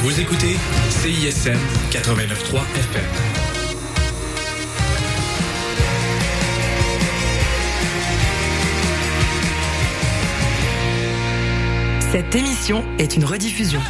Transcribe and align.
Vous 0.00 0.20
écoutez 0.20 0.56
CISM 0.90 1.58
89.3 1.90 2.60
FM. 2.76 3.02
Cette 12.12 12.36
émission 12.36 12.84
est 12.98 13.16
une 13.16 13.24
rediffusion. 13.24 13.80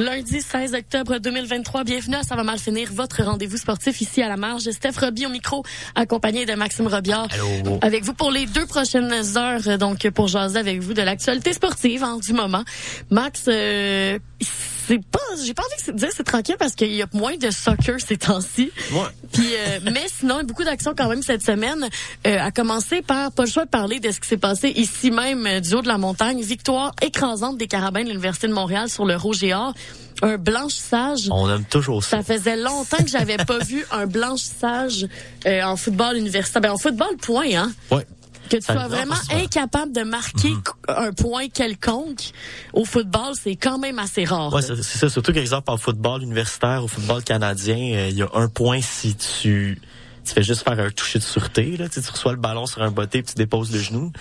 Lundi 0.00 0.40
16 0.40 0.72
octobre 0.72 1.18
2023, 1.18 1.84
bienvenue 1.84 2.16
à 2.16 2.22
Ça 2.22 2.34
va 2.34 2.42
mal 2.42 2.58
finir, 2.58 2.88
votre 2.90 3.22
rendez-vous 3.22 3.58
sportif 3.58 4.00
ici 4.00 4.22
à 4.22 4.28
la 4.30 4.38
marge. 4.38 4.70
Steph 4.70 4.98
Roby 4.98 5.26
au 5.26 5.28
micro, 5.28 5.62
accompagné 5.94 6.46
de 6.46 6.54
Maxime 6.54 6.86
Robiard. 6.86 7.28
Allô. 7.30 7.78
Avec 7.82 8.04
vous 8.04 8.14
pour 8.14 8.30
les 8.30 8.46
deux 8.46 8.64
prochaines 8.64 9.12
heures, 9.36 9.76
donc 9.76 10.08
pour 10.08 10.28
jaser 10.28 10.58
avec 10.58 10.80
vous 10.80 10.94
de 10.94 11.02
l'actualité 11.02 11.52
sportive 11.52 12.02
hein, 12.02 12.16
du 12.16 12.32
moment. 12.32 12.64
Max, 13.10 13.44
euh, 13.48 14.18
c'est 14.40 14.98
pas, 15.04 15.20
j'ai 15.44 15.54
pas 15.54 15.62
envie 15.62 15.92
de 15.92 15.96
dire 15.96 16.08
c'est 16.12 16.24
tranquille 16.24 16.56
parce 16.58 16.74
qu'il 16.74 16.92
y 16.92 17.02
a 17.02 17.06
moins 17.12 17.36
de 17.36 17.50
soccer 17.50 18.00
ces 18.00 18.16
temps-ci. 18.16 18.72
Ouais. 18.92 19.00
Puis, 19.32 19.46
euh, 19.54 19.78
mais 19.84 20.06
sinon, 20.08 20.36
il 20.36 20.38
y 20.38 20.40
a 20.40 20.44
beaucoup 20.44 20.64
d'actions 20.64 20.94
quand 20.96 21.08
même 21.08 21.22
cette 21.22 21.44
semaine. 21.44 21.88
Euh, 22.26 22.38
à 22.40 22.50
commencer 22.50 23.02
par, 23.02 23.30
pas 23.30 23.44
le 23.44 23.50
choix 23.50 23.64
de 23.64 23.70
parler 23.70 24.00
de 24.00 24.10
ce 24.10 24.18
qui 24.18 24.28
s'est 24.28 24.36
passé 24.36 24.72
ici 24.74 25.10
même 25.10 25.46
euh, 25.46 25.60
du 25.60 25.74
haut 25.74 25.82
de 25.82 25.88
la 25.88 25.98
montagne. 25.98 26.40
Victoire 26.42 26.92
écrasante 27.02 27.56
des 27.56 27.68
Carabins 27.68 28.02
de 28.02 28.08
l'Université 28.08 28.48
de 28.48 28.52
Montréal 28.52 28.88
sur 28.88 29.04
le 29.04 29.16
Rouge 29.16 29.44
et 29.44 29.54
Or. 29.54 29.74
Un 30.22 30.36
blanchissage. 30.36 31.28
On 31.30 31.48
aime 31.48 31.64
toujours 31.64 32.02
ça. 32.02 32.18
Ça 32.18 32.22
faisait 32.22 32.56
longtemps 32.56 32.98
que 32.98 33.08
j'avais 33.08 33.38
pas 33.38 33.58
vu 33.64 33.86
un 33.92 34.06
blanchissage 34.06 35.06
euh, 35.46 35.62
en 35.62 35.76
football 35.76 36.16
universitaire. 36.16 36.60
Ben, 36.60 36.72
en 36.72 36.78
football, 36.78 37.16
point, 37.22 37.54
hein? 37.54 37.72
Ouais. 37.90 38.06
Que 38.50 38.56
tu 38.56 38.62
Ça 38.62 38.74
sois 38.74 38.84
me 38.84 38.88
vraiment 38.88 39.14
incapable 39.32 39.92
de 39.92 40.02
marquer 40.02 40.50
Mhm. 40.50 40.62
un 40.88 41.12
point 41.12 41.48
quelconque 41.48 42.30
au 42.72 42.84
football, 42.84 43.34
c'est 43.40 43.56
quand 43.56 43.78
même 43.78 43.98
assez 43.98 44.24
rare. 44.24 44.52
Ouais, 44.52 44.60
c'est 44.62 44.82
ça. 44.82 45.08
Surtout 45.08 45.32
qu'exemple 45.32 45.70
en 45.70 45.76
football 45.76 46.22
universitaire, 46.22 46.82
au 46.84 46.88
football 46.88 47.22
canadien, 47.22 47.76
euh, 47.76 48.08
il 48.10 48.16
y 48.18 48.22
a 48.22 48.28
un 48.34 48.48
point 48.48 48.80
si 48.82 49.14
tu, 49.14 49.80
tu 50.24 50.32
fais 50.34 50.42
juste 50.42 50.64
faire 50.64 50.78
un 50.80 50.90
toucher 50.90 51.18
de 51.20 51.24
sûreté. 51.24 51.76
Là. 51.76 51.88
Tu, 51.88 51.94
sais, 51.94 52.02
tu 52.06 52.10
reçois 52.10 52.32
le 52.32 52.38
ballon 52.38 52.66
sur 52.66 52.82
un 52.82 52.90
botté 52.90 53.22
puis 53.22 53.32
tu 53.32 53.38
déposes 53.38 53.72
le 53.72 53.78
genou. 53.78 54.12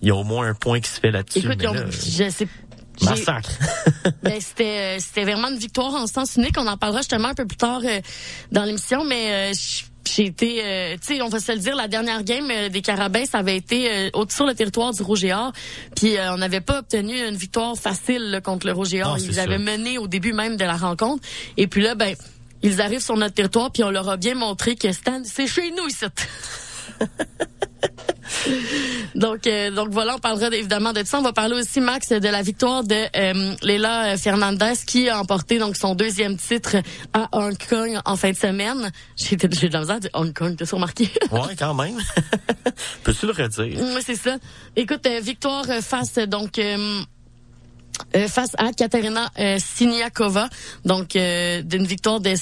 Il 0.00 0.08
y 0.08 0.10
a 0.10 0.14
au 0.14 0.24
moins 0.24 0.46
un 0.48 0.54
point 0.54 0.80
qui 0.80 0.88
se 0.90 0.98
fait 1.00 1.10
là-dessus. 1.10 1.40
Écoute, 1.40 1.56
mais 1.58 1.64
ils 1.64 1.68
ont- 1.68 1.74
là, 1.74 1.84
je 1.90 2.30
sais. 2.30 2.48
massacre. 3.02 3.50
Ben, 4.22 4.40
c'était 4.40 4.96
euh, 4.96 4.98
c'était 5.00 5.22
vraiment 5.24 5.48
une 5.48 5.58
victoire 5.58 5.94
en 5.94 6.06
sens 6.08 6.36
unique. 6.36 6.56
On 6.58 6.66
en 6.66 6.76
parlera 6.76 7.00
justement 7.00 7.28
un 7.28 7.34
peu 7.34 7.46
plus 7.46 7.56
tard 7.56 7.80
euh, 7.84 8.00
dans 8.50 8.64
l'émission, 8.64 9.04
mais 9.04 9.50
euh, 9.50 9.52
j- 9.54 9.84
j'ai 10.04 10.26
été, 10.26 10.62
euh, 10.64 10.96
tu 10.96 11.14
sais, 11.14 11.22
on 11.22 11.28
va 11.28 11.40
se 11.40 11.52
le 11.52 11.58
dire, 11.58 11.76
la 11.76 11.88
dernière 11.88 12.22
game 12.22 12.48
euh, 12.50 12.68
des 12.68 12.82
Carabins, 12.82 13.24
ça 13.24 13.38
avait 13.38 13.56
été 13.56 13.90
euh, 13.90 14.10
sur 14.28 14.46
le 14.46 14.54
territoire 14.54 14.92
du 14.92 15.02
Rouge 15.02 15.24
et 15.24 15.32
Or, 15.32 15.52
puis 15.96 16.16
euh, 16.16 16.32
on 16.34 16.38
n'avait 16.38 16.60
pas 16.60 16.80
obtenu 16.80 17.14
une 17.26 17.36
victoire 17.36 17.76
facile 17.76 18.30
là, 18.30 18.40
contre 18.40 18.66
le 18.66 18.72
Rouge 18.72 18.94
et 18.94 19.02
Or. 19.02 19.18
C'est 19.18 19.26
Ils 19.26 19.40
avaient 19.40 19.58
mené 19.58 19.98
au 19.98 20.08
début 20.08 20.32
même 20.32 20.56
de 20.56 20.64
la 20.64 20.76
rencontre, 20.76 21.26
et 21.56 21.66
puis 21.66 21.82
là, 21.82 21.94
ben, 21.94 22.14
ils 22.62 22.80
arrivent 22.80 23.02
sur 23.02 23.16
notre 23.16 23.34
territoire, 23.34 23.70
puis 23.70 23.84
on 23.84 23.90
leur 23.90 24.08
a 24.08 24.16
bien 24.16 24.34
montré 24.34 24.76
que 24.76 24.92
Stan, 24.92 25.22
c'est 25.24 25.46
chez 25.46 25.70
nous 25.70 25.86
ici. 25.88 26.04
Donc, 29.14 29.46
euh, 29.46 29.70
donc 29.70 29.88
voilà, 29.90 30.16
on 30.16 30.18
parlera 30.18 30.48
évidemment 30.54 30.92
de 30.92 31.04
ça. 31.04 31.18
On 31.18 31.22
va 31.22 31.32
parler 31.32 31.54
aussi, 31.54 31.80
Max, 31.80 32.08
de 32.08 32.28
la 32.28 32.42
victoire 32.42 32.82
de 32.82 32.94
euh, 32.94 33.54
Leila 33.62 34.16
Fernandez 34.16 34.72
qui 34.86 35.08
a 35.08 35.20
emporté 35.20 35.58
donc 35.58 35.76
son 35.76 35.94
deuxième 35.94 36.36
titre 36.36 36.76
à 37.12 37.28
Hong 37.32 37.56
Kong 37.68 37.98
en 38.04 38.16
fin 38.16 38.30
de 38.30 38.36
semaine. 38.36 38.90
J'ai 39.16 39.36
de 39.36 39.48
la 39.72 39.80
misère 39.80 40.00
de 40.00 40.10
Hong 40.14 40.32
Kong, 40.32 40.56
t'as 40.56 40.64
remarqué? 40.74 41.04
ouais, 41.30 41.56
quand 41.58 41.74
même. 41.74 41.98
Peux-tu 43.04 43.26
le 43.26 43.32
redire? 43.32 43.78
oui, 43.80 44.02
c'est 44.04 44.16
ça. 44.16 44.36
Écoute, 44.76 45.06
euh, 45.06 45.20
victoire 45.20 45.66
face 45.80 46.14
donc 46.14 46.58
euh, 46.58 47.02
face 48.28 48.52
à 48.58 48.72
Katerina 48.72 49.30
Siniakova, 49.58 50.48
donc 50.84 51.10
d'une 51.10 51.86
victoire 51.86 52.20
de 52.20 52.34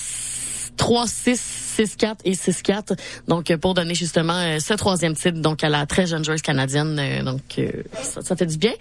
3-6, 0.81 1.70
6-4 1.85 2.17
et 2.25 2.33
6-4. 2.33 2.97
Donc 3.29 3.51
euh, 3.51 3.57
pour 3.59 3.75
donner 3.75 3.95
justement 3.95 4.35
euh, 4.35 4.59
ce 4.61 4.75
troisième 4.75 5.15
titre 5.15 5.41
donc 5.41 5.63
à 5.65 5.69
la 5.69 5.87
très 5.87 6.07
jeune 6.07 6.25
joueuse 6.25 6.43
canadienne. 6.43 6.99
euh, 6.99 7.23
donc 7.23 7.41
ça, 8.03 8.23
ça 8.23 8.37
fait 8.37 8.47
du 8.47 8.59
bien. 8.59 8.73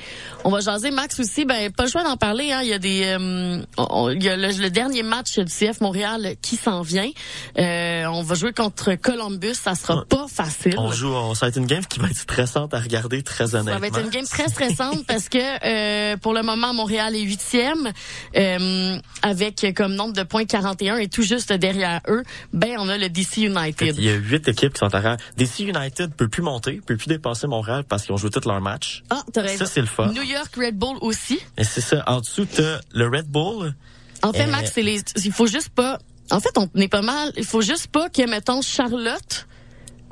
On 0.43 0.49
va 0.49 0.59
jaser 0.59 0.91
Max 0.91 1.19
aussi. 1.19 1.45
Ben 1.45 1.71
pas 1.71 1.83
le 1.85 1.89
choix 1.89 2.03
d'en 2.03 2.17
parler. 2.17 2.51
Hein. 2.51 2.61
Il 2.63 2.69
y 2.69 2.73
a 2.73 2.79
des, 2.79 3.03
euh, 3.05 3.61
on- 3.77 4.09
il 4.09 4.23
y 4.23 4.29
a 4.29 4.35
le, 4.37 4.47
le 4.61 4.69
dernier 4.69 5.03
match 5.03 5.37
du 5.39 5.51
CF 5.51 5.81
Montréal 5.81 6.35
qui 6.41 6.55
s'en 6.55 6.81
vient. 6.81 7.09
Euh, 7.57 8.05
on 8.07 8.21
va 8.23 8.35
jouer 8.35 8.53
contre 8.53 8.95
Columbus. 8.95 9.55
Ça 9.55 9.75
sera 9.75 10.05
pas 10.05 10.25
facile. 10.31 10.75
On 10.77 10.91
joue, 10.91 11.09
on, 11.13 11.33
ça 11.35 11.45
va 11.45 11.49
être 11.49 11.57
une 11.57 11.65
game 11.65 11.85
qui 11.85 11.99
va 11.99 12.07
être 12.07 12.17
stressante 12.17 12.73
à 12.73 12.79
regarder 12.79 13.21
très 13.23 13.55
honnêtement. 13.55 13.73
Ça 13.73 13.79
va 13.79 13.87
être 13.87 13.99
une 14.01 14.09
game 14.09 14.25
très 14.25 14.47
stressante 14.47 15.05
parce 15.07 15.29
que 15.29 15.37
euh, 15.39 16.17
pour 16.17 16.33
le 16.33 16.41
moment, 16.43 16.73
Montréal 16.73 17.15
est 17.15 17.21
huitième 17.21 17.91
euh, 18.35 18.97
avec 19.21 19.65
comme 19.75 19.93
nombre 19.95 20.13
de 20.13 20.23
points 20.23 20.45
41 20.45 20.97
et 20.97 21.07
tout 21.07 21.21
juste 21.23 21.51
derrière 21.53 22.01
eux, 22.07 22.23
ben 22.53 22.75
on 22.79 22.88
a 22.89 22.97
le 22.97 23.09
DC 23.09 23.37
United. 23.37 23.95
Il 23.97 24.03
y 24.03 24.09
a 24.09 24.15
huit 24.15 24.47
équipes 24.47 24.73
qui 24.73 24.79
sont 24.79 24.93
arrière. 24.93 25.17
DC 25.37 25.59
United 25.61 26.13
peut 26.15 26.27
plus 26.27 26.41
monter, 26.43 26.81
peut 26.85 26.97
plus 26.97 27.07
dépasser 27.07 27.47
Montréal 27.47 27.83
parce 27.87 28.03
qu'ils 28.05 28.13
ont 28.13 28.17
joué 28.17 28.29
tous 28.29 28.45
leurs 28.47 28.61
matchs. 28.61 29.03
Ah, 29.09 29.23
t'as 29.33 29.41
raison. 29.41 29.65
Ça, 29.65 29.71
c'est 29.71 29.81
le 29.81 29.87
fun. 29.87 30.07
New 30.11 30.23
York 30.23 30.53
Red 30.57 30.75
Bull 30.77 30.97
aussi. 31.01 31.39
Et 31.57 31.63
c'est 31.63 31.81
ça. 31.81 32.03
En 32.07 32.19
dessous, 32.21 32.45
t'as 32.45 32.79
le 32.91 33.07
Red 33.07 33.27
Bull. 33.27 33.73
En 34.21 34.33
fait, 34.33 34.43
Euh, 34.47 34.51
Max, 34.51 34.71
c'est 34.73 34.83
les. 34.83 35.01
Il 35.23 35.31
faut 35.31 35.47
juste 35.47 35.69
pas. 35.69 35.99
En 36.31 36.39
fait, 36.39 36.57
on 36.57 36.69
est 36.79 36.87
pas 36.89 37.01
mal. 37.01 37.31
Il 37.37 37.45
faut 37.45 37.61
juste 37.61 37.87
pas 37.87 38.09
que 38.09 38.27
mettons 38.29 38.61
Charlotte 38.61 39.47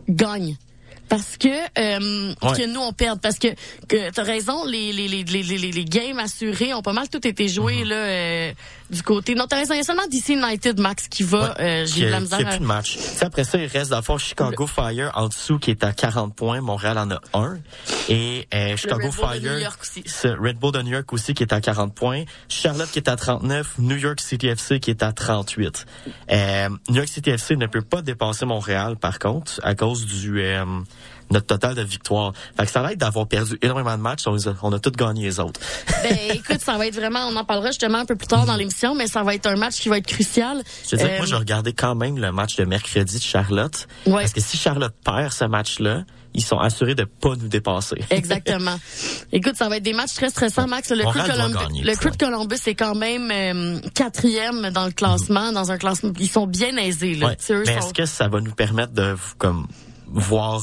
gagne. 0.09 0.55
Parce 1.09 1.37
que 1.37 1.47
euh, 1.47 2.33
Ouais. 2.41 2.57
que 2.57 2.65
nous 2.67 2.81
on 2.81 2.91
perde 2.91 3.21
parce 3.21 3.39
que 3.39 3.47
que 3.87 4.11
t'as 4.11 4.23
raison 4.23 4.65
les 4.65 4.91
les, 4.91 5.07
les 5.07 5.23
les 5.23 5.41
les 5.43 5.71
les 5.71 5.85
games 5.85 6.19
assurés 6.19 6.73
ont 6.73 6.81
pas 6.81 6.91
mal 6.91 7.07
tout 7.07 7.25
été 7.25 7.47
joués 7.47 7.83
Mhm. 7.83 7.87
là 7.89 7.95
euh, 7.95 8.51
du 8.89 9.03
côté 9.03 9.35
non 9.35 9.45
t'as 9.47 9.57
raison 9.57 9.73
il 9.73 9.77
y 9.77 9.79
a 9.81 9.83
seulement 9.83 10.07
DC 10.09 10.29
United 10.29 10.79
Max 10.79 11.07
qui 11.07 11.23
va 11.23 11.55
euh, 11.59 11.85
qui 11.85 11.99
j'ai 11.99 12.05
de 12.05 12.11
la 12.11 12.17
a, 12.17 12.19
misère 12.21 12.37
qui 12.39 12.43
a 12.45 12.47
à- 12.47 12.51
plus 12.51 12.59
de 12.59 12.65
match. 12.65 12.93
Tu 12.93 12.99
sais, 13.01 13.25
après 13.25 13.43
ça, 13.43 13.57
il 13.57 13.67
reste 13.67 13.91
dans 13.91 13.97
le 13.97 14.03
fond 14.03 14.17
Chicago 14.17 14.67
Fire 14.67 15.11
en 15.15 15.27
dessous 15.27 15.59
qui 15.59 15.71
est 15.71 15.83
à 15.83 15.91
40 15.91 16.35
points. 16.35 16.61
Montréal 16.61 16.97
en 16.97 17.11
a 17.11 17.19
un. 17.33 17.57
Et 18.09 18.47
euh, 18.53 18.77
Chicago 18.77 19.07
Red 19.07 19.15
Bull 19.15 19.27
de 19.27 19.39
Fire, 19.41 19.53
New 19.53 19.59
York 19.59 19.79
aussi. 19.81 20.03
Red 20.27 20.57
Bull 20.57 20.71
de 20.71 20.81
New 20.81 20.91
York 20.91 21.13
aussi 21.13 21.33
qui 21.33 21.43
est 21.43 21.53
à 21.53 21.61
40 21.61 21.93
points. 21.93 22.23
Charlotte 22.47 22.89
qui 22.91 22.99
est 22.99 23.09
à 23.09 23.15
39. 23.15 23.75
New 23.79 23.97
York 23.97 24.19
City 24.21 24.47
FC 24.47 24.79
qui 24.79 24.89
est 24.91 25.03
à 25.03 25.11
38. 25.11 25.85
Euh, 26.31 26.69
New 26.89 26.95
York 26.95 27.07
City 27.07 27.29
FC 27.31 27.55
ne 27.55 27.67
peut 27.67 27.81
pas 27.81 28.01
dépasser 28.01 28.45
Montréal 28.45 28.95
par 28.97 29.19
contre 29.19 29.59
à 29.63 29.75
cause 29.75 30.05
du... 30.05 30.41
euh, 31.29 31.33
notre 31.33 31.45
total 31.47 31.75
de 31.75 31.81
victoires. 31.81 32.33
Fait 32.57 32.65
que 32.65 32.71
ça 32.71 32.81
va 32.81 32.91
être 32.93 32.99
d'avoir 32.99 33.27
perdu 33.27 33.57
énormément 33.61 33.95
de 33.97 34.01
matchs. 34.01 34.23
On, 34.27 34.37
on 34.63 34.73
a 34.73 34.79
tous 34.79 34.91
gagné 34.91 35.23
les 35.25 35.39
autres. 35.39 35.59
ben 36.03 36.17
écoute 36.31 36.61
ça 36.61 36.77
va 36.77 36.87
être 36.87 36.95
vraiment 36.95 37.27
on 37.27 37.35
en 37.35 37.43
parlera 37.45 37.67
justement 37.67 37.99
un 37.99 38.05
peu 38.05 38.15
plus 38.15 38.27
tard 38.27 38.45
dans 38.45 38.55
l'émission 38.55 38.95
mais 38.95 39.07
ça 39.07 39.23
va 39.23 39.35
être 39.35 39.45
un 39.47 39.55
match 39.55 39.75
qui 39.79 39.89
va 39.89 39.97
être 39.97 40.07
crucial 40.07 40.63
Je 40.89 40.95
que 40.95 41.01
Euh, 41.03 41.17
moi, 41.17 41.25
je 41.25 41.35
regardais 41.35 41.73
quand 41.73 41.95
même 41.95 42.17
le 42.17 42.31
match 42.31 42.55
de 42.55 42.65
mercredi 42.65 43.17
de 43.17 43.23
Charlotte. 43.23 43.87
Ouais. 44.05 44.21
Parce 44.21 44.33
que 44.33 44.41
si 44.41 44.57
Charlotte 44.57 44.93
perd 45.03 45.31
ce 45.31 45.45
match-là, 45.45 46.03
ils 46.33 46.43
sont 46.43 46.59
assurés 46.59 46.93
de 46.95 47.03
pas 47.05 47.35
nous 47.35 47.47
dépasser. 47.47 47.95
Exactement. 48.09 48.77
Écoute, 49.31 49.55
ça 49.55 49.69
va 49.69 49.77
être 49.77 49.83
des 49.83 49.93
matchs 49.93 50.13
très 50.13 50.29
stressants, 50.29 50.67
Max. 50.67 50.89
Le, 50.91 51.03
Crew 51.03 51.13
de, 51.23 51.31
Columbus, 51.31 51.57
gagner, 51.57 51.81
le 51.83 51.91
tu 51.93 51.97
Crew 51.97 52.11
de 52.11 52.25
vois. 52.25 52.35
Columbus 52.37 52.59
est 52.67 52.75
quand 52.75 52.95
même 52.95 53.31
euh, 53.31 53.79
quatrième 53.95 54.69
dans 54.69 54.85
le 54.85 54.91
classement, 54.91 55.51
dans 55.51 55.71
un 55.71 55.77
classement. 55.77 56.11
Ils 56.19 56.29
sont 56.29 56.45
bien 56.45 56.75
aisés. 56.77 57.15
Là. 57.15 57.27
Ouais. 57.27 57.35
Tu 57.37 57.45
sais, 57.45 57.53
eux 57.53 57.63
Mais 57.65 57.73
sont- 57.79 57.87
est-ce 57.87 57.93
que 57.93 58.05
ça 58.05 58.27
va 58.27 58.39
nous 58.41 58.53
permettre 58.53 58.93
de 58.93 59.15
comme 59.37 59.67
voir 60.07 60.61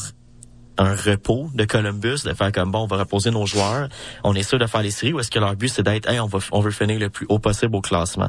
un 0.78 0.94
repos 0.94 1.50
de 1.54 1.64
Columbus, 1.64 2.18
de 2.24 2.34
faire 2.34 2.52
comme 2.52 2.70
bon, 2.70 2.80
on 2.80 2.86
va 2.86 2.96
reposer 2.96 3.30
nos 3.30 3.46
joueurs, 3.46 3.88
on 4.24 4.34
est 4.34 4.42
sûr 4.42 4.58
de 4.58 4.66
faire 4.66 4.82
les 4.82 4.90
séries, 4.90 5.12
ou 5.12 5.20
est-ce 5.20 5.30
que 5.30 5.38
leur 5.38 5.54
but 5.56 5.68
c'est 5.68 5.82
d'être, 5.82 6.08
hey, 6.08 6.20
on 6.20 6.26
va, 6.26 6.38
on 6.52 6.60
veut 6.60 6.70
finir 6.70 6.98
le 6.98 7.10
plus 7.10 7.26
haut 7.28 7.38
possible 7.38 7.76
au 7.76 7.80
classement. 7.80 8.28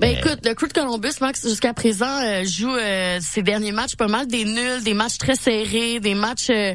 Ben 0.00 0.14
Euh, 0.14 0.18
écoute, 0.18 0.40
le 0.44 0.54
Crew 0.54 0.68
de 0.68 0.72
Columbus, 0.72 1.20
Max, 1.20 1.46
jusqu'à 1.46 1.74
présent, 1.74 2.20
euh, 2.22 2.44
joue 2.44 2.74
euh, 2.74 3.18
ses 3.20 3.42
derniers 3.42 3.72
matchs 3.72 3.96
pas 3.96 4.08
mal 4.08 4.26
des 4.26 4.44
nuls, 4.44 4.82
des 4.84 4.94
matchs 4.94 5.18
très 5.18 5.36
serrés, 5.36 6.00
des 6.00 6.14
matchs 6.14 6.50
euh, 6.50 6.74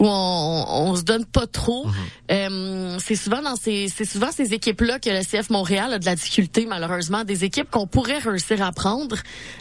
où 0.00 0.06
on, 0.08 0.64
on 0.68 0.96
se 0.96 1.02
donne 1.02 1.24
pas 1.26 1.46
trop. 1.46 1.86
Mhm. 1.86 1.94
Euh, 2.32 2.96
c'est 3.04 3.16
souvent 3.16 3.42
dans 3.42 3.56
ces 3.56 3.88
c'est 3.94 4.04
souvent 4.04 4.30
ces 4.32 4.54
équipes 4.54 4.80
là 4.82 4.98
que 4.98 5.10
le 5.10 5.22
CF 5.22 5.50
Montréal 5.50 5.92
a 5.94 5.98
de 5.98 6.04
la 6.04 6.14
difficulté 6.14 6.64
malheureusement 6.66 7.24
des 7.24 7.44
équipes 7.44 7.70
qu'on 7.70 7.86
pourrait 7.86 8.18
réussir 8.18 8.62
à 8.62 8.70
prendre 8.72 9.16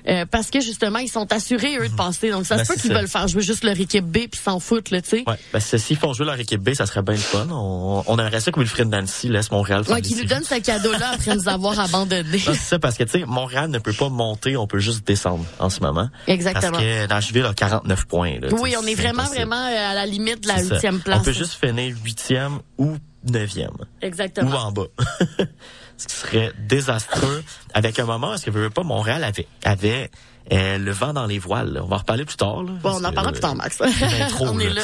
euh, 0.07 0.25
parce 0.29 0.49
que 0.51 0.59
justement 0.61 0.99
ils 0.99 1.07
sont 1.09 1.31
assurés 1.33 1.77
eux 1.79 1.89
de 1.89 1.95
passer 1.95 2.29
donc 2.29 2.45
ça 2.45 2.57
Ben, 2.57 2.63
se 2.63 2.73
peut 2.73 2.79
qu'ils 2.79 2.93
veulent 2.93 3.07
faire 3.07 3.27
jouer 3.27 3.41
juste 3.41 3.63
leur 3.63 3.79
équipe 3.79 4.05
B 4.05 4.27
puis 4.31 4.39
s'en 4.43 4.59
foutent 4.59 4.91
là 4.91 5.01
tu 5.01 5.09
sais 5.09 5.23
Ouais, 5.27 5.35
ben 5.51 5.59
s'ils 5.59 5.97
font 5.97 6.13
jouer 6.13 6.25
leur 6.27 6.39
équipe 6.39 6.61
B, 6.61 6.73
ça 6.73 6.85
serait 6.85 7.01
bien 7.01 7.15
le 7.15 7.19
fun. 7.19 7.47
On, 7.51 8.03
on 8.05 8.19
aimerait 8.19 8.39
ça 8.39 8.51
que 8.51 8.59
Wilfred 8.59 8.87
Nancy 8.87 9.29
laisse 9.29 9.51
Montréal 9.51 9.83
faire 9.83 9.95
ouais, 9.95 10.01
qui 10.01 10.15
nous 10.15 10.25
donne 10.25 10.43
ce 10.43 10.55
cadeau 10.59 10.91
là 10.93 11.11
après 11.15 11.35
nous 11.35 11.49
avoir 11.49 11.79
abandonnés 11.79 12.37
Non, 12.45 12.53
c'est 12.53 12.55
ça, 12.55 12.79
parce 12.79 12.97
que, 12.97 13.03
tu 13.03 13.11
sais, 13.19 13.25
Montréal 13.25 13.69
ne 13.69 13.79
peut 13.79 13.93
pas 13.93 14.09
monter, 14.09 14.55
on 14.57 14.67
peut 14.67 14.79
juste 14.79 15.05
descendre 15.05 15.43
en 15.59 15.69
ce 15.69 15.79
moment. 15.81 16.09
exactement 16.27 16.71
Parce 16.71 16.83
que 16.83 17.07
Nashville 17.07 17.45
a 17.45 17.53
49 17.53 18.05
points. 18.05 18.39
Là, 18.39 18.47
oui 18.61 18.75
on 18.81 18.85
est 18.85 18.95
vraiment 18.95 19.21
impossible. 19.23 19.37
vraiment 19.47 19.65
euh, 19.67 19.91
à 19.91 19.93
la 19.95 20.05
limite 20.05 20.28
de 20.35 20.47
la 20.47 20.61
huitième 20.61 20.99
place 20.99 21.21
On 21.21 21.23
peut 21.23 21.31
juste 21.31 21.53
finir 21.53 21.95
huitième 22.03 22.59
ou 22.77 22.97
neuvième. 23.29 23.71
Ou 23.79 23.85
exactement 24.01 24.57
en 24.57 24.71
bas. 24.71 24.87
Ce 25.97 26.07
qui 26.07 26.15
serait 26.15 26.53
désastreux. 26.57 27.43
Avec 27.73 27.99
un 27.99 28.05
moment, 28.05 28.33
est-ce 28.33 28.45
que 28.45 28.51
veux 28.51 28.63
veux 28.63 28.69
pas, 28.69 28.83
Montréal 28.83 29.23
avait, 29.23 29.47
avait 29.63 30.09
Euh, 30.51 30.77
le 30.77 30.91
vent 30.91 31.13
dans 31.13 31.25
les 31.25 31.39
voiles. 31.39 31.79
On 31.83 31.87
va 31.87 31.97
en 31.97 31.99
reparler 31.99 32.25
plus 32.25 32.37
tard. 32.37 32.63
Là, 32.63 32.71
bon, 32.81 32.91
on 32.93 33.03
en 33.03 33.13
parlera 33.13 33.31
plus 33.31 33.41
tard, 33.41 33.55
Max. 33.55 33.79
Une 33.79 34.21
intro, 34.21 34.47
on 34.47 34.59
est 34.59 34.69
là. 34.69 34.81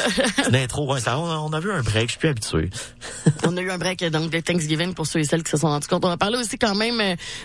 une 0.47 0.56
intro, 0.56 0.91
ouais, 0.91 1.00
ça, 1.00 1.17
on, 1.17 1.51
a 1.53 1.59
vu 1.59 1.71
un 1.71 1.81
break, 1.81 2.06
je 2.07 2.12
suis 2.12 2.19
plus 2.19 2.29
habitué. 2.29 2.69
on 3.44 3.57
a 3.57 3.62
eu 3.62 3.71
un 3.71 3.77
break 3.77 4.03
donc 4.06 4.29
de 4.29 4.39
Thanksgiving 4.39 4.94
pour 4.94 5.07
ceux 5.07 5.19
et 5.19 5.23
celles 5.23 5.44
qui 5.44 5.51
se 5.51 5.57
sont 5.57 5.67
rendus 5.67 5.88
compte. 5.88 6.06
On 6.06 6.09
va 6.09 6.17
parler 6.17 6.38
aussi 6.38 6.57
quand 6.57 6.75
même 6.75 6.97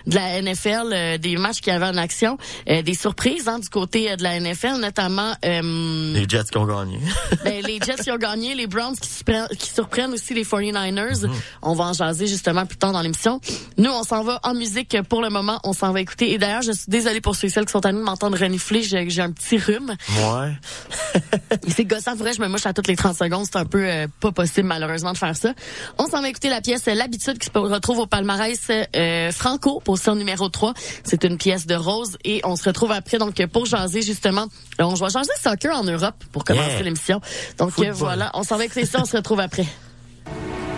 de 0.07 0.15
la 0.15 0.43
NFL, 0.43 1.19
des 1.19 1.37
matchs 1.37 1.61
qui 1.61 1.71
avaient 1.71 1.87
en 1.87 1.97
action, 1.97 2.37
des 2.67 2.95
surprises 2.95 3.49
hein, 3.49 3.59
du 3.59 3.69
côté 3.69 4.15
de 4.17 4.23
la 4.23 4.39
NFL, 4.39 4.81
notamment 4.81 5.33
les 5.43 6.29
Jets 6.29 6.45
qui 6.51 6.59
ont 6.59 6.67
gagné. 6.67 6.99
ben, 7.45 7.65
les 7.65 7.79
Jets 7.79 8.03
qui 8.03 8.11
ont 8.11 8.19
gagné, 8.19 8.55
les 8.55 8.67
Browns 8.67 8.97
qui, 8.97 9.09
qui 9.57 9.71
surprennent 9.71 10.13
aussi 10.13 10.35
les 10.35 10.45
49ers. 10.45 11.23
Mm-hmm. 11.23 11.31
On 11.63 11.75
va 11.75 11.85
en 11.85 11.93
jaser 11.93 12.27
justement 12.27 12.67
plus 12.67 12.77
tard 12.77 12.93
dans 12.93 13.01
l'émission. 13.01 13.41
Nous, 13.79 13.91
on 13.91 14.03
s'en 14.03 14.23
va 14.23 14.41
en 14.43 14.55
musique 14.55 14.97
pour 15.09 15.23
le 15.23 15.31
moment. 15.31 15.61
On 15.65 15.73
s'en 15.73 15.93
va 15.93 16.01
écouter. 16.01 16.33
Et 16.33 16.39
d'ailleurs, 16.39 16.63
je 16.63 16.73
suis 16.73 16.89
désolée 16.89 17.21
pour 17.21 17.35
ceux 17.35 17.47
et 17.47 17.51
celles 17.51 17.65
qui 17.65 17.73
sont 17.73 17.85
à 17.85 17.93
nous 17.93 18.10
m'entendre 18.11 18.39
renifler. 18.39 18.83
J'ai 18.83 19.23
un 19.23 19.31
petit 19.31 19.57
rhume. 19.57 19.95
Ouais. 20.09 20.53
c'est 21.69 21.85
gossant. 21.85 22.15
Vrai, 22.17 22.33
je 22.33 22.41
me 22.41 22.49
mouche 22.49 22.67
à 22.67 22.73
toutes 22.73 22.89
les 22.89 22.97
30 22.97 23.17
secondes. 23.17 23.47
C'est 23.51 23.59
un 23.59 23.65
peu 23.65 23.85
euh, 23.85 24.07
pas 24.21 24.33
possible, 24.33 24.67
malheureusement, 24.67 25.13
de 25.13 25.19
faire 25.19 25.37
ça. 25.37 25.55
On 25.99 26.07
s'en 26.07 26.21
va 26.21 26.29
écouter 26.29 26.49
la 26.49 26.61
pièce 26.61 26.87
L'habitude 26.87 27.39
qui 27.39 27.47
se 27.47 27.59
retrouve 27.59 27.99
au 27.99 28.07
palmarès 28.07 28.61
euh, 28.71 29.31
Franco, 29.33 29.81
position 29.81 30.15
numéro 30.15 30.49
3. 30.49 30.75
C'est 31.05 31.25
une 31.25 31.39
pièce 31.39 31.67
de 31.67 31.75
Rose. 31.75 32.19
Et 32.25 32.41
on 32.45 32.57
se 32.57 32.65
retrouve 32.65 32.93
après, 32.93 33.19
donc, 33.19 33.45
pour 33.47 33.67
jaser, 33.67 34.03
justement. 34.03 34.47
On 34.79 34.95
va 34.95 35.09
jaser 35.09 35.33
soccer 35.41 35.77
en 35.77 35.85
Europe 35.85 36.17
pour 36.33 36.45
commencer 36.45 36.83
l'émission. 36.83 37.21
Donc, 37.59 37.79
euh, 37.79 37.93
voilà. 37.93 38.31
On 38.35 38.43
s'en 38.43 38.57
va 38.57 38.65
écouter 38.65 38.87
ça. 38.87 39.01
On 39.01 39.05
se 39.05 39.17
retrouve 39.17 39.41
après. 39.41 39.67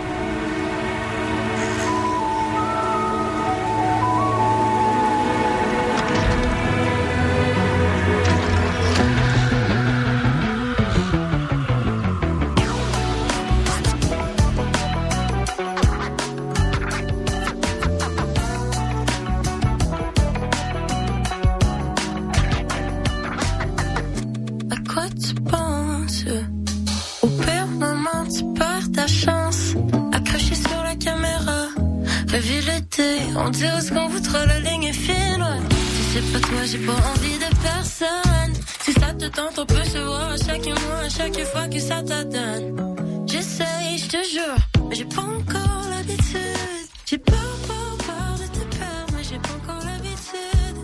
On 33.35 33.49
dirait 33.49 33.81
ce 33.81 33.91
qu'on 33.91 34.07
voudra, 34.07 34.45
la 34.45 34.59
ligne 34.59 34.83
est 34.83 34.93
fine, 34.93 35.45
Si 35.69 36.03
c'est 36.13 36.31
pas 36.31 36.39
toi, 36.39 36.63
j'ai 36.65 36.77
pas 36.77 36.93
envie 36.93 37.37
de 37.39 37.49
personne. 37.61 38.53
Si 38.83 38.93
ça 38.93 39.13
te 39.13 39.25
tente, 39.25 39.57
on 39.57 39.65
peut 39.65 39.83
se 39.83 39.97
voir 39.97 40.29
à 40.31 40.37
chaque 40.37 40.65
mois, 40.65 40.99
à 41.05 41.09
chaque 41.09 41.43
fois 41.45 41.67
que 41.67 41.79
ça 41.79 42.03
t'adonne. 42.03 42.95
J'essaye, 43.25 43.97
je 43.97 44.07
te 44.07 44.17
jure, 44.31 44.87
mais 44.87 44.95
j'ai 44.95 45.05
pas 45.05 45.21
encore 45.21 45.89
l'habitude. 45.89 46.87
J'ai 47.07 47.17
peur, 47.17 47.57
peur, 47.67 47.97
peur 48.05 48.35
de 48.37 48.59
te 48.59 48.75
perdre, 48.77 49.13
mais 49.17 49.23
j'ai 49.23 49.39
pas 49.39 49.55
encore 49.59 49.83
l'habitude. 49.89 50.77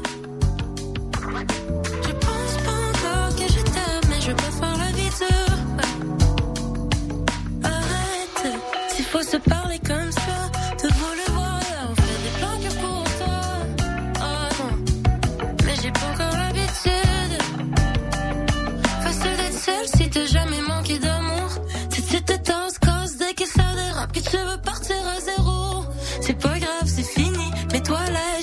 Je 2.03 2.11
pense 2.25 2.53
pas 2.65 2.79
encore 2.89 3.35
que 3.35 3.47
je 3.53 3.61
t'aime, 3.61 4.05
mais 4.09 4.21
je 4.21 4.31
peux 4.31 4.53
faire 4.59 4.77
la 4.77 4.91
vie 4.97 5.11
Arrête, 7.63 8.53
s'il 8.89 9.05
faut 9.05 9.21
se 9.21 9.37
parler 9.37 9.79
comme 9.85 9.98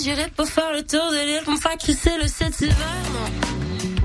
j'irai 0.07 0.29
pas 0.37 0.47
faire 0.47 0.73
le 0.73 0.87
tour 0.87 1.11
de 1.11 1.17
l'île 1.17 1.43
pour 1.43 1.55
me 1.55 1.59
faire 1.59 1.77
crisser 1.77 2.17
le 2.23 2.29
7 2.29 2.61
hiver. 2.61 3.96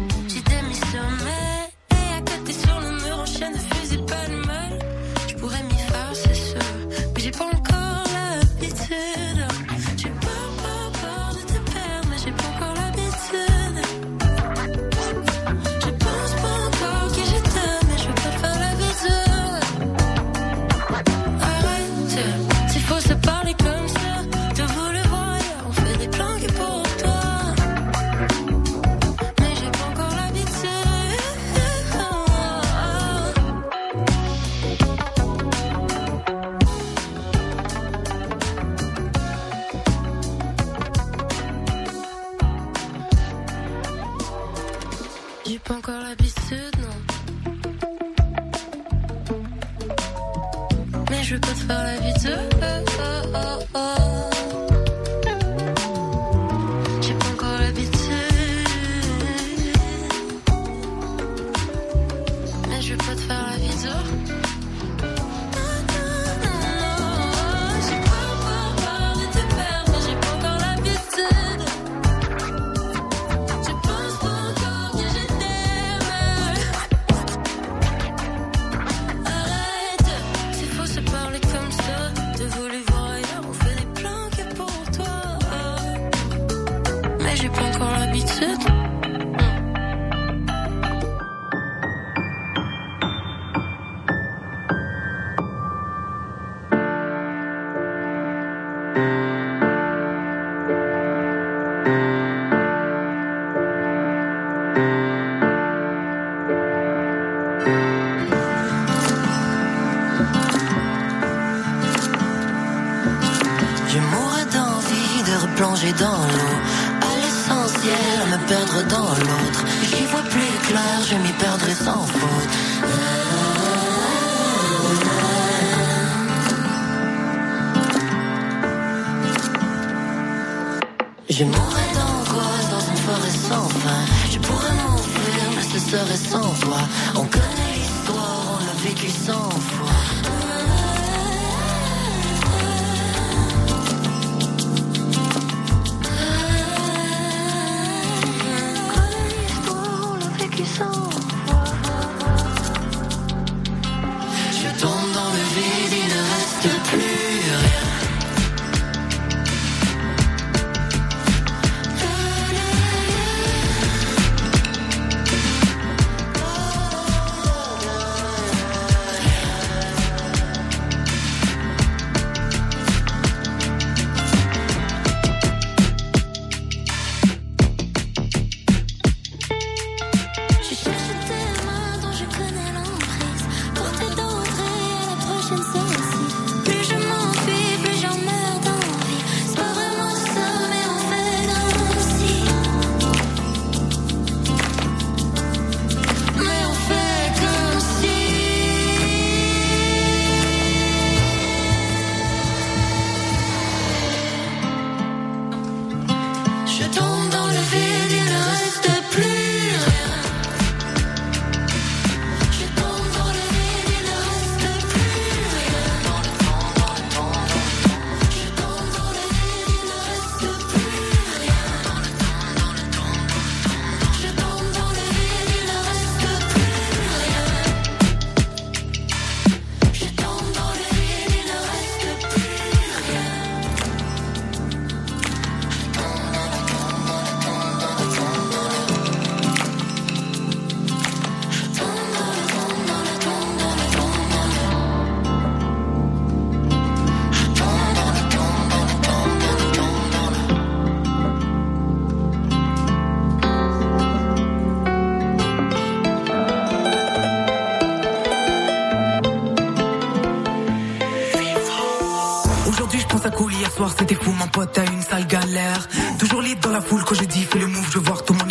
C'était 263.90 264.16
fou 264.16 264.32
mon 264.32 264.48
pote 264.48 264.78
a 264.78 264.84
une 264.86 265.02
sale 265.02 265.28
galère. 265.28 265.88
Toujours 266.20 266.42
libre 266.42 266.62
dans 266.62 266.72
la 266.72 266.82
foule 266.82 267.04
quand 267.04 267.16
je 267.16 267.24
dis 267.26 267.44
fais 267.44 267.60
le 267.60 267.68
move 267.68 267.90
je 267.92 268.00
voir 268.00 268.24
tout 268.24 268.34
le 268.34 268.40
monde 268.40 268.51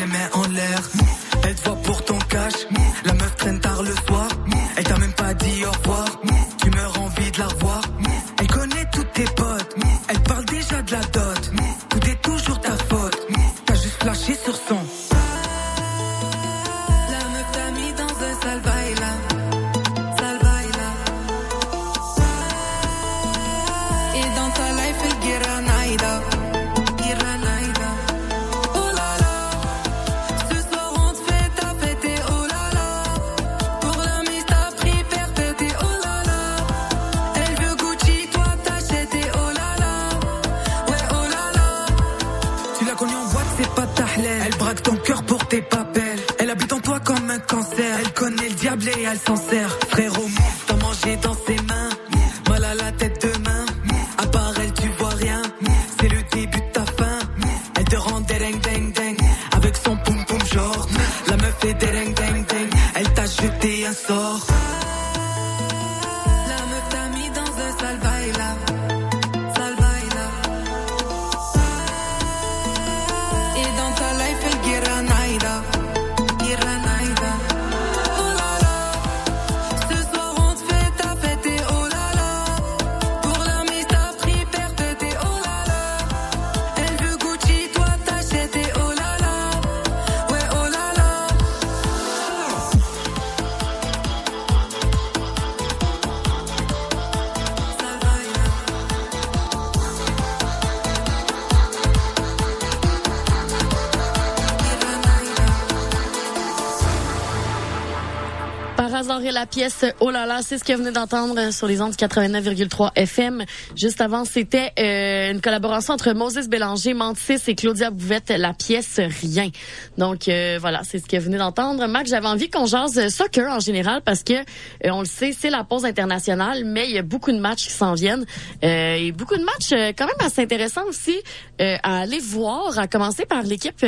la 109.41 109.47
pièce 109.47 109.87
Oh 110.01 110.11
là 110.11 110.27
là, 110.27 110.41
c'est 110.43 110.59
ce 110.59 110.65
que 110.65 110.75
vous 110.75 110.81
venez 110.81 110.93
d'entendre 110.93 111.51
sur 111.51 111.67
les 111.67 111.81
ondes 111.81 111.95
89,3 111.95 112.91
FM. 112.95 113.45
Juste 113.75 114.03
avant, 114.03 114.27
c'était 114.27 114.71
euh, 114.79 115.33
une 115.33 115.41
collaboration 115.41 115.95
entre 115.95 116.13
Moses 116.13 116.47
Bélanger, 116.47 116.93
Mantis 116.93 117.39
et 117.47 117.55
Claudia 117.55 117.91
Bouvette, 117.91 118.29
la 118.29 118.53
pièce 118.53 119.01
Rien. 119.23 119.49
Donc 119.97 120.29
euh, 120.29 120.59
voilà, 120.61 120.83
c'est 120.85 120.99
ce 120.99 121.07
que 121.07 121.17
vous 121.17 121.25
venez 121.25 121.39
d'entendre. 121.39 121.87
Mac, 121.87 122.07
j'avais 122.07 122.27
envie 122.27 122.51
qu'on 122.51 122.67
jase 122.67 123.09
soccer 123.09 123.51
en 123.51 123.61
général 123.61 124.03
parce 124.05 124.23
que 124.23 124.35
euh, 124.35 124.91
on 124.91 125.01
le 125.01 125.07
sait, 125.07 125.33
c'est 125.33 125.49
la 125.49 125.65
pause 125.65 125.87
internationale, 125.87 126.65
mais 126.67 126.85
il 126.91 126.95
y 126.95 126.99
a 126.99 127.03
beaucoup 127.03 127.33
de 127.33 127.39
matchs 127.39 127.69
qui 127.69 127.73
s'en 127.73 127.95
viennent 127.95 128.27
euh, 128.63 128.95
et 128.97 129.11
beaucoup 129.11 129.39
de 129.39 129.45
matchs 129.45 129.73
euh, 129.73 129.93
quand 129.97 130.05
même 130.05 130.21
assez 130.21 130.43
intéressants 130.43 130.85
aussi 130.87 131.17
euh, 131.63 131.79
à 131.83 132.01
aller 132.01 132.19
voir. 132.19 132.79
À 132.79 132.87
commencer 132.89 133.25
par 133.25 133.43
l'équipe. 133.43 133.83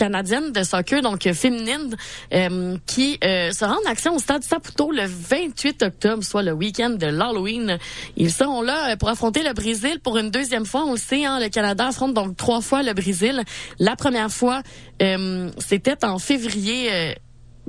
Euh, 0.00 0.06
canadienne 0.06 0.52
de 0.52 0.62
soccer, 0.62 1.02
donc 1.02 1.26
euh, 1.26 1.34
féminine, 1.34 1.96
euh, 2.32 2.76
qui 2.86 3.18
euh, 3.24 3.50
sera 3.50 3.74
en 3.74 3.90
action 3.90 4.14
au 4.14 4.18
stade 4.18 4.42
Saputo 4.42 4.90
le 4.90 5.04
28 5.06 5.82
octobre, 5.82 6.22
soit 6.22 6.42
le 6.42 6.52
week-end 6.52 6.90
de 6.90 7.06
l'Halloween. 7.06 7.78
Ils 8.16 8.32
seront 8.32 8.62
là 8.62 8.92
euh, 8.92 8.96
pour 8.96 9.08
affronter 9.08 9.42
le 9.42 9.52
Brésil 9.52 9.98
pour 10.02 10.18
une 10.18 10.30
deuxième 10.30 10.64
fois. 10.64 10.84
On 10.86 10.92
le 10.92 10.98
sait, 10.98 11.24
hein, 11.24 11.40
le 11.40 11.48
Canada 11.48 11.88
affronte 11.88 12.14
donc 12.14 12.36
trois 12.36 12.60
fois 12.60 12.82
le 12.82 12.92
Brésil. 12.94 13.42
La 13.78 13.96
première 13.96 14.30
fois, 14.30 14.62
euh, 15.02 15.50
c'était 15.58 16.04
en 16.04 16.18
février. 16.18 17.16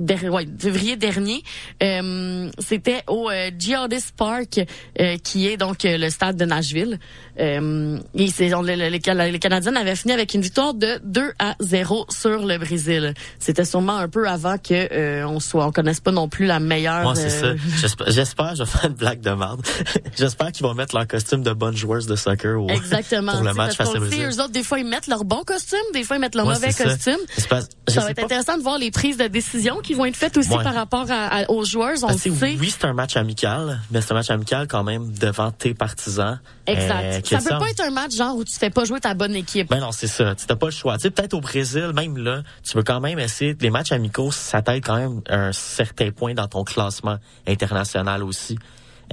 Euh, 0.00 0.02
der- 0.04 0.32
ouais, 0.32 0.46
février 0.58 0.96
dernier, 0.96 1.42
euh, 1.82 2.50
c'était 2.58 3.02
au 3.08 3.30
euh, 3.30 3.50
Geodis 3.58 4.04
Park, 4.16 4.60
euh, 5.00 5.16
qui 5.22 5.46
est 5.48 5.56
donc 5.56 5.84
euh, 5.84 5.96
le 5.98 6.10
stade 6.10 6.36
de 6.36 6.44
Nashville. 6.44 6.98
Euh, 7.40 7.98
et 8.14 8.28
c'est, 8.28 8.52
on- 8.54 8.62
le- 8.62 8.74
le- 8.74 8.88
les, 8.88 8.98
Cana- 9.00 9.30
les 9.30 9.38
Canadiens 9.38 9.76
avaient 9.76 9.94
fini 9.96 10.12
avec 10.12 10.34
une 10.34 10.40
victoire 10.40 10.74
de 10.74 10.98
2 11.04 11.32
à 11.38 11.54
0 11.60 12.06
sur 12.10 12.44
le 12.46 12.58
Brésil. 12.58 13.14
C'était 13.38 13.64
sûrement 13.64 13.96
un 13.96 14.08
peu 14.08 14.28
avant 14.28 14.58
que 14.58 14.74
euh, 14.92 15.26
on 15.26 15.38
soit, 15.40 15.66
on 15.66 15.72
connaisse 15.72 16.00
pas 16.00 16.10
non 16.12 16.28
plus 16.28 16.46
la 16.46 16.58
meilleure. 16.60 17.02
Moi, 17.02 17.14
c'est 17.14 17.44
euh, 17.44 17.56
ça. 17.56 17.62
J'espère, 17.80 18.10
j'espère, 18.10 18.54
je 18.56 18.64
vais 18.64 18.68
faire 18.70 18.84
une 18.86 18.96
blague 18.96 19.20
de 19.20 19.30
merde. 19.30 19.64
j'espère 20.18 20.50
qu'ils 20.52 20.66
vont 20.66 20.74
mettre 20.74 20.94
leur 20.96 21.06
costume 21.06 21.42
de 21.42 21.52
bonnes 21.52 21.76
joueuses 21.76 22.06
de 22.06 22.16
soccer 22.16 22.60
au, 22.60 22.68
Exactement. 22.68 23.32
pour 23.32 23.42
le 23.42 23.54
match 23.54 23.76
face 23.76 23.88
au 23.90 23.98
Brésil. 24.00 24.24
eux 24.30 24.40
autres, 24.40 24.50
des 24.52 24.62
fois, 24.64 24.78
ils 24.80 24.86
mettent 24.86 25.06
leur 25.06 25.24
bon 25.24 25.42
costume, 25.44 25.78
des 25.94 26.02
fois, 26.04 26.16
ils 26.16 26.20
mettent 26.20 26.34
leur 26.34 26.46
Ouais, 26.46 26.54
mauvais 26.54 26.72
ça. 26.72 26.84
costume. 26.84 27.18
Ça 27.36 28.00
va 28.00 28.10
être 28.10 28.22
intéressant 28.24 28.56
de 28.58 28.62
voir 28.62 28.78
les 28.78 28.90
prises 28.90 29.16
de 29.16 29.26
décision 29.28 29.76
qui 29.88 29.94
vont 29.94 30.04
être 30.04 30.16
faites 30.16 30.36
aussi 30.36 30.50
Ouais. 30.50 30.62
par 30.62 30.74
rapport 30.74 31.10
à- 31.10 31.26
à- 31.38 31.50
aux 31.50 31.64
joueurs. 31.64 31.96
On 32.02 32.08
Parce 32.08 32.24
le 32.26 32.30
que 32.32 32.36
sait. 32.38 32.56
oui, 32.60 32.70
c'est 32.70 32.84
un 32.86 32.92
match 32.92 33.16
amical, 33.16 33.80
mais 33.90 34.00
c'est 34.02 34.12
un 34.12 34.16
match 34.16 34.28
amical 34.30 34.68
quand 34.68 34.84
même 34.84 35.12
devant 35.14 35.50
tes 35.50 35.72
partisans. 35.74 36.38
Exact. 36.66 37.02
Euh, 37.02 37.20
que 37.22 37.28
ça 37.28 37.38
peut 37.38 37.58
pas 37.58 37.70
être 37.70 37.80
un 37.80 37.90
match 37.90 38.14
genre 38.14 38.36
où 38.36 38.44
tu 38.44 38.52
fais 38.54 38.68
pas 38.70 38.84
jouer 38.84 39.00
ta 39.00 39.14
bonne 39.14 39.34
équipe. 39.34 39.70
Ben 39.70 39.80
non, 39.80 39.90
c'est 39.92 40.06
ça. 40.06 40.34
Tu 40.34 40.44
n'as 40.48 40.56
pas 40.56 40.66
le 40.66 40.72
choix. 40.72 40.96
Tu 40.98 41.04
sais, 41.04 41.10
peut-être 41.10 41.32
au 41.34 41.40
Brésil, 41.40 41.92
même 41.94 42.18
là, 42.18 42.42
tu 42.62 42.76
veux 42.76 42.82
quand 42.82 43.00
même 43.00 43.18
essayer. 43.18 43.56
Les 43.60 43.70
matchs 43.70 43.92
amicaux, 43.92 44.30
ça 44.30 44.60
t'aide 44.62 44.84
quand 44.84 44.96
même 44.96 45.22
à 45.28 45.36
un 45.46 45.52
certain 45.52 46.10
point 46.10 46.34
dans 46.34 46.48
ton 46.48 46.64
classement 46.64 47.16
international 47.46 48.22
aussi. 48.22 48.58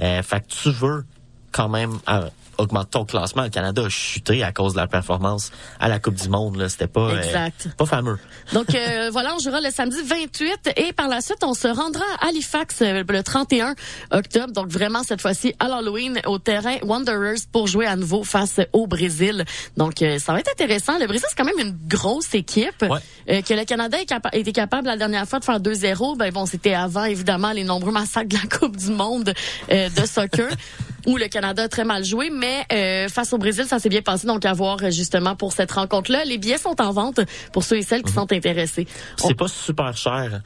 Euh, 0.02 0.22
fait 0.22 0.40
que 0.40 0.46
tu 0.62 0.70
veux 0.70 1.04
quand 1.52 1.68
même 1.70 1.98
euh, 2.10 2.28
augmente 2.58 2.90
ton 2.90 3.04
classement. 3.04 3.42
Le 3.42 3.48
Canada 3.50 3.82
a 3.84 3.88
chuté 3.88 4.42
à 4.42 4.52
cause 4.52 4.74
de 4.74 4.78
la 4.78 4.86
performance 4.86 5.50
à 5.80 5.88
la 5.88 5.98
Coupe 5.98 6.14
du 6.14 6.28
Monde. 6.28 6.56
Là, 6.56 6.68
c'était 6.68 6.86
pas, 6.86 7.00
euh, 7.10 7.18
Exact. 7.22 7.68
pas 7.76 7.86
fameux. 7.86 8.18
Donc 8.52 8.74
euh, 8.74 9.08
voilà, 9.12 9.34
on 9.34 9.38
jouera 9.38 9.60
le 9.60 9.70
samedi 9.70 9.98
28 10.04 10.70
et 10.76 10.92
par 10.92 11.08
la 11.08 11.20
suite, 11.20 11.42
on 11.42 11.54
se 11.54 11.68
rendra 11.68 12.04
à 12.20 12.28
Halifax 12.28 12.82
euh, 12.82 13.02
le 13.08 13.22
31 13.22 13.74
octobre. 14.10 14.52
Donc 14.52 14.68
vraiment 14.68 15.02
cette 15.02 15.20
fois-ci 15.20 15.54
à 15.58 15.68
l'Halloween 15.68 16.20
au 16.26 16.38
terrain 16.38 16.76
Wanderers 16.82 17.38
pour 17.52 17.66
jouer 17.66 17.86
à 17.86 17.96
nouveau 17.96 18.24
face 18.24 18.60
au 18.72 18.86
Brésil. 18.86 19.44
Donc 19.76 20.02
euh, 20.02 20.18
ça 20.18 20.32
va 20.32 20.40
être 20.40 20.50
intéressant. 20.50 20.98
Le 20.98 21.06
Brésil 21.06 21.26
c'est 21.28 21.36
quand 21.36 21.44
même 21.44 21.58
une 21.66 21.76
grosse 21.88 22.34
équipe 22.34 22.82
Ouais. 22.82 22.98
Euh, 23.30 23.42
que 23.42 23.54
le 23.54 23.64
Canada 23.64 23.98
capa- 24.06 24.30
était 24.32 24.52
capable 24.52 24.86
la 24.86 24.96
dernière 24.96 25.26
fois 25.26 25.38
de 25.40 25.44
faire 25.44 25.60
2-0. 25.60 26.16
Ben 26.16 26.32
bon, 26.32 26.46
c'était 26.46 26.74
avant 26.74 27.04
évidemment 27.04 27.52
les 27.52 27.64
nombreux 27.64 27.92
massacres 27.92 28.28
de 28.28 28.36
la 28.36 28.58
Coupe 28.58 28.76
du 28.76 28.90
Monde 28.90 29.32
euh, 29.70 29.88
de 29.90 30.06
soccer. 30.06 30.48
où 31.06 31.16
le 31.16 31.28
Canada 31.28 31.62
a 31.64 31.68
très 31.68 31.84
mal 31.84 32.04
joué, 32.04 32.30
mais 32.30 32.64
euh, 32.72 33.08
face 33.08 33.32
au 33.32 33.38
Brésil, 33.38 33.64
ça 33.66 33.78
s'est 33.78 33.88
bien 33.88 34.02
passé. 34.02 34.26
Donc, 34.26 34.44
à 34.44 34.52
voir 34.52 34.78
euh, 34.82 34.90
justement 34.90 35.36
pour 35.36 35.52
cette 35.52 35.72
rencontre-là. 35.72 36.24
Les 36.24 36.38
billets 36.38 36.58
sont 36.58 36.80
en 36.80 36.92
vente 36.92 37.20
pour 37.52 37.62
ceux 37.64 37.78
et 37.78 37.82
celles 37.82 38.02
qui 38.02 38.12
sont 38.12 38.30
intéressés. 38.32 38.86
C'est 39.16 39.34
pas 39.36 39.48
super 39.48 39.96
cher. 39.96 40.40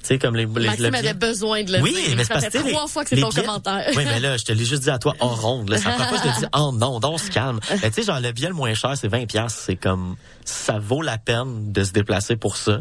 Tu 0.00 0.14
sais, 0.14 0.18
comme 0.18 0.36
les, 0.36 0.46
les 0.46 0.66
Maxime 0.68 0.90
le 0.90 0.96
avait 0.96 1.12
besoin 1.12 1.64
de 1.64 1.72
le 1.72 1.80
Oui, 1.82 1.92
dire. 1.92 2.14
mais 2.16 2.22
c'est 2.24 2.32
ça 2.32 2.40
parce 2.40 2.48
que 2.48 2.70
trois 2.70 2.86
fois 2.86 3.02
que 3.02 3.10
c'est 3.10 3.16
ton 3.20 3.28
billets- 3.30 3.42
commentaire. 3.44 3.84
Oui, 3.96 4.04
mais 4.06 4.20
là, 4.20 4.36
je 4.36 4.44
te 4.44 4.52
l'ai 4.52 4.64
juste 4.64 4.84
dit 4.84 4.90
à 4.90 4.98
toi 4.98 5.14
en 5.18 5.28
ronde. 5.34 5.68
Là, 5.68 5.78
première 5.80 6.08
fois 6.08 6.18
que 6.18 6.28
je 6.28 6.34
te 6.34 6.38
dis 6.40 6.46
en 6.52 6.80
onde, 6.80 7.04
on 7.04 7.18
se 7.18 7.30
calme. 7.30 7.58
Tu 7.70 7.78
sais, 7.92 8.02
genre, 8.04 8.20
le 8.20 8.30
billet 8.32 8.48
le 8.48 8.54
moins 8.54 8.72
cher, 8.74 8.96
c'est 8.96 9.08
20 9.08 9.26
piastres. 9.26 9.60
C'est 9.66 9.76
comme, 9.76 10.14
ça 10.44 10.78
vaut 10.78 11.02
la 11.02 11.18
peine 11.18 11.72
de 11.72 11.82
se 11.84 11.90
déplacer 11.92 12.36
pour 12.36 12.56
ça. 12.56 12.80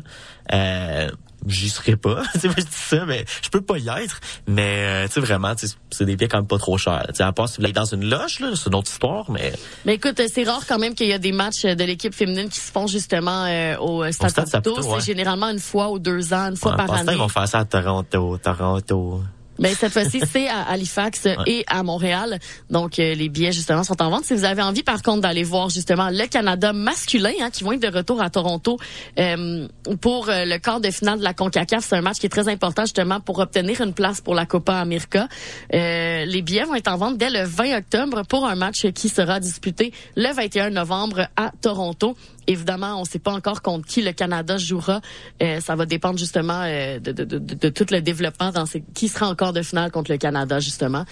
Euh, 0.54 1.10
j'y 1.46 1.70
serais 1.70 1.96
pas. 1.96 2.24
tu 2.34 2.40
sais, 2.40 2.48
moi, 2.48 2.56
je 2.58 2.64
dis 2.64 2.72
ça, 2.72 3.06
mais 3.06 3.26
je 3.42 3.50
peux 3.50 3.62
pas 3.62 3.78
y 3.78 3.90
être. 3.90 4.20
Mais, 4.48 5.04
euh, 5.04 5.08
tu 5.08 5.14
sais, 5.14 5.20
vraiment, 5.20 5.54
c'est 5.92 6.06
des 6.06 6.16
billets 6.16 6.28
quand 6.28 6.38
même 6.38 6.48
pas 6.48 6.58
trop 6.58 6.78
chers. 6.78 7.06
Tu 7.10 7.16
sais, 7.16 7.24
à 7.24 7.32
part 7.32 7.50
si 7.50 7.62
vous 7.62 7.72
dans 7.72 7.86
une 7.86 8.10
loge, 8.10 8.40
là, 8.40 8.50
c'est 8.56 8.68
une 8.68 8.76
autre 8.76 8.92
histoire, 8.92 9.30
mais 9.30 9.54
Mais 9.86 9.96
écoute, 9.96 10.20
euh, 10.20 10.28
c'est 10.32 10.44
rare 10.44 10.66
quand 10.68 10.80
même 10.80 10.96
qu'il 10.96 11.08
y 11.08 11.14
a 11.14 11.20
des 11.20 11.32
matchs 11.32 11.66
euh, 11.66 11.76
de 11.76 11.84
l'équipe 11.84 12.14
féminine 12.14 12.50
qui 12.50 12.60
se 12.60 12.72
font 12.72 12.88
justement 12.88 13.46
euh, 13.46 13.78
au 13.78 14.12
Stade 14.12 14.46
C'est 14.48 14.68
ouais. 14.68 15.02
généralement 15.02 15.50
une 15.50 15.60
fois 15.60 15.92
ou 15.92 16.00
deux 16.00 16.34
ans, 16.34 16.50
une 16.50 16.58
fois 16.58 16.72
ouais, 16.72 16.78
par 16.78 16.92
année. 16.94 17.12
ils 17.14 17.18
vont 17.18 17.28
faire 17.28 17.48
ça 17.48 17.60
à 17.60 17.66
Toronto, 17.66 18.38
Toronto. 18.38 19.22
Mais 19.60 19.74
cette 19.74 19.94
fois-ci, 19.94 20.22
c'est 20.32 20.48
à 20.48 20.64
Halifax 20.64 21.28
et 21.46 21.64
à 21.68 21.84
Montréal. 21.84 22.40
Donc, 22.70 23.00
euh, 23.00 23.16
les 23.16 23.30
billets, 23.30 23.52
justement, 23.52 23.84
sont 23.84 24.02
en 24.02 24.10
vente. 24.10 24.26
Si 24.26 24.34
vous 24.34 24.46
avez 24.46 24.62
envie, 24.62 24.84
par 24.84 25.02
contre, 25.02 25.22
d'aller 25.22 25.44
voir, 25.44 25.70
justement, 25.70 26.10
le 26.10 26.28
Canada 26.28 26.74
masculin, 26.74 27.32
hein, 27.42 27.50
qui 27.52 27.64
vont 27.64 27.74
être 27.74 27.82
de 27.82 27.96
retour 27.96 28.22
à 28.22 28.30
Toronto 28.30 28.78
euh, 29.20 29.68
pour 30.02 30.30
euh, 30.30 30.46
le 30.46 30.58
quart 30.58 30.80
de 30.80 30.92
finale 30.92 31.20
de 31.20 31.24
la 31.24 31.34
CONCACAF. 31.34 31.86
C'est 31.86 31.96
un 31.96 32.02
match 32.02 32.18
qui 32.18 32.26
est 32.26 32.30
très 32.30 32.50
important, 32.50 32.84
justement, 32.84 33.20
pour 33.20 33.40
obtenir 33.40 33.82
une 33.82 33.94
place 33.94 34.22
pour 34.22 34.36
la 34.36 34.46
Copa 34.46 34.76
América. 34.76 35.28
Euh, 35.74 36.26
les 36.26 36.42
billets 36.42 36.64
vont 36.64 36.76
être 36.76 36.92
en 36.92 36.98
vente 36.98 37.18
dès 37.18 37.30
le 37.30 37.44
20 37.44 37.78
octobre 37.78 38.24
pour 38.28 38.46
un 38.46 38.56
match 38.56 38.88
qui 38.94 39.10
sera 39.10 39.40
disputé 39.40 39.94
le 40.16 40.34
21 40.34 40.70
novembre 40.70 41.28
à 41.36 41.52
Toronto. 41.62 42.16
Évidemment, 42.48 42.96
on 42.98 43.02
ne 43.02 43.06
sait 43.06 43.20
pas 43.20 43.32
encore 43.32 43.62
contre 43.62 43.86
qui 43.88 44.02
le 44.02 44.14
Canada 44.14 44.58
jouera. 44.58 45.02
Euh, 45.44 45.60
ça 45.60 45.76
va 45.76 45.86
dépendre 45.86 46.18
justement 46.18 46.62
euh, 46.64 46.98
de, 47.00 47.12
de, 47.12 47.24
de, 47.26 47.38
de- 47.40 47.70
tout 47.70 47.86
le 47.92 48.02
développement 48.02 48.52
dans 48.52 48.66
ces, 48.66 48.84
qui 48.94 49.08
sera 49.10 49.28
encore 49.28 49.54
de 49.54 49.62
finale 49.62 49.92
contre 49.92 50.12
le 50.12 50.18
Canada 50.18 50.60
justement. 50.60 51.06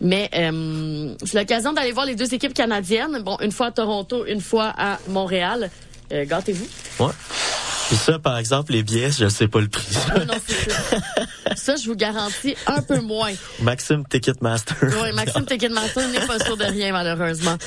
Mais 0.00 0.30
euh, 0.34 1.14
c'est 1.24 1.38
l'occasion 1.38 1.72
d'aller 1.72 1.92
voir 1.92 2.06
les 2.06 2.14
deux 2.14 2.32
équipes 2.34 2.54
canadiennes. 2.54 3.22
Bon, 3.22 3.36
une 3.40 3.52
fois 3.52 3.66
à 3.66 3.70
Toronto, 3.72 4.24
une 4.26 4.40
fois 4.40 4.72
à 4.76 4.98
Montréal. 5.08 5.70
Euh, 6.12 6.24
Gâtez-vous. 6.26 6.66
Ouais. 7.04 7.12
Puis 7.88 7.96
ça, 7.96 8.18
par 8.18 8.38
exemple, 8.38 8.72
les 8.72 8.82
billets, 8.82 9.10
je 9.10 9.28
sais 9.28 9.46
pas 9.48 9.60
le 9.60 9.68
prix. 9.68 9.86
Ah 10.10 10.24
non, 10.24 10.34
c'est 10.46 10.70
ça. 10.70 10.96
ça, 11.54 11.76
je 11.76 11.86
vous 11.86 11.96
garantis 11.96 12.54
un 12.66 12.80
peu 12.80 13.00
moins. 13.00 13.32
Maxime 13.60 14.04
Ticketmaster. 14.08 14.74
Oui, 15.02 15.12
Maxime 15.14 15.44
Ticketmaster 15.44 16.08
n'est 16.08 16.26
pas 16.26 16.38
sûr 16.38 16.56
de 16.56 16.64
rien, 16.64 16.92
malheureusement. 16.92 17.56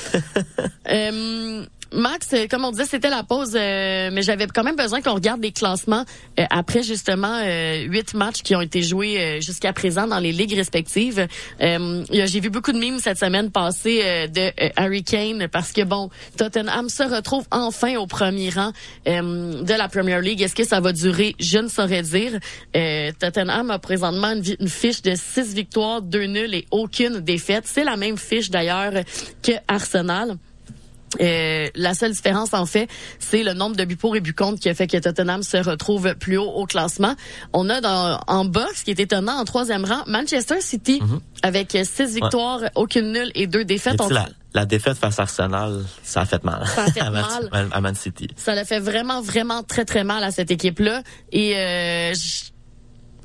Euh, 0.90 1.66
Max, 1.92 2.28
euh, 2.34 2.46
comme 2.50 2.64
on 2.64 2.70
disait, 2.70 2.84
c'était 2.84 3.08
la 3.08 3.22
pause, 3.22 3.54
euh, 3.54 4.10
mais 4.12 4.22
j'avais 4.22 4.46
quand 4.46 4.62
même 4.62 4.76
besoin 4.76 5.00
qu'on 5.00 5.14
regarde 5.14 5.42
les 5.42 5.52
classements 5.52 6.04
euh, 6.38 6.44
après 6.50 6.82
justement 6.82 7.40
huit 7.86 8.14
matchs 8.14 8.42
qui 8.42 8.54
ont 8.54 8.60
été 8.60 8.82
joués 8.82 9.40
jusqu'à 9.40 9.72
présent 9.72 10.06
dans 10.06 10.18
les 10.18 10.32
ligues 10.32 10.54
respectives. 10.54 11.26
J'ai 11.60 12.40
vu 12.40 12.50
beaucoup 12.50 12.72
de 12.72 12.78
mimes 12.78 12.98
cette 12.98 13.18
semaine 13.18 13.50
passer 13.50 14.00
euh, 14.04 14.26
de 14.26 14.50
Harry 14.76 15.02
Kane 15.02 15.48
parce 15.48 15.72
que 15.72 15.82
bon, 15.82 16.10
Tottenham 16.36 16.88
se 16.88 17.02
retrouve 17.02 17.46
enfin 17.50 17.96
au 17.96 18.06
premier 18.06 18.50
rang 18.50 18.72
de 19.06 19.74
la 19.74 19.88
Premier 19.88 20.20
League. 20.20 20.42
Est-ce 20.42 20.54
que 20.54 20.64
ça 20.64 20.80
va 20.80 20.92
durer? 20.92 21.34
Je 21.38 21.58
ne 21.58 21.68
saurais 21.68 22.02
dire. 22.02 22.38
Tottenham 23.18 23.70
a 23.70 23.78
présentement 23.78 24.32
une, 24.32 24.44
une 24.60 24.68
fiche 24.68 25.02
de 25.02 25.14
six 25.14 25.54
victoires, 25.54 26.02
deux 26.02 26.26
nuls 26.26 26.54
et 26.54 26.66
aucune 26.70 27.20
défaite. 27.20 27.64
C'est 27.66 27.84
la 27.84 27.96
même 27.96 28.18
fiche 28.18 28.50
d'ailleurs 28.50 28.92
que 29.42 29.52
Arsenal. 29.68 30.36
Euh, 31.20 31.68
la 31.74 31.94
seule 31.94 32.12
différence, 32.12 32.52
en 32.52 32.66
fait, 32.66 32.88
c'est 33.18 33.42
le 33.42 33.54
nombre 33.54 33.76
de 33.76 33.84
buts 33.84 33.96
pour 33.96 34.14
et 34.16 34.20
buts 34.20 34.34
contre 34.34 34.60
qui 34.60 34.68
a 34.68 34.74
fait 34.74 34.86
que 34.86 34.96
Tottenham 34.98 35.42
se 35.42 35.56
retrouve 35.56 36.14
plus 36.16 36.36
haut 36.36 36.50
au 36.50 36.66
classement. 36.66 37.14
On 37.52 37.70
a 37.70 37.80
dans, 37.80 38.20
en 38.26 38.44
bas, 38.44 38.66
ce 38.76 38.84
qui 38.84 38.90
est 38.90 39.00
étonnant, 39.00 39.32
en 39.38 39.44
troisième 39.44 39.84
rang, 39.84 40.02
Manchester 40.06 40.60
City, 40.60 41.00
avec 41.42 41.76
six 41.84 42.14
victoires, 42.14 42.60
aucune 42.74 43.12
nulle 43.12 43.30
et 43.34 43.46
deux 43.46 43.64
défaites. 43.64 43.98
la, 44.10 44.28
la 44.54 44.66
défaite 44.66 44.98
face 44.98 45.18
à 45.18 45.22
Arsenal, 45.22 45.82
ça 46.02 46.22
a 46.22 46.24
fait 46.26 46.44
mal. 46.44 46.66
Ça 46.66 46.84
a 46.84 46.90
fait 46.90 47.00
à 47.02 47.10
Man- 47.10 47.24
mal. 47.52 47.68
à 47.72 47.80
Man 47.80 47.94
City. 47.94 48.28
Ça 48.36 48.54
l'a 48.54 48.64
fait 48.64 48.80
vraiment, 48.80 49.22
vraiment 49.22 49.62
très, 49.62 49.84
très 49.84 50.04
mal 50.04 50.22
à 50.24 50.30
cette 50.30 50.50
équipe-là. 50.50 51.02
Et 51.32 51.56
euh, 51.56 52.12
je 52.14 52.50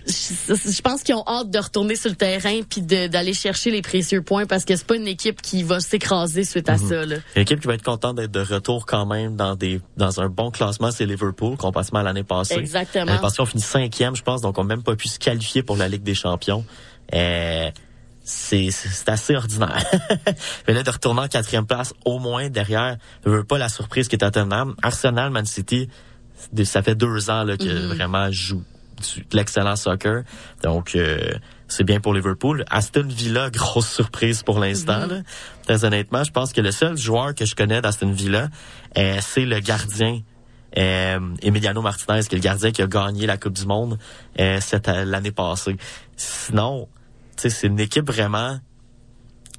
je 0.07 0.53
je 0.55 0.81
pense 0.81 1.03
qu'ils 1.03 1.15
ont 1.15 1.23
hâte 1.27 1.49
de 1.49 1.59
retourner 1.59 1.95
sur 1.95 2.09
le 2.09 2.15
terrain 2.15 2.61
puis 2.67 2.81
d'aller 2.81 3.33
chercher 3.33 3.71
les 3.71 3.81
précieux 3.81 4.21
points 4.21 4.45
parce 4.45 4.65
que 4.65 4.75
c'est 4.75 4.85
pas 4.85 4.95
une 4.95 5.07
équipe 5.07 5.41
qui 5.41 5.63
va 5.63 5.79
s'écraser 5.79 6.43
suite 6.43 6.69
à 6.69 6.77
ça. 6.77 7.05
Là. 7.05 7.17
Une 7.35 7.41
équipe 7.41 7.59
qui 7.59 7.67
va 7.67 7.75
être 7.75 7.83
contente 7.83 8.17
d'être 8.17 8.31
de 8.31 8.41
retour 8.41 8.85
quand 8.85 9.05
même 9.05 9.35
dans 9.35 9.55
des 9.55 9.81
dans 9.97 10.19
un 10.19 10.29
bon 10.29 10.51
classement, 10.51 10.91
c'est 10.91 11.05
Liverpool, 11.05 11.57
comparativement 11.57 11.99
à 11.99 12.03
l'année 12.03 12.23
passée. 12.23 12.55
Exactement. 12.55 13.05
L'année 13.05 13.21
passée, 13.21 13.41
on 13.41 13.45
finit 13.45 13.63
cinquième, 13.63 14.15
je 14.15 14.23
pense, 14.23 14.41
donc 14.41 14.57
on 14.57 14.63
n'a 14.63 14.75
même 14.75 14.83
pas 14.83 14.95
pu 14.95 15.07
se 15.07 15.19
qualifier 15.19 15.63
pour 15.63 15.77
la 15.77 15.87
Ligue 15.87 16.03
des 16.03 16.15
Champions. 16.15 16.65
Euh, 17.13 17.69
c'est 18.23 18.69
assez 19.07 19.35
ordinaire. 19.35 19.83
Mais 20.67 20.73
là, 20.73 20.83
de 20.83 20.89
retourner 20.89 21.21
en 21.21 21.27
quatrième 21.27 21.65
place, 21.65 21.93
au 22.05 22.19
moins 22.19 22.49
derrière, 22.49 22.97
je 23.25 23.29
veux 23.29 23.43
pas 23.43 23.57
la 23.57 23.69
surprise 23.69 24.07
qui 24.07 24.15
est 24.15 24.19
Tottenham. 24.19 24.75
Arsenal, 24.81 25.29
Man 25.29 25.45
City, 25.45 25.89
ça 26.63 26.81
fait 26.81 26.95
deux 26.95 27.29
ans 27.29 27.43
là, 27.43 27.57
que 27.57 27.63
Mm-hmm. 27.63 27.95
vraiment 27.95 28.31
joue 28.31 28.63
du- 29.03 29.21
de 29.21 29.37
l'excellent 29.37 29.75
soccer. 29.75 30.23
Donc, 30.63 30.95
euh, 30.95 31.33
c'est 31.67 31.83
bien 31.83 31.99
pour 31.99 32.13
Liverpool. 32.13 32.65
Aston 32.69 33.07
Villa, 33.07 33.49
grosse 33.53 33.89
surprise 33.89 34.43
pour 34.43 34.59
l'instant. 34.59 35.05
là. 35.07 35.21
Très 35.65 35.85
honnêtement, 35.85 36.23
je 36.23 36.31
pense 36.31 36.53
que 36.53 36.61
le 36.61 36.71
seul 36.71 36.97
joueur 36.97 37.33
que 37.35 37.45
je 37.45 37.55
connais 37.55 37.81
d'Aston 37.81 38.11
Villa, 38.11 38.49
euh, 38.97 39.17
c'est 39.21 39.45
le 39.45 39.59
gardien 39.59 40.21
euh, 40.77 41.19
Emiliano 41.41 41.81
Martinez, 41.81 42.21
qui 42.21 42.35
est 42.35 42.39
le 42.39 42.43
gardien 42.43 42.71
qui 42.71 42.81
a 42.81 42.87
gagné 42.87 43.27
la 43.27 43.37
Coupe 43.37 43.53
du 43.53 43.65
Monde 43.65 43.99
euh, 44.39 44.59
cette 44.59 44.87
l'année 44.87 45.31
passée. 45.31 45.77
Sinon, 46.15 46.87
tu 47.37 47.43
sais, 47.43 47.49
c'est 47.49 47.67
une 47.67 47.79
équipe 47.79 48.07
vraiment 48.07 48.57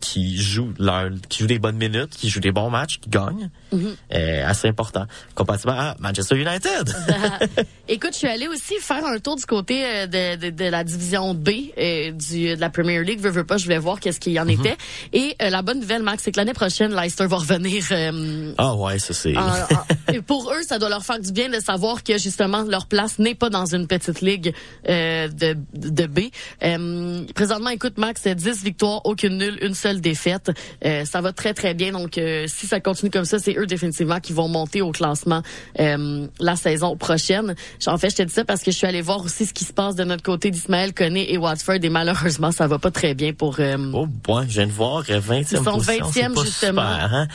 qui 0.05 0.37
joue 0.41 0.73
leur, 0.79 1.09
qui 1.29 1.39
joue 1.41 1.47
des 1.47 1.59
bonnes 1.59 1.77
minutes, 1.77 2.11
qui 2.11 2.29
joue 2.29 2.41
des 2.41 2.53
bons 2.53 2.69
matchs, 2.71 3.01
qui 3.01 3.09
gagne. 3.09 3.49
Euh, 3.73 4.47
assez 4.47 4.69
important. 4.69 5.07
Comparativement 5.35 5.73
à 5.79 5.97
Manchester 5.99 6.37
United. 6.37 6.95
Écoute, 7.89 8.11
je 8.13 8.19
suis 8.19 8.27
allée 8.29 8.49
aussi 8.49 8.75
faire 8.81 9.05
un 9.05 9.19
tour 9.19 9.37
du 9.37 9.45
côté 9.47 9.85
euh, 9.85 10.07
de, 10.07 10.37
de, 10.37 10.51
de 10.51 10.65
la 10.65 10.85
division 10.85 11.35
B 11.35 11.49
euh, 11.79 12.13
du, 12.13 12.55
de 12.55 12.61
la 12.61 12.71
Premier 12.71 13.03
League. 13.03 13.21
Veux, 13.21 13.31
veux 13.31 13.45
pas, 13.45 13.57
je 13.57 13.65
voulais 13.65 13.79
voir 13.79 13.99
qu'est-ce 14.01 14.21
qu'il 14.21 14.33
y 14.35 14.41
en 14.41 14.49
était. 14.49 14.77
Et 15.13 15.35
euh, 15.43 15.51
la 15.51 15.63
bonne 15.63 15.81
nouvelle, 15.81 16.03
Max, 16.03 16.23
c'est 16.23 16.33
que 16.33 16.39
l'année 16.39 16.53
prochaine, 16.53 16.95
Leicester 16.95 17.27
va 17.27 17.37
revenir. 17.39 17.83
Ah 18.59 18.75
ouais, 18.75 18.99
ça 18.99 19.15
c'est. 19.15 19.37
en- 19.37 20.13
et 20.13 20.21
pour 20.21 20.53
eux, 20.53 20.63
ça 20.67 20.79
doit 20.79 20.89
leur 20.91 21.05
faire 21.05 21.19
du 21.19 21.33
bien 21.33 21.49
de 21.49 21.59
savoir 21.61 22.03
que 22.05 22.19
justement 22.19 22.63
leur 22.63 22.87
place 22.87 23.19
n'est 23.19 23.35
pas 23.35 23.49
dans 23.51 23.67
une 23.75 23.87
petite 23.87 24.21
ligue 24.21 24.53
de, 24.87 25.57
de 25.75 26.07
B. 26.07 26.21
Présentement, 27.35 27.71
écoute, 27.71 27.99
Max, 27.99 28.21
c'est 28.25 28.35
10 28.35 28.63
victoires, 28.65 29.01
aucune 29.05 29.39
nulle, 29.39 29.59
une 29.63 29.75
seule 29.75 29.94
défaite. 30.01 30.51
Euh, 30.85 31.05
ça 31.05 31.21
va 31.21 31.33
très 31.33 31.55
très 31.55 31.75
bien. 31.75 31.93
Donc, 31.93 32.19
euh, 32.19 32.47
si 32.47 32.67
ça 32.67 32.81
continue 32.81 33.11
comme 33.11 33.25
ça, 33.25 33.39
c'est 33.39 33.57
eux 33.57 33.67
définitivement 33.67 34.21
qui 34.21 34.33
vont 34.33 34.49
monter 34.49 34.83
au 34.83 34.93
classement 34.93 35.43
euh, 35.81 36.27
la 36.41 36.57
saison 36.57 36.97
prochaine. 36.97 37.55
En 37.87 37.99
fait, 37.99 38.11
je 38.11 38.17
te 38.17 38.23
dis 38.23 38.33
ça 38.33 38.45
parce 38.45 38.63
que 38.63 38.71
je 38.71 38.77
suis 38.77 38.87
allée 38.87 39.03
voir 39.03 39.25
aussi 39.25 39.47
ce 39.47 39.55
qui 39.55 39.65
se 39.65 39.73
passe 39.73 39.95
de 39.95 40.05
notre 40.05 40.23
côté 40.23 40.51
d'Ismaël 40.51 40.93
Koné 40.93 41.33
et 41.33 41.39
Watford 41.39 41.79
et 41.83 41.89
malheureusement, 41.89 42.51
ça 42.53 42.67
va 42.67 42.79
pas 42.79 42.91
très 42.91 43.15
bien 43.15 43.33
pour. 43.33 43.59
Oh, 43.59 44.07
ouais, 44.29 44.45
je 44.49 44.55
viens 44.55 44.67
de 44.67 44.73
voir, 44.73 45.05
euh, 45.11 45.21
20e 45.21 45.47
Ils 45.51 45.57
sont 45.57 45.65
position, 45.65 46.07
20e, 46.07 46.13
c'est 46.13 46.35
pas 46.35 46.45
justement. 46.45 46.93
super, 46.93 47.15
hein? 47.15 47.29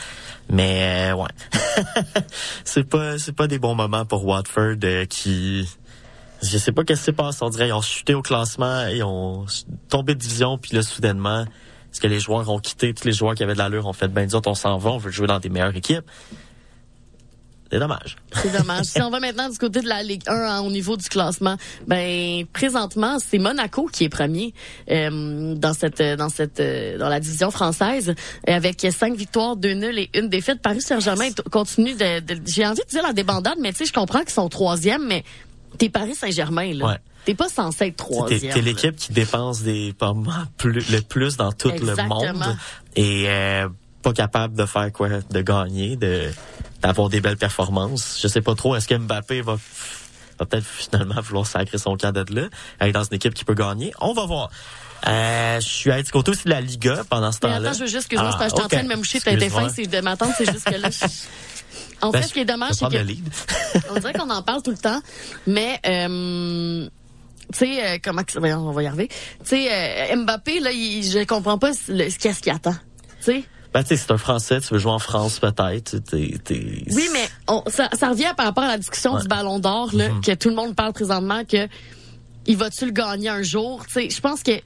Mais, 0.52 1.12
ouais. 1.14 1.84
c'est 2.64 2.84
pas, 2.84 3.20
c'est 3.20 3.36
pas 3.36 3.48
des 3.48 3.60
bons 3.60 3.76
moments 3.76 4.06
pour 4.06 4.26
Watford, 4.26 4.78
qui, 5.10 5.68
je 6.42 6.58
sais 6.58 6.72
pas 6.72 6.84
qu'est-ce 6.84 7.02
qui 7.02 7.06
s'est 7.06 7.14
passé. 7.14 7.40
On 7.42 7.50
dirait, 7.50 7.68
ils 7.68 7.74
ont 7.74 7.82
chuté 7.82 8.14
au 8.14 8.22
classement, 8.22 8.88
ils 8.88 9.04
ont 9.04 9.46
tombé 9.90 10.16
de 10.16 10.20
division, 10.20 10.58
puis 10.58 10.76
là, 10.76 10.82
soudainement, 10.82 11.46
est-ce 11.92 12.00
que 12.02 12.08
les 12.08 12.20
joueurs 12.20 12.50
ont 12.50 12.60
quitté, 12.60 12.94
tous 12.94 13.06
les 13.06 13.14
joueurs 13.14 13.36
qui 13.36 13.44
avaient 13.44 13.54
de 13.54 13.58
l'allure 13.60 13.86
ont 13.88 13.94
fait, 13.94 14.08
ben, 14.08 14.26
disons, 14.26 14.42
on 14.46 14.54
s'en 14.56 14.78
va, 14.78 14.92
on 14.92 14.98
veut 14.98 15.12
jouer 15.12 15.28
dans 15.28 15.40
des 15.40 15.50
meilleures 15.50 15.76
équipes. 15.76 16.06
C'est 17.72 17.78
dommage. 17.78 18.16
C'est 18.34 18.52
dommage. 18.58 18.86
si 18.86 19.00
on 19.00 19.12
va 19.12 19.20
maintenant 19.20 19.48
du 19.48 19.58
côté 19.60 19.82
de 19.82 19.88
la 19.88 20.02
Ligue 20.02 20.24
1 20.26 20.34
hein, 20.34 20.62
au 20.62 20.72
niveau 20.72 20.98
du 20.98 21.08
classement, 21.08 21.56
ben 21.86 22.44
présentement 22.52 23.20
c'est 23.20 23.38
Monaco 23.38 23.86
qui 23.86 24.06
est 24.06 24.10
premier 24.10 24.56
euh, 24.90 25.54
dans 25.54 25.74
cette 25.74 26.02
dans 26.02 26.30
cette 26.30 26.60
euh, 26.60 26.98
dans 26.98 27.10
la 27.10 27.20
division 27.20 27.52
française 27.52 28.10
euh, 28.10 28.14
avec 28.56 28.88
cinq 28.92 29.16
victoires, 29.16 29.56
deux 29.56 29.74
nuls 29.74 30.00
et 30.00 30.10
une 30.16 30.30
défaite. 30.30 30.64
Paris 30.64 30.82
Saint-Germain 30.82 31.30
continue 31.52 31.94
de, 31.94 32.22
de- 32.22 32.42
j'ai 32.44 32.66
envie 32.66 32.82
de 32.82 32.90
dire 32.90 33.04
la 33.04 33.14
débandade, 33.14 33.58
mais 33.62 33.72
tu 33.72 33.78
sais 33.80 33.86
je 33.86 33.94
comprends 33.94 34.22
qu'ils 34.22 34.32
sont 34.32 34.50
troisième, 34.50 35.06
mais 35.06 35.24
t'es 35.78 35.90
Paris 35.90 36.16
Saint-Germain 36.16 36.74
là. 36.74 36.86
Ouais. 36.88 36.98
T'es 37.26 37.36
pas 37.36 37.50
censé 37.50 37.88
être 37.88 37.98
troisième. 37.98 38.54
t'es 38.54 38.62
l'équipe 38.62 38.96
qui 38.96 39.12
dépense 39.12 39.62
des 39.62 39.94
pas 39.94 40.14
mal 40.14 40.48
plus, 40.58 40.90
le 40.92 41.02
plus 41.02 41.38
dans 41.38 41.52
tout 41.52 41.70
Exactement. 41.70 42.24
le 42.24 42.34
monde 42.34 42.58
et 42.96 43.26
euh, 43.28 43.68
pas 44.02 44.14
capable 44.14 44.56
de 44.56 44.66
faire 44.66 44.92
quoi, 44.92 45.10
de 45.30 45.42
gagner, 45.42 45.96
de 45.96 46.30
d'avoir 46.82 47.10
des 47.10 47.20
belles 47.20 47.38
performances. 47.38 48.20
Je 48.22 48.28
sais 48.30 48.42
pas 48.42 48.56
trop. 48.56 48.76
Est-ce 48.76 48.88
que 48.88 48.96
Mbappé 48.96 49.42
va 49.42 49.58
va 50.40 50.46
peut-être 50.46 50.66
finalement 50.66 51.20
vouloir 51.22 51.46
sacrer 51.46 51.78
son 51.78 51.98
camp 51.98 52.14
de 52.14 52.24
là, 52.34 52.48
être 52.80 52.94
dans 52.94 53.04
une 53.04 53.16
équipe 53.16 53.34
qui 53.34 53.44
peut 53.44 53.54
gagner? 53.54 53.92
On 54.00 54.14
va 54.14 54.26
voir. 54.26 54.50
Euh, 55.08 55.60
je 55.60 55.68
suis 55.68 55.92
à 55.92 56.02
du 56.02 56.10
côté 56.12 56.32
aussi 56.32 56.46
de 56.46 56.50
la 56.50 56.62
Liga 56.62 57.04
pendant 57.10 57.32
ce 57.32 57.40
temps-là. 57.40 57.56
attends, 57.70 57.74
je 57.74 57.80
veux 57.84 57.88
juste, 57.88 58.10
Ah, 58.18 58.36
que 58.38 58.44
j'étais 58.46 58.54
ok. 58.56 58.66
en 58.66 58.68
train 58.70 58.84
de 58.84 58.88
me 58.90 58.96
moucher, 58.96 59.20
t'as 59.22 59.32
été 59.34 59.50
fin, 59.50 59.70
c'est 59.70 59.86
de 59.88 60.00
m'attendre, 60.02 60.34
c'est 60.38 60.50
juste 60.52 60.64
que 60.70 60.76
là, 60.76 60.90
je- 60.90 61.06
En 62.02 62.12
Ben, 62.12 62.22
fait, 62.22 62.28
ce 62.30 62.34
qui 62.34 62.40
est 62.40 62.46
dommage, 62.46 62.74
c'est 62.74 62.86
que 62.90 62.96
on 63.92 64.00
dirait 64.00 64.14
qu'on 64.14 64.30
en 64.30 64.42
parle 64.42 64.62
tout 64.64 64.72
le 64.72 64.78
temps, 64.78 65.02
mais 65.48 65.80
euh, 65.86 66.88
tu 67.52 67.58
sais 67.60 67.84
euh, 67.86 67.98
comment 68.04 68.24
que- 68.24 68.38
voyons, 68.40 68.60
on 68.68 68.72
va 68.72 68.84
y 68.84 68.88
arriver. 68.88 69.08
Tu 69.08 69.16
sais 69.46 69.68
euh, 70.12 70.16
Mbappé 70.16 70.60
là, 70.60 70.72
il, 70.72 71.04
je 71.04 71.24
comprends 71.26 71.58
pas 71.58 71.72
le- 71.88 72.10
ce 72.10 72.18
qu'est-ce 72.18 72.42
qu'il 72.42 72.52
attend. 72.52 72.76
Tu 73.20 73.26
sais 73.26 73.44
Ben, 73.74 73.84
tu 73.84 73.90
sais, 73.90 73.98
c'est 73.98 74.12
un 74.12 74.18
Français, 74.18 74.62
tu 74.62 74.74
veux 74.74 74.80
jouer 74.80 74.92
en 74.92 75.00
France 75.00 75.40
peut-être. 75.40 75.96
Oui, 76.14 77.10
mais 77.14 77.28
on, 77.48 77.64
ça, 77.68 77.90
ça 77.94 78.10
revient 78.10 78.34
par 78.38 78.46
rapport 78.48 78.64
à 78.64 78.70
la 78.70 78.78
discussion 78.78 79.14
Ouais. 79.16 79.22
du 79.22 79.28
Ballon 79.28 79.60
d'Or 79.60 79.90
là, 79.94 80.10
Mhm. 80.10 80.22
que 80.22 80.34
tout 80.36 80.50
le 80.50 80.56
monde 80.56 80.76
parle 80.76 80.94
présentement 80.94 81.44
que 81.46 81.68
il 82.48 82.58
va-tu 82.58 82.86
le 82.86 82.92
gagner 82.92 83.30
un 83.30 83.44
jour 83.44 83.86
Tu 83.88 83.94
sais, 83.94 84.10
je 84.10 84.22
pense 84.22 84.42
que 84.42 84.52
tu 84.58 84.64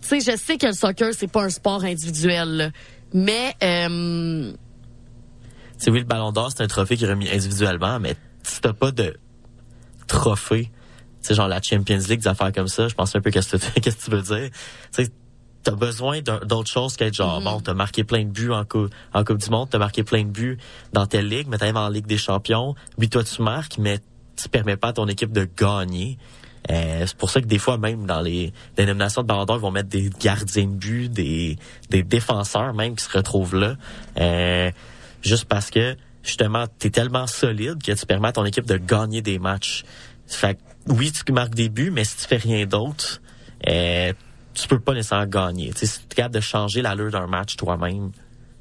sais, 0.00 0.20
je 0.20 0.36
sais 0.36 0.56
que 0.58 0.66
le 0.66 0.72
soccer 0.72 1.12
c'est 1.16 1.30
pas 1.30 1.42
un 1.44 1.50
sport 1.50 1.84
individuel, 1.84 2.48
là, 2.56 2.70
mais 3.14 3.54
euh, 3.62 4.52
sais, 5.84 5.90
oui, 5.90 5.98
le 6.00 6.04
Ballon 6.04 6.32
d'Or, 6.32 6.50
c'est 6.54 6.62
un 6.62 6.66
trophée 6.66 6.96
qui 6.96 7.04
est 7.04 7.08
remis 7.08 7.28
individuellement, 7.30 7.98
mais 8.00 8.16
si 8.42 8.60
t'as 8.60 8.72
pas 8.72 8.90
de 8.90 9.16
trophée, 10.06 10.70
tu 11.22 11.28
sais, 11.28 11.34
genre 11.34 11.48
la 11.48 11.60
Champions 11.62 11.98
League, 12.08 12.20
des 12.20 12.28
affaires 12.28 12.52
comme 12.52 12.68
ça, 12.68 12.88
je 12.88 12.94
pense 12.94 13.14
un 13.14 13.20
peu 13.20 13.30
qu'est-ce 13.30 13.56
que, 13.56 13.80
qu'est-ce 13.80 13.96
que 13.96 14.04
tu 14.04 14.10
veux 14.10 14.22
dire? 14.22 14.50
Tu 14.94 15.04
sais, 15.04 15.10
t'as 15.62 15.72
besoin 15.76 16.20
d'autre 16.20 16.68
chose 16.68 16.96
qu'être 16.96 17.14
genre, 17.14 17.38
Mhm. 17.38 17.44
bon, 17.44 17.60
t'as 17.60 17.74
marqué 17.74 18.02
plein 18.04 18.24
de 18.24 18.30
buts 18.30 18.50
en, 18.50 18.64
cou- 18.64 18.88
en 19.14 19.24
Coupe 19.24 19.38
du 19.38 19.50
Monde, 19.50 19.68
t'as 19.70 19.78
marqué 19.78 20.02
plein 20.02 20.24
de 20.24 20.30
buts 20.30 20.58
dans 20.92 21.06
telle 21.06 21.28
ligue, 21.28 21.46
mais 21.48 21.58
t'arrives 21.58 21.76
en 21.76 21.88
Ligue 21.88 22.06
des 22.06 22.18
Champions. 22.18 22.74
Oui, 22.98 23.08
toi, 23.08 23.22
tu 23.22 23.40
marques, 23.42 23.78
mais 23.78 24.00
tu 24.36 24.48
permets 24.48 24.76
pas 24.76 24.88
à 24.88 24.92
ton 24.92 25.06
équipe 25.06 25.32
de 25.32 25.48
gagner. 25.56 26.18
Euh, 26.70 27.04
c'est 27.06 27.16
pour 27.16 27.28
ça 27.30 27.40
que 27.40 27.46
des 27.46 27.58
fois, 27.58 27.76
même 27.76 28.06
dans 28.06 28.20
les 28.20 28.52
dénominations 28.76 29.22
de 29.22 29.26
Ballon 29.26 29.44
d'Or, 29.44 29.56
ils 29.56 29.62
vont 29.62 29.70
mettre 29.72 29.88
des 29.88 30.10
gardiens 30.20 30.66
de 30.66 30.74
but, 30.74 31.08
des, 31.08 31.56
des 31.90 32.02
défenseurs 32.04 32.72
même 32.72 32.94
qui 32.96 33.04
se 33.04 33.16
retrouvent 33.16 33.56
là. 33.56 33.74
Euh, 34.18 34.70
juste 35.22 35.46
parce 35.46 35.70
que, 35.70 35.96
justement, 36.22 36.66
t'es 36.78 36.90
tellement 36.90 37.26
solide 37.26 37.82
que 37.82 37.92
tu 37.92 38.06
permets 38.06 38.28
à 38.28 38.32
ton 38.32 38.44
équipe 38.44 38.66
de 38.66 38.76
gagner 38.76 39.22
des 39.22 39.38
matchs. 39.38 39.84
Fait 40.26 40.54
que, 40.54 40.60
oui, 40.92 41.12
tu 41.12 41.32
marques 41.32 41.54
des 41.54 41.68
buts, 41.68 41.90
mais 41.90 42.04
si 42.04 42.16
tu 42.16 42.24
fais 42.26 42.36
rien 42.36 42.66
d'autre, 42.66 43.20
euh, 43.68 44.12
tu 44.54 44.68
peux 44.68 44.80
pas 44.80 44.94
nécessairement 44.94 45.26
gagner. 45.26 45.72
Tu 45.72 45.86
si 45.86 45.98
tu 46.00 46.04
es 46.12 46.14
capable 46.16 46.34
de 46.34 46.40
changer 46.40 46.82
l'allure 46.82 47.10
d'un 47.10 47.26
match 47.26 47.56
toi-même, 47.56 48.10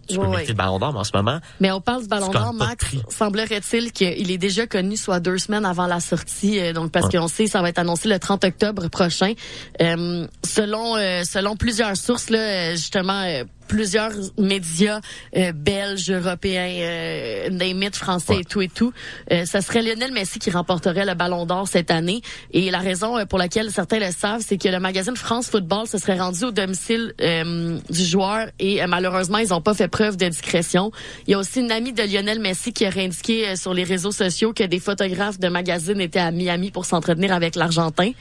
tu 0.08 0.18
peux 0.18 0.26
ouais. 0.26 0.46
le 0.46 0.54
ballon 0.54 0.80
d'or, 0.80 0.92
mais 0.92 1.00
en 1.00 1.04
ce 1.04 1.16
moment, 1.16 1.40
Mais 1.60 1.72
on 1.72 1.80
parle 1.80 2.02
du 2.02 2.08
Ballon 2.08 2.28
Tu 2.28 2.34
d'Or, 2.34 2.54
Max. 2.54 2.86
Semblerait-il 3.10 3.92
qu'il 3.94 4.32
est 4.32 4.38
déjà 4.38 4.68
connu 4.68 4.98
soit 4.98 5.20
deux 5.20 5.38
semaines 5.38 5.64
avant 5.66 5.88
la 5.88 6.00
sortie, 6.00 6.60
euh, 6.60 6.74
donc 6.74 6.92
parce 6.92 7.06
Ouais. 7.06 7.18
qu'on 7.20 7.28
sait 7.28 7.48
ça 7.48 7.62
va 7.62 7.70
être 7.70 7.80
annoncé 7.80 8.10
le 8.10 8.20
30 8.20 8.44
octobre 8.44 8.88
prochain. 8.90 9.34
Euh, 9.82 10.28
selon 10.44 10.98
euh, 10.98 11.24
selon 11.24 11.56
plusieurs 11.56 11.96
sources 11.96 12.30
là, 12.30 12.40
euh, 12.40 12.72
justement 12.72 13.24
plusieurs 13.68 14.12
médias 14.38 15.00
euh, 15.36 15.52
belges, 15.54 16.12
européens, 16.12 16.70
euh, 16.70 17.50
it, 17.50 17.96
français 17.96 18.34
Ouais. 18.34 18.42
et 18.42 18.46
tout 18.46 18.62
et 18.62 18.68
tout, 18.70 18.94
euh, 19.32 19.46
ça 19.46 19.62
serait 19.62 19.82
Lionel 19.82 20.12
Messi 20.12 20.40
qui 20.40 20.52
remporterait 20.52 21.06
le 21.06 21.14
Ballon 21.16 21.46
d'Or 21.46 21.68
cette 21.68 21.92
année. 21.92 22.22
Et 22.52 22.70
la 22.72 22.80
raison 22.80 23.18
euh, 23.18 23.26
pour 23.26 23.40
laquelle 23.40 23.72
certains 23.72 24.00
le 24.00 24.12
savent, 24.12 24.42
c'est 24.46 24.58
que 24.58 24.68
le 24.70 24.80
magazine 24.80 25.16
France 25.16 25.48
Football 25.48 25.88
se 25.88 25.98
serait 25.98 26.20
rendu 26.20 26.44
au 26.46 26.52
domicile 26.52 27.14
euh, 27.22 27.78
du 27.90 28.04
joueur 28.06 28.48
et 28.60 28.82
euh, 28.82 28.88
malheureusement 28.88 29.38
ils 29.40 29.50
n'ont 29.50 29.62
pas 29.62 29.74
fait 29.74 29.88
preuve 29.88 30.18
de 30.18 30.28
discrétion. 30.28 30.92
Il 31.28 31.32
y 31.32 31.34
a 31.34 31.40
aussi 31.40 31.60
une 31.60 31.72
amie 31.72 31.94
de 31.94 32.04
Lionel 32.04 32.40
Messi 32.40 32.74
qui 32.74 32.88
aurait 32.88 33.06
indiqué 33.06 33.48
euh, 33.50 33.56
sur 33.56 33.74
les 33.74 33.84
réseaux 33.84 34.12
sociaux 34.12 34.54
que 34.54 34.64
des 34.64 34.80
photographes 34.80 35.40
de 35.40 35.48
magazines 35.50 36.00
étaient 36.02 36.20
à 36.20 36.32
Miami 36.32 36.72
pour 36.72 36.86
s'entretenir 36.86 37.34
avec 37.34 37.56
l'Argentin. 37.56 38.12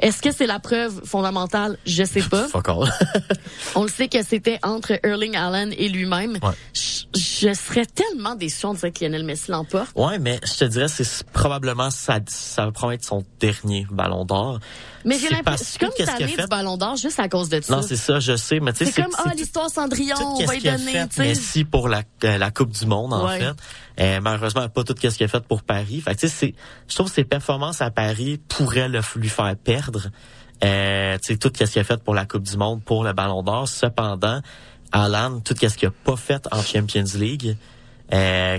Est-ce 0.00 0.22
que 0.22 0.30
c'est 0.32 0.46
la 0.46 0.58
preuve 0.60 1.00
fondamentale? 1.04 1.78
Je 1.84 2.04
sais 2.04 2.22
pas. 2.22 2.46
On 3.74 3.82
le 3.82 3.88
sait 3.88 4.08
que 4.08 4.22
c'était 4.24 4.58
entre 4.62 4.98
Erling 5.04 5.36
Allen 5.36 5.74
et 5.76 5.88
lui-même. 5.88 6.38
Ouais. 6.42 6.50
Je, 6.72 7.18
je 7.18 7.54
serais 7.54 7.86
tellement 7.86 8.34
déçu 8.34 8.66
de 8.66 8.76
dire 8.76 8.92
que 8.92 9.04
Lionel 9.04 9.24
Messi 9.24 9.50
l'emporte. 9.50 9.90
ouais, 9.96 10.18
mais 10.18 10.38
je 10.44 10.54
te 10.58 10.64
dirais, 10.64 10.88
c'est 10.88 11.24
probablement 11.32 11.90
ça, 11.90 12.18
ça 12.26 12.66
va 12.66 12.72
probablement 12.72 12.94
être 12.94 13.04
son 13.04 13.24
dernier 13.40 13.86
ballon 13.90 14.24
d'or. 14.24 14.60
Mais 15.04 15.16
j'ai 15.18 15.28
C'est 15.28 15.34
l'impression, 15.34 15.64
je 15.64 15.94
suis 15.94 16.04
que 16.04 16.10
comme 16.10 16.18
tannée 16.18 16.36
du 16.36 16.46
Ballon 16.48 16.76
d'Or 16.76 16.96
juste 16.96 17.20
à 17.20 17.28
cause 17.28 17.48
de 17.48 17.60
ça. 17.60 17.76
Non, 17.76 17.82
c'est 17.82 17.96
ça, 17.96 18.18
je 18.18 18.34
sais, 18.36 18.58
mais 18.58 18.72
tu 18.72 18.84
sais, 18.84 18.90
C'est 18.90 19.02
comme, 19.02 19.12
ah, 19.16 19.32
l'histoire 19.36 19.70
Cendrillon, 19.70 20.16
on 20.20 20.44
va 20.44 20.56
y 20.56 20.60
donner, 20.60 20.92
fait 20.92 21.08
tu 21.08 21.14
sais. 21.14 21.22
Messi 21.22 21.64
pour 21.64 21.88
la, 21.88 22.02
euh, 22.24 22.36
la 22.36 22.50
Coupe 22.50 22.72
du 22.72 22.84
Monde, 22.84 23.14
en 23.14 23.24
Ouais. 23.26 23.38
fait. 23.38 23.52
Euh, 24.00 24.20
malheureusement, 24.20 24.68
pas 24.68 24.84
tout 24.84 24.94
ce 24.96 25.08
qu'il 25.08 25.24
a 25.24 25.28
fait 25.28 25.44
pour 25.44 25.62
Paris. 25.62 26.00
Fait 26.00 26.14
que, 26.14 26.20
tu 26.20 26.28
sais, 26.28 26.34
c'est, 26.34 26.54
je 26.88 26.94
trouve 26.94 27.08
que 27.08 27.14
ses 27.14 27.24
performances 27.24 27.80
à 27.80 27.90
Paris 27.90 28.40
pourraient 28.48 28.88
le, 28.88 29.00
lui 29.16 29.28
faire 29.28 29.54
perdre. 29.56 30.08
Euh, 30.64 31.18
tu 31.18 31.34
sais, 31.34 31.36
tout 31.36 31.50
ce 31.54 31.64
qu'il 31.64 31.80
a 31.80 31.84
fait 31.84 32.02
pour 32.02 32.14
la 32.14 32.24
Coupe 32.24 32.44
du 32.44 32.56
Monde, 32.56 32.82
pour 32.82 33.04
le 33.04 33.12
Ballon 33.12 33.42
d'Or. 33.42 33.68
Cependant, 33.68 34.40
Alan, 34.92 35.40
tout 35.40 35.54
ce 35.60 35.66
qu'il 35.76 35.88
a 35.88 35.90
pas 35.90 36.16
fait 36.16 36.46
en 36.52 36.62
Champions 36.62 37.04
League, 37.16 37.56
euh, 38.12 38.58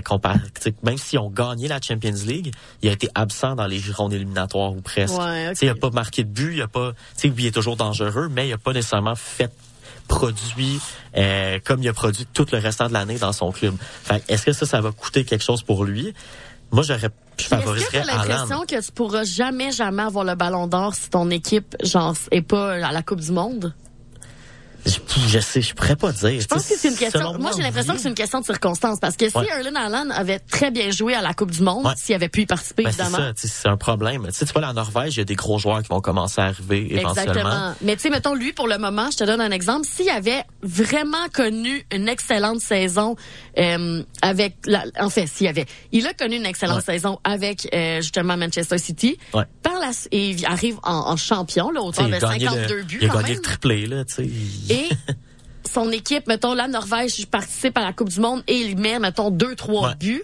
même 0.82 0.96
s'ils 0.96 1.18
ont 1.18 1.30
gagné 1.30 1.68
la 1.68 1.80
Champions 1.80 2.14
League, 2.26 2.52
il 2.82 2.88
a 2.88 2.92
été 2.92 3.08
absent 3.14 3.56
dans 3.56 3.66
les 3.66 3.80
rondes 3.94 4.12
éliminatoires 4.12 4.72
ou 4.72 4.80
presque. 4.80 5.18
Ouais, 5.18 5.48
ok. 5.48 5.52
Tu 5.52 5.56
sais, 5.56 5.66
il 5.66 5.70
a 5.70 5.74
pas 5.74 5.90
marqué 5.90 6.22
de 6.22 6.28
but, 6.28 6.54
il 6.54 6.62
a 6.62 6.68
pas, 6.68 6.92
tu 6.92 6.98
sais, 7.16 7.28
oui, 7.28 7.34
il 7.38 7.46
est 7.46 7.50
toujours 7.54 7.76
dangereux, 7.76 8.28
mais 8.30 8.48
il 8.48 8.52
a 8.52 8.58
pas 8.58 8.72
nécessairement 8.72 9.16
fait 9.16 9.52
produit 10.10 10.80
euh, 11.16 11.58
comme 11.64 11.82
il 11.82 11.88
a 11.88 11.92
produit 11.92 12.26
tout 12.34 12.46
le 12.52 12.58
restant 12.58 12.88
de 12.88 12.92
l'année 12.92 13.16
dans 13.16 13.32
son 13.32 13.52
club. 13.52 13.74
Fait 14.02 14.22
est-ce 14.28 14.44
que 14.44 14.52
ça, 14.52 14.66
ça 14.66 14.80
va 14.80 14.90
coûter 14.90 15.24
quelque 15.24 15.44
chose 15.44 15.62
pour 15.62 15.84
lui? 15.84 16.12
Moi, 16.72 16.82
j'aurais, 16.82 17.00
je 17.00 17.06
Puis 17.36 17.44
Est-ce 17.44 17.50
que 17.50 17.56
favoriserais 17.56 18.02
t'as 18.04 18.26
l'impression 18.26 18.60
que 18.66 18.84
tu 18.84 18.92
pourras 18.92 19.24
jamais, 19.24 19.72
jamais 19.72 20.02
avoir 20.02 20.24
le 20.24 20.34
ballon 20.34 20.66
d'or 20.66 20.94
si 20.94 21.08
ton 21.10 21.30
équipe, 21.30 21.76
genre, 21.82 22.14
est 22.30 22.42
pas 22.42 22.74
à 22.74 22.92
la 22.92 23.02
Coupe 23.02 23.20
du 23.20 23.32
Monde? 23.32 23.72
Je, 24.86 24.98
je 25.28 25.38
sais, 25.38 25.60
je 25.62 25.74
pourrais 25.74 25.96
pas 25.96 26.12
dire. 26.12 26.40
Je 26.40 26.46
pense 26.46 26.66
que 26.66 26.74
c'est 26.76 26.88
une 26.88 26.96
question. 26.96 27.38
Moi, 27.38 27.50
j'ai 27.56 27.62
l'impression 27.62 27.94
que 27.94 28.00
c'est 28.00 28.08
une 28.08 28.14
question 28.14 28.40
de 28.40 28.44
circonstance 28.44 28.98
parce 29.00 29.16
que 29.16 29.28
si 29.28 29.36
Ouais. 29.36 29.46
Erling 29.48 29.76
Haaland 29.76 30.10
avait 30.10 30.38
très 30.38 30.70
bien 30.70 30.90
joué 30.90 31.14
à 31.14 31.22
la 31.22 31.34
Coupe 31.34 31.50
du 31.50 31.62
Monde, 31.62 31.86
Ouais. 31.86 31.92
s'il 31.96 32.14
avait 32.14 32.28
pu 32.28 32.42
y 32.42 32.46
participer, 32.46 32.84
Ben, 32.84 32.92
c'est 32.92 33.02
évidemment. 33.02 33.24
ça, 33.28 33.34
tu 33.34 33.40
sais, 33.42 33.48
c'est 33.48 33.68
un 33.68 33.76
problème. 33.76 34.26
Tu 34.28 34.32
sais, 34.34 34.46
tu 34.46 34.52
vois, 34.52 34.62
la 34.62 34.72
Norvège, 34.72 35.14
il 35.16 35.18
y 35.18 35.20
a 35.20 35.24
des 35.24 35.34
gros 35.34 35.58
joueurs 35.58 35.82
qui 35.82 35.88
vont 35.88 36.00
commencer 36.00 36.40
à 36.40 36.44
arriver 36.46 36.86
éventuellement. 36.94 37.32
Exactement. 37.32 37.74
Mais 37.82 37.96
tu 37.96 38.02
sais, 38.02 38.10
mettons, 38.10 38.34
lui, 38.34 38.52
pour 38.52 38.68
le 38.68 38.78
moment, 38.78 39.10
je 39.10 39.18
te 39.18 39.24
donne 39.24 39.40
un 39.40 39.50
exemple. 39.50 39.86
S'il 39.86 40.08
avait 40.10 40.42
vraiment 40.62 41.28
connu 41.32 41.84
une 41.92 42.08
excellente 42.08 42.60
saison 42.60 43.16
euh, 43.58 44.02
avec... 44.22 44.54
La, 44.66 44.84
en 44.98 45.10
fait, 45.10 45.26
s'il 45.26 45.46
avait... 45.46 45.66
Il 45.92 46.06
a 46.06 46.14
connu 46.14 46.36
une 46.36 46.46
excellente 46.46 46.70
Ouais. 46.78 46.82
saison 46.94 47.18
avec, 47.24 47.68
euh, 47.74 48.00
justement, 48.00 48.36
Manchester 48.36 48.78
City. 48.78 49.18
Ouais. 49.34 49.44
Par 49.62 49.74
la, 49.74 49.90
et 50.12 50.30
il 50.30 50.46
arrive 50.46 50.78
en, 50.82 51.10
en 51.10 51.16
champion, 51.16 51.70
là, 51.70 51.80
autant 51.82 52.04
de 52.04 52.08
il 52.08 52.14
a 52.14 52.18
gagné 52.20 52.46
52 52.46 52.74
le, 52.76 52.82
buts, 52.84 52.98
il 53.02 53.06
a 53.06 53.08
quand 53.08 53.14
gagné 53.18 53.28
même. 53.30 53.36
le 53.36 53.42
triplé, 53.42 53.86
là, 53.86 54.04
tu 54.04 54.14
sais. 54.14 54.30
Et 54.70 54.88
son 55.70 55.90
équipe, 55.92 56.26
mettons, 56.26 56.54
la 56.54 56.68
Norvège 56.68 57.26
participe 57.26 57.76
à 57.78 57.82
la 57.82 57.92
Coupe 57.92 58.08
du 58.08 58.20
Monde 58.20 58.42
et 58.46 58.56
il 58.60 58.78
met, 58.78 58.98
mettons, 58.98 59.30
deux, 59.30 59.54
trois 59.54 59.88
Ouais. 59.90 59.94
buts. 59.96 60.22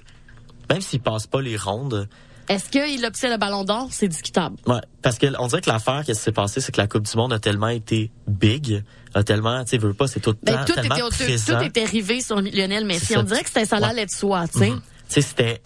Même 0.71 0.81
s'il 0.81 1.01
passe 1.01 1.27
pas 1.27 1.41
les 1.41 1.57
rondes, 1.57 2.09
Est-ce 2.49 2.69
qu'il 2.71 3.05
obtient 3.05 3.29
le 3.31 3.39
ballon 3.39 3.65
d'or? 3.65 3.89
C'est 3.91 4.07
discutable. 4.07 4.57
Ouais, 4.69 4.81
parce 5.03 5.19
que 5.19 5.27
on 5.41 5.49
dirait 5.49 5.61
que 5.63 5.69
l'affaire 5.71 6.05
qui 6.05 6.15
s'est 6.15 6.31
passée, 6.31 6.61
c'est 6.61 6.71
que 6.71 6.81
la 6.81 6.87
Coupe 6.87 7.03
du 7.03 7.17
Monde 7.17 7.33
a 7.33 7.41
tellement 7.41 7.69
été 7.69 8.13
big, 8.29 8.85
a 9.15 9.25
tellement, 9.25 9.65
tu 9.65 9.71
sais, 9.71 9.79
veux 9.79 9.95
pas, 9.95 10.07
c'est 10.07 10.21
tout 10.21 10.35
Ben, 10.45 10.65
tout, 10.65 10.73
tellement 10.75 10.95
était, 11.09 11.25
présent. 11.25 11.59
tout 11.59 11.65
était 11.65 11.85
rivé 11.85 12.21
sur 12.21 12.41
Lionel 12.41 12.85
Messi. 12.85 13.17
On 13.17 13.25
dirait 13.25 13.43
que 13.43 13.49
c'était 13.49 13.65
ça 13.65 13.79
Ouais. 13.79 13.85
allait 13.87 14.07
de 14.07 14.11
soi, 14.13 14.47
tu 14.47 14.61
sais. 14.61 14.71
Mhm. 14.71 14.77
Tu 15.09 15.15
sais, 15.15 15.21
c'était, 15.23 15.61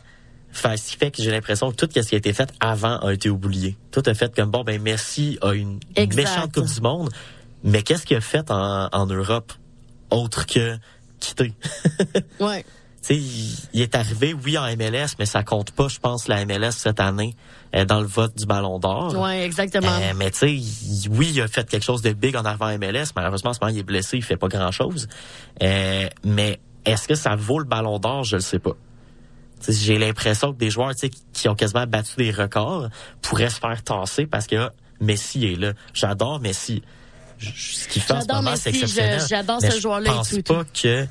fait, 0.52 0.76
ce 0.78 0.90
qui 0.92 0.96
fait 0.96 1.10
que 1.10 1.22
j'ai 1.22 1.30
l'impression 1.30 1.70
que 1.70 1.76
tout 1.76 1.86
ce 1.94 2.00
qui 2.00 2.14
a 2.14 2.18
été 2.18 2.32
fait 2.32 2.50
avant 2.60 2.98
a 3.00 3.12
été 3.12 3.28
oublié. 3.28 3.76
Tout 3.90 4.02
a 4.06 4.14
fait 4.14 4.34
comme 4.34 4.50
bon, 4.50 4.64
ben 4.64 4.80
Messi 4.80 5.38
a 5.42 5.52
une 5.52 5.80
méchante 6.16 6.52
Coupe 6.54 6.64
du 6.64 6.80
Monde, 6.80 7.10
mais 7.64 7.82
qu'est-ce 7.82 8.06
qu'il 8.06 8.16
a 8.16 8.20
fait 8.20 8.50
en, 8.50 8.88
en 8.92 9.06
Europe 9.06 9.52
autre 10.10 10.46
que 10.46 10.76
quitter? 11.18 11.54
Ouais. 12.40 12.64
Tu 13.02 13.14
sais, 13.14 13.16
il, 13.16 13.56
il 13.72 13.80
est 13.80 13.94
arrivé, 13.94 14.34
oui, 14.34 14.58
en 14.58 14.64
MLS, 14.76 15.14
mais 15.18 15.24
ça 15.24 15.42
compte 15.42 15.70
pas, 15.70 15.88
je 15.88 15.98
pense, 15.98 16.28
la 16.28 16.44
MLS 16.44 16.72
cette 16.72 17.00
année 17.00 17.34
euh, 17.74 17.86
dans 17.86 18.00
le 18.00 18.06
vote 18.06 18.36
du 18.36 18.44
Ballon 18.44 18.78
d'Or. 18.78 19.16
Ouais, 19.16 19.44
exactement. 19.44 19.88
Euh, 19.88 20.12
mais 20.16 20.30
tu 20.30 20.38
sais, 20.38 21.08
oui, 21.08 21.30
il 21.34 21.40
a 21.40 21.48
fait 21.48 21.68
quelque 21.68 21.84
chose 21.84 22.02
de 22.02 22.12
big 22.12 22.36
en 22.36 22.44
arrivant 22.44 22.66
MLS. 22.76 23.12
Malheureusement, 23.16 23.50
en 23.50 23.54
ce 23.54 23.60
moment, 23.60 23.72
il 23.72 23.78
est 23.78 23.84
blessé, 23.84 24.18
il 24.18 24.22
fait 24.22 24.36
pas 24.36 24.48
grand-chose. 24.48 25.08
Euh, 25.62 26.08
mais 26.24 26.60
est-ce 26.84 27.08
que 27.08 27.14
ça 27.14 27.36
vaut 27.36 27.58
le 27.58 27.64
ballon 27.64 27.98
d'or? 27.98 28.24
Je 28.24 28.36
le 28.36 28.42
sais 28.42 28.58
pas. 28.58 28.76
J'ai 29.66 29.98
l'impression 29.98 30.52
que 30.52 30.58
des 30.58 30.70
joueurs 30.70 30.94
tu 30.94 31.08
sais, 31.08 31.10
qui 31.32 31.48
ont 31.48 31.54
quasiment 31.54 31.86
battu 31.86 32.16
des 32.16 32.30
records 32.30 32.88
pourraient 33.22 33.50
se 33.50 33.60
faire 33.60 33.82
tasser 33.82 34.26
parce 34.26 34.46
que 34.46 34.56
ah, 34.56 34.72
Messi 35.00 35.46
est 35.46 35.56
là. 35.56 35.72
J'adore 35.94 36.40
Messi. 36.40 36.82
Je- 37.40 37.48
je- 37.54 37.74
Ce 37.74 37.88
qu'il 37.88 38.02
fait 38.02 38.12
en 38.12 38.20
ce 38.20 38.26
moment, 38.28 38.54
c'est 38.56 38.70
exceptionnel. 38.70 39.20
je- 39.20 39.26
j'adore 39.28 39.60
ce 39.60 39.70
je 39.70 39.80
joueur-là 39.80 40.10
et 40.10 40.14
pense 40.14 40.28
tout, 40.30 40.42
pas 40.42 40.64
que 40.64 41.06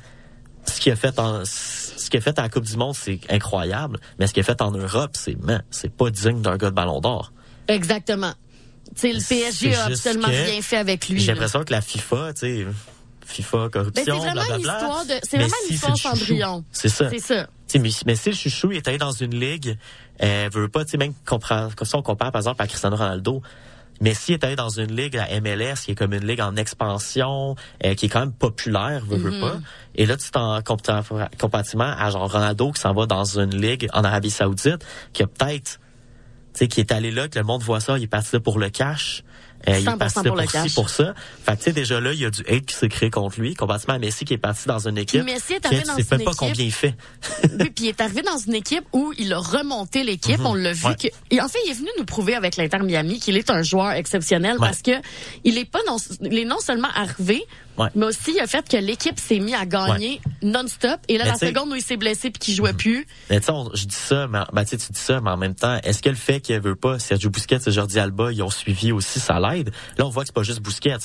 ce 0.66 0.80
qu'il 0.80 0.92
a 0.92 0.96
fait 0.96 1.18
en 1.18 1.42
ce 1.44 2.08
qu'il 2.08 2.18
a 2.18 2.22
fait 2.22 2.38
à 2.38 2.42
la 2.42 2.48
Coupe 2.48 2.64
du 2.64 2.76
Monde, 2.76 2.94
c'est 2.94 3.20
incroyable, 3.28 3.98
mais 4.18 4.26
ce 4.26 4.32
qu'il 4.32 4.40
a 4.40 4.44
fait 4.44 4.62
en 4.62 4.70
Europe, 4.70 5.10
c'est 5.14 5.36
c'est 5.70 5.92
pas 5.92 6.10
digne 6.10 6.40
d'un 6.40 6.56
gars 6.56 6.70
de 6.70 6.74
Ballon 6.74 7.00
d'Or. 7.00 7.32
Exactement. 7.68 8.32
Le 9.02 9.18
PSG 9.28 9.74
a 9.74 9.84
absolument 9.86 10.26
rien 10.28 10.62
fait 10.62 10.76
avec 10.76 11.08
lui. 11.08 11.20
J'ai 11.20 11.32
l'impression 11.32 11.62
que 11.64 11.72
la 11.72 11.80
FIFA, 11.80 12.32
tu 12.32 12.40
sais, 12.40 12.66
FIFA, 13.26 13.58
Ben, 13.58 13.70
corruption, 13.70 14.04
c'est 14.04 14.10
vraiment 14.10 14.26
une 14.28 14.32
blablabla. 14.32 14.72
histoire 14.78 15.04
de, 15.06 15.12
c'est 15.22 15.36
vraiment 15.36 15.54
une 15.62 15.62
Messi, 15.64 15.74
histoire 15.74 15.96
c'est 15.96 16.08
le 16.08 16.14
chouchou. 16.14 16.26
Cendrillon. 16.26 16.64
C'est 16.72 16.88
ça. 16.88 17.10
C'est 17.10 17.18
ça. 17.20 17.46
Mais, 17.78 17.90
mais 18.06 18.16
si 18.16 18.30
le 18.30 18.34
chouchou 18.34 18.72
il 18.72 18.78
est 18.78 18.88
allé 18.88 18.98
dans 18.98 19.12
une 19.12 19.38
ligue, 19.38 19.78
euh, 20.22 20.48
veut 20.52 20.68
pas, 20.68 20.84
tu 20.84 20.90
sais, 20.92 20.96
même 20.96 21.12
ça 21.84 21.98
on 21.98 22.02
compare 22.02 22.32
par 22.32 22.40
exemple 22.40 22.60
à 22.60 22.66
Cristiano 22.66 22.96
Ronaldo. 22.96 23.42
Messi 24.00 24.32
est 24.32 24.44
allé 24.44 24.56
dans 24.56 24.70
une 24.70 24.94
ligue, 24.94 25.14
la 25.14 25.40
MLS, 25.40 25.84
qui 25.84 25.92
est 25.92 25.94
comme 25.94 26.14
une 26.14 26.26
ligue 26.26 26.40
en 26.40 26.56
expansion, 26.56 27.54
euh, 27.84 27.94
qui 27.94 28.06
est 28.06 28.08
quand 28.08 28.20
même 28.20 28.32
populaire, 28.32 29.04
veut, 29.04 29.16
veut 29.16 29.30
Mm-hmm. 29.30 29.40
pas. 29.40 29.60
Et 29.94 30.06
là, 30.06 30.16
tu 30.16 30.30
t'en 30.30 30.60
comparativement 30.62 31.94
à 31.98 32.10
genre 32.10 32.30
Ronaldo 32.30 32.72
qui 32.72 32.80
s'en 32.80 32.94
va 32.94 33.06
dans 33.06 33.38
une 33.38 33.54
ligue 33.54 33.88
en 33.92 34.02
Arabie 34.02 34.30
Saoudite, 34.30 34.84
qui 35.12 35.22
a 35.22 35.26
peut-être, 35.26 35.78
tu 36.54 36.58
sais, 36.58 36.68
qui 36.68 36.80
est 36.80 36.92
allé 36.92 37.10
là, 37.10 37.28
que 37.28 37.38
le 37.38 37.44
monde 37.44 37.62
voit 37.62 37.80
ça, 37.80 37.98
il 37.98 38.04
est 38.04 38.08
parti 38.08 38.30
là 38.32 38.40
pour 38.40 38.58
le 38.58 38.70
cash. 38.70 39.22
Euh, 39.68 39.78
il 39.78 39.86
est 39.86 39.90
100% 39.90 39.98
parti 39.98 40.14
là 40.16 40.22
pour 40.22 40.36
pour, 40.36 40.50
ci, 40.50 40.74
pour 40.74 40.90
ça. 40.90 41.14
Fait 41.44 41.56
tu 41.56 41.62
sais, 41.64 41.72
déjà 41.72 42.00
là, 42.00 42.12
il 42.12 42.20
y 42.20 42.24
a 42.24 42.30
du 42.30 42.40
hate 42.48 42.64
qui 42.66 42.74
s'est 42.74 42.88
créé 42.88 43.10
contre 43.10 43.40
lui, 43.40 43.54
comparativement 43.54 43.94
à 43.94 43.98
Messi 43.98 44.24
qui 44.24 44.34
est 44.34 44.38
parti 44.38 44.66
dans 44.66 44.88
une 44.88 44.96
équipe. 44.98 45.22
Messi 45.24 45.52
est 45.54 45.66
arrivé 45.66 45.82
tu 45.82 45.88
dans 45.88 45.96
sais 45.96 46.02
une 46.02 46.16
même 46.16 46.24
pas 46.24 46.32
combien 46.36 46.64
il 46.64 46.72
fait. 46.72 46.94
Oui, 47.58 47.70
puis 47.70 47.84
il 47.84 47.88
est 47.88 48.00
arrivé 48.00 48.22
dans 48.22 48.38
une 48.38 48.54
équipe 48.54 48.84
où 48.92 49.12
il 49.18 49.32
a 49.32 49.38
remonté 49.38 50.02
l'équipe. 50.04 50.40
On 50.44 50.54
l'a 50.54 50.72
vu 50.72 50.80
Mhm. 50.84 50.90
Ouais. 50.90 50.96
que, 50.96 51.34
et 51.34 51.40
en 51.42 51.48
fait, 51.48 51.58
il 51.66 51.70
est 51.72 51.74
venu 51.74 51.88
nous 51.98 52.04
prouver 52.04 52.34
avec 52.34 52.56
l'Inter 52.56 52.78
Miami 52.82 53.18
qu'il 53.20 53.36
est 53.36 53.50
un 53.50 53.62
joueur 53.62 53.90
exceptionnel 53.92 54.52
Ouais. 54.52 54.66
parce 54.68 54.82
que 54.82 54.92
il 55.44 55.58
est 55.58 55.64
pas 55.70 55.80
non, 55.86 55.96
il 56.22 56.38
est 56.38 56.44
non 56.44 56.58
seulement 56.60 56.88
arrivé, 56.94 57.44
Ouais. 57.80 57.88
mais 57.94 58.06
aussi 58.06 58.32
il 58.34 58.40
a 58.40 58.46
fait 58.46 58.68
que 58.68 58.76
l'équipe 58.76 59.18
s'est 59.18 59.38
mis 59.38 59.54
à 59.54 59.64
gagner 59.66 60.20
non-stop. 60.42 61.00
Et 61.08 61.18
là, 61.18 61.24
Mais 61.24 61.30
la 61.30 61.36
Mhm. 61.36 61.54
seconde 61.54 61.72
où 61.72 61.74
il 61.74 61.82
s'est 61.82 61.96
blessé 61.96 62.30
puis 62.30 62.38
qu'il 62.38 62.54
jouait 62.54 62.72
plus, 62.72 63.06
Mais 63.30 63.40
tu 63.40 63.46
sais, 63.46 63.52
on- 63.52 63.70
je 63.74 63.84
dis 63.86 63.94
ça, 63.94 64.26
mais 64.28 64.40
ben, 64.52 64.64
tu 64.64 64.76
dis 64.76 64.86
ça, 64.94 65.20
mais 65.20 65.30
en 65.30 65.36
même 65.36 65.54
temps, 65.54 65.78
est-ce 65.82 66.02
que 66.02 66.08
le 66.08 66.14
fait 66.16 66.40
qu'il 66.40 66.58
veut 66.60 66.76
pas 66.76 66.98
Sergio 66.98 67.30
Busquets 67.30 67.58
et 67.66 67.70
Jordi 67.70 67.98
Alba, 67.98 68.32
ils 68.32 68.42
ont 68.42 68.50
suivi 68.50 68.92
aussi, 68.92 69.18
ça 69.20 69.38
l'aide? 69.40 69.70
Là, 69.98 70.06
on 70.06 70.10
voit 70.10 70.22
que 70.22 70.28
c'est 70.28 70.34
pas 70.34 70.42
juste 70.42 70.60
Busquets. 70.60 70.96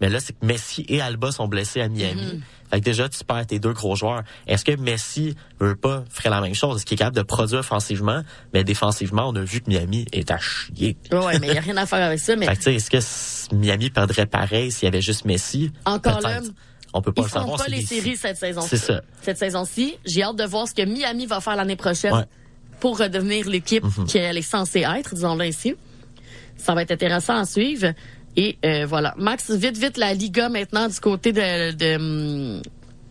Mais 0.00 0.08
là, 0.08 0.18
c'est 0.20 0.32
que 0.38 0.44
Messi 0.46 0.84
et 0.88 1.00
Alba 1.00 1.30
sont 1.32 1.46
blessés 1.48 1.80
à 1.80 1.88
Miami. 1.88 2.22
Mhm. 2.34 2.42
Fait 2.70 2.78
que 2.80 2.84
déjà, 2.84 3.08
tu 3.08 3.22
perds 3.24 3.46
tes 3.46 3.58
deux 3.58 3.72
gros 3.72 3.96
joueurs. 3.96 4.22
Est-ce 4.46 4.64
que 4.64 4.76
Messi 4.76 5.34
veut 5.58 5.74
pas 5.76 6.04
ferait 6.08 6.30
la 6.30 6.40
même 6.40 6.54
chose? 6.54 6.76
Est-ce 6.76 6.86
qu'il 6.86 6.94
est 6.94 6.98
capable 6.98 7.16
de 7.16 7.22
produire 7.22 7.60
offensivement? 7.60 8.22
Mais 8.54 8.64
défensivement, 8.64 9.28
on 9.28 9.34
a 9.36 9.40
vu 9.42 9.60
que 9.60 9.68
Miami 9.68 10.06
est 10.12 10.30
à 10.30 10.38
chier. 10.38 10.96
ouais, 11.12 11.38
mais 11.40 11.48
il 11.48 11.54
y 11.54 11.58
a 11.58 11.60
rien 11.60 11.76
à 11.76 11.86
faire 11.86 12.02
avec 12.04 12.18
ça. 12.20 12.36
Mais 12.36 12.46
Fait 12.46 12.52
que 12.52 12.58
tu 12.58 12.62
sais, 12.64 12.74
est-ce 12.96 13.48
que 13.50 13.54
Miami 13.56 13.90
perdrait 13.90 14.26
pareil 14.26 14.70
s'il 14.72 14.84
y 14.86 14.88
avait 14.88 15.02
juste 15.02 15.24
Messi? 15.24 15.72
Encore 15.84 16.20
là. 16.20 16.40
On 16.92 17.02
peut 17.02 17.12
pas 17.12 17.22
ils 17.22 17.24
le 17.26 17.30
savoir. 17.30 17.56
pas 17.58 17.68
les 17.68 17.82
séries 17.82 18.16
cette 18.16 18.36
saison. 18.36 18.62
C'est 18.62 18.76
ça. 18.76 19.02
Cette 19.22 19.38
saison-ci, 19.38 19.96
j'ai 20.04 20.22
hâte 20.24 20.34
de 20.36 20.44
voir 20.44 20.66
ce 20.66 20.74
que 20.74 20.82
Miami 20.82 21.26
va 21.26 21.40
faire 21.40 21.54
l'année 21.54 21.76
prochaine 21.76 22.12
Ouais. 22.12 22.24
pour 22.80 22.98
redevenir 22.98 23.48
l'équipe 23.48 23.84
Mhm. 23.84 24.06
qu'elle 24.06 24.36
est 24.38 24.42
censée 24.42 24.80
être, 24.80 25.14
disons-le 25.14 25.44
ainsi. 25.44 25.74
Ça 26.56 26.74
va 26.74 26.82
être 26.82 26.90
intéressant 26.90 27.36
à 27.36 27.44
suivre. 27.46 27.92
Et 28.36 28.58
euh, 28.64 28.86
voilà. 28.86 29.14
Max, 29.18 29.50
vite, 29.50 29.76
vite, 29.76 29.96
la 29.96 30.14
Liga 30.14 30.48
maintenant 30.48 30.88
du 30.88 31.00
côté 31.00 31.32
de, 31.32 31.72
de, 31.72 31.96
hum, 31.96 32.62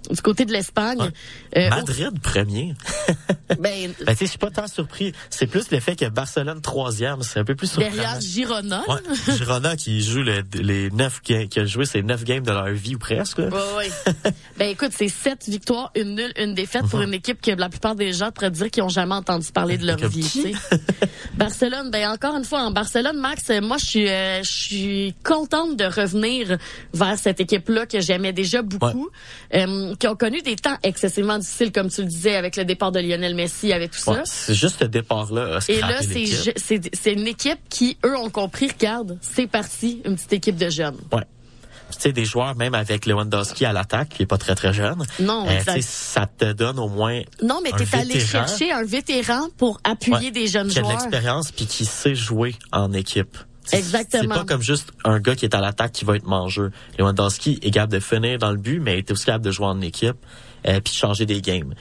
du 0.09 0.21
côté 0.21 0.45
de 0.45 0.53
l'Espagne. 0.53 1.11
Euh, 1.57 1.69
Madrid 1.69 2.19
premier. 2.21 2.73
ben, 3.49 3.57
Ben, 3.59 3.93
tu 3.97 4.05
sais, 4.05 4.15
je 4.21 4.25
suis 4.25 4.37
pas 4.37 4.51
tant 4.51 4.67
surpris. 4.67 5.13
C'est 5.29 5.47
plus 5.47 5.71
le 5.71 5.79
fait 5.79 5.95
que 5.95 6.07
Barcelone 6.09 6.61
troisième, 6.61 7.23
c'est 7.23 7.39
un 7.39 7.43
peu 7.43 7.55
plus 7.55 7.67
surprenant. 7.67 7.95
derrière 7.95 8.21
Girona. 8.21 8.83
là. 8.87 8.93
Ouais, 8.95 9.35
Girona 9.37 9.75
qui 9.75 10.01
joue 10.03 10.21
le- 10.21 10.43
les 10.53 10.89
neuf 10.91 11.21
qui 11.21 11.33
a 11.35 11.65
joué 11.65 11.85
ses 11.85 12.03
neuf 12.03 12.23
games 12.23 12.43
de 12.43 12.51
leur 12.51 12.69
vie 12.69 12.95
ou 12.95 12.99
presque. 12.99 13.39
là. 13.39 13.47
Ouais. 13.77 13.89
ben 14.57 14.69
écoute, 14.69 14.91
c'est 14.95 15.07
sept 15.09 15.47
victoires, 15.49 15.91
une 15.95 16.15
nulle, 16.15 16.33
une 16.37 16.53
défaite 16.53 16.85
pour 16.87 17.01
une 17.01 17.13
équipe 17.13 17.41
que 17.41 17.51
la 17.51 17.69
plupart 17.69 17.95
des 17.95 18.13
gens 18.13 18.31
pourraient 18.31 18.51
dire 18.51 18.69
qu'ils 18.69 18.83
ont 18.83 18.89
jamais 18.89 19.15
entendu 19.15 19.47
parler 19.51 19.77
de 19.77 19.87
leur 19.87 19.97
vie. 19.97 20.53
Barcelone, 21.35 21.89
ben 21.91 22.09
encore 22.09 22.35
une 22.35 22.43
fois 22.45 22.61
en 22.61 22.71
Barcelone, 22.71 23.17
Max, 23.17 23.49
euh, 23.49 23.61
moi 23.61 23.77
je 23.77 23.85
suis, 23.85 24.07
euh, 24.09 24.43
je 24.43 24.49
suis 24.51 25.15
contente 25.23 25.77
de 25.77 25.85
revenir 25.85 26.57
vers 26.93 27.17
cette 27.17 27.39
équipe-là 27.39 27.85
que 27.85 27.99
j'aimais 28.01 28.33
déjà 28.33 28.61
beaucoup, 28.61 29.09
euh, 29.53 29.95
qui 29.95 30.07
ont 30.07 30.15
connu 30.15 30.41
des 30.41 30.55
temps 30.55 30.77
excessivement 30.83 31.38
difficiles, 31.39 31.71
comme 31.71 31.89
tu 31.89 32.01
le 32.01 32.07
disais, 32.07 32.35
avec 32.35 32.55
le 32.55 32.65
départ 32.65 32.91
de 32.91 32.99
Lionel 32.99 33.35
Messi, 33.35 33.73
avec 33.73 33.91
tout 33.91 34.09
Ouais, 34.09 34.17
ça. 34.17 34.21
c'est 34.25 34.53
juste 34.53 34.79
ce 34.79 34.85
départ-là. 34.85 35.59
Et 35.67 35.79
là, 35.81 35.99
c'est 36.01 37.13
une 37.13 37.27
équipe 37.27 37.59
qui, 37.69 37.97
eux, 38.05 38.17
ont 38.17 38.29
compris, 38.29 38.67
regarde, 38.69 39.17
c'est 39.21 39.47
parti, 39.47 40.01
une 40.05 40.15
petite 40.15 40.33
équipe 40.33 40.57
de 40.57 40.69
jeunes. 40.69 40.97
Ouais. 41.11 41.23
Tu 41.91 42.01
sais, 42.01 42.11
des 42.11 42.23
joueurs, 42.25 42.55
même 42.55 42.75
avec 42.75 43.07
Lewandowski 43.07 43.65
à 43.65 43.73
l'attaque, 43.73 44.09
qui 44.09 44.21
est 44.21 44.27
pas 44.27 44.37
très 44.37 44.53
très 44.53 44.71
jeune. 44.73 45.03
Non, 45.19 45.47
euh, 45.49 45.59
ça 45.81 46.27
te 46.27 46.51
donne 46.53 46.77
au 46.77 46.87
moins 46.87 47.21
Non, 47.41 47.61
mais 47.63 47.71
t'es 47.71 47.97
allé 47.97 48.19
chercher 48.19 48.71
un 48.71 48.83
vétéran 48.83 49.47
pour 49.57 49.79
appuyer 49.83 50.15
Ouais, 50.27 50.31
des 50.31 50.45
jeunes 50.45 50.67
qui 50.67 50.77
a 50.77 50.81
de 50.83 50.85
joueurs. 50.87 50.99
l'expérience 50.99 51.51
puis 51.51 51.65
qui 51.65 51.85
sait 51.85 52.13
jouer 52.13 52.53
en 52.71 52.93
équipe. 52.93 53.35
Exactement. 53.71 54.21
C'est 54.35 54.39
pas 54.41 54.45
comme 54.45 54.61
juste 54.61 54.91
un 55.03 55.19
gars 55.19 55.35
qui 55.35 55.45
est 55.45 55.55
à 55.55 55.61
l'attaque 55.61 55.91
qui 55.91 56.05
va 56.05 56.15
être 56.15 56.25
mangeux. 56.27 56.71
Lewandowski 56.99 57.59
est 57.63 57.71
capable 57.71 57.93
de 57.93 57.99
finir 57.99 58.37
dans 58.37 58.51
le 58.51 58.57
but, 58.57 58.79
mais 58.79 58.93
il 58.95 58.99
est 58.99 59.11
aussi 59.11 59.25
capable 59.25 59.45
de 59.45 59.51
jouer 59.51 59.65
en 59.67 59.81
équipe 59.81 60.17
euh, 60.67 60.79
puis 60.81 60.93
de 60.93 60.97
changer 60.97 61.25
des 61.25 61.41
games. 61.41 61.73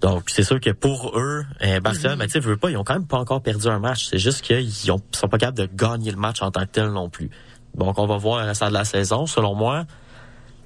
Donc, 0.00 0.24
c'est 0.28 0.42
sûr 0.42 0.60
que 0.60 0.70
pour 0.70 1.18
eux, 1.18 1.44
euh, 1.62 1.80
Barcelone, 1.80 2.12
Mhm. 2.14 2.18
ben, 2.18 2.26
tu 2.26 2.32
sais, 2.32 2.40
veux 2.40 2.56
pas, 2.58 2.70
ils 2.70 2.76
ont 2.76 2.84
quand 2.84 2.94
même 2.94 3.06
pas 3.06 3.18
encore 3.18 3.42
perdu 3.42 3.66
un 3.68 3.78
match. 3.78 4.06
C'est 4.10 4.18
juste 4.18 4.42
qu'ils 4.42 4.92
ont- 4.92 5.00
sont 5.12 5.28
pas 5.28 5.38
capables 5.38 5.56
de 5.58 5.68
gagner 5.74 6.10
le 6.10 6.18
match 6.18 6.42
en 6.42 6.50
tant 6.50 6.60
que 6.60 6.70
tel 6.70 6.90
non 6.90 7.08
plus. 7.08 7.30
Donc, 7.74 7.98
on 7.98 8.06
va 8.06 8.16
voir 8.16 8.40
le 8.42 8.46
restant 8.46 8.68
de 8.68 8.74
la 8.74 8.84
saison. 8.84 9.26
Selon 9.26 9.54
moi, 9.54 9.86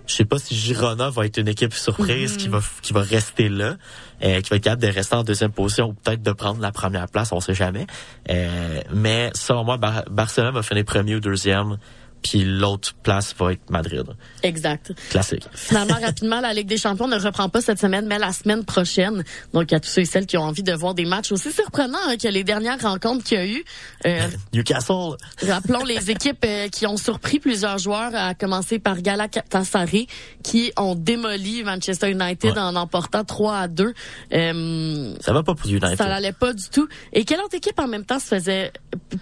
je 0.07 0.15
sais 0.17 0.25
pas 0.25 0.39
si 0.39 0.57
Girona 0.57 1.11
va 1.11 1.27
être 1.27 1.39
une 1.39 1.47
équipe 1.47 1.73
surprise 1.73 2.37
qui 2.37 2.49
va 2.49 2.59
qui 2.83 2.93
va 2.93 3.03
rester 3.03 3.49
là, 3.49 3.77
euh, 4.25 4.41
qui 4.41 4.51
va 4.51 4.57
être 4.57 4.65
capable 4.65 4.83
de 4.83 4.89
rester 4.89 5.15
en 5.15 5.23
deuxième 5.23 5.53
position 5.53 5.91
ou 5.91 5.93
peut-être 5.93 6.23
de 6.23 6.33
prendre 6.33 6.61
la 6.61 6.73
première 6.73 7.07
place, 7.07 7.31
on 7.33 7.39
sait 7.41 7.55
jamais. 7.55 7.87
Euh, 8.29 8.81
mais 8.93 9.31
selon 9.35 9.63
moi, 9.63 9.77
Bar- 9.77 10.05
Barcelone 10.11 10.55
va 10.55 10.63
finir 10.65 10.85
premier 10.85 11.15
ou 11.15 11.21
deuxième, 11.21 11.79
puis 12.23 12.45
l'autre 12.45 12.95
place 13.03 13.35
va 13.39 13.53
être 13.53 13.71
Madrid. 13.71 14.05
Exact. 14.43 14.93
Classique. 15.11 15.47
Finalement, 15.53 15.95
rapidement, 16.03 16.41
la 16.41 16.53
Ligue 16.53 16.67
des 16.69 16.77
Champions 16.77 17.09
ne 17.09 17.19
reprend 17.19 17.49
pas 17.49 17.61
cette 17.61 17.79
semaine, 17.79 18.07
mais 18.07 18.19
la 18.19 18.33
semaine 18.33 18.65
prochaine. 18.65 19.25
Donc, 19.53 19.73
à 19.73 19.81
tous 19.81 19.89
ceux 19.89 20.03
et 20.03 20.05
celles 20.05 20.27
qui 20.27 20.37
ont 20.37 20.43
envie 20.43 20.63
de 20.63 20.73
voir 20.73 20.95
des 20.95 21.05
matchs 21.05 21.33
aussi 21.33 21.51
surprenants 21.53 21.99
hein, 22.09 22.17
que 22.17 22.29
les 22.29 22.45
dernières 22.45 22.81
rencontres 22.81 23.25
qu'il 23.25 23.39
y 23.39 23.41
a 23.41 23.47
eu. 23.47 23.65
Euh, 24.07 24.29
Newcastle. 24.53 25.17
rappelons 25.47 25.85
les 25.85 26.11
équipes 26.11 26.45
euh, 26.45 26.69
qui 26.69 26.87
ont 26.87 26.97
surpris 26.97 27.39
plusieurs 27.39 27.79
joueurs, 27.79 28.11
à 28.15 28.35
commencer 28.35 28.79
par 28.79 29.01
Galatasaray, 29.01 30.07
qui 30.43 30.73
ont 30.77 30.95
démoli 30.95 31.63
Manchester 31.65 32.11
United 32.11 32.51
Ouais. 32.53 32.59
en 32.59 32.75
emportant 32.77 33.23
3 33.25 33.57
à 33.57 33.69
2. 33.69 33.93
Euh, 34.33 35.15
Ça 35.21 35.33
va 35.33 35.43
pas 35.43 35.55
pour 35.55 35.69
United. 35.69 35.97
ça 35.97 36.07
n'allait 36.07 36.33
pas 36.33 36.53
du 36.53 36.69
tout. 36.69 36.89
Et 37.13 37.25
quelle 37.25 37.41
autre 37.41 37.55
équipe 37.55 37.79
en 37.79 37.87
même 37.87 38.05
temps 38.05 38.19
se 38.19 38.27
faisait 38.27 38.73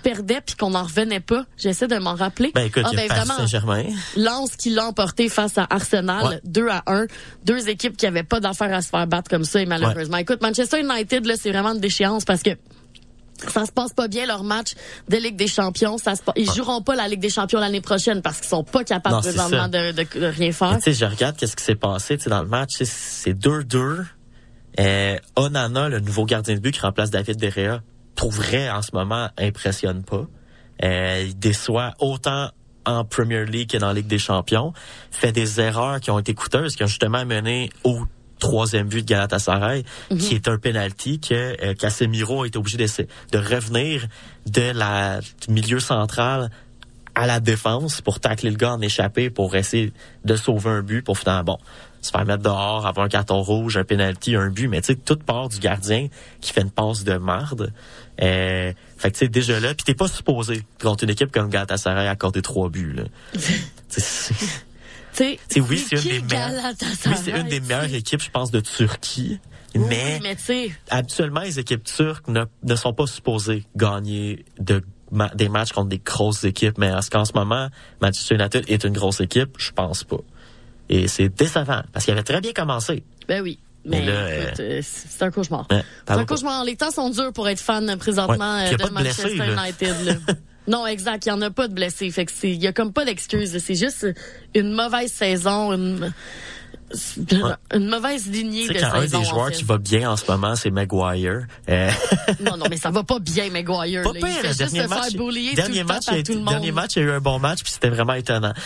perdait 0.02 0.40
puis 0.44 0.54
qu'on 0.56 0.70
n'en 0.70 0.82
revenait 0.84 1.20
pas? 1.20 1.44
J'essaie 1.56 1.88
de 1.88 1.96
m'en 1.98 2.14
rappeler. 2.14 2.52
Ben 2.54 2.66
écoute, 2.66 2.84
Ah, 2.96 3.24
ben, 3.24 3.24
Saint-Germain. 3.38 3.84
Lens 4.16 4.56
qui 4.56 4.70
l'a 4.70 4.86
emporté 4.86 5.28
face 5.28 5.58
à 5.58 5.66
Arsenal, 5.70 6.24
Ouais. 6.26 6.40
2 6.44 6.68
à 6.68 6.82
1. 6.86 7.06
Deux 7.44 7.68
équipes 7.68 7.96
qui 7.96 8.06
avaient 8.06 8.22
pas 8.22 8.40
d'affaires 8.40 8.72
à 8.74 8.80
se 8.82 8.88
faire 8.88 9.06
battre 9.06 9.30
comme 9.30 9.44
ça, 9.44 9.60
et 9.60 9.66
malheureusement. 9.66 10.16
Écoute, 10.18 10.40
Manchester 10.42 10.80
United, 10.80 11.26
là, 11.26 11.34
c'est 11.38 11.50
vraiment 11.52 11.72
une 11.74 11.80
déchéance 11.80 12.24
parce 12.24 12.42
que 12.42 12.50
ça 13.48 13.64
se 13.66 13.70
passe 13.70 13.92
pas 13.92 14.08
bien 14.08 14.26
leur 14.26 14.42
match 14.42 14.72
de 15.08 15.16
Ligue 15.16 15.36
des 15.36 15.46
Champions. 15.46 15.96
Ça 15.96 16.16
se 16.16 16.22
pa- 16.22 16.32
Ils 16.34 16.50
joueront 16.50 16.82
pas 16.82 16.96
la 16.96 17.06
Ligue 17.06 17.20
des 17.20 17.30
Champions 17.30 17.60
l'année 17.60 17.80
prochaine 17.80 18.20
parce 18.20 18.38
qu'ils 18.40 18.48
sont 18.48 18.64
pas 18.64 18.82
capables 18.82 19.14
Non, 19.14 19.20
présentement 19.20 19.68
de, 19.68 19.92
de- 19.92 20.18
de 20.20 20.26
rien 20.26 20.50
faire. 20.50 20.76
Tu 20.78 20.82
sais, 20.82 20.92
je 20.92 21.04
regarde 21.04 21.36
qu'est-ce 21.36 21.54
qui 21.54 21.62
s'est 21.64 21.76
passé 21.76 22.16
tu 22.18 22.24
sais, 22.24 22.30
dans 22.30 22.42
le 22.42 22.48
match. 22.48 22.70
C'est 22.82 23.34
2-2. 23.34 24.04
Euh, 24.80 25.16
Onana, 25.36 25.88
le 25.88 26.00
nouveau 26.00 26.24
gardien 26.24 26.54
de 26.54 26.60
but 26.60 26.72
qui 26.74 26.80
remplace 26.80 27.10
David 27.10 27.36
Derrea, 27.36 27.80
pour 28.14 28.30
vrai, 28.30 28.70
en 28.70 28.82
ce 28.82 28.90
moment, 28.92 29.28
impressionne 29.38 30.02
pas. 30.04 30.26
Euh, 30.84 31.24
il 31.28 31.38
déçoit 31.38 31.94
autant 31.98 32.50
en 32.88 33.04
Premier 33.04 33.44
League 33.44 33.70
que 33.70 33.76
dans 33.76 33.88
la 33.88 33.94
Ligue 33.94 34.06
des 34.06 34.18
Champions. 34.18 34.72
Fait 35.10 35.32
des 35.32 35.60
erreurs 35.60 36.00
qui 36.00 36.10
ont 36.10 36.18
été 36.18 36.34
coûteuses, 36.34 36.74
qui 36.74 36.82
ont 36.82 36.88
justement 36.88 37.24
mené 37.24 37.70
au 37.84 38.00
troisième 38.38 38.88
but 38.88 39.02
de 39.02 39.06
Galatasaray, 39.06 39.84
qui 40.16 40.34
est 40.34 40.46
un 40.46 40.58
penalty 40.58 41.18
que 41.18 41.56
euh, 41.60 41.74
Casemiro 41.74 42.44
est 42.44 42.56
obligé 42.56 42.78
de, 42.78 42.86
de 43.32 43.38
revenir 43.38 44.06
de 44.46 44.70
la 44.72 45.20
du 45.20 45.52
milieu 45.52 45.80
central 45.80 46.50
à 47.16 47.26
la 47.26 47.40
défense 47.40 48.00
pour 48.00 48.20
tacler 48.20 48.50
le 48.50 48.56
gars 48.56 48.74
en 48.74 48.80
échappé 48.80 49.28
pour 49.28 49.56
essayer 49.56 49.92
de 50.24 50.36
sauver 50.36 50.70
un 50.70 50.82
but 50.82 51.02
pour 51.02 51.18
finalement 51.18 51.42
bon 51.42 51.58
se 52.00 52.10
faire 52.10 52.24
mettre 52.24 52.42
dehors, 52.42 52.86
avoir 52.86 53.06
un 53.06 53.08
carton 53.08 53.42
rouge, 53.42 53.76
un 53.76 53.84
penalty, 53.84 54.36
un 54.36 54.50
but, 54.50 54.68
mais 54.68 54.80
tu 54.80 54.92
sais 54.92 54.94
toute 54.94 55.24
part 55.24 55.48
du 55.48 55.58
gardien 55.58 56.08
qui 56.40 56.52
fait 56.52 56.62
une 56.62 56.70
passe 56.70 57.04
de 57.04 57.16
marde. 57.16 57.72
Euh, 58.20 58.72
fait 58.96 59.10
que 59.10 59.16
tu 59.16 59.18
sais 59.20 59.28
déjà 59.28 59.60
là, 59.60 59.74
puis 59.74 59.84
t'es 59.84 59.94
pas 59.94 60.08
supposé 60.08 60.62
contre 60.80 61.04
une 61.04 61.10
équipe 61.10 61.30
comme 61.30 61.48
Galatasaray 61.48 62.08
accorder 62.08 62.42
trois 62.42 62.68
buts 62.68 62.92
là. 62.92 63.04
C'est 63.88 65.60
oui, 65.60 65.78
c'est 65.78 65.96
une 65.96 66.26
des 66.26 66.36
Oui, 66.36 67.16
c'est 67.16 67.30
une 67.32 67.48
des 67.48 67.60
meilleures 67.60 67.94
équipes, 67.94 68.22
je 68.22 68.30
pense, 68.30 68.50
de 68.50 68.60
Turquie. 68.60 69.40
Mais, 69.74 70.18
Mais 70.22 70.36
tu 70.36 70.42
sais, 70.42 70.72
habituellement, 70.90 71.40
les 71.40 71.58
équipes 71.58 71.84
turques 71.84 72.28
ne, 72.28 72.44
ne 72.62 72.74
sont 72.76 72.92
pas 72.92 73.06
supposées 73.06 73.64
gagner 73.76 74.44
de 74.58 74.82
des 75.34 75.48
matchs 75.48 75.72
contre 75.72 75.88
des 75.88 75.98
grosses 75.98 76.44
équipes. 76.44 76.78
Mais 76.78 76.92
en 76.92 77.02
ce 77.02 77.10
qu'en 77.10 77.24
ce 77.24 77.32
moment, 77.32 77.68
Manchester 78.00 78.34
United 78.34 78.64
est 78.68 78.84
une 78.84 78.92
grosse 78.92 79.20
équipe, 79.20 79.56
je 79.58 79.72
pense 79.72 80.04
pas. 80.04 80.20
Et 80.90 81.08
c'est 81.08 81.28
décevant, 81.28 81.82
parce 81.92 82.04
qu'il 82.04 82.12
avait 82.12 82.22
très 82.22 82.40
bien 82.40 82.52
commencé. 82.52 83.04
ben 83.26 83.42
oui. 83.42 83.58
Mais, 83.88 84.04
écoute, 84.04 84.60
euh, 84.60 84.80
c'est 84.82 85.22
un 85.24 85.30
cauchemar. 85.30 85.66
C'est 85.70 86.12
un 86.12 86.24
cauchemar. 86.24 86.64
Les 86.64 86.76
temps 86.76 86.90
sont 86.90 87.10
durs 87.10 87.32
pour 87.32 87.48
être 87.48 87.60
fan 87.60 87.88
euh, 87.88 87.96
présentement 87.96 88.56
Ouais. 88.58 88.74
euh, 88.74 88.76
de 88.76 88.90
Manchester. 88.90 89.34
United. 89.34 89.94
là. 90.04 90.14
non, 90.68 90.86
exact. 90.86 91.26
Il 91.26 91.30
y 91.30 91.32
en 91.32 91.40
a 91.42 91.50
pas 91.50 91.68
de 91.68 91.74
blessés. 91.74 92.10
Fait 92.10 92.24
que 92.26 92.32
c'est, 92.34 92.50
il 92.50 92.62
y 92.62 92.66
a 92.66 92.72
comme 92.72 92.92
pas 92.92 93.04
d'excuse. 93.04 93.58
C'est 93.58 93.74
juste 93.74 94.06
une 94.54 94.72
mauvaise 94.72 95.12
saison, 95.12 95.72
une, 95.72 96.12
une 97.74 97.88
mauvaise 97.88 98.26
lignée 98.28 98.68
de 98.68 98.74
quand 98.78 98.94
un 98.94 99.04
des 99.06 99.14
en 99.14 99.24
joueurs 99.24 99.48
fait. 99.48 99.54
qui 99.54 99.64
va 99.64 99.78
bien 99.78 100.10
en 100.10 100.16
ce 100.16 100.30
moment, 100.30 100.54
c'est 100.56 100.70
Maguire. 100.70 101.46
Euh, 101.68 101.90
Non, 102.40 102.56
non, 102.56 102.66
mais 102.70 102.76
ça 102.76 102.90
va 102.90 103.02
pas 103.04 103.18
bien, 103.18 103.50
Maguire. 103.50 104.02
pas 104.02 104.12
là. 104.12 104.20
pire, 104.20 104.28
il 104.28 104.32
fait 104.34 104.46
juste 104.48 104.58
dernier 104.58 104.82
se 104.82 104.88
match, 104.88 104.88
faire 104.88 105.00
match, 105.00 105.12
le 105.12 105.56
temps 105.56 105.72
il 105.72 105.80
a 105.80 105.84
par 105.84 105.98
tout 106.00 106.14
été- 106.14 106.32
le 106.32 106.38
monde. 106.40 106.48
dernier 106.48 106.72
match, 106.72 106.90
il 106.96 106.98
y 107.00 107.02
a 107.02 107.08
eu 107.08 107.10
un 107.12 107.20
bon 107.20 107.38
match, 107.38 107.62
puis 107.62 107.72
c'était 107.72 107.90
vraiment 107.90 108.14
étonnant. 108.14 108.52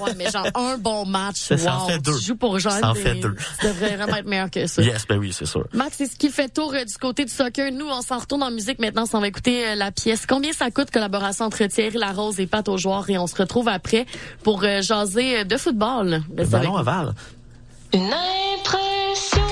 Ouais, 0.00 0.12
mais 0.16 0.30
genre 0.30 0.46
un 0.54 0.78
bon 0.78 1.04
match. 1.06 1.36
Ça, 1.36 1.58
ça 1.58 1.76
en 1.78 1.86
fait 1.86 1.98
deux. 1.98 2.16
Tu 2.18 2.24
joues 2.26 2.36
pour. 2.36 2.58
Ça 2.60 2.80
en 2.90 2.94
fait 2.94 3.14
deux. 3.16 3.34
Tu 3.60 3.66
devrais 3.66 3.96
vraiment 3.96 4.16
être 4.16 4.26
meilleur 4.26 4.50
que 4.50 4.66
ça. 4.66 4.82
yes, 4.82 5.06
ben 5.06 5.18
oui, 5.18 5.32
c'est 5.32 5.44
sûr. 5.46 5.66
Max, 5.72 5.96
c'est 5.98 6.06
ce 6.06 6.16
qui 6.16 6.30
fait 6.30 6.48
tour 6.48 6.72
euh, 6.74 6.84
du 6.84 6.94
côté 6.96 7.24
du 7.24 7.30
soccer. 7.32 7.70
Nous, 7.70 7.86
on 7.86 8.00
s'en 8.02 8.18
retourne 8.18 8.42
en 8.42 8.50
musique 8.50 8.78
maintenant. 8.78 9.04
On 9.12 9.20
va 9.20 9.28
écouter 9.28 9.68
euh, 9.68 9.74
la 9.74 9.92
pièce. 9.92 10.24
Combien 10.26 10.52
ça 10.52 10.70
coûte 10.70 10.90
collaboration 10.90 11.44
entre 11.46 11.64
Thierry 11.66 11.98
Larose 11.98 12.40
et 12.40 12.46
Pat 12.46 12.66
aux 12.68 12.78
joueurs 12.78 13.08
Et 13.10 13.18
on 13.18 13.26
se 13.26 13.36
retrouve 13.36 13.68
après 13.68 14.06
pour 14.42 14.62
jaser 14.62 15.44
de 15.44 15.56
football. 15.56 16.22
Le 16.36 16.44
ballon 16.44 16.76
aval. 16.76 17.14
Une 17.94 18.12
impression 18.12 19.43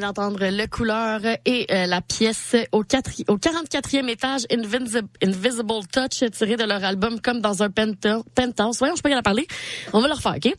venez 0.00 0.06
d'entendre 0.06 0.38
le 0.40 0.66
couleur 0.66 1.20
et 1.44 1.66
euh, 1.70 1.86
la 1.86 2.00
pièce 2.00 2.56
au, 2.72 2.82
quatri- 2.82 3.24
au 3.28 3.36
44e 3.36 4.08
étage, 4.08 4.42
Invisible, 4.50 5.08
Touch, 5.92 6.24
tiré 6.32 6.56
de 6.56 6.64
leur 6.64 6.82
album 6.84 7.20
Comme 7.20 7.40
dans 7.40 7.62
un 7.62 7.70
penthouse. 7.70 8.78
Voyons, 8.78 8.94
je 8.94 8.96
sais 8.96 9.02
pas 9.02 9.10
qu'à 9.10 9.22
parler. 9.22 9.46
On 9.92 10.00
va 10.00 10.08
le 10.08 10.14
refaire, 10.14 10.36
OK? 10.36 10.54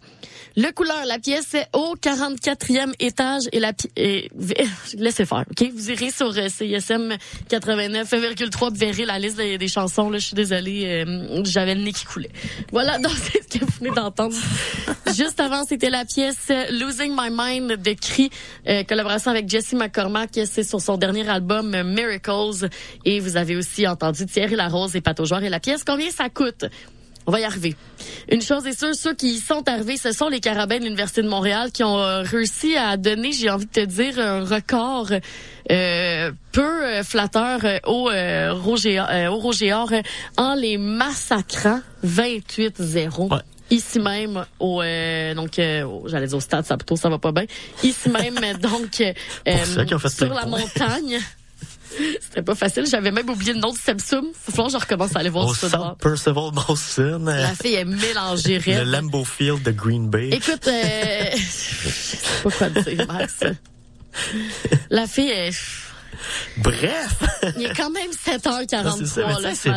Le 0.57 0.71
couleur, 0.71 1.05
la 1.05 1.17
pièce 1.19 1.55
au 1.73 1.95
44e 1.95 2.93
étage 2.99 3.43
et 3.51 3.59
la 3.59 3.71
et, 3.95 4.29
laissez 4.97 5.25
faire, 5.25 5.45
OK? 5.49 5.71
Vous 5.73 5.91
irez 5.91 6.11
sur 6.11 6.33
CISM 6.33 7.15
89,3 7.49 8.69
vous 8.69 8.75
verrez 8.75 9.05
la 9.05 9.19
liste 9.19 9.37
des, 9.37 9.67
chansons. 9.67 10.09
Là, 10.09 10.17
je 10.17 10.25
suis 10.27 10.35
désolée, 10.35 11.05
euh, 11.05 11.41
j'avais 11.43 11.75
le 11.75 11.81
nez 11.81 11.93
qui 11.93 12.05
coulait. 12.05 12.31
Voilà, 12.71 12.97
donc 12.99 13.13
c'est 13.13 13.43
ce 13.43 13.59
que 13.59 13.65
vous 13.65 13.71
venez 13.79 13.91
d'entendre. 13.91 14.35
Juste 15.15 15.39
avant, 15.39 15.63
c'était 15.65 15.89
la 15.89 16.05
pièce 16.05 16.47
euh, 16.49 16.65
Losing 16.71 17.13
My 17.17 17.29
Mind 17.31 17.81
de 17.81 17.93
Cri, 17.93 18.29
euh, 18.67 18.83
collaboration 18.83 19.31
avec 19.31 19.49
Jesse 19.49 19.73
McCormack. 19.73 20.39
C'est 20.45 20.63
sur 20.63 20.81
son 20.81 20.97
dernier 20.97 21.27
album 21.29 21.73
euh, 21.73 21.83
Miracles. 21.83 22.69
Et 23.05 23.19
vous 23.19 23.37
avez 23.37 23.55
aussi 23.55 23.87
entendu 23.87 24.25
Thierry 24.25 24.55
Larose 24.55 24.95
et 24.95 25.01
Pato. 25.01 25.25
Et 25.25 25.49
la 25.49 25.59
pièce, 25.59 25.83
combien 25.83 26.09
ça 26.09 26.29
coûte? 26.29 26.65
On 27.27 27.31
va 27.31 27.39
y 27.39 27.43
arriver. 27.43 27.75
Une 28.29 28.41
chose 28.41 28.65
est 28.65 28.77
sûre, 28.77 28.95
ceux 28.95 29.13
qui 29.13 29.33
y 29.35 29.37
sont 29.39 29.67
arrivés, 29.67 29.97
ce 29.97 30.11
sont 30.11 30.27
les 30.27 30.39
Carabins 30.39 30.79
de 30.79 30.83
l'Université 30.83 31.21
de 31.21 31.29
Montréal 31.29 31.71
qui 31.71 31.83
ont 31.83 31.99
euh, 31.99 32.21
réussi 32.23 32.75
à 32.75 32.97
donner, 32.97 33.31
j'ai 33.31 33.49
envie 33.49 33.65
de 33.67 33.71
te 33.71 33.85
dire, 33.85 34.19
un 34.19 34.43
record 34.43 35.11
euh, 35.71 36.31
peu 36.51 36.61
euh, 36.85 37.03
flatteur 37.03 37.59
euh, 37.63 37.77
au, 37.85 38.09
euh, 38.09 38.53
Roger, 38.53 38.99
au 39.29 39.37
Roger 39.37 39.73
Or, 39.73 39.91
en 40.37 40.55
les 40.55 40.77
massacrant 40.77 41.79
28-0. 42.05 43.31
Ouais. 43.33 43.39
Ici 43.69 43.99
même 43.99 44.43
au 44.59 44.81
euh, 44.81 45.33
donc 45.33 45.57
euh, 45.57 45.85
j'allais 46.07 46.27
dire 46.27 46.37
au 46.37 46.41
stade 46.41 46.65
ça 46.65 46.75
plutôt 46.75 46.97
ça 46.97 47.07
va 47.07 47.19
pas 47.19 47.31
bien 47.31 47.45
ici 47.83 48.09
même 48.09 48.35
donc 48.61 48.99
euh, 48.99 49.13
sur 50.09 50.33
la 50.33 50.45
montagne 50.45 51.19
c'était 52.21 52.41
pas 52.41 52.55
facile 52.55 52.85
j'avais 52.85 53.11
même 53.11 53.29
oublié 53.29 53.53
le 53.53 53.59
nom 53.59 53.71
de 53.71 53.77
Sebsum 53.77 54.25
faut 54.33 54.65
que 54.65 54.71
je 54.71 54.77
recommence 54.77 55.15
à 55.15 55.19
aller 55.19 55.29
voir 55.29 55.47
Au 55.47 55.53
centre 55.53 55.95
Percival 55.97 56.51
Molson, 56.53 57.21
La 57.25 57.53
fille 57.55 57.75
est 57.75 57.85
mélangée 57.85 58.59
le. 58.59 58.83
Lambeau 58.83 59.23
Field 59.25 59.61
de 59.63 59.71
Green 59.71 60.09
Bay. 60.09 60.29
Écoute, 60.31 60.67
euh, 60.67 61.23
je 61.35 61.89
sais 61.89 62.17
pas 62.43 62.49
quoi 62.51 62.69
dire, 62.69 63.07
Max. 63.07 63.39
La 64.89 65.07
fille 65.07 65.29
est... 65.29 65.51
Bref, 66.57 67.15
Il 67.57 67.65
est 67.65 67.75
quand 67.75 67.89
même 67.89 68.11
7h43 68.11 68.83
Non, 68.83 68.95
c'est 68.99 69.05
ça, 69.05 69.23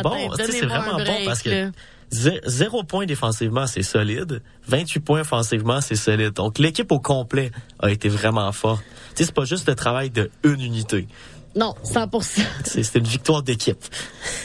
bon, 0.01 0.31
c'est 0.47 0.65
vraiment 0.65 0.97
bon 0.97 1.25
parce 1.25 1.41
que 1.41 1.49
là. 1.49 1.71
zé- 2.11 2.41
zéro 2.45 2.83
point 2.83 3.05
défensivement, 3.05 3.65
c'est 3.65 3.81
solide. 3.81 4.41
28 4.67 4.99
points 4.99 5.21
offensivement, 5.21 5.81
c'est 5.81 5.95
solide. 5.95 6.33
Donc 6.33 6.59
l'équipe 6.59 6.91
au 6.91 6.99
complet 6.99 7.51
a 7.79 7.89
été 7.89 8.09
vraiment 8.09 8.51
forte. 8.51 8.83
Tu 9.15 9.23
sais, 9.23 9.25
c'est 9.25 9.33
pas 9.35 9.45
juste 9.45 9.67
le 9.67 9.75
travail 9.75 10.09
de 10.11 10.29
une 10.43 10.61
unité. 10.61 11.07
Non, 11.55 11.73
100%. 11.85 12.41
C'est 12.65 12.95
une 12.95 13.07
victoire 13.07 13.41
d'équipe. 13.41 13.77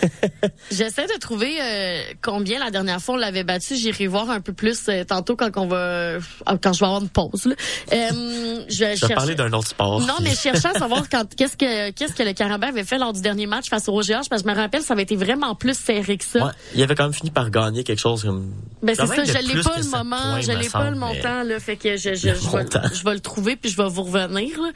J'essaie 0.71 1.07
de 1.07 1.19
trouver 1.19 1.57
euh, 1.61 2.03
combien 2.23 2.61
la 2.61 2.71
dernière 2.71 3.01
fois 3.01 3.17
on 3.17 3.19
l'avait 3.19 3.43
battu. 3.43 3.75
J'irai 3.75 4.07
voir 4.07 4.31
un 4.31 4.41
peu 4.41 4.53
plus 4.53 4.89
euh, 4.89 5.03
tantôt 5.03 5.35
quand 5.35 5.51
on 5.57 5.67
va 5.67 5.77
euh, 5.77 6.21
quand 6.63 6.73
je 6.73 6.79
vais 6.81 6.87
avoir 6.87 7.03
une 7.03 7.09
pause. 7.09 7.47
Là. 7.47 7.55
Euh, 7.93 8.63
je 8.69 8.85
vais 8.85 9.15
parler 9.15 9.35
d'un 9.35 9.53
autre 9.53 9.67
sport. 9.69 10.01
Non, 10.01 10.15
mais 10.23 10.31
je 10.31 10.37
cherchais 10.37 10.69
à 10.69 10.75
savoir 10.79 11.09
quand 11.09 11.25
qu'est-ce 11.35 11.57
que 11.57 11.91
qu'est-ce 11.91 12.15
que 12.15 12.23
le 12.23 12.33
Carabin 12.33 12.69
avait 12.69 12.85
fait 12.85 12.99
lors 12.99 13.13
du 13.13 13.23
dernier 13.23 13.47
match 13.47 13.69
face 13.69 13.89
au 13.89 13.93
Roger 13.93 14.15
H, 14.15 14.29
parce 14.29 14.43
que 14.43 14.49
je 14.49 14.55
me 14.55 14.59
rappelle 14.59 14.83
ça 14.83 14.95
avait 14.95 15.03
été 15.03 15.17
vraiment 15.17 15.57
plus 15.57 15.77
serré 15.77 16.17
que 16.17 16.25
ça. 16.25 16.47
Ouais, 16.47 16.53
il 16.75 16.83
avait 16.83 16.95
quand 16.95 17.05
même 17.05 17.13
fini 17.13 17.33
par 17.33 17.51
gagner 17.51 17.83
quelque 17.83 18.01
chose 18.01 18.23
comme. 18.23 18.53
Ben 18.83 18.95
c'est 18.95 19.07
ça, 19.07 19.25
je 19.25 19.33
l'ai 19.33 19.63
pas 19.63 19.79
le 19.79 19.91
moment, 19.91 20.17
points, 20.17 20.41
je 20.43 20.53
l'ai 20.53 20.69
pas 20.69 20.91
le 20.91 20.95
semble, 20.95 20.97
montant 20.97 21.43
là, 21.43 21.59
fait 21.59 21.77
que 21.77 21.97
je 21.97 22.15
je, 22.15 22.35
je, 22.35 22.57
vais, 22.57 22.67
je 22.95 23.05
vais 23.05 23.15
le 23.15 23.21
trouver 23.21 23.57
puis 23.57 23.69
je 23.71 23.77
vais 23.77 23.89
vous 23.89 24.05
revenir. 24.05 24.57
là. 24.61 24.71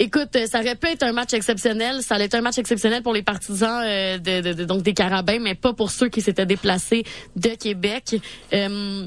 Euh, 0.00 0.04
Écoute, 0.04 0.36
ça 0.46 0.60
aurait 0.60 0.74
pu 0.76 0.88
être 0.88 1.02
un 1.02 1.12
match 1.12 1.32
exceptionnel. 1.34 2.02
Ça 2.02 2.14
allait 2.16 2.26
être 2.26 2.34
un 2.34 2.40
match 2.42 2.58
exceptionnel 2.58 3.02
pour 3.02 3.12
les 3.14 3.22
partisans 3.22 3.82
euh, 3.84 4.18
de, 4.18 4.40
de- 4.40 4.52
de- 4.52 4.64
donc 4.64 4.82
des 4.82 4.92
Carabins, 4.94 5.38
mais 5.40 5.54
pas 5.54 5.72
pour 5.72 5.90
ceux 5.90 6.08
qui 6.08 6.20
s'étaient 6.20 6.46
déplacés 6.46 7.04
de 7.36 7.50
Québec. 7.50 8.16
Euh, 8.52 9.06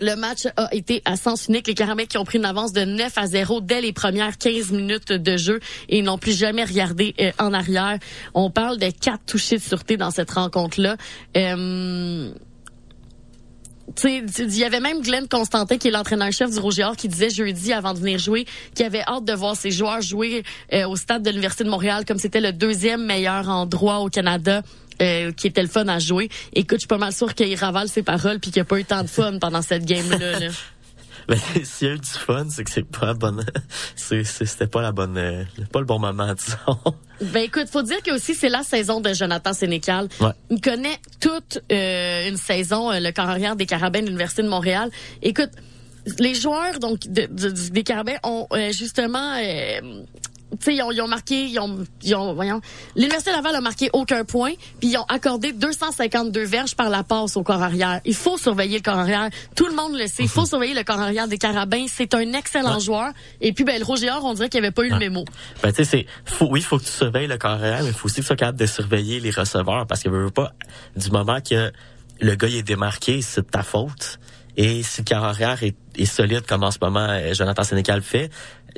le 0.00 0.14
match 0.16 0.46
a 0.56 0.72
été 0.74 1.00
à 1.06 1.16
sens 1.16 1.46
unique. 1.48 1.66
Les 1.66 1.74
Carabins 1.74 2.04
qui 2.04 2.18
ont 2.18 2.24
pris 2.24 2.38
une 2.38 2.44
avance 2.44 2.72
de 2.72 2.82
9 2.84 3.10
à 3.16 3.26
0 3.26 3.62
dès 3.62 3.80
les 3.80 3.92
premières 3.92 4.36
15 4.38 4.70
minutes 4.70 5.12
de 5.12 5.36
jeu 5.36 5.60
et 5.88 6.02
n'ont 6.02 6.18
plus 6.18 6.36
jamais 6.38 6.62
regardé 6.62 7.14
euh, 7.20 7.32
en 7.38 7.52
arrière. 7.54 7.98
On 8.34 8.50
parle 8.50 8.78
de 8.78 8.90
quatre 8.90 9.24
touchés 9.26 9.56
de 9.56 9.62
sûreté 9.62 9.96
dans 9.96 10.10
cette 10.10 10.30
rencontre-là. 10.30 10.96
Euh, 11.36 12.30
il 14.04 14.58
y 14.58 14.64
avait 14.64 14.80
même 14.80 15.00
Glenn 15.02 15.28
Constantin, 15.28 15.78
qui 15.78 15.88
est 15.88 15.90
l'entraîneur-chef 15.90 16.50
du 16.50 16.82
Or, 16.82 16.96
qui 16.96 17.08
disait 17.08 17.30
jeudi, 17.30 17.72
avant 17.72 17.94
de 17.94 17.98
venir 17.98 18.18
jouer, 18.18 18.46
qu'il 18.74 18.86
avait 18.86 19.02
hâte 19.02 19.24
de 19.24 19.32
voir 19.32 19.56
ses 19.56 19.70
joueurs 19.70 20.00
jouer 20.00 20.42
euh, 20.72 20.86
au 20.86 20.96
stade 20.96 21.22
de 21.22 21.30
l'Université 21.30 21.64
de 21.64 21.70
Montréal, 21.70 22.04
comme 22.06 22.18
c'était 22.18 22.40
le 22.40 22.52
deuxième 22.52 23.04
meilleur 23.04 23.48
endroit 23.48 24.00
au 24.00 24.08
Canada. 24.08 24.62
euh, 25.00 25.30
qui 25.30 25.46
était 25.46 25.62
le 25.62 25.68
fun 25.68 25.86
à 25.86 26.00
jouer. 26.00 26.28
Écoute, 26.54 26.78
je 26.78 26.80
suis 26.80 26.88
pas 26.88 26.98
mal 26.98 27.12
sûre 27.12 27.32
qu'il 27.34 27.54
ravale 27.54 27.88
ses 27.88 28.02
paroles 28.02 28.40
puis 28.40 28.50
qu'il 28.50 28.60
n'y 28.60 28.62
a 28.62 28.64
pas 28.64 28.80
eu 28.80 28.84
tant 28.84 29.02
de 29.02 29.06
fun 29.08 29.38
pendant 29.38 29.62
cette 29.62 29.84
game-là. 29.84 30.40
là. 30.40 30.48
Mais 31.56 31.64
s'il 31.64 31.88
y 31.88 31.90
a 31.90 31.94
eu 31.94 31.98
du 31.98 32.08
fun, 32.08 32.46
c'est 32.50 32.64
que 32.64 32.70
c'est 32.70 32.88
pas 32.90 33.06
la 33.06 33.14
bonne. 33.14 33.44
c'était 33.96 34.66
pas 34.66 34.80
la 34.80 34.92
bonne, 34.92 35.18
euh, 35.18 35.44
pas 35.72 35.80
le 35.80 35.84
bon 35.86 35.98
moment, 35.98 36.32
disons. 36.46 36.78
Ben 37.20 37.42
écoute, 37.44 37.68
faut 37.70 37.82
dire 37.82 38.02
que 38.02 38.12
aussi 38.14 38.34
c'est 38.34 38.48
la 38.48 38.62
saison 38.62 39.00
de 39.00 39.12
Jonathan 39.12 39.52
Sénécal. 39.52 40.08
Ouais. 40.20 40.30
Il 40.50 40.60
connaît 40.60 40.98
toute 41.20 41.58
euh, 41.70 42.28
une 42.28 42.36
saison, 42.36 42.90
euh, 42.90 43.00
le 43.00 43.12
corps 43.12 43.28
arrière 43.28 43.56
des 43.56 43.66
Carabins 43.66 44.00
de 44.00 44.06
l'Université 44.06 44.42
de 44.42 44.48
Montréal. 44.48 44.90
Écoute, 45.22 45.50
les 46.18 46.34
joueurs 46.34 46.78
donc 46.78 47.00
de- 47.08 47.26
des 47.70 47.82
Carabins 47.82 48.16
ont 48.22 48.46
euh, 48.52 48.72
justement 48.72 49.34
euh, 49.36 49.80
tu 50.52 50.64
sais, 50.64 50.74
ils 50.76 50.82
ont, 50.82 50.90
ils 50.90 51.00
ont 51.02 51.08
marqué, 51.08 51.44
ils 51.46 51.58
ont, 51.58 51.84
ils 52.02 52.14
ont, 52.14 52.32
voyons, 52.34 52.60
l'Université 52.96 53.32
Laval 53.32 53.54
a 53.54 53.60
marqué 53.60 53.90
aucun 53.92 54.24
point, 54.24 54.52
puis 54.80 54.90
ils 54.90 54.96
ont 54.96 55.04
accordé 55.08 55.52
252 55.52 56.42
verges 56.44 56.74
par 56.74 56.88
la 56.88 57.02
passe 57.04 57.36
au 57.36 57.42
corps 57.42 57.62
arrière. 57.62 58.00
Il 58.04 58.14
faut 58.14 58.38
surveiller 58.38 58.78
le 58.78 58.82
corps 58.82 58.98
arrière. 58.98 59.28
Tout 59.54 59.66
le 59.66 59.74
monde 59.74 59.96
le 59.98 60.06
sait. 60.06 60.22
Il 60.22 60.28
faut 60.28 60.46
surveiller 60.46 60.74
le 60.74 60.84
corps 60.84 61.00
arrière 61.00 61.28
des 61.28 61.38
Carabins. 61.38 61.84
C'est 61.88 62.14
un 62.14 62.32
excellent 62.32 62.74
Ouais. 62.76 62.80
joueur. 62.80 63.12
Et 63.40 63.52
puis, 63.52 63.64
ben, 63.64 63.78
le 63.78 63.84
Roger 63.84 64.10
Or, 64.10 64.24
on 64.24 64.34
dirait 64.34 64.48
qu'il 64.48 64.58
avait 64.58 64.70
pas 64.70 64.82
eu 64.84 64.90
le 64.90 64.98
mémo. 64.98 65.24
Ben, 65.62 65.70
tu 65.70 65.76
sais, 65.76 65.84
c'est, 65.84 66.06
faut, 66.24 66.46
oui, 66.50 66.62
faut 66.62 66.78
que 66.78 66.84
tu 66.84 66.90
surveilles 66.90 67.26
le 67.26 67.36
carrière, 67.38 67.82
mais 67.82 67.88
il 67.88 67.94
faut 67.94 68.06
aussi 68.06 68.16
que 68.16 68.20
tu 68.22 68.26
sois 68.28 68.36
capable 68.36 68.58
de 68.58 68.66
surveiller 68.66 69.20
les 69.20 69.30
receveurs 69.30 69.86
parce 69.86 70.02
que, 70.02 70.08
veux 70.08 70.30
pas, 70.30 70.52
du 70.96 71.10
moment 71.10 71.40
que 71.40 71.70
le 72.20 72.34
gars 72.34 72.48
il 72.48 72.56
est 72.56 72.62
démarqué, 72.62 73.22
c'est 73.22 73.42
de 73.42 73.50
ta 73.50 73.62
faute. 73.62 74.18
Et 74.56 74.82
si 74.82 75.02
le 75.02 75.04
carrière 75.04 75.62
est, 75.62 75.76
est 75.96 76.04
solide 76.04 76.44
comme 76.44 76.64
en 76.64 76.72
ce 76.72 76.78
moment 76.82 77.06
euh, 77.08 77.32
Jonathan 77.32 77.62
Sénécal 77.62 78.02
fait, 78.02 78.28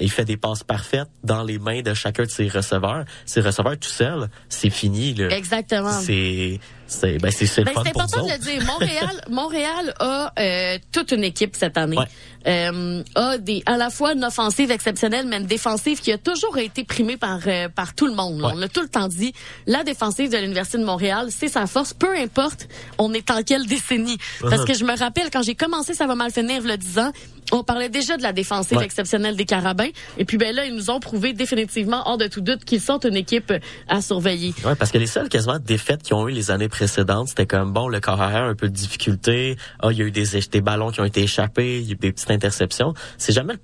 il 0.00 0.10
fait 0.10 0.24
des 0.24 0.36
passes 0.36 0.62
parfaites 0.64 1.08
dans 1.24 1.42
les 1.42 1.58
mains 1.58 1.82
de 1.82 1.94
chacun 1.94 2.24
de 2.24 2.28
ses 2.30 2.48
receveurs. 2.48 3.04
Ses 3.26 3.40
receveurs 3.40 3.78
tout 3.78 3.88
seuls, 3.88 4.28
c'est 4.48 4.70
fini, 4.70 5.14
là. 5.14 5.28
Exactement. 5.36 5.92
C'est, 5.92 6.58
c'est, 6.86 7.18
ben, 7.18 7.30
c'est, 7.30 7.64
Ben, 7.64 7.76
important 7.78 8.24
de 8.26 8.32
le 8.32 8.38
dire. 8.38 8.64
Montréal, 8.66 9.10
Montréal 9.30 9.94
a 10.00 10.32
euh, 10.38 10.78
toute 10.92 11.12
une 11.12 11.24
équipe 11.24 11.54
cette 11.56 11.78
année. 11.78 11.96
Ouais. 11.98 12.06
Euh, 12.46 13.02
a 13.16 13.36
des 13.36 13.62
à 13.66 13.76
la 13.76 13.90
fois 13.90 14.14
une 14.14 14.24
offensive 14.24 14.70
exceptionnelle, 14.70 15.26
mais 15.28 15.36
une 15.36 15.46
défensive 15.46 16.00
qui 16.00 16.10
a 16.10 16.16
toujours 16.18 16.56
été 16.56 16.84
primée 16.84 17.18
par 17.18 17.40
euh, 17.46 17.68
par 17.68 17.94
tout 17.94 18.06
le 18.06 18.14
monde. 18.14 18.40
Ouais. 18.40 18.50
On 18.54 18.56
l'a 18.56 18.68
tout 18.68 18.80
le 18.80 18.88
temps 18.88 19.08
dit. 19.08 19.34
La 19.66 19.84
défensive 19.84 20.30
de 20.32 20.38
l'Université 20.38 20.78
de 20.78 20.84
Montréal, 20.84 21.28
c'est 21.30 21.48
sa 21.48 21.66
force. 21.66 21.92
Peu 21.92 22.16
importe, 22.16 22.66
on 22.98 23.12
est 23.12 23.30
en 23.30 23.42
quelle 23.42 23.66
décennie. 23.66 24.16
Parce 24.40 24.62
Uh-huh. 24.62 24.66
que 24.66 24.74
je 24.74 24.84
me 24.84 24.96
rappelle 24.98 25.30
quand 25.30 25.42
j'ai 25.42 25.54
commencé, 25.54 25.94
ça 25.94 26.06
va 26.06 26.14
mal 26.14 26.30
finir, 26.32 26.62
le 26.62 26.76
10 26.76 26.98
ans. 26.98 27.12
On 27.52 27.62
parlait 27.64 27.88
déjà 27.88 28.16
de 28.16 28.22
la 28.22 28.32
défensive 28.32 28.78
Ouais. 28.78 28.84
exceptionnelle 28.84 29.36
des 29.36 29.44
Carabins. 29.44 29.88
Et 30.18 30.24
puis 30.24 30.36
ben 30.36 30.54
là, 30.54 30.64
ils 30.66 30.74
nous 30.74 30.90
ont 30.90 31.00
prouvé 31.00 31.32
définitivement, 31.32 32.02
hors 32.06 32.16
de 32.18 32.26
tout 32.26 32.40
doute, 32.40 32.64
qu'ils 32.64 32.80
sont 32.80 32.98
une 33.00 33.16
équipe 33.16 33.52
à 33.88 34.00
surveiller. 34.00 34.54
Ouais, 34.64 34.74
parce 34.76 34.90
que 34.92 34.98
les 34.98 35.06
seules 35.06 35.28
quasiment 35.28 35.58
défaites 35.58 36.02
qu'ils 36.02 36.14
ont 36.14 36.28
eu 36.28 36.32
les 36.32 36.50
années 36.50 36.68
précédentes, 36.68 37.28
c'était 37.28 37.46
comme 37.46 37.72
bon, 37.72 37.88
le 37.88 38.00
corps 38.00 38.20
arrière 38.20 38.44
un 38.44 38.54
peu 38.54 38.68
de 38.68 38.74
difficulté. 38.74 39.56
Ah, 39.80 39.88
il 39.90 39.98
y 39.98 40.02
a 40.02 40.04
eu 40.04 40.10
des, 40.10 40.24
des 40.50 40.60
ballons 40.60 40.90
qui 40.90 41.00
ont 41.00 41.04
été 41.04 41.22
échappés, 41.22 41.78
il 41.80 41.86
y 41.86 41.90
a 41.90 41.92
eu 41.92 41.96
des 41.96 42.12
petites 42.12 42.30
interceptions. 42.30 42.94
C'est 43.18 43.32
jamais 43.32 43.54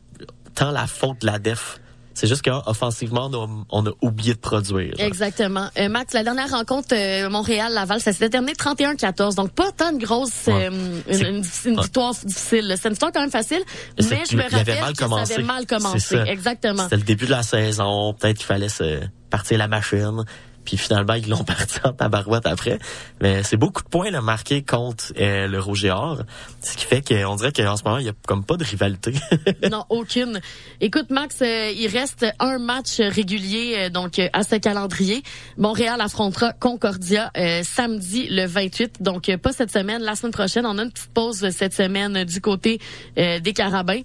tant 0.55 0.70
la 0.70 0.87
faute 0.87 1.20
de 1.20 1.26
la 1.26 1.39
def. 1.39 1.78
C'est 2.17 2.27
juste 2.27 2.41
qu'offensivement, 2.43 3.29
on, 3.33 3.45
a- 3.45 3.64
on 3.71 3.87
a 3.87 3.91
oublié 4.01 4.33
de 4.33 4.39
produire. 4.39 4.95
Exactement. 4.99 5.69
Euh, 5.79 5.91
Max, 5.91 6.14
la 6.14 6.25
dernière 6.25 6.49
rencontre 6.51 6.89
euh, 6.95 7.29
Montréal-Laval, 7.29 8.01
ça 8.01 8.12
s'était 8.12 8.31
terminé 8.31 8.55
31-14. 8.55 9.35
Donc, 9.35 9.53
pas 9.53 9.71
tant 9.71 9.93
de 9.93 9.99
grosse... 10.03 10.47
Ouais. 10.47 10.71
euh, 10.73 11.01
une, 11.11 11.43
ouais. 11.77 11.83
victoire 11.83 12.14
difficile. 12.25 12.75
C'est 12.81 12.89
une 12.89 12.95
victoire 12.95 13.12
quand 13.12 13.21
même 13.21 13.31
facile, 13.31 13.62
mais 13.99 14.23
je 14.31 14.37
me 14.37 14.43
il 14.43 14.55
avait 14.55 14.57
rappelle 14.57 14.81
mal 14.81 14.93
que 14.93 14.99
ça 14.99 15.05
commencé. 15.05 15.35
avait 15.35 15.43
mal 15.43 15.64
C'est 15.69 15.77
commencé. 15.77 15.99
ça. 16.01 16.25
Exactement. 16.25 16.83
C'était 16.85 16.97
le 16.97 17.03
début 17.03 17.27
de 17.27 17.31
la 17.33 17.43
saison. 17.43 18.14
Peut-être 18.19 18.39
qu'il 18.39 18.47
fallait 18.47 18.71
se 18.71 19.01
partir 19.29 19.59
la 19.59 19.69
machine. 19.69 20.25
Puis 20.67 20.77
finalement, 20.77 21.14
ils 21.14 21.29
l'ont 21.29 21.45
parti 21.57 21.79
en 21.85 21.93
tabarouette 21.93 22.47
après. 22.47 22.79
Mais 23.23 23.43
c'est 23.43 23.57
beaucoup 23.57 23.83
de 23.83 23.89
points 23.89 24.11
là, 24.11 24.21
marqués 24.21 24.62
contre 24.62 25.12
euh, 25.19 25.47
le 25.47 25.59
Rouge 25.59 25.87
Or. 25.87 26.19
Ce 26.61 26.77
qui 26.77 26.85
fait 26.85 27.01
qu'on 27.01 27.37
dirait 27.37 27.53
qu'en 27.53 27.77
ce 27.77 27.85
moment, 27.85 27.99
il 27.99 28.07
y 28.07 28.11
a 28.11 28.12
comme 28.27 28.45
pas 28.45 28.57
de 28.57 28.64
rivalité. 28.64 29.14
non, 29.71 29.85
aucune. 29.89 30.41
Écoute, 30.81 31.11
Max, 31.11 31.41
euh, 31.41 31.71
il 31.75 31.89
reste 31.89 32.27
un 32.39 32.59
match 32.59 33.01
régulier 33.01 33.75
euh, 33.79 33.91
donc 33.91 34.19
euh, 34.19 34.29
à 34.33 34.43
ce 34.43 34.57
calendrier. 34.57 35.23
Montréal 35.57 36.01
affrontera 36.01 36.53
Concordia 36.53 37.31
euh, 37.37 37.62
samedi 37.62 38.29
le 38.29 38.47
28. 38.47 39.03
Donc, 39.03 39.29
euh, 39.29 39.39
pas 39.39 39.53
cette 39.53 39.73
semaine, 39.73 40.03
la 40.03 40.17
semaine 40.17 40.33
prochaine. 40.33 40.67
On 40.67 40.79
a 40.79 40.83
une 40.83 40.91
petite 40.91 41.12
pause 41.12 41.49
cette 41.51 41.75
semaine 41.75 42.25
du 42.25 42.41
côté 42.41 42.81
des 43.17 43.53
Carabins. 43.53 44.03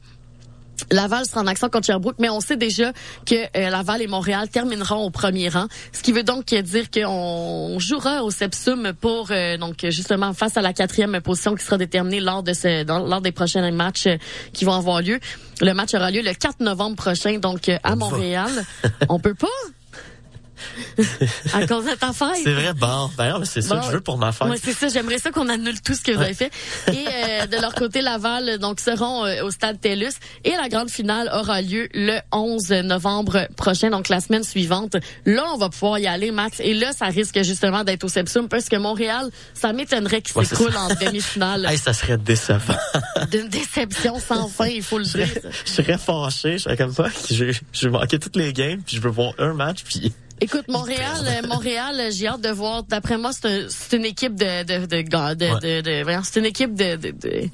Laval 0.90 1.26
sera 1.26 1.42
en 1.42 1.48
action 1.48 1.70
contre 1.70 1.86
Sherbrooke, 1.88 2.16
mais 2.20 2.30
on 2.30 2.40
sait 2.40 2.58
déjà 2.58 2.92
que 3.26 3.36
euh, 3.58 3.70
Laval 3.70 4.02
et 4.02 4.08
Montréal 4.08 4.50
termineront 4.50 5.06
au 5.06 5.10
premier 5.10 5.50
rang, 5.50 5.68
ce 5.94 6.02
qui 6.02 6.12
veut 6.12 6.24
donc 6.24 6.46
dire 6.54 6.90
qu'on 6.92 7.78
jouera 7.80 8.24
au 8.24 8.32
Sepsum 8.32 8.94
pour 9.00 9.28
euh, 9.32 9.58
donc 9.58 9.86
justement 9.90 10.34
face 10.34 10.58
à 10.58 10.62
la 10.62 10.74
quatrième 10.74 11.20
position 11.22 11.56
qui 11.56 11.64
sera 11.64 11.78
déterminée 11.78 12.20
lors 12.20 12.44
de 12.44 12.54
ce 12.54 12.84
dans- 12.84 13.06
lors 13.06 13.22
des 13.22 13.32
prochains 13.32 13.70
matchs 13.72 14.08
euh, 14.08 14.18
qui 14.54 14.66
vont 14.66 14.74
avoir 14.74 15.02
lieu. 15.02 15.20
Le 15.62 15.74
match 15.74 15.94
aura 15.94 16.10
lieu 16.12 16.22
le 16.22 16.34
4 16.34 16.60
novembre 16.62 16.96
prochain, 16.96 17.38
donc 17.38 17.70
à. 17.70 17.96
Montréal. 17.96 18.50
on 19.10 19.20
peut 19.20 19.36
pas? 19.36 19.48
à 21.54 21.68
cause 21.68 21.86
de 21.86 21.96
ta 21.96 22.14
fête. 22.14 22.42
C'est 22.44 22.54
vrai, 22.54 22.74
bon. 22.74 23.10
D'ailleurs, 23.18 23.40
mais 23.40 23.46
c'est 23.46 23.62
ça 23.62 23.76
Bon. 23.76 23.82
que 23.82 23.88
je 23.88 23.92
veux 23.92 24.02
pour 24.02 24.18
ma 24.18 24.32
fête. 24.32 24.48
Oui, 24.50 24.58
c'est 24.64 24.74
ça. 24.74 24.88
J'aimerais 24.88 25.20
ça 25.20 25.32
qu'on 25.32 25.50
annule 25.50 25.80
tout 25.82 25.94
ce 25.94 26.02
que 26.02 26.12
vous 26.12 26.22
avez 26.22 26.34
fait. 26.34 26.52
Et 26.92 27.06
euh, 27.08 27.46
de 27.48 27.58
leur 27.62 27.74
côté, 27.74 28.02
Laval 28.02 28.58
donc 28.60 28.80
seront 28.80 29.26
euh, 29.26 29.44
au 29.44 29.52
stade 29.52 29.80
TELUS 29.82 30.12
et 30.44 30.52
la 30.52 30.70
grande 30.70 30.90
finale 30.90 31.30
aura 31.34 31.62
lieu 31.62 31.88
le 31.94 32.20
11 32.32 32.70
novembre 32.84 33.48
prochain, 33.56 33.90
donc 33.90 34.10
la 34.10 34.20
semaine 34.20 34.44
suivante. 34.44 34.96
Là, 35.26 35.44
on 35.54 35.58
va 35.58 35.70
pouvoir 35.70 36.00
y 36.00 36.08
aller, 36.08 36.32
Max. 36.32 36.60
Et 36.60 36.74
là, 36.74 36.92
ça 36.94 37.06
risque 37.08 37.42
justement 37.44 37.84
d'être 37.84 38.04
au 38.04 38.08
Sepsum 38.10 38.48
parce 38.50 38.70
que 38.70 38.76
Montréal, 38.76 39.30
ça 39.54 39.74
m'étonnerait 39.74 40.22
qu'il 40.22 40.36
Ouais, 40.38 40.46
s'écroule 40.46 40.76
en 40.76 40.88
demi-finale. 40.90 41.66
Hey, 41.72 41.78
ça 41.78 41.94
serait 41.94 42.18
décevant. 42.18 42.74
D'une 43.32 43.48
déception 43.50 44.20
sans 44.20 44.48
fin, 44.48 44.66
il 44.68 44.82
faut 44.84 44.98
le 44.98 45.06
dire. 45.06 45.28
je 45.66 45.72
serais 45.72 45.98
fâché. 45.98 46.54
Je 46.58 46.64
serais 46.64 46.78
comme 46.78 46.94
ça. 46.94 47.06
Vais 47.30 47.90
manquer 47.90 48.20
toutes 48.20 48.36
les 48.36 48.52
games, 48.54 48.82
puis 48.86 48.98
je 48.98 49.02
veux 49.02 49.10
voir 49.10 49.34
un 49.38 49.54
match, 49.54 49.84
puis 49.84 50.12
Écoute, 50.42 50.68
Montréal, 50.68 51.42
Montréal, 51.48 52.02
j'ai 52.12 52.28
hâte 52.28 52.42
de 52.42 52.50
voir. 52.50 52.84
D'après 52.84 53.18
moi, 53.18 53.32
c'est 53.32 53.48
un- 53.48 53.68
une 53.98 54.06
équipe 54.06 54.36
de 54.36 54.64
de 54.64 54.86
de, 54.86 55.02
de, 55.02 55.02
de, 55.36 55.46
Ouais. 55.46 55.60
de- 55.60 55.82
de- 55.82 56.04
voyons, 56.04 56.22
c'est 56.24 56.40
une 56.40 56.46
équipe 56.48 56.74
de, 56.74 56.96
de, 56.96 57.12
de- 57.12 57.50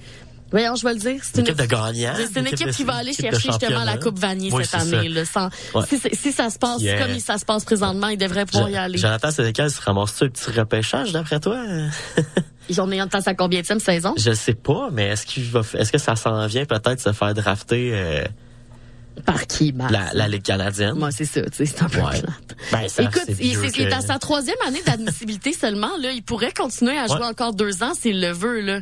voyons, 0.52 0.76
je 0.76 0.84
vais 0.86 0.94
le 0.94 1.00
dire. 1.00 1.20
C'est 1.22 1.40
une 1.40 1.48
équipe 1.48 1.58
de 1.58 1.66
gagnants. 1.66 2.14
C'est 2.32 2.40
une 2.40 2.48
équipe 2.48 2.72
qui 2.72 2.84
va 2.86 2.96
aller 2.96 3.14
chercher 3.14 3.50
justement 3.52 3.84
la. 3.84 3.98
Coupe 3.98 4.18
Vanier 4.20 4.52
Oui, 4.54 4.64
cette 4.66 4.82
année. 4.82 5.10
Là, 5.10 5.26
sans- 5.26 5.50
Ouais. 5.76 5.84
si, 5.90 6.32
ça 6.32 6.50
se 6.50 6.58
passe 6.58 6.82
Yeah. 6.82 7.02
comme 7.06 7.20
ça 7.20 7.38
se 7.38 7.44
passe 7.46 7.66
présentement, 7.66 8.08
ils 8.08 8.18
devraient 8.18 8.46
pouvoir 8.46 8.70
y 8.70 8.78
aller. 8.78 8.98
Jonathan 8.98 9.32
Sénécal 9.32 9.70
se 9.70 9.82
ramasse-tu 9.82 10.24
un 10.26 10.30
petit 10.30 10.52
repêchage 10.58 11.12
d'après 11.12 11.40
toi? 11.40 11.62
Ils 12.70 12.82
ont 12.82 12.86
en 13.02 13.08
à 13.28 13.34
combien 13.34 13.62
de 13.62 13.66
saison? 13.80 14.14
Je 14.18 14.34
sais 14.34 14.54
pas, 14.54 14.90
mais 14.92 15.08
est-ce 15.08 15.26
qu'il 15.26 15.46
va, 15.46 15.62
est-ce 15.78 15.90
que 15.92 15.98
ça 15.98 16.18
s'en 16.18 16.46
vient 16.48 16.66
peut-être 16.66 17.00
se 17.00 17.14
faire 17.14 17.34
drafter 17.34 17.92
euh, 17.94 18.26
Par 19.26 19.48
qui, 19.48 19.74
Max? 19.74 19.92
la, 19.92 20.14
la 20.14 20.28
Ligue 20.28 20.44
canadienne? 20.44 20.94
Moi, 20.94 21.12
c'est 21.12 21.26
ça, 21.26 21.42
tu 21.42 21.50
sais, 21.54 21.66
c'est 21.66 21.82
un 21.84 21.90
peu 21.90 22.00
Ouais. 22.00 22.22
Ben, 22.72 22.88
ça, 22.88 23.04
Écoute, 23.04 23.22
c'est 23.26 23.38
il, 23.40 23.58
il 23.76 23.82
est 23.82 23.94
à 23.94 24.02
sa 24.02 24.20
troisième 24.20 24.58
année 24.66 24.82
d'admissibilité 24.86 25.54
seulement. 25.60 25.98
Là, 26.00 26.12
il 26.12 26.24
pourrait 26.24 26.54
continuer 26.54 26.98
à 26.98 27.08
jouer 27.08 27.18
Ouais. 27.20 27.26
encore 27.26 27.54
deux 27.54 27.84
ans 27.84 27.94
s'il 27.94 28.22
le 28.22 28.32
veut. 28.32 28.62
Là. 28.62 28.80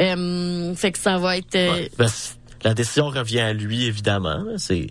Euh, 0.00 0.74
fait 0.74 0.92
que 0.92 0.98
ça 0.98 1.18
va 1.18 1.36
être. 1.38 1.54
euh, 1.54 1.72
Ouais. 1.72 1.90
Ben, 1.98 2.08
la 2.62 2.74
décision 2.74 3.08
revient 3.08 3.40
à 3.40 3.52
lui, 3.52 3.84
évidemment. 3.86 4.44
C'est. 4.58 4.88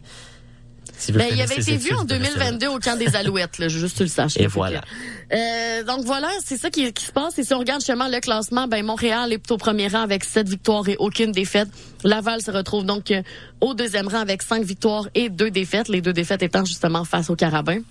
Ben, 1.14 1.30
il 1.32 1.42
avait 1.42 1.56
été 1.56 1.78
vu 1.78 1.96
en 1.96 2.02
il 2.02 2.08
devrait 2.08 2.30
2022 2.36 2.68
au 2.68 2.80
camp 2.80 2.98
des 2.98 3.16
Alouettes, 3.16 3.58
là, 3.58 3.68
juste 3.68 3.98
tu 3.98 4.04
le 4.04 4.10
saches. 4.10 4.38
Et 4.38 4.48
voilà. 4.48 4.82
que, 4.82 5.36
euh, 5.36 5.84
donc 5.84 6.06
voilà, 6.06 6.30
c'est 6.44 6.58
ça 6.58 6.70
qui, 6.70 6.92
qui 6.94 7.06
se 7.06 7.12
passe. 7.12 7.38
Et 7.40 7.44
si 7.44 7.54
on 7.54 7.60
regarde 7.60 7.82
justement 7.82 8.08
le 8.08 8.20
classement, 8.20 8.68
ben 8.68 8.86
Montréal 8.86 9.34
est 9.34 9.52
au 9.52 9.58
premier 9.58 9.88
rang 9.88 10.02
avec 10.02 10.24
sept 10.24 10.48
victoires 10.48 10.88
et 10.90 10.96
aucune 11.00 11.32
défaite. 11.32 11.70
Laval 12.04 12.42
se 12.42 12.52
retrouve 12.52 12.86
donc 12.86 13.12
euh, 13.12 13.22
au 13.62 13.74
deuxième 13.74 14.08
rang 14.08 14.20
avec 14.20 14.42
cinq 14.42 14.64
victoires 14.64 15.08
et 15.16 15.30
deux 15.30 15.52
défaites. 15.52 15.88
Les 15.88 16.02
deux 16.02 16.14
défaites 16.14 16.44
étant 16.44 16.66
justement 16.66 17.04
face 17.06 17.30
aux 17.30 17.36
Carabins. 17.36 17.82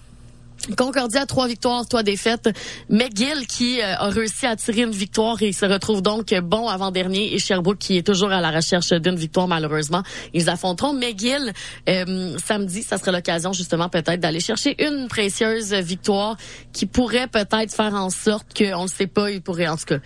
Concordia, 0.77 1.25
trois 1.27 1.47
victoires, 1.47 1.87
trois 1.87 2.03
défaites. 2.03 2.51
McGill 2.89 3.47
qui 3.47 3.81
euh, 3.81 3.95
a 3.97 4.09
réussi 4.09 4.47
à 4.47 4.57
tirer 4.57 4.83
une 4.83 4.91
victoire 4.91 5.41
et 5.43 5.53
se 5.53 5.65
retrouve 5.67 6.03
donc 6.03 6.35
bon 6.43 6.69
avant-dernier. 6.69 7.35
Et 7.35 7.39
Sherbrooke 7.39 7.79
qui 7.79 7.97
est 7.97 8.07
toujours 8.07 8.31
à 8.31 8.41
la 8.41 8.51
recherche 8.51 8.93
d'une 8.93 9.17
victoire 9.17 9.49
malheureusement. 9.49 10.03
Ils 10.35 10.51
affronteront 10.51 10.93
McGill 10.93 11.53
euh, 11.89 12.37
samedi. 12.45 12.83
Ça 12.83 12.99
serait 12.99 13.13
l'occasion 13.13 13.53
justement 13.53 13.89
peut-être 13.89 14.21
d'aller 14.21 14.41
chercher 14.41 14.77
une 14.85 15.09
précieuse 15.09 15.73
victoire 15.75 16.37
qui 16.73 16.87
pourrait 16.87 17.29
peut-être 17.29 17.73
faire 17.75 17.95
en 17.95 18.11
sorte 18.11 18.53
que, 18.55 18.75
on 18.75 18.85
ne 18.85 18.89
sait 18.89 19.07
pas, 19.07 19.31
il 19.31 19.41
pourrait 19.41 19.69
en 19.69 19.77
tout 19.77 19.87
cas. 19.87 19.99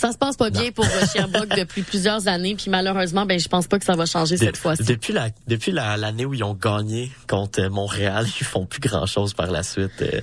Ça 0.00 0.12
se 0.12 0.18
passe 0.18 0.36
pas 0.36 0.48
bien 0.48 0.70
pour 0.72 0.84
euh, 0.86 1.06
Sherbrooke 1.12 1.48
depuis 1.58 1.82
plusieurs 1.82 2.26
années, 2.26 2.54
puis 2.54 2.70
malheureusement, 2.70 3.26
ben 3.26 3.38
je 3.38 3.48
pense 3.48 3.66
pas 3.66 3.78
que 3.78 3.84
ça 3.84 3.94
va 3.96 4.06
changer 4.06 4.36
De- 4.36 4.44
cette 4.44 4.56
fois-ci. 4.56 4.82
Depuis 4.84 5.12
la 5.12 5.28
depuis 5.46 5.72
la- 5.72 5.96
l'année 5.98 6.24
où 6.24 6.32
ils 6.32 6.42
ont 6.42 6.54
gagné 6.54 7.10
contre 7.28 7.62
Montréal, 7.68 8.26
ils 8.40 8.44
font 8.46 8.64
plus 8.64 8.80
grand 8.80 9.04
chose 9.06 9.34
par 9.34 9.50
la 9.50 9.62
suite. 9.62 10.00
euh, 10.00 10.20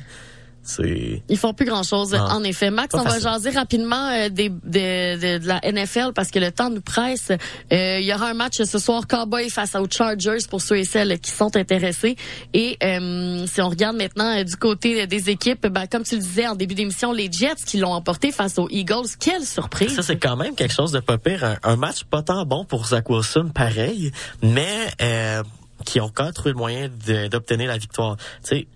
C'est 0.69 1.23
Ils 1.29 1.37
font 1.37 1.53
plus 1.53 1.65
grand 1.65 1.83
chose, 1.83 2.11
Non. 2.11 2.19
en 2.19 2.43
effet. 2.43 2.69
Max, 2.71 2.93
on 2.93 3.03
va 3.03 3.19
jaser 3.19 3.51
rapidement 3.51 4.09
euh, 4.09 4.27
des, 4.27 4.49
de, 4.49 5.15
de- 5.15 5.37
de 5.39 5.47
la 5.47 5.61
NFL 5.63 6.11
parce 6.13 6.29
que 6.29 6.39
le 6.39 6.51
temps 6.51 6.69
nous 6.69 6.81
presse. 6.81 7.31
Euh, 7.31 7.99
il 8.01 8.05
y 8.05 8.13
aura 8.13 8.27
un 8.29 8.33
match 8.33 8.61
ce 8.61 8.77
soir, 8.77 9.07
Cowboy 9.07 9.49
face 9.49 9.75
aux 9.75 9.87
Chargers 9.89 10.45
pour 10.49 10.61
ceux 10.61 10.77
et 10.79 10.83
celles 10.83 11.19
qui 11.19 11.31
sont 11.31 11.55
intéressés. 11.55 12.17
Et 12.53 12.77
euh, 12.83 13.47
si 13.47 13.61
on 13.61 13.69
regarde 13.69 13.95
maintenant 13.95 14.37
euh, 14.37 14.43
du 14.43 14.57
côté 14.57 15.07
des 15.07 15.29
équipes, 15.29 15.67
ben, 15.67 15.87
comme 15.87 16.03
tu 16.03 16.15
le 16.15 16.21
disais 16.21 16.47
en 16.47 16.55
début 16.55 16.75
d'émission, 16.75 17.13
les 17.13 17.31
Jets 17.31 17.63
qui 17.65 17.77
l'ont 17.77 17.93
emporté 17.93 18.33
face 18.33 18.59
aux 18.59 18.67
Eagles. 18.69 19.07
Quelle 19.21 19.45
surprise! 19.45 19.95
Ça, 19.95 20.03
c'est 20.03 20.17
quand 20.17 20.35
même 20.35 20.53
quelque 20.53 20.73
chose 20.73 20.91
de 20.91 20.99
pas 20.99 21.17
pire. 21.17 21.45
Un, 21.45 21.57
un 21.63 21.75
match 21.77 22.03
pas 22.03 22.23
tant 22.23 22.45
bon 22.45 22.65
pour 22.65 22.87
Zach 22.87 23.09
Wilson, 23.09 23.51
pareil, 23.55 24.11
mais 24.41 24.87
euh, 25.01 25.43
qui 25.85 26.01
ont 26.01 26.09
quand 26.13 26.25
même 26.25 26.33
trouvé 26.33 26.51
le 26.51 26.57
moyen 26.57 26.89
d'obtenir 27.31 27.67
la 27.69 27.77
victoire. 27.77 28.17
Tu 28.17 28.49
sais, 28.49 28.67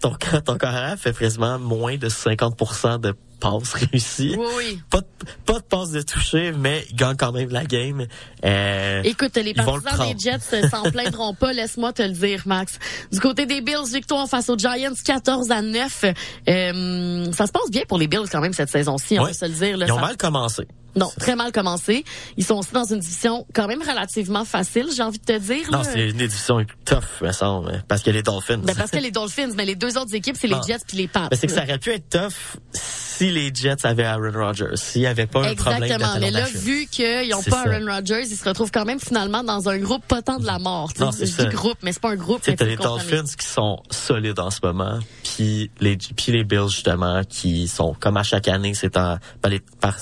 ton, 0.00 0.14
ton 0.44 0.56
carrière 0.56 0.96
fait 0.98 1.16
quasiment 1.16 1.58
moins 1.58 1.96
de 1.96 2.08
50% 2.08 3.00
de 3.00 3.14
passes 3.40 3.72
réussies. 3.72 4.36
Oui, 4.38 4.46
oui. 4.58 4.80
Pas 4.90 5.00
de, 5.00 5.06
pas 5.46 5.54
de 5.60 5.64
passes 5.64 5.92
de 5.92 6.02
toucher, 6.02 6.52
mais 6.52 6.84
il 6.90 6.96
gagne 6.96 7.16
quand 7.16 7.32
même 7.32 7.48
la 7.50 7.64
game. 7.64 8.06
Euh, 8.44 9.02
Écoute, 9.02 9.34
les 9.36 9.50
Ils 9.52 9.56
le 9.56 9.64
partisans 9.64 10.12
des. 10.12 10.18
Jets 10.18 10.38
euh, 10.52 10.68
s'en 10.68 10.82
plaindront 10.90 11.32
pas, 11.34 11.52
laisse-moi 11.54 11.92
te 11.94 12.02
le 12.02 12.10
dire, 12.12 12.42
Max. 12.44 12.78
Du 13.10 13.18
côté 13.18 13.46
des 13.46 13.62
Bills, 13.62 13.90
victoire 13.92 14.28
face 14.28 14.50
aux 14.50 14.58
Giants, 14.58 14.92
14 15.04 15.50
à 15.50 15.62
9. 15.62 16.04
Euh, 16.48 17.32
ça 17.32 17.46
se 17.46 17.52
passe 17.52 17.70
bien 17.70 17.82
pour 17.88 17.96
les 17.98 18.08
Bills 18.08 18.28
quand 18.30 18.40
même 18.42 18.52
cette 18.52 18.68
saison-ci, 18.70 19.18
on 19.18 19.22
Ouais. 19.22 19.28
va 19.30 19.34
se 19.34 19.44
le 19.46 19.52
dire. 19.52 19.76
Là, 19.78 19.86
ils 19.86 19.92
ont 19.92 19.96
Ça- 19.96 20.00
mal 20.02 20.16
commencé. 20.18 20.66
Non, 20.96 21.10
très 21.18 21.36
mal 21.36 21.52
commencé. 21.52 22.04
Ils 22.36 22.44
sont 22.44 22.56
aussi 22.56 22.72
dans 22.72 22.84
une 22.84 23.00
division 23.00 23.46
quand 23.54 23.66
même 23.66 23.82
relativement 23.82 24.44
facile, 24.44 24.86
j'ai 24.94 25.02
envie 25.02 25.18
de 25.18 25.24
te 25.24 25.38
dire. 25.38 25.70
Non, 25.70 25.82
c'est 25.84 26.10
une 26.10 26.20
édition 26.20 26.64
tough, 26.84 27.04
me 27.22 27.32
semble, 27.32 27.82
parce 27.88 28.02
qu'il 28.02 28.12
y 28.12 28.16
a 28.16 28.18
les 28.18 28.22
Dolphins. 28.22 28.58
Ben, 28.58 28.74
parce 28.74 28.90
que 28.90 28.98
les 28.98 29.10
Dolphins, 29.10 29.50
mais 29.56 29.64
les 29.64 29.76
deux 29.76 29.96
autres 29.98 30.14
équipes, 30.14 30.36
c'est 30.38 30.48
les 30.48 30.54
Non. 30.54 30.62
Jets 30.62 30.78
puis 30.86 30.96
les 30.96 31.08
Pats. 31.08 31.28
Mais 31.30 31.36
c'est 31.36 31.46
que 31.46 31.52
ça 31.52 31.62
aurait 31.62 31.78
pu 31.78 31.90
être 31.90 32.08
tough 32.08 32.58
si 32.72 33.30
les 33.30 33.52
Jets 33.54 33.84
avaient 33.84 34.04
Aaron 34.04 34.32
Rodgers, 34.32 34.76
s'il 34.76 35.02
n'y 35.02 35.06
avait 35.06 35.26
pas 35.26 35.46
un 35.46 35.54
problème 35.54 35.82
Exactement. 35.82 36.18
Mais 36.20 36.30
là, 36.30 36.46
vu 36.46 36.86
qu'ils 36.90 37.28
n'ont 37.30 37.42
C'est 37.42 37.50
pas 37.50 37.64
ça. 37.64 37.70
Aaron 37.70 37.86
Rodgers, 37.86 38.22
ils 38.22 38.36
se 38.36 38.48
retrouvent 38.48 38.70
quand 38.70 38.84
même 38.84 39.00
finalement 39.00 39.44
dans 39.44 39.68
un 39.68 39.78
groupe 39.78 40.04
pas 40.06 40.22
tant 40.22 40.38
de 40.38 40.46
la 40.46 40.58
mort. 40.58 40.90
Non, 40.98 41.12
c'est 41.12 41.26
ça. 41.26 41.44
groupe, 41.44 41.78
mais 41.82 41.92
c'est 41.92 42.00
pas 42.00 42.10
un 42.10 42.16
groupe. 42.16 42.42
Faut 42.44 42.64
les. 42.64 42.76
Dolphins 42.76 43.24
qui 43.38 43.46
sont 43.46 43.82
solides 43.90 44.38
en 44.40 44.50
ce 44.50 44.60
moment, 44.62 44.98
puis 45.22 45.70
les 45.80 45.96
puis 45.96 46.32
les 46.32 46.44
Bills 46.44 46.68
justement 46.68 47.22
qui 47.24 47.68
sont 47.68 47.94
comme 47.98 48.16
à 48.16 48.22
chaque 48.22 48.48
année, 48.48 48.72
c'est 48.74 48.96
en 48.96 49.18
par 49.42 49.50
les 49.50 49.60
par 49.80 49.96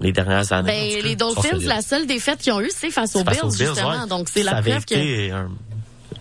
les 0.00 0.12
dernières 0.12 0.52
années. 0.52 0.70
en 0.70 0.96
Ben, 0.96 1.02
les 1.04 1.16
Dolphins, 1.16 1.58
la 1.62 1.82
seule 1.82 2.06
défaite 2.06 2.38
qu'ils 2.40 2.52
ont 2.52 2.60
eue, 2.60 2.70
c'est 2.74 2.90
face 2.90 3.14
aux 3.16 3.24
face 3.24 3.34
Bills, 3.34 3.44
aux 3.44 3.48
Bills, 3.50 3.66
justement. 3.68 3.90
ouais. 4.02 4.06
Donc, 4.08 4.28
c'est 4.30 4.42
la 4.42 4.60
preuve 4.62 4.84
que... 4.84 5.30
un- 5.32 5.50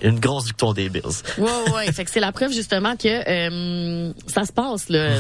une 0.02 0.20
grosse 0.20 0.46
victoire 0.48 0.74
des 0.74 0.90
Bills. 0.90 1.02
Ouais, 1.38 1.50
ouais. 1.76 1.92
fait 1.94 2.04
que 2.04 2.12
c'est 2.12 2.20
la 2.20 2.32
preuve, 2.34 2.52
justement, 2.52 2.96
que 2.98 3.08
euh, 3.08 4.12
ça 4.28 4.44
se 4.46 4.52
passe, 4.52 4.90
là. 4.90 5.20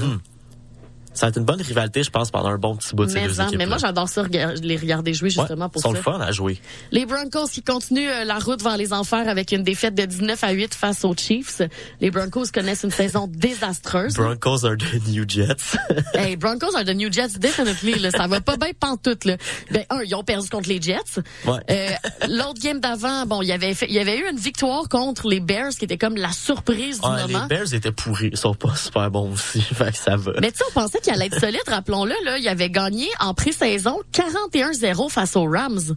Ça 1.14 1.26
va 1.26 1.30
être 1.30 1.38
une 1.38 1.46
bonne 1.46 1.62
rivalité, 1.62 2.04
je 2.04 2.10
pense, 2.10 2.32
pendant 2.32 2.50
un 2.50 2.58
bon 2.58 2.76
petit 2.76 2.96
bout 2.96 3.06
de 3.06 3.10
ces 3.10 3.22
Mais, 3.22 3.28
deux 3.28 3.40
hein, 3.42 3.48
équipes. 3.48 3.58
mais 3.60 3.66
moi, 3.66 3.78
j'adore 3.78 4.10
ça, 4.10 4.24
les 4.24 4.78
regarder 4.78 5.14
jouer, 5.14 5.30
justement, 5.30 5.66
ouais, 5.66 5.72
pour 5.72 5.80
ils 5.82 5.84
sont 5.84 5.92
ça. 5.92 5.98
le 5.98 6.04
fun 6.04 6.20
à 6.20 6.32
jouer. 6.32 6.60
Les 6.92 7.06
Broncos 7.06 7.48
qui 7.52 7.62
continuent 7.64 8.10
euh, 8.10 8.24
la 8.24 8.40
route 8.40 8.62
vers 8.62 8.78
les 8.78 8.94
enfers 8.94 9.28
avec 9.28 9.52
une 9.52 9.64
défaite 9.64 9.96
de 9.96 10.06
19 10.06 10.44
à 10.44 10.52
8 10.52 10.74
face 10.74 11.06
aux 11.06 11.16
Chiefs. 11.16 11.62
Les 12.02 12.12
Broncos 12.12 12.46
connaissent 12.54 12.84
une 12.84 12.92
saison 12.92 13.28
désastreuse. 13.28 14.16
Broncos 14.16 14.66
are 14.66 14.76
the 14.78 15.08
New 15.08 15.26
Jets. 15.28 15.78
hey, 16.14 16.36
Broncos 16.36 16.76
are 16.76 16.84
the 16.84 16.96
New 16.96 17.12
Jets, 17.12 17.40
definitely. 17.40 18.00
Là, 18.00 18.12
ça 18.12 18.28
va 18.28 18.42
pas 18.42 18.58
bien 18.58 18.72
pantoute. 18.80 19.26
Là. 19.26 19.38
Ben, 19.72 19.84
un, 19.90 20.02
ils 20.04 20.16
ont 20.16 20.24
perdu 20.24 20.50
contre 20.50 20.70
les 20.70 20.82
Jets. 20.82 21.22
Ouais. 21.46 21.60
Euh, 21.70 21.90
L'autre 22.30 22.60
game 22.62 22.80
d'avant, 22.80 23.26
bon, 23.26 23.42
il 23.42 23.48
y 23.48 23.52
avait 23.52 23.74
il 23.88 23.94
y 23.94 24.00
avait 24.00 24.18
eu 24.18 24.30
une 24.30 24.38
victoire 24.38 24.90
contre 24.90 25.28
les 25.28 25.40
Bears 25.40 25.72
qui 25.72 25.86
était 25.86 25.98
comme 25.98 26.16
la 26.16 26.32
surprise 26.32 27.00
du 27.02 27.08
Ouais, 27.08 27.28
les 27.28 27.34
moment. 27.34 27.48
Bears 27.48 27.74
étaient 27.74 27.92
pourris, 27.92 28.30
ils 28.32 28.38
sont 28.38 28.54
pas 28.56 28.76
super 28.76 29.10
bons 29.12 29.32
aussi, 29.34 29.62
fait 29.74 29.92
que 29.92 29.98
ça 29.98 30.16
va. 30.16 30.32
Mais 30.42 30.52
tu 30.52 30.58
sais, 30.60 30.64
on 30.70 30.74
pensait 30.74 31.00
qu'il 31.04 31.14
allait 31.14 31.28
être 31.28 31.40
solide, 31.40 31.62
rappelons-le. 31.68 32.16
Là, 32.26 32.38
il 32.38 32.48
avait 32.48 32.70
gagné 32.70 33.08
en 33.20 33.34
pré-saison 33.34 34.00
41-0 34.14 35.10
face 35.10 35.36
aux 35.36 35.46
Rams. 35.46 35.96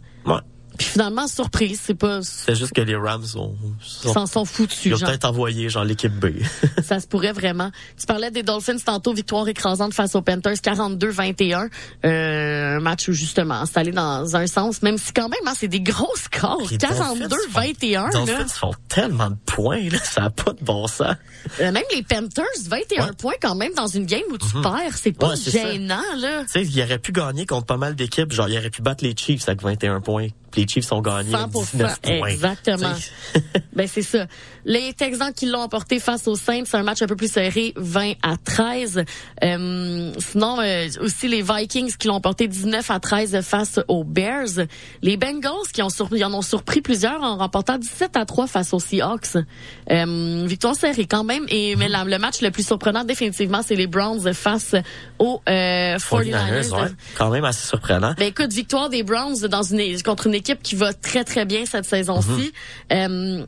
Puis 0.77 0.87
finalement, 0.87 1.27
surprise, 1.27 1.79
c'est 1.83 1.95
pas... 1.95 2.19
C'est 2.21 2.55
juste 2.55 2.73
que 2.73 2.81
les 2.81 2.95
Rams 2.95 3.25
ont, 3.35 3.55
Ils 4.05 4.11
s'en 4.11 4.25
sont 4.27 4.45
foutus, 4.45 4.85
ils 4.85 4.93
ont 4.95 4.99
peut-être 4.99 5.25
envoyé 5.25 5.69
genre 5.69 5.83
l'équipe 5.83 6.13
B. 6.13 6.27
Ça 6.83 6.99
se 6.99 7.07
pourrait 7.07 7.31
vraiment. 7.33 7.71
Tu 7.99 8.05
parlais 8.05 8.29
des 8.31 8.43
Dolphins 8.43 8.77
tantôt, 8.77 9.13
victoire 9.13 9.47
écrasante 9.47 9.93
face 9.93 10.15
aux 10.15 10.21
Panthers, 10.21 10.53
42-21. 10.53 11.69
Euh, 12.05 12.77
un 12.77 12.79
match 12.79 13.07
où 13.07 13.13
justement, 13.13 13.65
c'est 13.65 13.77
allé 13.79 13.91
dans 13.91 14.35
un 14.35 14.47
sens, 14.47 14.81
même 14.81 14.97
si 14.97 15.13
quand 15.13 15.29
même, 15.29 15.39
hein, 15.47 15.53
c'est 15.55 15.67
des 15.67 15.81
gros 15.81 16.13
scores. 16.15 16.67
Les 16.69 16.77
Dolphins 16.77 17.15
42-21. 17.53 18.05
Les. 18.07 18.11
Dolphins 18.25 18.47
font 18.47 18.73
tellement 18.87 19.29
de 19.31 19.37
points, 19.45 19.89
là, 19.89 19.97
ça 20.03 20.21
n'a 20.21 20.29
pas 20.29 20.53
de 20.53 20.63
bon 20.63 20.87
sens. 20.87 21.15
Euh, 21.59 21.71
même 21.71 21.83
les 21.95 22.03
Panthers, 22.03 22.45
21 22.67 23.05
Ouais. 23.07 23.11
points 23.17 23.33
quand 23.41 23.55
même 23.55 23.73
dans 23.73 23.87
une 23.87 24.05
game 24.05 24.21
où 24.31 24.37
tu 24.37 24.47
perds. 24.61 24.95
C'est 24.95 25.11
pas 25.11 25.29
Ouais, 25.29 25.35
c'est 25.35 25.51
ça. 25.51 25.71
gênant, 25.71 26.01
là. 26.17 26.43
Tu 26.43 26.51
sais, 26.51 26.63
il 26.65 26.81
aurait 26.81 26.99
pu 26.99 27.11
gagner 27.11 27.45
contre 27.45 27.65
pas 27.65 27.77
mal 27.77 27.95
d'équipes, 27.95 28.31
genre 28.31 28.49
il 28.49 28.57
aurait 28.57 28.69
pu 28.69 28.81
battre 28.81 29.03
les 29.03 29.15
Chiefs 29.15 29.47
avec 29.47 29.61
21 29.61 30.01
points. 30.01 30.27
Les 30.57 30.67
Chiefs 30.67 30.91
ont 30.91 31.01
gagné 31.01 31.31
100%, 31.31 31.71
19 31.71 31.99
points. 32.01 32.27
exactement. 32.27 32.93
Ben 33.73 33.87
c'est 33.87 34.01
ça. 34.01 34.25
Les 34.65 34.91
Texans 34.93 35.31
qui 35.31 35.45
l'ont 35.45 35.59
emporté 35.59 35.99
face 35.99 36.27
aux 36.27 36.35
Saints, 36.35 36.63
c'est 36.65 36.77
un 36.77 36.81
match 36.83 37.03
un 37.03 37.05
peu 37.05 37.15
plus 37.15 37.31
serré, 37.31 37.73
20 37.75 38.13
à 38.23 38.35
13. 38.43 39.03
Euh, 39.43 40.11
sinon 40.17 40.59
euh, 40.59 40.87
aussi 41.01 41.27
les 41.27 41.43
Vikings 41.43 41.95
qui 41.95 42.07
l'ont 42.07 42.15
emporté 42.15 42.47
19 42.47 42.89
à 42.89 42.99
13 42.99 43.39
face 43.41 43.79
aux 43.87 44.03
Bears. 44.03 44.65
Les 45.03 45.15
Bengals 45.15 45.67
qui 45.71 45.83
ont 45.83 45.89
surpris, 45.89 46.23
en 46.23 46.33
ont 46.33 46.41
surpris 46.41 46.81
plusieurs 46.81 47.21
en 47.21 47.37
remportant 47.37 47.77
17 47.77 48.17
à 48.17 48.25
3 48.25 48.47
face 48.47 48.73
aux 48.73 48.79
Seahawks. 48.79 49.35
Euh, 49.91 50.43
victoire 50.47 50.73
serrée 50.73 51.05
quand 51.05 51.23
même. 51.23 51.45
Et 51.49 51.75
mais 51.75 51.87
la- 51.87 52.03
le 52.03 52.17
match 52.17 52.41
le 52.41 52.49
plus 52.49 52.65
surprenant 52.65 53.03
définitivement, 53.03 53.61
c'est 53.63 53.75
les 53.75 53.85
Browns 53.87 54.33
face 54.33 54.73
aux 55.19 55.39
euh, 55.47 55.97
49ers, 55.97 56.69
49ers. 56.69 56.71
ouais, 56.81 56.89
quand 57.15 57.29
même 57.29 57.45
assez 57.45 57.67
surprenant. 57.67 58.15
Ben 58.17 58.29
écoute, 58.29 58.51
victoire 58.51 58.89
des 58.89 59.03
Browns 59.03 59.37
dans 59.51 59.61
une 59.61 60.01
contre 60.01 60.25
une 60.25 60.33
équipe 60.33 60.46
qui 60.55 60.75
va 60.75 60.93
très 60.93 61.23
très 61.23 61.45
bien 61.45 61.65
cette 61.65 61.85
saison-ci. 61.85 62.51
Euh, 62.91 63.45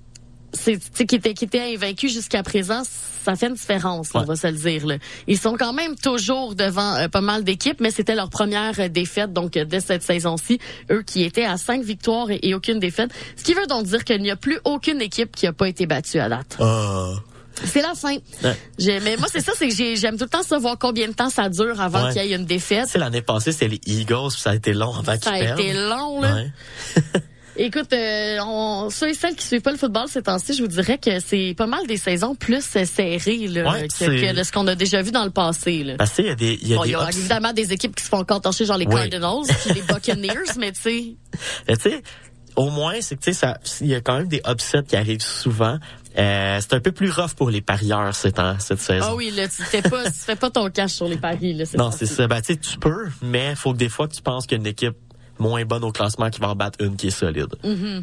c'est 0.54 0.78
tu 0.78 0.86
sais, 0.93 1.06
qui 1.06 1.16
était 1.16 1.34
qui 1.34 1.45
était 1.45 1.74
invaincu 1.76 2.10
jusqu'à 2.10 2.43
présent, 2.43 2.84
ça 3.24 3.36
fait 3.36 3.47
une 3.47 3.54
différence, 3.54 4.10
on 4.14 4.24
va 4.24 4.36
se 4.36 4.47
le 4.47 4.54
dire. 4.54 4.88
Là. 4.88 4.97
Ils 5.28 5.38
sont 5.38 5.56
quand 5.58 5.74
même 5.74 5.95
toujours 5.95 6.56
devant 6.56 6.95
euh, 6.95 7.08
pas 7.08 7.22
mal 7.22 7.43
d'équipes, 7.43 7.80
mais 7.80 7.91
c'était 7.91 8.16
leur 8.16 8.30
première 8.30 8.80
euh, 8.80 8.89
défaite 8.89 9.34
donc 9.34 9.58
euh, 9.58 9.66
de 9.66 9.80
cette 9.80 10.04
saison-ci. 10.04 10.60
Eux 10.91 11.04
qui 11.04 11.24
étaient 11.24 11.45
à 11.45 11.58
cinq 11.58 11.84
victoires 11.84 12.32
et, 12.32 12.39
et 12.41 12.54
aucune 12.54 12.80
défaite, 12.80 13.12
ce 13.36 13.43
qui 13.43 13.54
veut 13.54 13.68
donc 13.68 13.86
dire 13.86 14.04
qu'il 14.04 14.22
n'y 14.22 14.32
a 14.32 14.36
plus 14.36 14.60
aucune 14.64 15.02
équipe 15.02 15.36
qui 15.36 15.47
a 15.47 15.54
pas 15.54 15.68
été 15.68 15.86
battue 15.86 16.20
à 16.20 16.30
date. 16.30 16.58
Ah. 16.60 17.14
C'est 17.66 17.82
la 17.82 17.93
fin. 17.95 18.16
Ouais. 18.43 18.99
Mais 19.03 19.18
moi 19.18 19.28
c'est 19.32 19.41
ça, 19.41 19.51
c'est 19.57 19.68
que 19.68 19.76
j'ai- 19.76 19.95
j'aime 19.95 20.18
tout 20.18 20.24
le 20.26 20.30
temps 20.30 20.43
savoir 20.43 20.78
combien 20.78 21.07
de 21.07 21.14
temps 21.14 21.30
ça 21.30 21.49
dure 21.49 21.80
avant 21.82 22.05
Ouais. 22.07 22.14
qu'il 22.14 22.26
y 22.26 22.34
ait 22.34 22.36
une 22.36 22.45
défaite. 22.45 22.86
Tu 22.86 22.91
sais, 22.93 22.97
l'année 22.99 23.22
passée, 23.22 23.51
c'était 23.51 23.68
les 23.68 23.82
Eagles, 23.86 24.30
puis 24.32 24.41
ça 24.41 24.51
a 24.51 24.55
été 24.55 24.74
long 24.74 24.93
avant 24.95 25.14
qu'ils 25.14 25.24
Ça 25.24 25.32
a 25.34 25.39
perdent. 25.39 25.60
été 25.60 25.74
long 25.74 26.22
là. 26.22 26.36
Ouais. 26.36 26.51
Écoute, 27.62 27.91
euh, 27.91 28.38
on, 28.45 28.89
ceux 28.89 29.10
et 29.10 29.14
celles 29.14 29.36
qui 29.36 29.45
suivent 29.45 29.62
pas 29.62 29.72
le 29.72 29.78
football 29.78 30.05
ces 30.07 30.22
temps-ci, 30.22 30.53
je 30.53 30.62
vous 30.62 30.70
dirais 30.70 30.97
que 30.97 31.20
c'est 31.20 31.53
pas 31.57 31.68
mal 31.68 31.86
des 31.88 31.97
saisons 31.97 32.34
plus 32.34 32.64
euh, 32.78 32.86
serrées 32.86 33.47
là, 33.49 33.70
Ouais, 33.70 33.88
que, 33.89 33.93
c'est- 33.93 34.43
ce 34.45 34.51
qu'on 34.53 34.66
a 34.68 34.76
déjà 34.76 35.01
vu 35.01 35.12
dans 35.12 35.26
le 35.26 35.30
passé. 35.32 35.84
Là. 35.84 35.95
Parce 35.97 36.12
sais, 36.12 36.22
il 36.22 36.28
y 36.28 36.32
a 36.32 36.36
des, 36.36 36.57
il 36.62 36.68
y 36.70 36.74
a 36.74 36.78
Bon, 36.78 36.84
des 36.84 36.89
y 36.91 36.95
a 36.95 37.10
évidemment 37.10 37.51
des 37.51 37.74
équipes 37.74 37.95
qui 37.97 38.03
se 38.05 38.10
font 38.10 38.20
encore 38.20 38.39
torcher, 38.39 38.64
genre 38.64 38.78
les 38.78 38.86
Oui. 38.88 38.95
Cardinals 38.95 39.43
puis 39.66 39.74
les 39.74 39.82
Buccaneers, 39.82 40.53
mais 40.57 40.72
tu 40.72 40.82
sais, 40.82 41.16
tu 41.68 41.76
sais, 41.82 42.01
au 42.55 42.70
moins, 42.70 42.93
c'est 43.01 43.18
que 43.18 43.24
tu 43.24 43.34
sais, 43.34 43.39
ça, 43.39 43.57
il 43.82 43.88
y 43.88 43.95
a 43.95 43.99
quand 43.99 44.18
même 44.20 44.30
des 44.30 44.41
upsets 44.47 44.84
qui 44.88 44.95
arrivent 44.95 45.22
souvent. 45.22 45.80
Euh, 46.20 46.60
c'est 46.62 46.74
un 46.74 46.80
peu 46.80 46.92
plus 46.92 47.10
rough 47.10 47.34
pour 47.36 47.50
les 47.50 47.62
parieurs 47.62 48.14
cette, 48.14 48.42
cette 48.60 48.80
saison. 48.80 49.06
ah 49.10 49.16
oui, 49.16 49.32
là, 49.32 49.48
tu 49.48 49.64
fais 49.64 49.82
pas, 49.82 50.06
tu 50.06 50.18
fais 50.18 50.36
pas 50.36 50.50
ton 50.50 50.70
cash 50.70 50.92
sur 50.92 51.08
les 51.08 51.18
paris 51.18 51.54
là. 51.54 51.66
Non, 51.78 51.92
c'est 51.92 52.06
ça. 52.06 52.28
Ben, 52.28 52.42
tu 52.42 52.56
peux, 52.80 53.08
mais 53.22 53.56
faut 53.56 53.74
que 53.74 53.78
des 53.78 53.90
fois 53.90 54.08
tu 54.08 54.22
penses 54.22 54.46
qu'il 54.46 54.58
y 54.58 54.60
a 54.60 54.62
une 54.62 54.68
équipe 54.68 54.98
moins 55.40 55.64
bonne 55.66 55.84
au 55.84 55.92
classement 55.92 56.30
qui 56.30 56.40
va 56.40 56.50
en 56.50 56.56
battre 56.56 56.84
une 56.84 56.96
qui 56.98 57.08
est 57.08 57.12
solide. 57.12 57.56
Mm. 57.64 58.02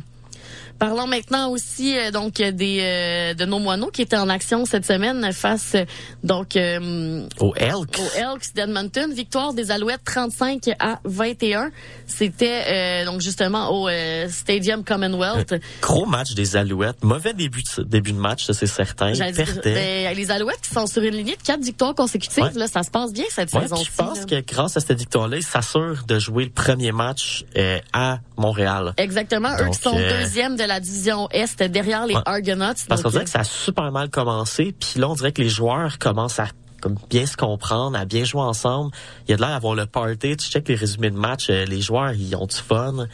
Parlons 0.78 1.06
maintenant 1.06 1.48
aussi 1.50 1.96
euh, 1.98 2.10
donc 2.10 2.34
des 2.34 2.78
euh, 2.82 3.34
de 3.34 3.44
nos 3.44 3.58
moineaux 3.58 3.90
qui 3.90 4.02
étaient 4.02 4.16
en 4.16 4.28
action 4.28 4.64
cette 4.66 4.84
semaine 4.84 5.32
face 5.32 5.72
euh, 5.74 5.84
donc 6.22 6.56
euh, 6.56 7.26
Au 7.40 7.54
Elk. 7.56 7.98
aux 7.98 8.18
Elks 8.18 8.54
d'Edmonton. 8.54 9.12
Victoire 9.14 9.54
des 9.54 9.70
Alouettes 9.70 10.04
35 10.04 10.70
à 10.78 11.00
21. 11.04 11.70
C'était 12.06 12.62
euh, 12.68 13.04
donc 13.04 13.20
justement 13.20 13.70
au 13.70 13.88
euh, 13.88 14.28
Stadium 14.28 14.84
Commonwealth. 14.84 15.54
Gros 15.80 16.06
match 16.06 16.34
des 16.34 16.56
Alouettes. 16.56 17.02
Mauvais 17.02 17.32
début 17.32 17.62
de, 17.76 17.82
début 17.82 18.12
de 18.12 18.18
match, 18.18 18.44
ça 18.44 18.52
c'est 18.54 18.66
certain. 18.66 19.12
Dire, 19.12 19.24
ben, 19.64 20.14
les 20.16 20.30
Alouettes 20.30 20.60
qui 20.60 20.70
sont 20.74 20.86
sur 20.86 21.02
une 21.02 21.14
lignée 21.14 21.36
de 21.36 21.42
quatre 21.42 21.62
victoires 21.62 21.94
consécutives, 21.94 22.44
Ouais. 22.44 22.50
là, 22.54 22.66
ça 22.66 22.82
se 22.82 22.90
passe 22.90 23.12
bien 23.12 23.24
cette 23.30 23.52
Ouais, 23.54 23.62
saison 23.62 23.76
je 23.76 23.90
pense 23.96 24.26
que 24.26 24.40
grâce 24.46 24.76
à 24.76 24.80
cette 24.80 24.98
victoire-là, 24.98 25.38
ils 25.38 25.42
s'assurent 25.42 26.04
de 26.06 26.18
jouer 26.18 26.44
le 26.44 26.50
premier 26.50 26.92
match 26.92 27.44
euh, 27.56 27.78
à 27.92 28.18
Montréal. 28.36 28.92
Exactement, 28.98 29.50
eux 29.60 29.70
qui 29.70 29.80
sont 29.80 29.96
deuxième 29.96 30.56
de 30.56 30.64
la 30.66 30.80
division 30.80 31.28
Est 31.30 31.62
derrière 31.62 32.06
les 32.06 32.14
Ouais. 32.14 32.22
Argonauts. 32.24 32.74
Parce 32.88 33.02
qu'on 33.02 33.10
dirait 33.10 33.24
que 33.24 33.30
ça 33.30 33.40
a 33.40 33.44
super 33.44 33.90
mal 33.92 34.10
commencé, 34.10 34.72
puis 34.78 35.00
là 35.00 35.08
on 35.08 35.14
dirait 35.14 35.32
que 35.32 35.42
les 35.42 35.48
joueurs 35.48 35.98
commencent 35.98 36.38
à 36.40 36.46
comme 36.82 36.96
bien 37.08 37.24
se 37.26 37.36
comprendre, 37.38 37.96
à 37.96 38.04
bien 38.04 38.24
jouer 38.24 38.42
ensemble. 38.42 38.90
Il 39.26 39.30
y 39.30 39.34
a 39.34 39.36
de 39.36 39.40
l'air 39.40 39.50
d'avoir 39.50 39.74
le 39.74 39.86
party. 39.86 40.36
Tu 40.36 40.50
check 40.50 40.68
les 40.68 40.74
résumés 40.74 41.10
de 41.10 41.16
match, 41.16 41.48
euh, 41.48 41.64
les 41.64 41.80
joueurs 41.80 42.12
ils 42.12 42.36
ont 42.36 42.46
du 42.46 42.56
fun, 42.56 43.06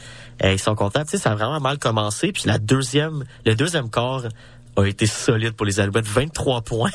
Euh, 0.43 0.53
ils 0.53 0.59
sont 0.59 0.75
contents. 0.75 1.05
Tu 1.05 1.11
sais, 1.13 1.19
ça 1.19 1.31
a 1.31 1.35
vraiment 1.37 1.61
mal 1.61 1.79
commencé. 1.79 2.33
Puis 2.33 2.43
la 2.47 2.59
deuxième, 2.59 3.25
le 3.47 3.55
deuxième 3.55 3.89
quart 3.89 4.25
a 4.77 4.85
été 4.85 5.07
solide 5.07 5.53
pour 5.53 5.65
les 5.65 5.79
Alouettes, 5.79 6.07
23 6.09 6.61
points. 6.63 6.91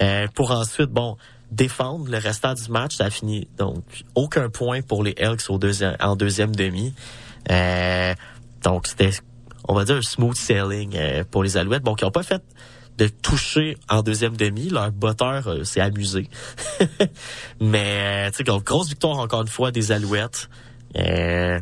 Euh, 0.00 0.26
pour 0.34 0.50
ensuite, 0.52 0.90
bon, 0.90 1.16
défendre 1.50 2.10
le 2.10 2.18
restant 2.18 2.54
du 2.54 2.68
match, 2.70 2.96
ça 2.96 3.04
a 3.04 3.10
fini 3.10 3.46
donc 3.58 3.84
aucun 4.14 4.48
point 4.48 4.80
pour 4.80 5.04
les 5.04 5.14
Elks 5.18 5.50
au 5.50 5.58
deuxième, 5.58 5.96
en 6.00 6.16
deuxième 6.16 6.56
demi. 6.56 6.94
Euh, 7.50 8.14
donc 8.64 8.86
c'était, 8.86 9.10
on 9.68 9.74
va 9.74 9.84
dire, 9.84 9.96
un 9.96 10.02
smooth 10.02 10.36
sailing 10.36 10.96
euh, 10.96 11.24
pour 11.30 11.42
les 11.42 11.56
Alouettes. 11.56 11.82
Bon, 11.82 11.94
qui 11.94 12.04
n'ont 12.04 12.10
pas 12.10 12.22
fait 12.22 12.42
de 12.98 13.08
toucher 13.08 13.76
en 13.88 14.02
deuxième 14.02 14.36
demi. 14.36 14.68
Leur 14.68 14.90
botteur 14.92 15.48
euh, 15.48 15.64
s'est 15.64 15.80
amusé. 15.80 16.28
Mais, 17.60 18.28
euh, 18.28 18.30
tu 18.30 18.44
sais, 18.44 18.60
grosse 18.64 18.88
victoire 18.88 19.18
encore 19.18 19.42
une 19.42 19.48
fois 19.48 19.70
des 19.70 19.92
Alouettes. 19.92 20.48
Euh, 20.96 21.58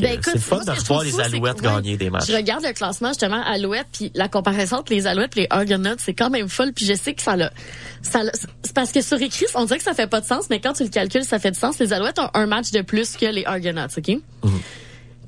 Ben, 0.00 0.18
c'est 0.22 0.38
fun 0.38 0.58
de 0.60 0.72
voir 0.86 1.02
les 1.02 1.10
fou, 1.10 1.16
c'est 1.18 1.28
que, 1.28 1.36
Alouettes 1.36 1.60
ouais, 1.60 1.68
gagner 1.68 1.96
des 1.96 2.10
matchs. 2.10 2.28
Je 2.28 2.36
regarde 2.36 2.64
le 2.64 2.72
classement 2.72 3.08
justement 3.08 3.42
Alouettes 3.44 3.88
puis 3.92 4.10
la 4.14 4.28
comparaison 4.28 4.76
entre 4.76 4.92
les 4.92 5.06
Alouettes 5.06 5.36
et 5.36 5.40
les 5.40 5.46
Argonauts, 5.50 5.96
c'est 5.98 6.14
quand 6.14 6.30
même 6.30 6.48
folle 6.48 6.72
puis 6.72 6.86
je 6.86 6.94
sais 6.94 7.12
que 7.12 7.20
ça 7.20 7.36
l'a 7.36 7.52
ça 8.00 8.22
c'est 8.62 8.72
parce 8.72 8.92
que 8.92 9.02
sur 9.02 9.20
écrit, 9.20 9.46
on 9.56 9.64
dirait 9.64 9.78
que 9.78 9.84
ça 9.84 9.94
fait 9.94 10.06
pas 10.06 10.20
de 10.20 10.26
sens 10.26 10.44
mais 10.48 10.60
quand 10.60 10.74
tu 10.74 10.84
le 10.84 10.90
calcules, 10.90 11.24
ça 11.24 11.40
fait 11.40 11.50
du 11.50 11.58
sens. 11.58 11.78
Les 11.80 11.92
Alouettes 11.92 12.20
ont 12.20 12.30
un 12.34 12.46
match 12.46 12.70
de 12.70 12.82
plus 12.82 13.16
que 13.16 13.26
les 13.26 13.44
Argonauts, 13.44 13.88
OK? 13.96 14.18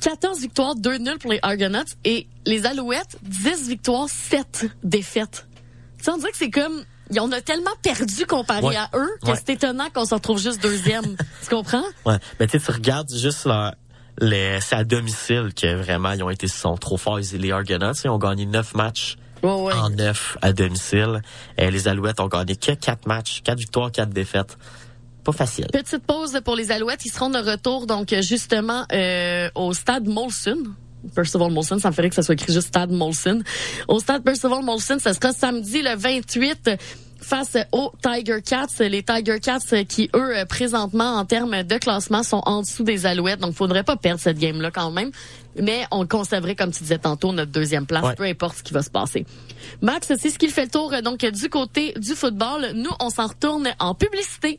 14 0.02 0.40
victoires, 0.40 0.74
2 0.74 0.98
nuls 0.98 1.18
pour 1.18 1.30
les 1.30 1.38
Argonauts 1.42 1.84
et 2.04 2.26
les 2.44 2.66
Alouettes 2.66 3.16
10 3.22 3.68
victoires, 3.68 4.08
7 4.08 4.66
défaites. 4.82 5.46
Tu 5.98 6.04
sais, 6.04 6.10
on 6.10 6.18
dirait 6.18 6.32
que 6.32 6.36
c'est 6.36 6.50
comme 6.50 6.84
en 7.18 7.30
ont 7.30 7.40
tellement 7.44 7.70
perdu 7.82 8.26
comparé 8.26 8.62
Ouais. 8.66 8.76
à 8.76 8.90
eux 8.94 9.08
que 9.22 9.28
Ouais. 9.30 9.34
c'est 9.36 9.50
étonnant 9.54 9.88
qu'on 9.94 10.04
se 10.04 10.14
retrouve 10.14 10.40
juste 10.40 10.60
deuxième. 10.62 11.04
tu 11.42 11.48
comprends? 11.48 11.84
Ouais, 12.04 12.16
mais 12.40 12.46
tu 12.48 12.58
sais, 12.58 12.64
tu 12.66 12.72
regardes 12.72 13.14
juste 13.14 13.44
leur, 13.44 13.74
les, 14.18 14.60
c'est 14.60 14.74
à 14.76 14.82
domicile 14.84 15.50
que 15.54 15.74
vraiment 15.74 16.10
ils 16.12 16.22
ont 16.24 16.30
été 16.30 16.48
sont 16.48 16.76
trop 16.76 16.96
forts. 16.96 17.18
Les 17.18 17.52
Argonauts, 17.52 17.92
ils 18.04 18.08
ont 18.10 18.18
gagné 18.18 18.44
neuf 18.46 18.74
matchs 18.74 19.16
Ouais 19.42 19.52
ouais. 19.54 19.72
en 19.74 19.90
neuf 19.90 20.36
à 20.42 20.52
domicile. 20.52 21.20
Et 21.58 21.70
les 21.70 21.86
Alouettes 21.86 22.18
ont 22.20 22.28
gagné 22.28 22.56
que 22.56 22.72
quatre 22.72 23.06
matchs, 23.06 23.42
quatre 23.44 23.58
victoires, 23.58 23.92
quatre 23.92 24.10
défaites. 24.10 24.56
Pas 25.24 25.32
facile. 25.32 25.66
Petite 25.72 26.04
pause 26.04 26.40
pour 26.44 26.56
les 26.56 26.70
Alouettes. 26.72 27.04
Ils 27.04 27.12
seront 27.12 27.30
de 27.30 27.38
retour, 27.38 27.86
donc, 27.86 28.14
justement, 28.22 28.84
euh, 28.92 29.48
au 29.54 29.72
stade 29.72 30.06
Molson. 30.08 30.58
Percival 31.14 31.50
Molson, 31.50 31.78
ça 31.78 31.90
me 31.90 31.94
ferait 31.94 32.08
que 32.08 32.14
ça 32.14 32.22
soit 32.22 32.34
écrit 32.34 32.52
juste 32.52 32.68
stade 32.68 32.90
Molson. 32.90 33.42
Au 33.88 33.98
stade 33.98 34.22
Percival 34.22 34.62
Molson, 34.64 34.98
ça 35.00 35.12
sera 35.14 35.32
samedi 35.32 35.82
le 35.82 35.96
28 35.96 36.70
face 37.20 37.56
aux 37.72 37.92
Tiger 38.02 38.40
Cats. 38.44 38.66
Les 38.80 39.02
Tiger 39.02 39.38
Cats 39.40 39.84
qui, 39.88 40.10
eux, 40.14 40.32
présentement, 40.48 41.16
en 41.16 41.24
termes 41.24 41.62
de 41.64 41.78
classement, 41.78 42.22
sont 42.22 42.42
en 42.46 42.62
dessous 42.62 42.82
des 42.84 43.06
Alouettes. 43.06 43.40
Donc, 43.40 43.54
faudrait 43.54 43.82
pas 43.84 43.96
perdre 43.96 44.20
cette 44.20 44.38
game-là 44.38 44.70
quand 44.72 44.90
même. 44.92 45.10
Mais 45.60 45.84
on 45.90 46.06
conserverait, 46.06 46.54
comme 46.54 46.70
tu 46.72 46.82
disais 46.82 46.98
tantôt, 46.98 47.32
notre 47.32 47.50
deuxième 47.52 47.86
place, 47.86 48.04
Ouais. 48.04 48.14
peu 48.14 48.24
importe 48.24 48.58
ce 48.58 48.62
qui 48.62 48.72
va 48.72 48.82
se 48.82 48.90
passer. 48.90 49.26
Max, 49.82 50.06
c'est 50.18 50.30
ce 50.30 50.38
qui 50.38 50.48
fait 50.48 50.64
le 50.64 50.70
tour, 50.70 50.92
donc, 51.04 51.24
du 51.24 51.48
côté 51.48 51.94
du 51.96 52.14
football. 52.14 52.72
Nous, 52.74 52.90
on 53.00 53.10
s'en 53.10 53.26
retourne 53.26 53.68
en 53.78 53.94
publicité. 53.94 54.56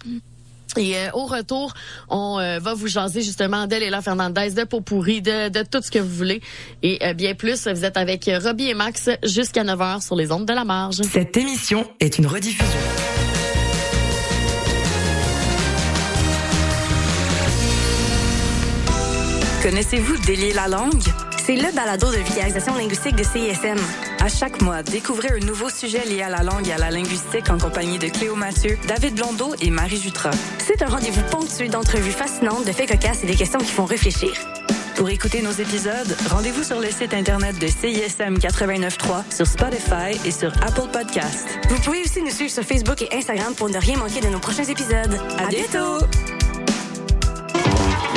Et 0.77 0.97
euh, 0.97 1.09
au 1.13 1.25
retour, 1.25 1.73
on 2.09 2.39
euh, 2.39 2.59
va 2.59 2.73
vous 2.73 2.87
jaser 2.87 3.21
justement 3.21 3.67
de 3.67 3.75
Léla 3.75 4.01
Fernandez, 4.01 4.51
de 4.51 4.63
Pourri, 4.63 5.21
de, 5.21 5.49
de 5.49 5.63
tout 5.63 5.81
ce 5.81 5.91
que 5.91 5.99
vous 5.99 6.15
voulez. 6.15 6.41
Et 6.81 6.99
euh, 7.05 7.13
bien 7.13 7.35
plus, 7.35 7.67
vous 7.67 7.85
êtes 7.85 7.97
avec 7.97 8.29
Robbie 8.43 8.69
et 8.69 8.73
Max 8.73 9.09
jusqu'à 9.23 9.63
9h 9.63 10.05
sur 10.05 10.15
les 10.15 10.31
ondes 10.31 10.45
de 10.45 10.53
la 10.53 10.65
marge. 10.65 11.01
Cette 11.03 11.37
émission 11.37 11.87
est 11.99 12.17
une 12.17 12.27
rediffusion. 12.27 12.79
Connaissez-vous 19.63 20.17
Délier 20.17 20.51
la 20.51 20.67
langue? 20.67 21.01
C'est 21.41 21.55
le 21.55 21.73
balado 21.73 22.11
de 22.11 22.17
vulgarisation 22.17 22.75
linguistique 22.75 23.15
de 23.15 23.23
CISM. 23.23 23.77
À 24.19 24.27
chaque 24.27 24.61
mois, 24.61 24.83
découvrez 24.83 25.29
un 25.29 25.45
nouveau 25.45 25.69
sujet 25.69 26.03
lié 26.05 26.21
à 26.21 26.27
la 26.27 26.43
langue 26.43 26.67
et 26.67 26.73
à 26.73 26.77
la 26.77 26.91
linguistique 26.91 27.49
en 27.49 27.57
compagnie 27.57 27.97
de 27.97 28.09
Cléo 28.09 28.35
Mathieu, 28.35 28.77
David 28.89 29.15
Blondeau 29.15 29.55
et 29.61 29.69
Marie 29.69 30.01
Jutra. 30.01 30.31
C'est 30.59 30.81
un 30.81 30.87
rendez-vous 30.87 31.21
ponctué 31.31 31.69
d'entrevues 31.69 32.11
fascinantes, 32.11 32.65
de 32.65 32.73
faits 32.73 32.89
cocasses 32.89 33.23
et 33.23 33.27
des 33.27 33.35
questions 33.35 33.59
qui 33.59 33.71
font 33.71 33.85
réfléchir. 33.85 34.33
Pour 34.97 35.09
écouter 35.09 35.41
nos 35.41 35.51
épisodes, 35.51 36.13
rendez-vous 36.29 36.63
sur 36.63 36.81
le 36.81 36.91
site 36.91 37.13
internet 37.13 37.57
de 37.57 37.67
CISM 37.67 38.39
89.3, 38.39 39.33
sur 39.33 39.47
Spotify 39.47 40.19
et 40.25 40.31
sur 40.31 40.51
Apple 40.61 40.89
Podcast. 40.91 41.47
Vous 41.69 41.79
pouvez 41.79 42.01
aussi 42.01 42.21
nous 42.21 42.31
suivre 42.31 42.51
sur 42.51 42.63
Facebook 42.63 43.01
et 43.01 43.15
Instagram 43.15 43.53
pour 43.55 43.69
ne 43.69 43.77
rien 43.77 43.95
manquer 43.95 44.19
de 44.19 44.27
nos 44.27 44.39
prochains 44.39 44.65
épisodes. 44.65 45.17
À 45.39 45.47
bientôt! 45.47 46.05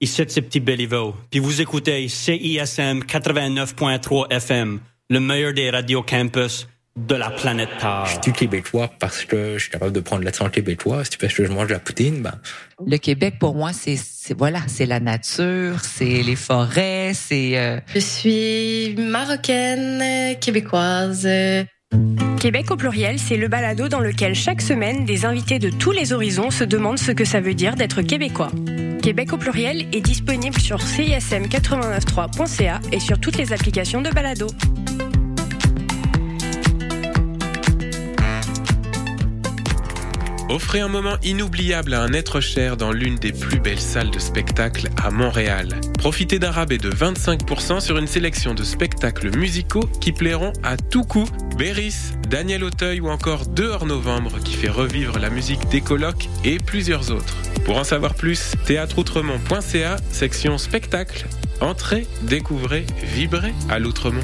ici 0.00 0.22
c'est 0.28 0.42
Petit 0.42 0.60
Béliveau, 0.60 1.14
puis 1.30 1.40
vous 1.40 1.60
écoutez 1.60 2.08
CISM 2.08 3.00
89.3 3.04 4.26
FM, 4.30 4.80
le 5.10 5.20
meilleur 5.20 5.52
des 5.52 5.70
radios 5.70 6.02
campus 6.02 6.68
de 6.96 7.14
la 7.14 7.28
planète 7.30 7.68
Terre. 7.78 8.06
Je 8.06 8.22
suis 8.22 8.32
québécois 8.32 8.90
parce 8.98 9.24
que 9.26 9.54
je 9.58 9.62
suis 9.64 9.70
capable 9.70 9.92
de 9.92 10.00
prendre 10.00 10.24
l'accent 10.24 10.48
québécois. 10.48 11.04
Si 11.04 11.18
parce 11.18 11.34
que 11.34 11.44
je 11.44 11.52
mange 11.52 11.68
de 11.68 11.74
la 11.74 11.78
poutine, 11.78 12.22
ben. 12.22 12.32
Le 12.86 12.96
Québec, 12.96 13.34
pour 13.38 13.54
moi, 13.54 13.72
c'est 13.74 13.96
c'est- 13.96 14.32
voilà, 14.36 14.60
c'est 14.66 14.86
la 14.86 14.98
nature, 14.98 15.80
c'est 15.84 16.22
les 16.22 16.36
forêts, 16.36 17.12
c'est. 17.14 17.58
euh, 17.58 17.78
Je 17.94 17.98
suis 17.98 18.94
marocaine, 18.96 20.00
euh, 20.02 20.34
québécoise. 20.40 21.26
Québec 22.40 22.70
au 22.70 22.76
pluriel, 22.76 23.18
c'est 23.18 23.36
le 23.36 23.48
balado 23.48 23.88
dans 23.88 24.00
lequel 24.00 24.34
chaque 24.34 24.60
semaine, 24.60 25.04
des 25.04 25.24
invités 25.24 25.58
de 25.58 25.70
tous 25.70 25.90
les 25.90 26.12
horizons 26.12 26.50
se 26.50 26.64
demandent 26.64 26.98
ce 26.98 27.12
que 27.12 27.24
ça 27.24 27.40
veut 27.40 27.54
dire 27.54 27.74
d'être 27.74 28.02
québécois. 28.02 28.50
Québec 29.02 29.32
au 29.32 29.36
pluriel 29.36 29.86
est 29.92 30.00
disponible 30.00 30.60
sur 30.60 30.78
cism893.ca 30.78 32.80
et 32.92 33.00
sur 33.00 33.18
toutes 33.18 33.38
les 33.38 33.52
applications 33.52 34.02
de 34.02 34.10
balado. 34.10 34.48
Offrez 40.48 40.78
un 40.78 40.88
moment 40.88 41.16
inoubliable 41.24 41.92
à 41.92 42.02
un 42.02 42.12
être 42.12 42.40
cher 42.40 42.76
dans 42.76 42.92
l'une 42.92 43.16
des 43.16 43.32
plus 43.32 43.58
belles 43.58 43.80
salles 43.80 44.12
de 44.12 44.20
spectacle 44.20 44.88
à 45.02 45.10
Montréal. 45.10 45.68
Profitez 45.98 46.38
d'un 46.38 46.52
rabais 46.52 46.78
de 46.78 46.88
25% 46.88 47.80
sur 47.80 47.98
une 47.98 48.06
sélection 48.06 48.54
de 48.54 48.62
spectacles 48.62 49.36
musicaux 49.36 49.88
qui 50.00 50.12
plairont 50.12 50.52
à 50.62 50.76
tout 50.76 51.02
coup. 51.02 51.28
Béris, 51.58 52.12
Daniel 52.28 52.62
Auteuil 52.62 53.00
ou 53.00 53.08
encore 53.08 53.46
Dehors 53.46 53.86
Novembre 53.86 54.38
qui 54.44 54.54
fait 54.54 54.70
revivre 54.70 55.18
la 55.18 55.30
musique 55.30 55.68
des 55.68 55.80
colocs 55.80 56.28
et 56.44 56.58
plusieurs 56.58 57.10
autres. 57.10 57.34
Pour 57.64 57.78
en 57.78 57.84
savoir 57.84 58.14
plus, 58.14 58.52
théâtreoutremont.ca, 58.66 59.96
section 60.12 60.58
spectacle. 60.58 61.26
Entrez, 61.60 62.06
découvrez, 62.22 62.86
vibrez 63.02 63.54
à 63.68 63.80
l'Outremont. 63.80 64.22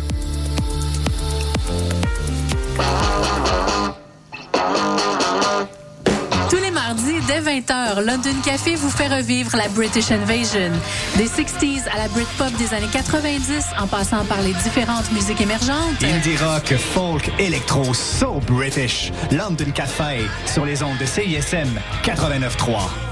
Dès 6.95 7.41
20h, 7.41 8.05
London 8.05 8.35
Café 8.45 8.75
vous 8.75 8.91
fait 8.91 9.09
revivre 9.09 9.57
la 9.57 9.67
British 9.69 10.11
Invasion. 10.11 10.71
Des 11.17 11.27
60s 11.27 11.89
à 11.91 11.97
la 11.97 12.09
Britpop 12.09 12.53
des 12.59 12.75
années 12.75 12.91
90, 12.93 13.65
en 13.81 13.87
passant 13.87 14.27
par 14.27 14.43
les 14.43 14.53
différentes 14.53 15.11
musiques 15.13 15.41
émergentes. 15.41 16.03
Indie 16.03 16.37
rock, 16.37 16.75
folk, 16.75 17.31
électro, 17.39 17.95
so 17.95 18.41
British. 18.47 19.11
London 19.31 19.71
Café 19.75 20.29
sur 20.45 20.67
les 20.67 20.83
ondes 20.83 20.99
de 20.99 21.07
CISM 21.07 21.69
89.3. 22.05 23.12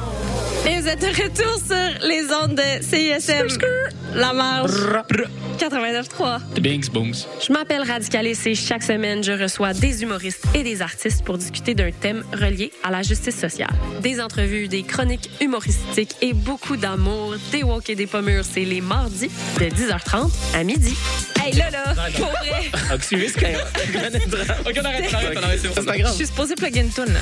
Et 0.66 0.80
vous 0.80 0.88
êtes 0.88 1.00
de 1.00 1.06
retour 1.06 1.58
sur 1.58 2.06
les 2.06 2.24
ondes 2.32 2.54
de 2.56 2.82
CISM. 2.82 3.46
La 4.14 4.32
marge. 4.32 4.72
89.3. 5.58 6.40
The 6.54 6.60
Bings 6.60 6.90
Booms. 6.90 7.14
Je 7.46 7.52
m'appelle 7.52 7.82
Radicalis 7.82 8.38
et 8.46 8.54
chaque 8.54 8.82
semaine, 8.82 9.22
je 9.22 9.32
reçois 9.32 9.72
des 9.72 10.02
humoristes 10.02 10.44
et 10.54 10.62
des 10.62 10.82
artistes 10.82 11.24
pour 11.24 11.38
discuter 11.38 11.74
d'un 11.74 11.90
thème 11.90 12.24
relié 12.32 12.72
à 12.82 12.90
la 12.90 13.02
justice 13.02 13.38
sociale. 13.38 13.70
Des 14.00 14.20
entrevues, 14.20 14.68
des 14.68 14.82
chroniques 14.82 15.30
humoristiques 15.40 16.16
et 16.22 16.32
beaucoup 16.32 16.76
d'amour, 16.76 17.34
des 17.52 17.62
walk 17.62 17.90
et 17.90 17.94
des 17.94 18.06
pommures. 18.06 18.44
C'est 18.44 18.64
les 18.64 18.80
mardis 18.80 19.30
de 19.58 19.64
10h30 19.66 20.30
à 20.54 20.64
midi. 20.64 20.96
Hey, 21.44 21.54
là, 21.54 21.70
là, 21.70 21.94
pour 22.16 22.26
vrai. 22.26 22.70
Ok, 22.92 23.06
on 24.80 24.84
arrête, 24.84 25.06
on 25.10 25.14
arrête, 25.14 25.38
on 25.78 25.88
arrête. 25.88 26.06
Je 26.08 26.12
suis 26.12 26.26
supposée 26.26 26.54
plugger 26.54 26.80
une 26.80 26.90
toune, 26.90 27.12
là. 27.12 27.20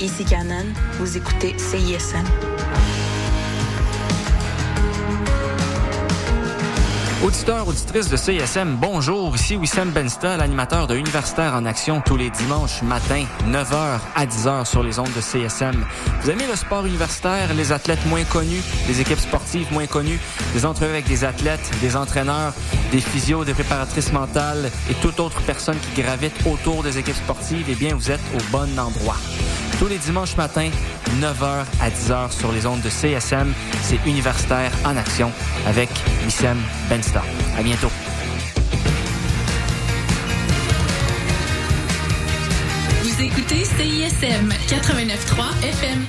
Ici 0.00 0.24
Canon. 0.24 0.66
Vous 0.98 1.16
écoutez 1.16 1.56
CISM. 1.58 2.24
Auditeurs, 7.24 7.66
auditrices 7.66 8.10
de 8.10 8.16
CISM, 8.16 8.76
bonjour. 8.78 9.34
Ici 9.34 9.56
Wissam 9.56 9.90
Bensta, 9.90 10.36
l'animateur 10.36 10.86
de 10.86 10.94
Universitaire 10.94 11.54
en 11.54 11.64
action 11.64 12.02
tous 12.04 12.16
les 12.18 12.28
dimanches 12.28 12.82
matin, 12.82 13.24
9h 13.48 13.98
à 14.14 14.26
10h 14.26 14.66
sur 14.66 14.82
les 14.82 14.98
ondes 14.98 15.12
de 15.16 15.22
CSM. 15.22 15.82
Vous 16.20 16.30
aimez 16.30 16.46
le 16.46 16.54
sport 16.54 16.84
universitaire, 16.84 17.54
les 17.54 17.72
athlètes 17.72 18.04
moins 18.06 18.24
connus, 18.24 18.60
les 18.86 19.00
équipes 19.00 19.18
sportives 19.18 19.72
moins 19.72 19.86
connues, 19.86 20.20
des 20.52 20.66
entrevues 20.66 20.90
avec 20.90 21.08
des 21.08 21.24
athlètes, 21.24 21.70
des 21.80 21.96
entraîneurs, 21.96 22.52
des 22.92 23.00
physios, 23.00 23.46
des 23.46 23.54
préparatrices 23.54 24.12
mentales 24.12 24.70
et 24.90 24.94
toute 24.94 25.18
autre 25.18 25.40
personne 25.46 25.78
qui 25.78 26.02
gravite 26.02 26.34
autour 26.44 26.82
des 26.82 26.98
équipes 26.98 27.16
sportives, 27.16 27.66
eh 27.70 27.74
bien, 27.74 27.94
vous 27.94 28.10
êtes 28.10 28.20
au 28.34 28.52
bon 28.52 28.78
endroit. 28.78 29.16
Tous 29.78 29.88
les 29.88 29.98
dimanches 29.98 30.36
matins, 30.36 30.70
9h 31.20 31.64
à 31.80 31.90
10h 31.90 32.32
sur 32.32 32.50
les 32.50 32.66
ondes 32.66 32.80
de 32.80 32.88
CSM, 32.88 33.52
c'est 33.82 33.98
Universitaire 34.06 34.70
en 34.84 34.96
action 34.96 35.30
avec 35.66 35.90
Wissem 36.24 36.56
À 37.14 37.62
bientôt. 37.62 37.88
Vous 43.02 43.22
écoutez 43.22 43.64
CISM 43.64 44.52
89.3 44.68 45.68
FM. 45.68 46.04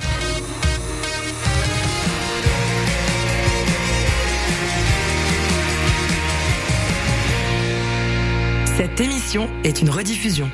Cette 8.78 9.00
émission 9.00 9.50
est 9.64 9.82
une 9.82 9.90
rediffusion. 9.90 10.50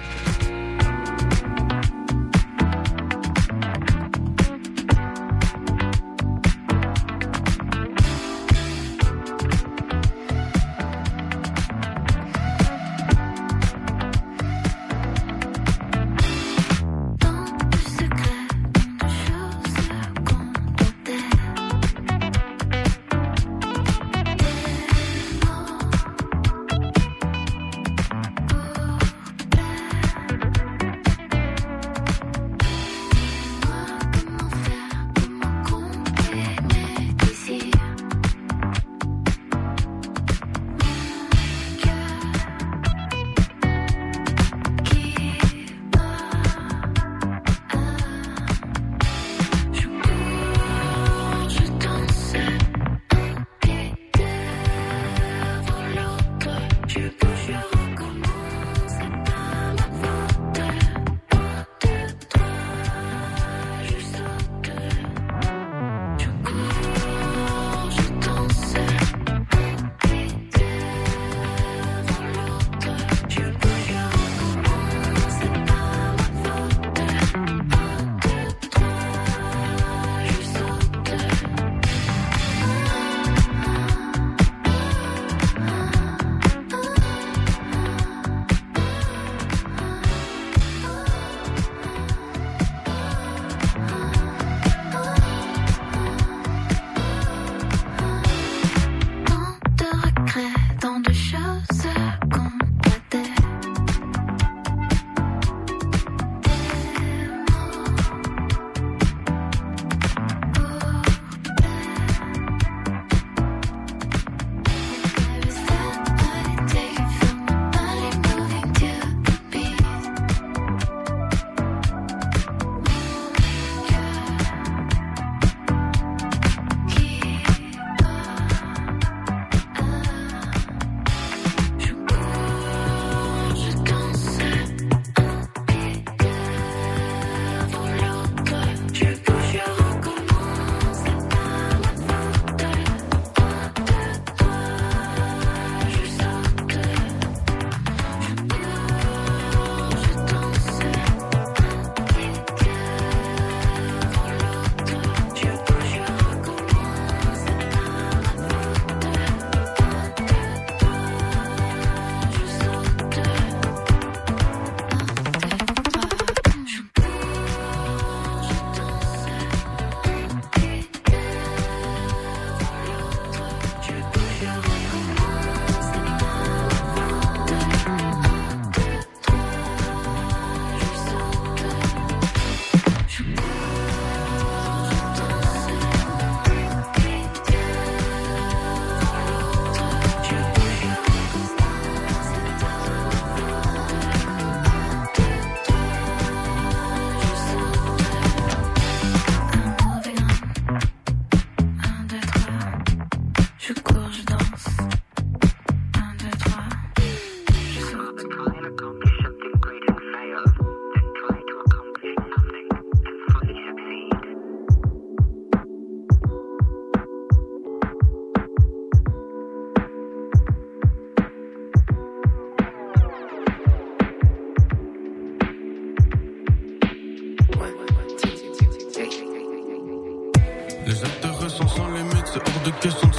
Cette 231.03 231.25
heure 231.25 231.51
sans 231.51 231.89
les 231.89 232.01
c'est 232.25 232.37
hors 232.37 232.63
de 232.63 232.71
question. 232.81 233.12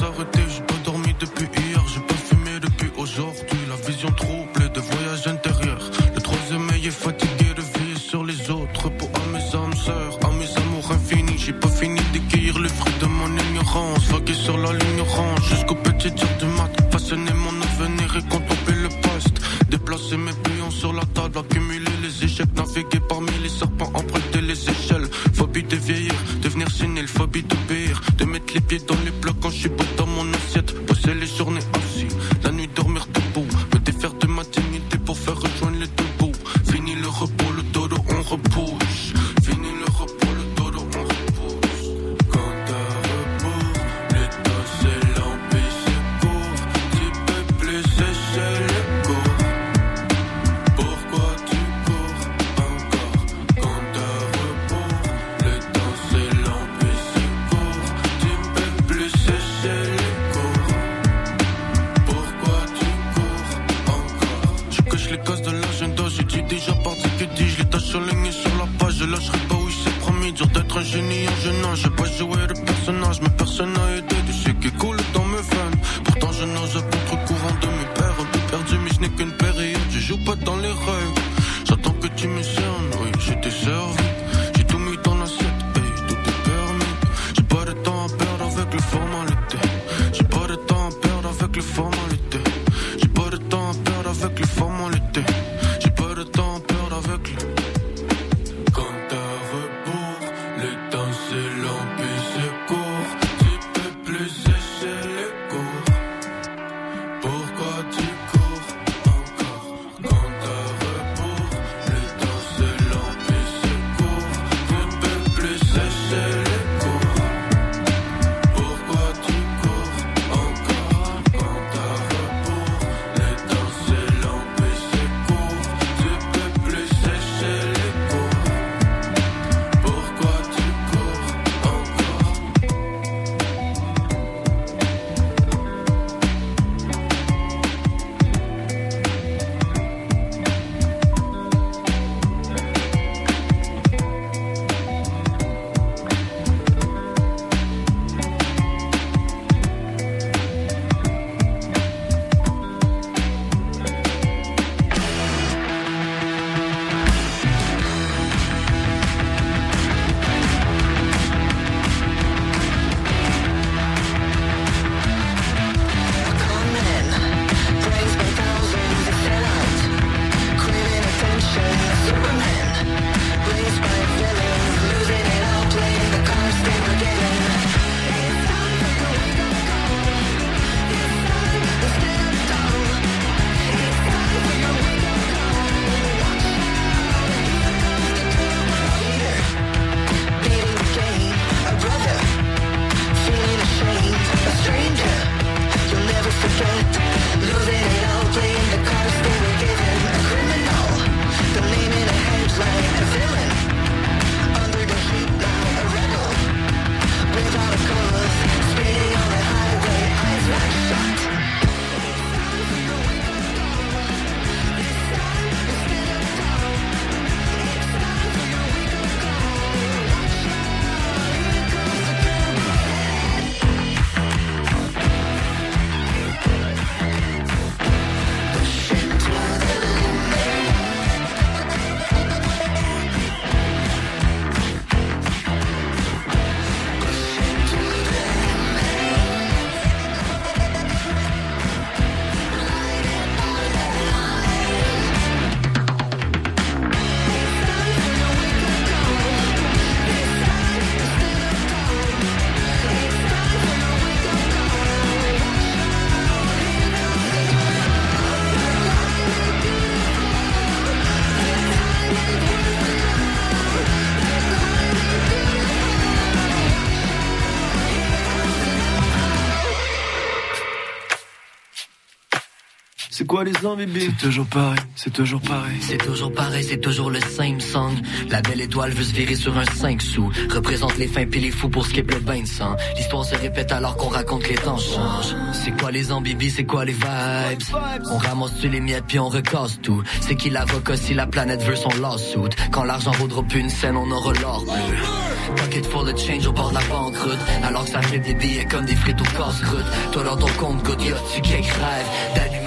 C'est 273.24 273.28
quoi 273.28 273.44
les 273.44 273.64
ambibi 273.64 274.00
C'est 274.00 274.18
toujours 274.18 274.46
pareil, 274.46 274.78
c'est 274.96 275.10
toujours 275.10 275.40
pareil. 275.40 275.78
C'est 275.80 275.96
toujours 275.96 276.30
pareil, 276.30 276.62
c'est 276.62 276.76
toujours 276.76 277.10
le 277.10 277.20
same 277.20 277.58
song. 277.58 277.94
La 278.28 278.42
belle 278.42 278.60
étoile 278.60 278.90
veut 278.90 279.02
se 279.02 279.14
virer 279.14 279.34
sur 279.34 279.56
un 279.56 279.64
5 279.64 280.02
sous. 280.02 280.30
Représente 280.50 280.98
les 280.98 281.06
fins 281.06 281.24
pis 281.24 281.40
les 281.40 281.50
fous 281.50 281.70
pour 281.70 281.86
skip 281.86 282.10
le 282.10 282.20
bain 282.20 282.42
de 282.42 282.46
sang. 282.46 282.76
L'histoire 282.98 283.24
se 283.24 283.34
répète 283.34 283.72
alors 283.72 283.96
qu'on 283.96 284.08
raconte 284.08 284.42
que 284.42 284.50
les 284.50 284.56
temps 284.56 284.76
changent. 284.76 285.34
C'est 285.54 285.70
quoi 285.70 285.90
les 285.90 286.12
ambibis, 286.12 286.50
c'est 286.50 286.64
quoi 286.64 286.84
les 286.84 286.92
vibes? 286.92 287.62
On 288.10 288.18
ramasse-tu 288.18 288.68
les 288.68 288.80
miettes 288.80 289.04
puis 289.08 289.18
on 289.18 289.30
recasse 289.30 289.80
tout. 289.80 290.02
C'est 290.20 290.34
qui 290.34 290.50
l'avocat 290.50 290.98
si 290.98 291.14
la 291.14 291.26
planète 291.26 291.62
veut 291.62 291.76
son 291.76 291.88
lawsuit? 292.02 292.54
Quand 292.72 292.84
l'argent 292.84 293.12
vaudra 293.12 293.42
plus 293.42 293.60
une 293.60 293.70
scène, 293.70 293.96
on 293.96 294.10
aura 294.10 294.34
l'or 294.34 294.64
bleu. 294.64 295.56
Pocket 295.56 295.86
full 295.86 296.10
of 296.10 296.20
change 296.20 296.46
au 296.46 296.52
bord 296.52 296.68
de 296.68 296.74
la 296.74 296.82
banqueroute. 296.82 297.38
Alors 297.62 297.84
que 297.86 297.90
ça 297.90 298.02
fait 298.02 298.18
des 298.18 298.34
billets 298.34 298.66
comme 298.66 298.84
des 298.84 298.96
frites 298.96 299.20
au 299.20 299.24
casse-croûte. 299.24 299.86
Toi 300.12 300.24
dans 300.24 300.36
ton 300.36 300.52
compte, 300.58 300.82
y 301.02 301.08
a-tu 301.08 301.40
quelque 301.40 301.72
rêve 301.72 302.06
d'aide 302.34 302.63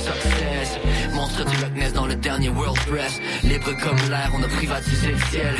success 0.00 0.78
Monstre 1.12 1.44
du 1.44 1.56
Loch 1.56 1.92
dans 1.94 2.06
le 2.06 2.14
dernier 2.16 2.48
World 2.48 2.78
Press. 2.86 3.20
Libre 3.42 3.72
comme 3.82 3.96
l'air, 4.08 4.30
on 4.34 4.42
a 4.42 4.48
privatisé 4.48 5.12
le 5.12 5.18
ciel. 5.30 5.54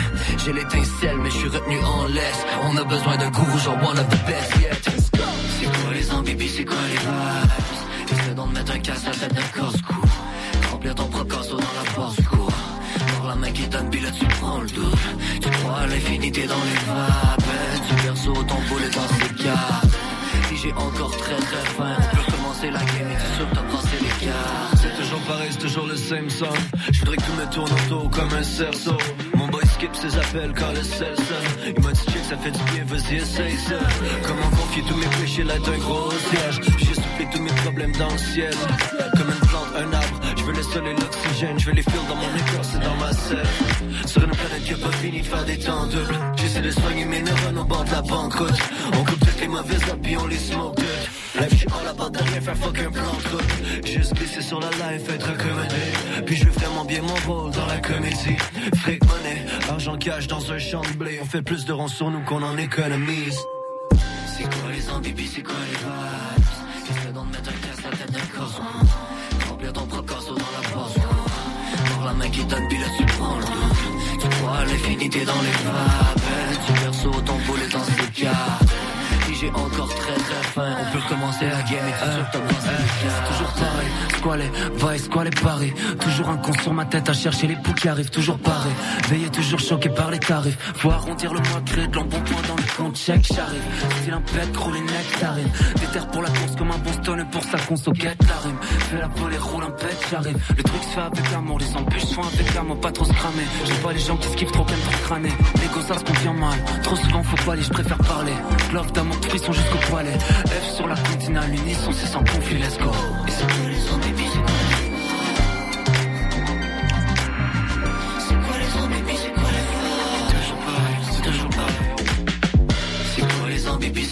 J'ai 0.44 0.52
l'étincelle, 0.52 1.18
mais 1.18 1.30
je 1.30 1.36
suis 1.36 1.48
retenu 1.48 1.78
en 1.84 2.06
laisse. 2.06 2.46
On 2.62 2.76
a 2.76 2.84
besoin 2.84 3.16
d'un 3.16 3.30
gourou, 3.30 3.58
genre 3.58 3.76
one 3.76 3.98
of 3.98 4.08
the 4.08 4.26
best 4.26 4.56
yet. 4.60 4.82
C'est 5.58 5.66
quoi 5.66 5.92
les 5.92 6.10
ambibis, 6.12 6.48
c'est 6.48 6.64
quoi 6.64 6.76
les 6.88 6.98
vibes? 6.98 8.12
Essaie 8.12 8.34
donc 8.34 8.48
de 8.50 8.58
mettre 8.58 8.72
un 8.72 8.78
casse 8.78 9.06
à 9.06 9.10
tête 9.10 9.34
d'un 9.34 9.60
casse-cou. 9.60 10.02
Remplir 10.70 10.94
ton 10.94 11.04
propre 11.04 11.40
dans 11.50 11.56
la 11.58 11.90
force 11.94 12.16
court. 12.30 12.52
Voir 13.16 13.28
la 13.28 13.34
main 13.36 13.50
qui 13.52 13.66
donne, 13.68 13.90
puis 13.90 14.00
tu 14.18 14.26
prends 14.40 14.60
le 14.60 14.68
double. 14.68 14.98
Tu 15.42 15.50
crois 15.50 15.86
l'infinité 15.86 16.46
dans 16.46 16.64
les 16.68 16.78
vapes. 16.86 17.44
Tu 17.88 17.94
perso 18.02 18.32
ton 18.32 18.60
boulet 18.68 18.90
dans 18.90 19.08
ses 19.08 19.44
cartes. 19.44 19.94
Si 20.48 20.56
j'ai 20.56 20.72
encore 20.72 21.16
très 21.16 21.36
très 21.36 21.64
faim, 21.76 21.96
commencer 22.60 22.70
la 22.70 22.78
game 22.78 23.10
et 23.10 23.16
tu 23.16 23.36
sûr 23.36 23.48
que 23.48 23.54
t'as 23.54 23.62
les. 24.00 24.80
C'est 24.80 25.02
toujours 25.02 25.20
pareil, 25.20 25.48
c'est 25.50 25.58
toujours 25.58 25.86
le 25.86 25.96
same 25.96 26.30
song. 26.30 26.48
Je 26.92 26.98
voudrais 27.00 27.16
que 27.16 27.22
tout 27.22 27.32
me 27.32 27.52
tourne 27.52 27.72
autour 27.72 28.10
comme 28.10 28.32
un 28.32 28.42
cerceau. 28.42 28.96
Mon 29.34 29.48
boy 29.48 29.62
skip 29.66 29.94
ses 29.94 30.16
appels 30.16 30.52
quand 30.56 30.72
le 30.72 30.82
sel. 30.82 31.14
Il 31.66 31.82
m'a 31.82 31.92
dit 31.92 32.00
check, 32.00 32.24
ça 32.28 32.36
fait 32.36 32.50
du 32.50 32.62
bien, 32.72 32.84
vas-y, 32.86 33.16
essaye 33.16 33.56
ça. 33.56 33.78
Comment 34.26 34.50
confier 34.50 34.82
tous 34.82 34.96
mes 34.96 35.06
péchés 35.20 35.44
là 35.44 35.58
d'un 35.58 35.78
gros 35.78 36.10
siège. 36.10 36.60
J'ai 36.78 36.94
soufflé 36.94 37.28
tous 37.32 37.42
mes 37.42 37.52
problèmes 37.62 37.92
dans 37.92 38.10
le 38.10 38.18
ciel. 38.18 38.54
Comme 39.16 39.28
une 39.28 39.48
plante, 39.48 39.68
un 39.76 39.92
arbre. 39.92 40.20
Je 40.36 40.42
veux 40.42 40.52
le 40.52 40.62
sol 40.62 40.86
et 40.86 40.94
l'oxygène. 40.94 41.58
Je 41.58 41.66
veux 41.66 41.72
les 41.72 41.82
fils 41.82 42.08
dans 42.08 42.16
mon 42.16 42.34
écorce 42.36 42.74
et 42.74 42.84
dans 42.84 42.96
ma 42.96 43.12
selle. 43.12 44.06
Sur 44.06 44.24
une 44.24 44.30
planète 44.30 44.64
qui 44.64 44.74
a 44.74 44.76
pas 44.76 44.92
fini 44.96 45.20
de 45.20 45.26
faire 45.26 45.44
des 45.44 45.58
temps 45.58 45.86
doubles. 45.86 46.18
J'essaie 46.36 46.62
de 46.62 46.70
soigner 46.70 47.04
mes 47.04 47.22
neurones 47.22 47.58
au 47.58 47.64
bord 47.64 47.84
de 47.84 47.90
la 47.90 48.02
banqueroute. 48.02 48.60
On 48.92 49.04
coupe 49.04 49.29
les 49.40 49.48
mauvaises 49.48 49.82
up 49.88 49.98
puis 50.02 50.16
on 50.16 50.26
les 50.26 50.36
smoke 50.36 50.76
toutes. 50.76 51.40
Life, 51.40 51.50
je 51.50 51.56
suis 51.56 51.66
all 51.68 51.88
about 51.88 52.10
de 52.10 52.18
rien 52.18 52.40
faire 52.40 52.56
fuck 52.56 52.78
un 52.78 52.90
plan 52.90 53.02
de. 53.02 53.86
Juste 53.86 54.14
glisser 54.14 54.42
sur 54.42 54.60
la 54.60 54.70
life, 54.70 55.08
être 55.08 55.28
accommodé. 55.28 56.24
Puis 56.26 56.36
je 56.36 56.48
vraiment 56.48 56.84
bien 56.84 57.02
mon 57.02 57.32
rôle 57.32 57.50
dans 57.52 57.66
la 57.66 57.78
comédie. 57.78 58.36
Fric 58.76 59.02
money, 59.04 59.46
argent 59.68 59.96
cash 59.96 60.26
dans 60.26 60.52
un 60.52 60.58
champ 60.58 60.82
de 60.82 60.96
blé. 60.96 61.18
On 61.22 61.24
fait 61.24 61.42
plus 61.42 61.64
de 61.64 61.72
ronds 61.72 61.88
sur 61.88 62.10
nous 62.10 62.20
qu'on 62.20 62.42
en 62.42 62.56
économise. 62.56 63.38
C'est 64.36 64.44
quoi 64.44 64.72
les 64.72 64.90
ambibis, 64.90 65.28
c'est 65.34 65.42
quoi 65.42 65.54
les 65.70 65.78
vibes? 65.78 66.98
Essaie 66.98 67.12
donc 67.12 67.26
de 67.28 67.32
mettre 67.32 67.50
un 67.50 67.68
casse 67.68 67.84
la 67.84 67.96
tête 67.96 68.12
d'un 68.12 68.38
corps? 68.38 68.60
Remplir 69.48 69.72
ton 69.72 69.86
propre 69.86 70.14
casseau 70.14 70.34
dans 70.34 70.52
la 70.60 70.68
force 70.68 70.94
Voir 71.94 72.06
la 72.06 72.12
main 72.14 72.28
qui 72.28 72.44
donne, 72.44 72.66
puis 72.68 72.78
là 72.78 72.86
tu 72.96 73.04
prends 73.04 73.38
le 73.38 73.44
Tu 74.20 74.28
crois 74.28 74.64
l'infinité 74.64 75.24
dans 75.24 75.40
les 75.42 75.64
vapes 75.64 76.66
Tu 76.66 76.72
perso 76.72 77.10
ton 77.24 77.36
boulet 77.46 77.68
dans 77.68 77.84
ses 77.84 78.22
cartes 78.22 78.69
j'ai 79.40 79.50
encore 79.50 79.88
très 79.88 80.14
très 80.14 80.42
faim. 80.42 80.76
On 80.80 80.92
peut 80.92 80.98
recommencer 81.02 81.46
la 81.46 81.62
game 81.62 81.86
et 81.88 82.12
sûr 82.12 82.26
que 82.26 82.32
t'as 82.32 82.40
passé 82.40 82.68
les 82.68 83.08
cartes 83.08 83.28
Toujours 83.30 83.52
pareil, 83.54 83.88
les 84.36 84.50
vices, 84.76 85.08
quoi 85.08 85.24
les 85.24 85.30
paris. 85.30 85.72
Toujours 85.98 86.28
un 86.28 86.36
con 86.36 86.52
sur 86.62 86.72
ma 86.72 86.84
tête 86.84 87.08
à 87.08 87.12
chercher 87.12 87.46
les 87.46 87.56
poux 87.56 87.72
qui 87.72 87.88
arrivent 87.88 88.10
Toujours 88.10 88.38
pareil, 88.38 88.72
veillé 89.08 89.28
toujours 89.30 89.58
choqué 89.58 89.88
par 89.88 90.10
les 90.10 90.18
tarifs. 90.18 90.58
Faut 90.76 90.90
arrondir 90.90 91.32
le 91.32 91.40
mois, 91.40 91.60
créer 91.64 91.86
de 91.86 91.96
l'embonpoint 91.96 92.42
dans 92.48 92.56
le 92.56 92.76
compte 92.76 92.96
check 92.96 93.26
J'arrive, 93.34 93.62
style 94.00 94.12
un 94.12 94.20
pet, 94.20 94.56
rouler 94.56 94.80
nectarine. 94.80 95.50
Déterre 95.80 96.06
pour 96.08 96.22
la 96.22 96.28
course 96.28 96.56
comme 96.56 96.70
un 96.70 96.78
Boston 96.78 97.26
pour 97.30 97.44
sa 97.44 97.58
conso 97.58 97.92
get 97.94 98.16
la 98.28 98.36
rime. 98.36 98.58
Fais 98.60 98.98
la 98.98 99.08
volée, 99.08 99.38
roule 99.38 99.64
un 99.64 99.70
pet, 99.70 99.96
j'arrive. 100.10 100.38
Le 100.56 100.62
truc 100.62 100.82
se 100.82 100.88
fait 100.88 101.00
avec 101.00 101.30
l'amour, 101.32 101.58
les 101.58 101.76
embûches 101.76 102.04
sont 102.04 102.22
avec 102.22 102.54
l'amour 102.54 102.80
Pas 102.80 102.92
trop 102.92 103.04
se 103.04 103.12
cramer, 103.12 103.44
j'aime 103.64 103.76
pas 103.78 103.92
les 103.92 103.98
gens 103.98 104.16
qui 104.16 104.28
skiffent 104.28 104.52
trop 104.52 104.64
plein 104.64 104.76
pour 104.76 105.00
crâner 105.02 105.32
L'égo 105.60 105.80
ça 105.86 105.98
se 105.98 106.04
confie 106.04 106.28
mal, 106.28 106.58
trop 106.82 106.96
souvent 106.96 107.22
faut 107.22 107.44
pas 107.44 107.52
aller, 107.52 107.62
je 107.62 107.70
préfère 107.70 107.98
parler. 107.98 108.32
Love 108.72 108.92
d'amour, 108.92 109.16
de 109.16 109.26
frisson 109.26 109.52
jusqu'au 109.52 109.78
poilet 109.90 110.18
F 110.46 110.74
sur 110.76 110.86
la 110.86 110.94
contine 110.94 111.38
à 111.38 111.46
l'unisson, 111.46 111.92
c'est 111.92 112.06
sans 112.06 112.20
conflit, 112.20 112.58
let's 112.58 112.78
go. 112.78 112.90
Et 113.26 113.69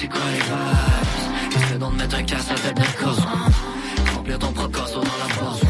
c'est 0.01 0.09
quoi 0.09 0.21
les 0.31 0.39
vibes? 0.39 1.57
Essaie 1.57 1.79
donc 1.79 1.93
de 1.95 1.99
mettre 1.99 2.17
un 2.17 2.23
casse 2.23 2.51
à 2.51 2.55
tête 2.55 2.77
d'un 2.77 3.05
corps 3.05 3.27
Remplir 4.15 4.39
ton 4.39 4.53
propre 4.53 4.79
casseau 4.79 5.01
dans 5.01 5.19
la 5.25 5.35
force. 5.35 5.61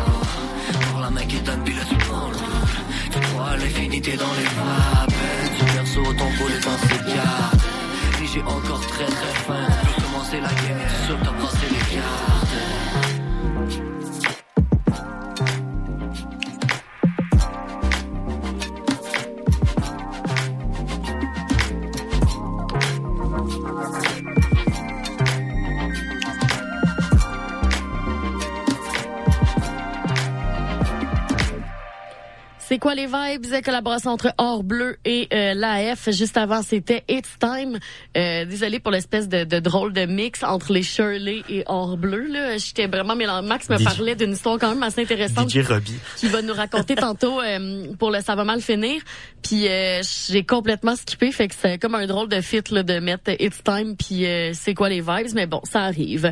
Voir 0.91 1.03
la 1.03 1.11
main 1.11 1.25
qui 1.25 1.41
donne, 1.41 1.63
puis 1.65 1.75
le 1.75 1.85
double 1.85 2.39
Tu 3.13 3.21
crois 3.21 3.57
l'infinité 3.57 4.17
dans 4.17 4.35
les 4.39 4.49
vapes 4.59 5.21
Tu 5.59 5.65
perso 5.65 6.03
ton 6.21 6.31
boulet 6.37 6.61
dans 6.61 6.79
ses 6.89 7.15
cartes 7.15 7.65
Si 8.19 8.27
j'ai 8.35 8.43
encore 8.43 8.81
très 8.81 9.07
très 9.07 9.35
faim. 9.47 9.67
Peut 9.83 10.03
commencer 10.03 10.41
la 10.41 10.49
et 10.49 11.07
sûr 11.07 11.19
que 11.19 11.25
t'as 11.25 11.33
passé 11.33 11.67
les 11.71 11.97
cartes 11.97 12.28
C'est 32.79 32.83
quoi 32.83 32.95
les 32.95 33.07
vibes? 33.07 33.61
Collaboration 33.65 34.13
entre 34.13 34.33
Or 34.39 34.63
Bleu 34.63 34.99
et 35.05 35.27
euh, 35.33 35.53
l'AF. 35.53 36.11
Juste 36.13 36.37
avant, 36.37 36.63
c'était 36.63 37.03
It's 37.09 37.37
Time. 37.41 37.77
Euh, 38.17 38.45
désolé 38.45 38.79
pour 38.79 38.93
l'espèce 38.93 39.29
de, 39.29 39.43
de 39.43 39.59
drôle 39.59 39.93
de 39.93 40.07
mix 40.07 40.45
entre 40.45 40.73
les 40.73 40.85
Shirley 40.85 41.43
et 41.49 41.65
Or 41.67 41.97
Bleu. 41.97 42.29
Là, 42.29 42.57
j'étais 42.57 42.87
vraiment 42.87 43.17
mélangé. 43.17 43.49
Max 43.49 43.69
me 43.69 43.79
DJ 43.79 43.83
parlait 43.83 44.15
d'une 44.15 44.31
histoire 44.31 44.61
quand 44.61 44.69
même 44.69 44.83
assez 44.85 45.03
intéressante 45.03 45.51
DJ 45.51 45.67
Robbie. 45.67 45.99
qui 46.19 46.29
va 46.29 46.41
nous 46.41 46.55
raconter 46.55 46.95
tantôt 46.95 47.41
euh, 47.41 47.93
pour 47.99 48.13
le 48.13 48.21
ça 48.21 48.37
va 48.37 48.45
mal 48.45 48.61
finir. 48.61 49.03
Puis 49.43 49.67
euh, 49.67 50.01
j'ai 50.29 50.45
complètement 50.45 50.95
skippé, 50.95 51.33
fait 51.33 51.49
que 51.49 51.55
c'est 51.61 51.79
comme 51.79 51.97
un 51.97 52.07
drôle 52.07 52.29
de 52.29 52.41
fit 52.41 52.63
là, 52.71 52.85
de 52.85 53.01
mettre 53.01 53.33
It's 53.41 53.61
Time 53.65 53.97
puis 53.97 54.25
euh, 54.25 54.53
c'est 54.55 54.75
quoi 54.75 54.89
les 54.89 55.01
vibes, 55.01 55.35
mais 55.35 55.47
bon, 55.47 55.63
ça 55.65 55.81
arrive. 55.81 56.31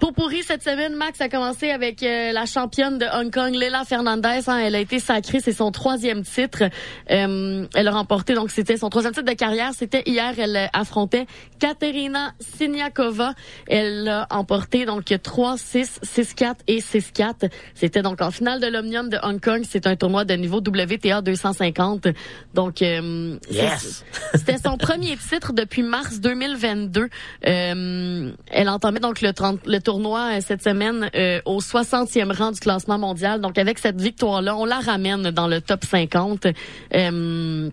Pour 0.00 0.12
pourri 0.12 0.42
cette 0.42 0.62
semaine, 0.62 0.94
Max 0.94 1.20
a 1.22 1.30
commencé 1.30 1.70
avec 1.70 2.02
euh, 2.02 2.30
la 2.30 2.44
championne 2.44 2.98
de 2.98 3.06
Hong 3.14 3.32
Kong, 3.32 3.54
Leila 3.54 3.82
Fernandez. 3.84 4.40
hein. 4.46 4.58
elle 4.58 4.74
a 4.74 4.78
été 4.78 4.98
sacrée, 4.98 5.40
c'est 5.40 5.52
son 5.54 5.72
troisième 5.72 6.22
titre. 6.22 6.64
Euh, 7.10 7.66
elle 7.74 7.88
a 7.88 7.90
remporté, 7.90 8.34
donc 8.34 8.50
c'était 8.50 8.76
son 8.76 8.90
troisième 8.90 9.14
titre 9.14 9.24
de 9.26 9.32
carrière. 9.36 9.70
C'était 9.74 10.02
hier, 10.04 10.34
elle 10.38 10.54
euh, 10.56 10.66
affrontait 10.74 11.26
Katerina 11.58 12.34
Siniakova. 12.40 13.32
Elle 13.68 14.06
a 14.08 14.26
emporté 14.30 14.84
donc 14.84 15.04
3-6, 15.06 16.00
6-4 16.04 16.56
et 16.68 16.80
6-4. 16.80 17.50
C'était 17.74 18.02
donc 18.02 18.20
en 18.20 18.30
finale 18.30 18.60
de 18.60 18.66
l'Omnium 18.66 19.08
de 19.08 19.18
Hong 19.22 19.40
Kong. 19.40 19.62
C'est 19.66 19.86
un 19.86 19.96
tournoi 19.96 20.26
de 20.26 20.34
niveau 20.34 20.58
WTA 20.58 21.22
250. 21.22 22.08
Donc, 22.52 22.82
euh, 22.82 23.38
Yes! 23.50 24.04
c'était 24.34 24.58
son 24.58 24.76
premier 24.76 25.16
titre 25.16 25.54
depuis 25.54 25.82
mars 25.82 26.20
2022. 26.20 27.08
Euh, 27.46 28.32
elle 28.50 28.68
entamait 28.68 29.00
donc 29.00 29.22
le, 29.22 29.32
30 29.32 29.60
le 29.66 29.85
tournoi 29.86 30.32
euh, 30.32 30.40
cette 30.44 30.64
semaine 30.64 31.10
euh, 31.14 31.40
au 31.44 31.60
60e 31.60 32.36
rang 32.36 32.50
du 32.50 32.58
classement 32.58 32.98
mondial. 32.98 33.40
Donc 33.40 33.56
avec 33.56 33.78
cette 33.78 34.00
victoire-là, 34.00 34.56
on 34.56 34.64
la 34.64 34.80
ramène 34.80 35.30
dans 35.30 35.46
le 35.46 35.60
top 35.60 35.84
50. 35.84 36.48
Euh, 36.94 37.70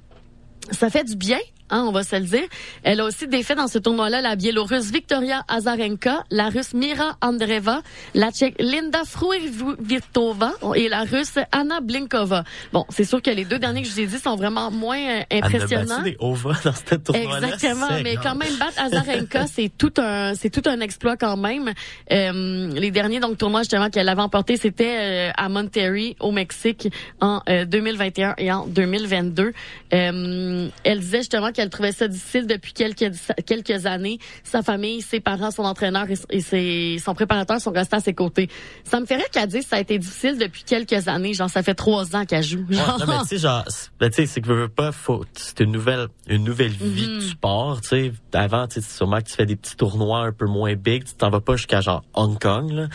ça 0.69 0.90
fait 0.91 1.03
du 1.03 1.15
bien. 1.15 1.40
Hein, 1.69 1.85
on 1.88 1.91
va 1.91 2.03
se 2.03 2.15
le 2.15 2.26
dire. 2.26 2.44
Elle 2.84 2.99
a 2.99 3.06
aussi 3.06 3.27
défait 3.27 3.56
dans 3.56 3.68
ce 3.68 3.80
tournoi-là 3.80 4.22
la 4.22 4.35
Biélorusse 4.35 4.91
Victoria 4.91 5.44
Azarenka, 5.48 6.23
la 6.30 6.49
Russe 6.49 6.73
Mira 6.73 7.18
Andreeva, 7.22 7.81
la 8.14 8.31
Tchèque 8.31 8.56
Linda 8.60 9.03
Fruivitova 9.06 10.53
et 10.76 10.90
la 10.90 11.03
Russe 11.03 11.40
Anna 11.52 11.80
Blinkova. 11.81 12.44
Bon, 12.72 12.85
c'est 12.90 13.06
sûr 13.06 13.22
que 13.22 13.31
les 13.31 13.45
deux 13.45 13.60
derniers 13.60 13.81
que 13.81 13.88
je 13.88 13.94
vous 13.94 13.99
ai 14.02 14.06
dit 14.07 14.19
sont 14.19 14.35
vraiment 14.35 14.72
moins 14.72 14.99
euh, 14.99 15.22
Elle 15.30 15.44
a 15.44 15.48
impressionnants. 15.48 16.02
battu 16.02 16.11
des 16.11 16.18
dans 16.19 16.73
ce 16.73 16.95
tournoi-là. 16.95 17.48
Exactement, 17.48 17.88
mais 18.03 18.15
quand 18.15 18.35
même 18.35 18.56
battre 18.57 18.80
Azarenka, 18.81 19.48
c'est 19.52 19.72
tout 19.77 19.94
un 19.98 20.34
c'est 20.35 20.49
tout 20.49 20.68
un 20.69 20.80
exploit 20.80 21.18
quand 21.18 21.38
même. 21.38 21.72
Euh, 22.11 22.68
les 22.73 22.91
derniers 22.91 23.19
donc 23.19 23.38
tournois 23.38 23.61
justement 23.61 23.90
qu'elle 23.90 24.10
avait 24.10 24.22
emporté, 24.22 24.57
c'était 24.57 24.98
euh, 24.99 25.31
à 25.35 25.49
Monterrey 25.49 26.15
au 26.19 26.31
Mexique 26.31 26.90
en 27.22 27.41
euh, 27.49 27.65
2021 27.65 28.35
et 28.38 28.52
en 28.52 28.65
2022. 28.68 29.53
Euh, 29.94 30.68
elle 30.84 30.99
disait 30.99 31.19
justement 31.19 31.52
qu'elle 31.52 31.62
qu'elle 31.64 31.69
trouvait 31.69 31.91
ça 31.91 32.07
difficile 32.07 32.45
depuis 32.48 32.73
quelques 32.73 33.11
quelques 33.45 33.85
années. 33.85 34.19
Sa 34.44 34.61
famille, 34.61 35.02
ses 35.02 35.19
parents, 35.19 35.52
son 35.52 35.64
entraîneur 35.64 36.06
et, 36.10 36.15
et 36.30 36.41
ses, 36.41 36.98
son 37.03 37.14
préparateur 37.15 37.60
sont 37.61 37.72
restés 37.72 37.95
à 37.95 37.99
ses 38.02 38.14
côtés. 38.14 38.49
Ça 38.84 38.99
me 38.99 39.06
ferait 39.06 39.26
qu'elle 39.31 39.48
dise 39.48 39.64
que 39.64 39.69
ça 39.69 39.76
a 39.77 39.80
été 39.80 39.98
difficile 39.98 40.38
depuis 40.38 40.64
quelques 40.64 41.07
années. 41.07 41.34
Genre, 41.34 41.49
ça 41.49 41.64
fait 41.64 41.73
trois 41.76 42.15
ans 42.15 42.26
qu'elle 42.26 42.44
joue. 42.44 42.65
Ouais, 42.69 42.76
Genre. 42.76 42.99
non, 42.99 43.06
mais 43.07 43.19
tu 43.22 43.27
sais, 43.27 43.38
genre, 43.38 43.64
c'est- 43.68 43.90
ben, 43.99 44.10
tu 44.10 44.15
sais, 44.18 44.26
c'est 44.26 44.41
que 44.41 44.48
veux, 44.48 44.61
veux 44.64 44.68
pas, 44.69 44.91
faut, 44.91 45.23
c'est 45.34 45.61
une 45.61 45.72
nouvelle, 45.72 46.07
une 46.27 46.44
nouvelle 46.44 46.72
vie 46.72 47.07
Mhm. 47.07 47.19
que 47.19 47.30
tu 47.30 47.35
pars, 47.38 47.80
tu 47.81 47.88
sais. 47.90 48.14
Avant, 48.34 48.68
tu 48.68 48.81
sais, 48.81 48.88
sûrement 48.88 49.18
que 49.19 49.30
tu 49.30 49.34
fais 49.35 49.45
des 49.45 49.56
petits 49.56 49.76
tournois 49.76 50.19
un 50.19 50.31
peu 50.31 50.45
moins 50.45 50.76
big, 50.76 51.06
tu 51.06 51.14
t'en 51.14 51.30
vas 51.30 51.40
pas 51.41 51.56
jusqu'à 51.56 51.81
genre 51.81 52.03
Hong 52.14 52.38
Kong, 52.40 52.72
là. 52.72 52.88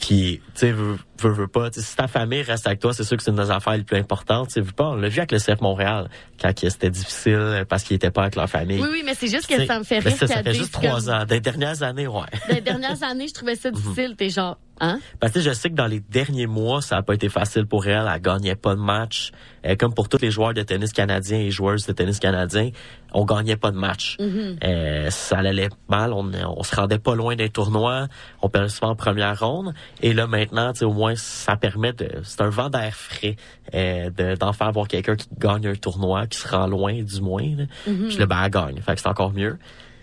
Puis, 0.00 0.40
tu 0.54 0.60
sais, 0.60 0.74
veux, 1.22 1.32
veux, 1.32 1.48
pas, 1.48 1.68
si 1.72 1.96
ta 1.96 2.06
famille 2.08 2.42
reste 2.42 2.66
avec 2.66 2.80
toi, 2.80 2.92
c'est 2.92 3.04
sûr 3.04 3.16
que 3.16 3.22
c'est 3.22 3.30
une 3.30 3.36
des 3.36 3.50
affaires 3.50 3.76
les 3.76 3.82
plus 3.84 3.96
importantes, 3.98 4.48
tu 4.52 4.60
veux 4.60 4.72
pas. 4.72 4.88
On 4.90 4.94
l'a 4.96 5.08
vu 5.08 5.18
avec 5.18 5.32
le 5.32 5.38
CF 5.38 5.60
Montréal, 5.60 6.08
quand 6.40 6.52
c'était 6.58 6.90
difficile 6.90 7.64
parce 7.68 7.82
qu'ils 7.84 7.96
étaient 7.96 8.10
pas 8.10 8.22
avec 8.22 8.36
leur 8.36 8.48
famille. 8.48 8.80
Oui, 8.80 8.88
oui, 8.90 9.02
mais 9.04 9.14
c'est 9.14 9.28
juste 9.28 9.46
que 9.46 9.64
ça 9.66 9.78
me 9.78 9.84
fait 9.84 9.98
rire 10.00 10.16
ça, 10.16 10.26
fait 10.42 10.54
juste 10.54 10.72
trois 10.72 11.08
ans. 11.10 11.24
Des 11.24 11.40
dernières 11.40 11.82
années, 11.82 12.06
ouais. 12.06 12.22
Les 12.48 12.60
dernières 12.60 13.02
années, 13.02 13.28
je 13.28 13.34
trouvais 13.34 13.56
ça 13.56 13.70
Mhm. 13.70 13.76
difficile. 13.76 14.14
T'es 14.16 14.28
genre, 14.30 14.58
hein? 14.80 14.98
Parce 15.20 15.32
que 15.32 15.40
je 15.40 15.52
sais 15.52 15.70
que 15.70 15.74
dans 15.74 15.86
les 15.86 16.00
derniers 16.00 16.46
mois, 16.46 16.82
ça 16.82 16.96
a 16.98 17.02
pas 17.02 17.14
été 17.14 17.28
facile 17.28 17.66
pour 17.66 17.86
elle. 17.86 18.08
Elle 18.12 18.20
gagnait 18.20 18.56
pas 18.56 18.74
de 18.74 18.80
match. 18.80 19.30
Euh, 19.64 19.76
comme 19.76 19.94
pour 19.94 20.08
tous 20.08 20.18
les 20.20 20.30
joueurs 20.32 20.52
de 20.54 20.62
tennis 20.62 20.92
canadiens 20.92 21.38
et 21.38 21.50
joueuses 21.52 21.86
de 21.86 21.92
tennis 21.92 22.18
canadiens, 22.18 22.70
on 23.12 23.24
gagnait 23.24 23.56
pas 23.56 23.70
de 23.70 23.76
match. 23.78 24.16
Mhm. 24.18 24.56
Euh, 24.64 25.10
ça 25.10 25.38
allait 25.38 25.68
mal. 25.88 26.12
On, 26.12 26.30
on 26.56 26.62
se 26.64 26.74
rendait 26.74 26.98
pas 26.98 27.14
loin 27.14 27.36
des 27.36 27.48
tournois. 27.48 28.08
On 28.42 28.48
perdait 28.48 28.68
souvent 28.68 28.90
en 28.90 28.96
première 28.96 29.38
ronde. 29.38 29.72
Et 30.02 30.12
là, 30.14 30.26
maintenant, 30.26 30.72
tu 30.72 30.80
sais, 30.80 30.84
au 30.84 30.92
moins, 30.92 31.11
ça 31.16 31.56
permet 31.56 31.92
de... 31.92 32.08
C'est 32.24 32.40
un 32.40 32.48
vent 32.50 32.70
d'air 32.70 32.94
frais 32.94 33.36
euh, 33.74 34.10
de- 34.10 34.36
d'en 34.36 34.52
faire 34.52 34.72
voir 34.72 34.88
quelqu'un 34.88 35.16
qui 35.16 35.28
gagne 35.38 35.66
un 35.66 35.74
tournoi, 35.74 36.26
qui 36.26 36.38
se 36.38 36.48
rend 36.48 36.66
loin, 36.66 37.02
du 37.02 37.20
moins. 37.20 37.42
Là. 37.56 37.64
Puis 37.84 38.16
là, 38.18 38.26
ben, 38.26 38.42
elle 38.44 38.50
gagne. 38.50 38.80
Fait 38.80 38.94
que 38.94 39.00
c'est 39.00 39.08
encore 39.08 39.32
mieux. 39.32 39.58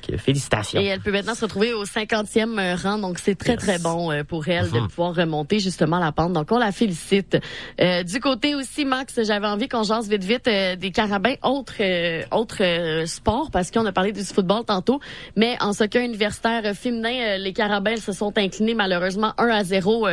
Que 0.08 0.16
félicitations. 0.16 0.80
Et 0.80 0.86
elle 0.86 1.02
peut 1.02 1.12
maintenant 1.12 1.36
se 1.36 1.44
retrouver 1.44 1.74
au 1.74 1.84
50e 1.84 2.82
rang, 2.82 3.00
donc 3.00 3.20
c'est 3.20 3.36
très 3.36 3.58
très 3.58 3.80
bon 3.80 4.10
euh, 4.14 4.24
pour 4.24 4.48
elle 4.48 4.72
de 4.72 4.80
Mhm. 4.80 4.88
pouvoir 4.88 5.14
remonter 5.14 5.60
justement 5.60 6.00
la 6.00 6.14
pente. 6.14 6.32
Donc 6.32 6.50
on 6.54 6.58
la 6.58 6.72
félicite. 6.72 7.38
Euh, 7.82 8.04
du 8.04 8.22
côté 8.22 8.56
aussi, 8.56 8.86
Max, 8.86 9.20
j'avais 9.22 9.46
envie 9.46 9.68
qu'on 9.68 9.84
jase 9.84 10.08
vite 10.08 10.24
vite 10.24 10.48
euh, 10.48 10.78
des 10.78 10.92
carabins, 10.92 11.36
autres 11.44 11.74
euh, 11.82 12.24
autres 12.32 12.64
euh, 12.64 13.06
sports, 13.08 13.52
parce 13.52 13.72
qu'on 13.72 13.86
a 13.86 13.92
parlé 13.92 14.14
du 14.14 14.24
football 14.24 14.64
tantôt, 14.66 15.02
mais 15.36 15.58
en 15.60 15.74
soccer 15.74 16.02
universitaire 16.02 16.62
euh, 16.64 16.74
féminin, 16.74 17.12
euh, 17.34 17.38
les 17.38 17.52
carabins 17.52 17.98
se 17.98 18.14
sont 18.14 18.32
inclinés 18.38 18.76
malheureusement 18.76 19.34
1 19.38 19.50
à 19.50 19.64
0. 19.66 20.08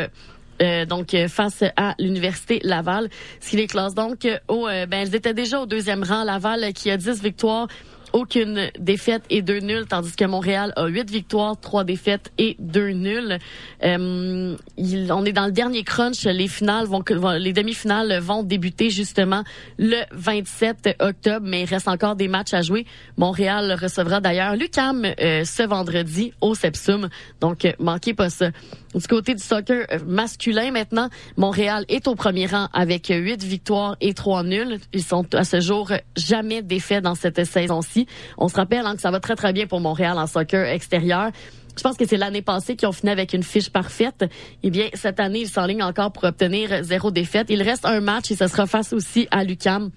Euh, 0.62 0.86
donc 0.86 1.14
euh, 1.14 1.28
face 1.28 1.64
à 1.76 1.94
l'université 1.98 2.60
Laval, 2.62 3.08
ce 3.40 3.50
qui 3.50 3.56
les 3.56 3.66
classe 3.66 3.94
donc 3.94 4.24
euh, 4.24 4.38
au 4.48 4.66
ben 4.66 4.92
elles 4.92 5.14
étaient 5.14 5.34
déjà 5.34 5.60
au 5.60 5.66
deuxième 5.66 6.02
rang. 6.02 6.24
Laval 6.24 6.72
qui 6.72 6.90
a 6.90 6.96
10 6.96 7.22
victoires 7.22 7.68
aucune 8.12 8.70
défaite 8.78 9.22
et 9.30 9.42
deux 9.42 9.60
nuls, 9.60 9.86
tandis 9.88 10.14
que 10.16 10.24
Montréal 10.24 10.72
a 10.76 10.86
huit 10.86 11.10
victoires, 11.10 11.58
trois 11.60 11.84
défaites 11.84 12.32
et 12.38 12.56
deux 12.58 12.90
nuls. 12.90 13.38
Euh, 13.84 14.56
on 14.78 15.24
est 15.24 15.32
dans 15.32 15.46
le 15.46 15.52
dernier 15.52 15.84
crunch. 15.84 16.24
Les 16.24 16.48
finales 16.48 16.86
vont, 16.86 17.02
les 17.38 17.52
demi-finales 17.52 18.18
vont 18.20 18.42
débuter 18.42 18.90
justement 18.90 19.42
le 19.78 20.02
27 20.12 20.96
octobre, 21.00 21.46
mais 21.48 21.62
il 21.62 21.68
reste 21.68 21.88
encore 21.88 22.16
des 22.16 22.28
matchs 22.28 22.54
à 22.54 22.62
jouer. 22.62 22.86
Montréal 23.16 23.76
recevra 23.80 24.20
d'ailleurs 24.20 24.56
l'UCAM 24.56 25.06
euh, 25.20 25.44
ce 25.44 25.62
vendredi 25.62 26.32
au 26.40 26.54
Sepsum, 26.54 27.08
donc 27.40 27.64
euh, 27.64 27.72
manquez 27.78 28.14
pas 28.14 28.30
ça. 28.30 28.50
Du 28.94 29.06
côté 29.06 29.34
du 29.34 29.42
soccer 29.42 29.86
euh, 29.92 29.98
masculin 30.06 30.70
maintenant, 30.70 31.08
Montréal 31.36 31.84
est 31.88 32.08
au 32.08 32.14
premier 32.14 32.46
rang 32.46 32.68
avec 32.72 33.08
huit 33.08 33.42
victoires 33.42 33.96
et 34.00 34.14
trois 34.14 34.42
nuls. 34.42 34.78
Ils 34.92 35.02
sont 35.02 35.34
à 35.34 35.44
ce 35.44 35.60
jour 35.60 35.92
jamais 36.16 36.62
défaits 36.62 37.02
dans 37.02 37.14
cette 37.14 37.44
saison-ci. 37.44 37.95
On 38.38 38.48
se 38.48 38.56
rappelle 38.56 38.84
hein, 38.84 38.94
que 38.96 39.00
ça 39.00 39.10
va 39.10 39.20
très 39.20 39.36
très 39.36 39.52
bien 39.52 39.66
pour 39.66 39.80
Montréal 39.80 40.18
en 40.18 40.26
soccer 40.26 40.66
extérieur. 40.66 41.30
Je 41.76 41.82
pense 41.82 41.96
que 41.96 42.06
c'est 42.06 42.16
l'année 42.16 42.42
passée 42.42 42.74
qu'ils 42.74 42.88
ont 42.88 42.92
fini 42.92 43.12
avec 43.12 43.32
une 43.34 43.42
fiche 43.42 43.70
parfaite. 43.70 44.24
Eh 44.62 44.70
bien, 44.70 44.88
cette 44.94 45.20
année, 45.20 45.40
ils 45.40 45.48
s'enlignent 45.48 45.82
encore 45.82 46.10
pour 46.10 46.24
obtenir 46.24 46.82
zéro 46.82 47.10
défaite. 47.10 47.48
Il 47.50 47.62
reste 47.62 47.84
un 47.84 48.00
match 48.00 48.30
et 48.30 48.36
ce 48.36 48.46
sera 48.46 48.66
face 48.66 48.92
aussi 48.92 49.28
à 49.30 49.44
l'UCAM 49.44 49.90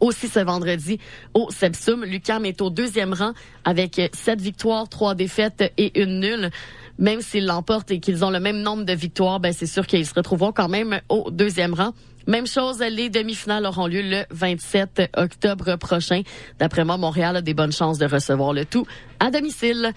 aussi 0.00 0.28
ce 0.28 0.40
vendredi 0.40 0.98
au 1.34 1.48
Sepsum. 1.50 2.04
Lucam 2.04 2.44
est 2.44 2.60
au 2.60 2.70
deuxième 2.70 3.14
rang 3.14 3.32
avec 3.64 4.10
sept 4.12 4.40
victoires, 4.40 4.88
trois 4.88 5.14
défaites 5.14 5.72
et 5.76 6.00
une 6.00 6.20
nulle. 6.20 6.50
Même 6.98 7.20
s'ils 7.20 7.46
l'emportent 7.46 7.90
et 7.90 8.00
qu'ils 8.00 8.24
ont 8.24 8.30
le 8.30 8.40
même 8.40 8.60
nombre 8.60 8.84
de 8.84 8.92
victoires, 8.92 9.40
ben 9.40 9.52
c'est 9.52 9.66
sûr 9.66 9.86
qu'ils 9.86 10.06
se 10.06 10.14
retrouveront 10.14 10.52
quand 10.52 10.68
même 10.68 11.00
au 11.08 11.30
deuxième 11.30 11.74
rang. 11.74 11.92
Même 12.28 12.46
chose, 12.46 12.78
les 12.80 13.08
demi-finales 13.08 13.64
auront 13.64 13.86
lieu 13.86 14.02
le 14.02 14.22
27 14.30 15.10
octobre 15.16 15.76
prochain. 15.76 16.20
D'après 16.58 16.84
moi, 16.84 16.98
Montréal 16.98 17.36
a 17.36 17.40
des 17.40 17.54
bonnes 17.54 17.72
chances 17.72 17.96
de 17.98 18.04
recevoir 18.06 18.52
le 18.52 18.66
tout 18.66 18.86
à 19.18 19.30
domicile. 19.30 19.92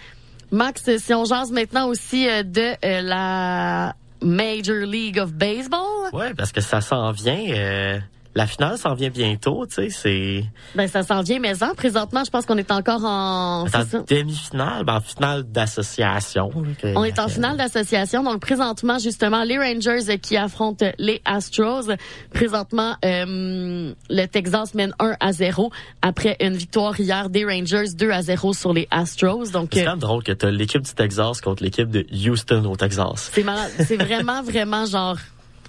Max, 0.49 0.89
si 0.97 1.13
on 1.13 1.25
jase 1.25 1.51
maintenant 1.51 1.87
aussi 1.87 2.27
euh, 2.29 2.43
de 2.43 2.73
euh, 2.85 3.01
la 3.01 3.95
Major 4.21 4.85
League 4.85 5.19
of 5.19 5.33
Baseball. 5.33 6.09
Ouais, 6.13 6.33
parce 6.33 6.53
que 6.53 6.61
ça 6.61 6.79
s'en 6.79 7.11
vient. 7.11 7.37
euh, 7.49 7.99
la 8.35 8.47
finale 8.47 8.77
s'en 8.77 8.93
vient 8.93 9.09
bientôt, 9.09 9.65
tu 9.65 9.75
sais, 9.75 9.89
c'est 9.89 10.43
Ben 10.75 10.87
ça 10.87 11.03
s'en 11.03 11.21
vient, 11.21 11.39
mais 11.39 11.61
en 11.63 11.73
présentement, 11.75 12.23
je 12.23 12.29
pense 12.29 12.45
qu'on 12.45 12.57
est 12.57 12.71
encore 12.71 13.03
en. 13.03 13.65
demi-finale, 13.65 14.85
ben, 14.85 14.95
en 14.95 15.01
finale 15.01 15.43
d'association. 15.43 16.49
On 16.83 17.03
est 17.03 17.19
en 17.19 17.27
finale 17.27 17.57
d'association, 17.57 18.23
donc 18.23 18.39
présentement 18.39 18.99
justement 18.99 19.43
les 19.43 19.57
Rangers 19.57 20.17
qui 20.19 20.37
affrontent 20.37 20.85
les 20.97 21.21
Astros. 21.25 21.89
Présentement, 22.33 22.95
euh, 23.03 23.93
le 24.09 24.25
Texas 24.27 24.73
mène 24.73 24.93
1 24.99 25.15
à 25.19 25.33
0 25.33 25.71
après 26.01 26.37
une 26.39 26.55
victoire 26.55 26.99
hier 26.99 27.29
des 27.29 27.43
Rangers 27.43 27.93
2 27.95 28.11
à 28.11 28.21
0 28.21 28.53
sur 28.53 28.73
les 28.73 28.87
Astros. 28.91 29.51
Donc 29.51 29.69
C'est 29.73 29.81
euh, 29.81 29.85
quand 29.85 29.91
même 29.91 29.99
drôle 29.99 30.23
que 30.23 30.31
t'as 30.31 30.51
l'équipe 30.51 30.81
du 30.81 30.93
Texas 30.93 31.41
contre 31.41 31.63
l'équipe 31.63 31.89
de 31.89 32.05
Houston 32.27 32.65
au 32.65 32.75
Texas. 32.75 33.29
c'est 33.33 33.43
malade, 33.43 33.71
c'est 33.85 33.97
vraiment 33.97 34.41
vraiment 34.43 34.85
genre 34.85 35.17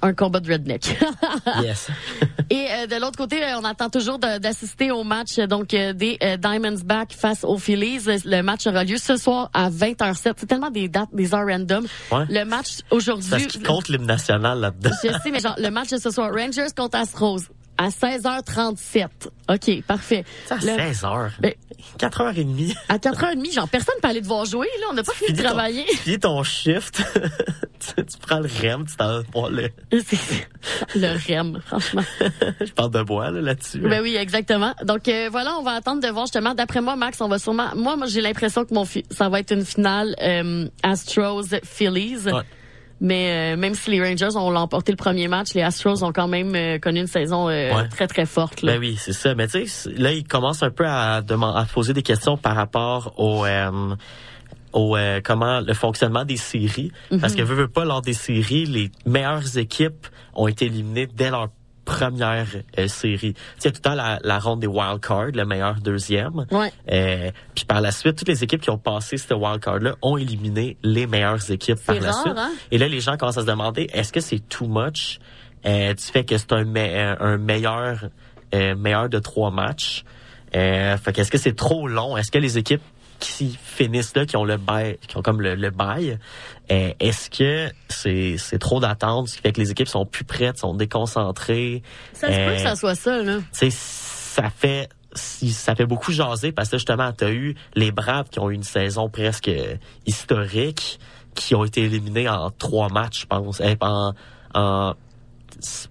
un 0.02 0.12
combat 0.14 0.40
de 0.40 0.52
redneck. 0.52 0.98
yes. 1.62 1.88
Et 2.50 2.66
euh, 2.70 2.86
de 2.86 3.00
l'autre 3.00 3.16
côté, 3.16 3.42
euh, 3.42 3.58
on 3.58 3.64
attend 3.64 3.88
toujours 3.88 4.18
d'assister 4.18 4.90
au 4.90 5.04
match 5.04 5.38
euh, 5.38 5.46
donc 5.46 5.72
euh, 5.74 5.92
des 5.92 6.18
euh, 6.22 6.36
Diamondbacks 6.36 7.12
face 7.12 7.44
aux 7.44 7.56
Phillies. 7.56 8.00
Le 8.24 8.42
match 8.42 8.66
aura 8.66 8.84
lieu 8.84 8.96
ce 8.96 9.16
soir 9.16 9.48
à 9.54 9.70
20h07. 9.70 10.34
C'est 10.36 10.46
tellement 10.46 10.70
des 10.70 10.88
dates, 10.88 11.08
des 11.12 11.32
heures 11.34 11.46
random. 11.46 11.86
Ouais. 12.10 12.24
Le 12.28 12.44
match 12.44 12.82
Parce 12.82 12.82
aujourd'hui. 12.90 13.46
qu'il 13.46 13.62
compte 13.62 13.88
l'hymne 13.88 14.06
national 14.06 14.58
là-dedans. 14.60 14.90
Je 15.02 15.08
sais, 15.08 15.30
mais 15.30 15.40
genre, 15.40 15.56
le 15.58 15.70
match 15.70 15.90
de 15.90 15.98
ce 15.98 16.10
soir, 16.10 16.30
Rangers 16.34 16.66
contre 16.76 16.98
Astros, 16.98 17.40
à 17.78 17.88
16h37. 17.88 19.06
OK, 19.48 19.82
parfait. 19.86 20.24
à 20.50 20.56
Le- 20.56 20.60
16h. 20.62 21.30
Ben, 21.40 21.52
4h30. 21.98 22.74
À 22.88 22.98
4h30, 22.98 23.52
genre, 23.54 23.68
personne 23.68 23.94
peut 24.00 24.08
aller 24.08 24.20
devoir 24.20 24.44
jouer, 24.44 24.68
là. 24.80 24.86
On 24.90 24.94
n'a 24.94 25.02
pas 25.02 25.12
fini 25.12 25.32
de 25.32 25.36
Finis 25.36 25.42
ton- 25.48 25.54
travailler. 25.54 25.84
Finis 25.96 26.18
ton 26.20 26.42
shift. 26.42 27.02
tu, 27.80 28.04
tu 28.06 28.18
prends 28.20 28.38
le 28.40 28.48
REM, 28.48 28.86
tu 28.86 28.96
t'en 28.96 29.06
vas 29.08 29.22
voir 29.32 29.50
le... 29.50 29.68
Le 30.94 31.16
REM, 31.26 31.60
franchement. 31.66 32.02
Je 32.60 32.72
parle 32.72 32.90
de 32.92 33.02
bois 33.02 33.30
là, 33.30 33.40
là-dessus. 33.40 33.78
Ben 33.80 34.00
oui, 34.02 34.14
exactement. 34.16 34.74
Donc 34.84 35.08
euh, 35.08 35.28
voilà, 35.30 35.56
on 35.58 35.62
va 35.62 35.72
attendre 35.72 36.00
de 36.00 36.08
voir 36.08 36.26
justement. 36.26 36.54
D'après 36.54 36.80
moi, 36.80 36.94
Max, 36.96 37.20
on 37.20 37.28
va 37.28 37.38
sûrement. 37.38 37.70
Moi, 37.74 37.96
moi 37.96 38.06
j'ai 38.06 38.20
l'impression 38.20 38.64
que 38.64 38.72
mon 38.74 38.84
fi- 38.84 39.04
ça 39.10 39.28
va 39.28 39.40
être 39.40 39.52
une 39.52 39.64
finale 39.64 40.14
euh, 40.22 40.68
Astros 40.82 41.42
Phillies. 41.64 42.26
Ouais. 42.26 42.42
Mais 43.04 43.52
euh, 43.54 43.56
même 43.56 43.74
si 43.74 43.90
les 43.90 44.00
Rangers 44.00 44.36
ont 44.36 44.48
remporté 44.50 44.92
le 44.92 44.96
premier 44.96 45.26
match, 45.26 45.54
les 45.54 45.62
Astros 45.62 46.04
ont 46.04 46.12
quand 46.12 46.28
même 46.28 46.54
euh, 46.54 46.78
connu 46.78 47.00
une 47.00 47.08
saison 47.08 47.48
euh, 47.48 47.74
Ouais. 47.74 47.88
très 47.88 48.06
très 48.06 48.26
forte. 48.26 48.62
Là. 48.62 48.74
Ben 48.74 48.78
oui, 48.78 48.96
c'est 48.96 49.12
ça. 49.12 49.34
Mais 49.34 49.48
tu 49.48 49.66
sais, 49.66 49.90
là, 49.90 50.12
il 50.12 50.22
commence 50.22 50.62
un 50.62 50.70
peu 50.70 50.86
à, 50.86 51.16
à 51.16 51.64
poser 51.64 51.92
des 51.94 52.02
questions 52.02 52.36
par 52.36 52.54
rapport 52.54 53.12
au, 53.18 53.44
euh, 53.44 53.96
au 54.72 54.96
euh, 54.96 55.20
comment 55.22 55.60
le 55.60 55.74
fonctionnement 55.74 56.24
des 56.24 56.36
séries. 56.36 56.92
Parce 57.20 57.32
Mhm. 57.32 57.38
que 57.40 57.42
veut, 57.44 57.54
veut 57.56 57.68
pas 57.68 57.84
lors 57.84 58.02
des 58.02 58.12
séries, 58.14 58.66
les 58.66 58.90
meilleures 59.04 59.58
équipes 59.58 60.06
ont 60.34 60.46
été 60.46 60.66
éliminées 60.66 61.08
dès 61.12 61.30
leur 61.30 61.48
première 61.84 62.46
euh, 62.78 62.88
série. 62.88 63.34
Tu 63.34 63.40
sais, 63.58 63.62
il 63.62 63.64
y 63.64 63.68
a 63.68 63.70
tout 63.72 63.78
le 63.78 63.82
temps 63.82 63.94
la, 63.94 64.18
la 64.22 64.38
ronde 64.38 64.60
des 64.60 64.66
wild 64.66 65.00
cards, 65.00 65.32
le 65.34 65.44
meilleur 65.44 65.74
deuxième. 65.80 66.46
Ouais. 66.50 66.72
Euh, 66.90 67.30
puis 67.54 67.64
par 67.64 67.80
la 67.80 67.90
suite, 67.90 68.16
toutes 68.16 68.28
les 68.28 68.42
équipes 68.44 68.60
qui 68.60 68.70
ont 68.70 68.78
passé 68.78 69.16
ce 69.16 69.34
wild 69.34 69.60
card-là 69.60 69.94
ont 70.02 70.16
éliminé 70.16 70.76
les 70.82 71.06
meilleures 71.06 71.50
équipes 71.50 71.78
par 71.84 71.96
la 71.96 72.12
suite. 72.12 72.34
hein? 72.36 72.50
Et 72.70 72.78
là, 72.78 72.88
les 72.88 73.00
gens 73.00 73.16
commencent 73.16 73.38
à 73.38 73.42
se 73.42 73.46
demander, 73.46 73.88
est-ce 73.92 74.12
que 74.12 74.20
c'est 74.20 74.40
too 74.48 74.66
much? 74.68 75.18
Euh, 75.64 75.94
du 75.94 76.02
fait 76.02 76.24
que 76.24 76.36
c'est 76.38 76.52
un, 76.52 76.64
me- 76.64 76.78
euh, 76.80 77.14
un 77.20 77.36
meilleur 77.38 78.08
euh, 78.54 78.74
meilleur 78.74 79.08
de 79.08 79.18
trois 79.18 79.50
matchs? 79.50 80.04
Euh, 80.54 80.96
fait 80.98 81.12
qu'est-ce 81.12 81.30
que 81.30 81.38
c'est 81.38 81.56
trop 81.56 81.88
long? 81.88 82.16
Est-ce 82.16 82.30
que 82.30 82.38
les 82.38 82.58
équipes 82.58 82.82
qui 83.22 83.56
finissent 83.62 84.16
là, 84.16 84.26
qui 84.26 84.36
ont 84.36 84.44
le 84.44 84.56
bail, 84.56 84.98
qui 85.06 85.16
ont 85.16 85.22
comme 85.22 85.40
le, 85.40 85.54
le 85.54 85.70
bail, 85.70 86.18
euh, 86.72 86.92
est-ce 86.98 87.30
que 87.30 87.70
c'est 87.88 88.36
c'est 88.36 88.58
trop 88.58 88.80
d'attente, 88.80 89.28
ce 89.28 89.36
qui 89.36 89.42
fait 89.42 89.52
que 89.52 89.60
les 89.60 89.70
équipes 89.70 89.86
sont 89.88 90.04
plus 90.04 90.24
prêtes, 90.24 90.58
sont 90.58 90.74
déconcentrées? 90.74 91.82
Ça 92.12 92.26
se 92.28 92.32
peut 92.32 92.40
Euh, 92.40 92.54
que 92.56 92.60
ça 92.62 92.74
soit 92.76 92.94
ça, 92.96 93.22
là. 93.22 93.38
ça 93.52 94.50
fait 94.50 94.88
si- 95.14 95.52
ça 95.52 95.74
fait 95.74 95.86
beaucoup 95.86 96.10
jaser 96.10 96.52
parce 96.52 96.68
que 96.70 96.78
justement, 96.78 97.12
tu 97.12 97.24
as 97.24 97.30
eu 97.30 97.54
les 97.74 97.92
Braves 97.92 98.28
qui 98.30 98.38
ont 98.40 98.50
eu 98.50 98.54
une 98.54 98.62
saison 98.62 99.08
presque 99.08 99.50
historique, 100.06 100.98
qui 101.34 101.54
ont 101.54 101.64
été 101.64 101.82
éliminés 101.82 102.28
en 102.28 102.50
trois 102.50 102.88
matchs, 102.88 103.20
je 103.22 103.26
pense. 103.26 103.60
Eh, 103.64 103.76
en, 103.80 104.12
en 104.54 104.94
je 105.60 105.86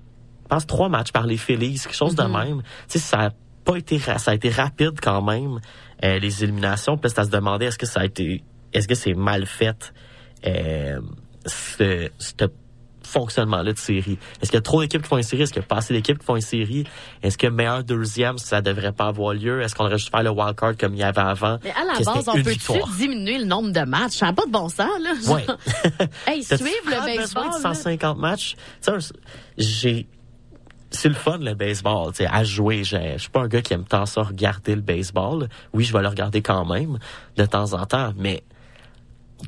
pense 0.50 0.68
trois 0.68 0.90
matchs 0.90 1.12
par 1.12 1.26
les 1.26 1.38
Phillies, 1.38 1.80
quelque 1.80 1.96
chose 1.96 2.16
de 2.16 2.24
même. 2.24 2.62
Tu 2.90 2.98
sais, 2.98 3.00
ça 3.00 3.30
pas 3.64 3.78
été, 3.78 4.00
ça 4.00 4.18
a 4.32 4.34
été 4.34 4.50
rapide 4.50 5.00
quand 5.02 5.22
même, 5.22 5.60
euh, 6.04 6.20
les 6.20 6.44
éliminations. 6.44 6.98
Puis 6.98 7.10
là, 7.10 7.14
c'est 7.16 7.22
à 7.22 7.26
se 7.26 7.30
demander 7.30 7.66
est-ce 7.66 7.78
que 7.78 7.86
ça 7.86 8.02
a 8.02 8.06
été, 8.06 8.44
est-ce 8.74 8.88
que 8.88 8.96
c'est 8.96 9.14
mal 9.14 9.46
fait, 9.46 9.94
euh, 10.46 11.00
ce, 11.46 12.10
ce 12.18 12.34
fonctionnement-là 13.04 13.74
de 13.74 13.78
série? 13.78 14.18
Est-ce 14.42 14.52
qu'il 14.52 14.58
y 14.58 14.60
a 14.60 14.62
trop 14.62 14.82
d'équipes 14.82 15.02
qui 15.02 15.08
font 15.10 15.18
une 15.18 15.24
série? 15.24 15.42
Est-ce 15.44 15.52
qu'il 15.54 15.62
y 15.62 15.66
a 15.66 15.68
pas 15.68 15.78
assez 15.78 15.94
d'équipes 15.94 16.20
qui 16.20 16.26
font 16.26 16.36
une 16.36 16.42
série? 16.42 16.86
Est-ce 17.24 17.38
que 17.38 17.48
meilleur 17.48 17.84
deuxième, 17.84 18.38
ça 18.38 18.62
devrait 18.62 18.94
pas 18.94 19.08
avoir 19.08 19.34
lieu? 19.34 19.62
Est-ce 19.62 19.76
qu'on 19.76 19.86
aurait 19.86 19.98
juste 19.98 20.12
faire 20.12 20.24
le 20.24 20.30
wildcard 20.30 20.78
comme 20.78 20.94
il 20.94 21.00
y 21.00 21.04
avait 21.04 21.20
avant? 21.20 21.58
Mais 21.64 21.72
à 21.72 21.84
la 21.84 21.94
que 22.00 22.04
base, 22.06 22.30
on 22.30 22.42
peut-tu 22.42 22.72
diminuer 22.98 23.40
le 23.40 23.46
nombre 23.46 23.72
de 23.72 23.82
matchs? 23.82 24.14
Ça 24.14 24.28
n'a 24.28 24.34
pas 24.34 24.46
de 24.46 24.52
bon 24.52 24.70
sens, 24.70 24.88
là. 25.02 25.34
Ouais. 25.34 25.46
hey, 26.28 26.44
suivre 26.44 26.62
le 26.86 27.18
baseball. 27.18 27.48
de 27.50 27.54
là. 27.54 27.60
150 27.74 28.18
matchs? 28.18 28.56
Tu 28.56 28.60
sais, 28.82 28.92
un- 28.92 29.00
j'ai, 29.58 30.08
c'est 30.92 31.10
le 31.10 31.16
fun, 31.16 31.38
le 31.38 31.54
baseball, 31.54 32.14
tu 32.14 32.26
à 32.26 32.44
jouer. 32.44 32.84
Je 32.84 33.18
suis 33.18 33.30
pas 33.30 33.42
un 33.42 33.48
gars 33.48 33.62
qui 33.62 33.74
aime 33.74 33.86
tant 33.86 34.06
ça 34.06 34.24
regarder 34.24 34.76
le 34.76 34.82
baseball. 34.82 35.48
Oui, 35.74 35.84
je 35.84 35.94
vais 35.94 36.02
le 36.02 36.08
regarder 36.08 36.42
quand 36.42 36.66
même, 36.66 37.00
de 37.38 37.46
temps 37.46 37.74
en 37.74 37.86
temps, 37.86 38.14
mais 38.18 38.44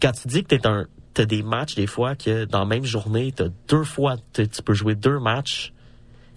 quand 0.01 0.11
tu 0.13 0.27
dis 0.27 0.43
que 0.43 0.55
t'es 0.55 0.65
un, 0.65 0.85
t'as 1.13 1.25
des 1.25 1.43
matchs, 1.43 1.75
des 1.75 1.87
fois, 1.87 2.15
que 2.15 2.45
dans 2.45 2.59
la 2.59 2.65
même 2.65 2.85
journée, 2.85 3.31
t'as 3.35 3.49
deux 3.67 3.83
fois, 3.83 4.15
tu 4.33 4.47
peux 4.63 4.73
jouer 4.73 4.95
deux 4.95 5.19
matchs, 5.19 5.73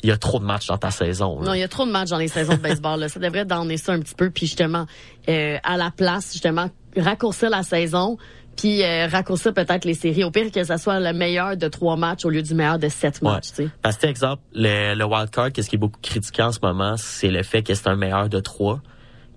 il 0.02 0.10
y 0.10 0.12
a 0.12 0.18
trop 0.18 0.38
de 0.38 0.44
matchs 0.44 0.66
dans 0.66 0.78
ta 0.78 0.90
saison. 0.90 1.40
Non, 1.40 1.54
il 1.54 1.60
y 1.60 1.62
a 1.62 1.68
trop 1.68 1.86
de 1.86 1.90
matchs 1.90 2.10
dans 2.10 2.18
les 2.18 2.28
saisons 2.28 2.54
de 2.54 2.60
baseball. 2.60 3.00
Là. 3.00 3.08
Ça 3.08 3.18
devrait 3.18 3.44
donner 3.44 3.76
ça 3.76 3.92
un 3.92 4.00
petit 4.00 4.14
peu, 4.14 4.30
puis 4.30 4.46
justement, 4.46 4.86
euh, 5.28 5.56
à 5.62 5.76
la 5.76 5.90
place, 5.90 6.32
justement, 6.32 6.70
raccourcir 6.96 7.50
la 7.50 7.62
saison, 7.62 8.18
puis 8.56 8.82
euh, 8.82 9.06
raccourcir 9.06 9.52
peut-être 9.54 9.84
les 9.84 9.94
séries. 9.94 10.24
Au 10.24 10.30
pire 10.30 10.50
que 10.50 10.64
ça 10.64 10.78
soit 10.78 10.98
le 11.00 11.12
meilleur 11.12 11.56
de 11.56 11.68
trois 11.68 11.96
matchs 11.96 12.24
au 12.24 12.30
lieu 12.30 12.42
du 12.42 12.54
meilleur 12.54 12.78
de 12.78 12.88
sept 12.88 13.20
Ouais. 13.22 13.30
matchs. 13.32 13.48
tu 13.54 13.64
sais. 13.64 13.68
Parce 13.82 13.96
que, 13.96 14.06
exemple, 14.06 14.42
le, 14.54 14.94
le 14.94 15.04
wild 15.04 15.30
card, 15.30 15.52
qu'est-ce 15.52 15.68
qui 15.68 15.76
est 15.76 15.78
beaucoup 15.78 16.00
critiqué 16.00 16.42
en 16.42 16.52
ce 16.52 16.58
moment, 16.62 16.96
c'est 16.96 17.28
le 17.30 17.42
fait 17.42 17.62
que 17.62 17.74
c'est 17.74 17.88
un 17.88 17.96
meilleur 17.96 18.28
de 18.28 18.40
trois. 18.40 18.80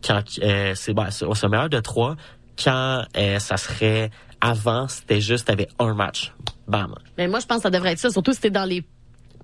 Quand 0.06 0.22
euh, 0.44 0.74
c'est 0.76 0.94
ben, 0.94 1.10
c'est 1.12 1.26
un 1.26 1.50
meilleur 1.50 1.70
de 1.70 1.80
trois 1.80 2.16
quand 2.64 3.04
euh, 3.18 3.40
ça 3.40 3.58
serait 3.58 4.10
avant, 4.42 4.88
c'était 4.88 5.20
juste 5.22 5.48
t'avais 5.48 5.68
un 5.80 5.94
match. 5.94 6.34
Bam. 6.68 6.94
Mais 7.18 7.28
moi, 7.28 7.40
je 7.40 7.46
pense 7.46 7.58
que 7.58 7.64
ça 7.64 7.70
devrait 7.70 7.92
être 7.94 8.00
ça, 8.00 8.10
surtout 8.10 8.32
si 8.34 8.40
t'es 8.42 8.50
dans 8.50 8.64
les 8.66 8.84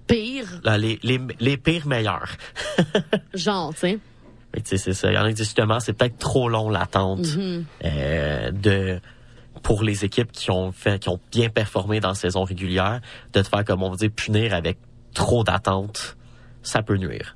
pires 0.07 0.61
Là, 0.63 0.77
les, 0.77 0.99
les, 1.03 1.19
les 1.39 1.57
pires 1.57 1.87
meilleurs. 1.87 2.29
genres, 3.33 3.73
tu 3.73 3.79
sais. 3.79 3.99
Mais 4.53 4.61
tu 4.61 4.69
sais, 4.69 4.77
c'est 4.77 4.93
ça. 4.93 5.11
Il 5.11 5.15
y 5.15 5.17
en 5.17 5.23
a 5.23 5.27
qui 5.29 5.33
disent 5.35 5.45
justement, 5.47 5.79
c'est 5.79 5.93
peut-être 5.93 6.17
trop 6.17 6.47
long 6.49 6.69
l'attente 6.69 7.25
Mhm. 7.35 7.65
euh, 7.83 8.51
de 8.51 8.99
pour 9.65 9.81
les 9.81 10.05
équipes 10.05 10.31
qui 10.31 10.51
ont 10.51 10.71
fait, 10.71 10.99
qui 10.99 11.09
ont 11.09 11.19
bien 11.31 11.49
performé 11.49 11.99
dans 11.99 12.09
la 12.09 12.15
saison 12.15 12.43
régulière, 12.43 13.01
de 13.33 13.41
te 13.41 13.47
faire 13.47 13.65
comme 13.65 13.81
on 13.81 13.95
dit 13.95 14.09
punir 14.09 14.53
avec 14.53 14.77
trop 15.15 15.43
d'attente, 15.43 16.17
ça 16.61 16.83
peut 16.83 16.97
nuire. 16.97 17.35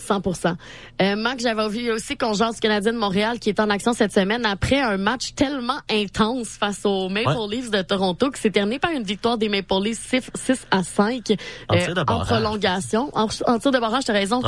100% 0.00 0.54
euh, 1.02 1.16
Mac, 1.16 1.40
j'avais 1.40 1.68
vu 1.68 1.90
aussi 1.90 2.16
qu'on 2.16 2.32
jase 2.34 2.60
Canadien 2.60 2.92
de 2.92 2.98
Montréal 2.98 3.38
qui 3.38 3.48
est 3.48 3.60
en 3.60 3.70
action 3.70 3.92
cette 3.92 4.12
semaine 4.12 4.44
après 4.46 4.80
un 4.80 4.96
match 4.96 5.34
tellement 5.34 5.78
intense 5.90 6.48
face 6.48 6.84
aux 6.84 7.08
Maple 7.08 7.28
Ouais. 7.28 7.56
Leafs 7.56 7.70
de 7.70 7.82
Toronto 7.82 8.30
qui 8.30 8.40
s'est 8.40 8.50
terminé 8.50 8.78
par 8.78 8.90
une 8.90 9.02
victoire 9.02 9.38
des 9.38 9.48
Maple 9.48 9.74
Leafs 9.82 9.98
6, 10.08 10.30
6 10.34 10.66
à 10.70 10.82
5 10.82 11.32
En 11.68 11.76
tir 11.78 11.94
de 11.94 12.00
en 12.00 12.20
prolongation. 12.24 13.10
En, 13.12 13.26
en 13.46 13.58
tir 13.58 13.70
de 13.70 13.78
barrage, 13.78 14.04
t'as 14.04 14.12
raison. 14.12 14.42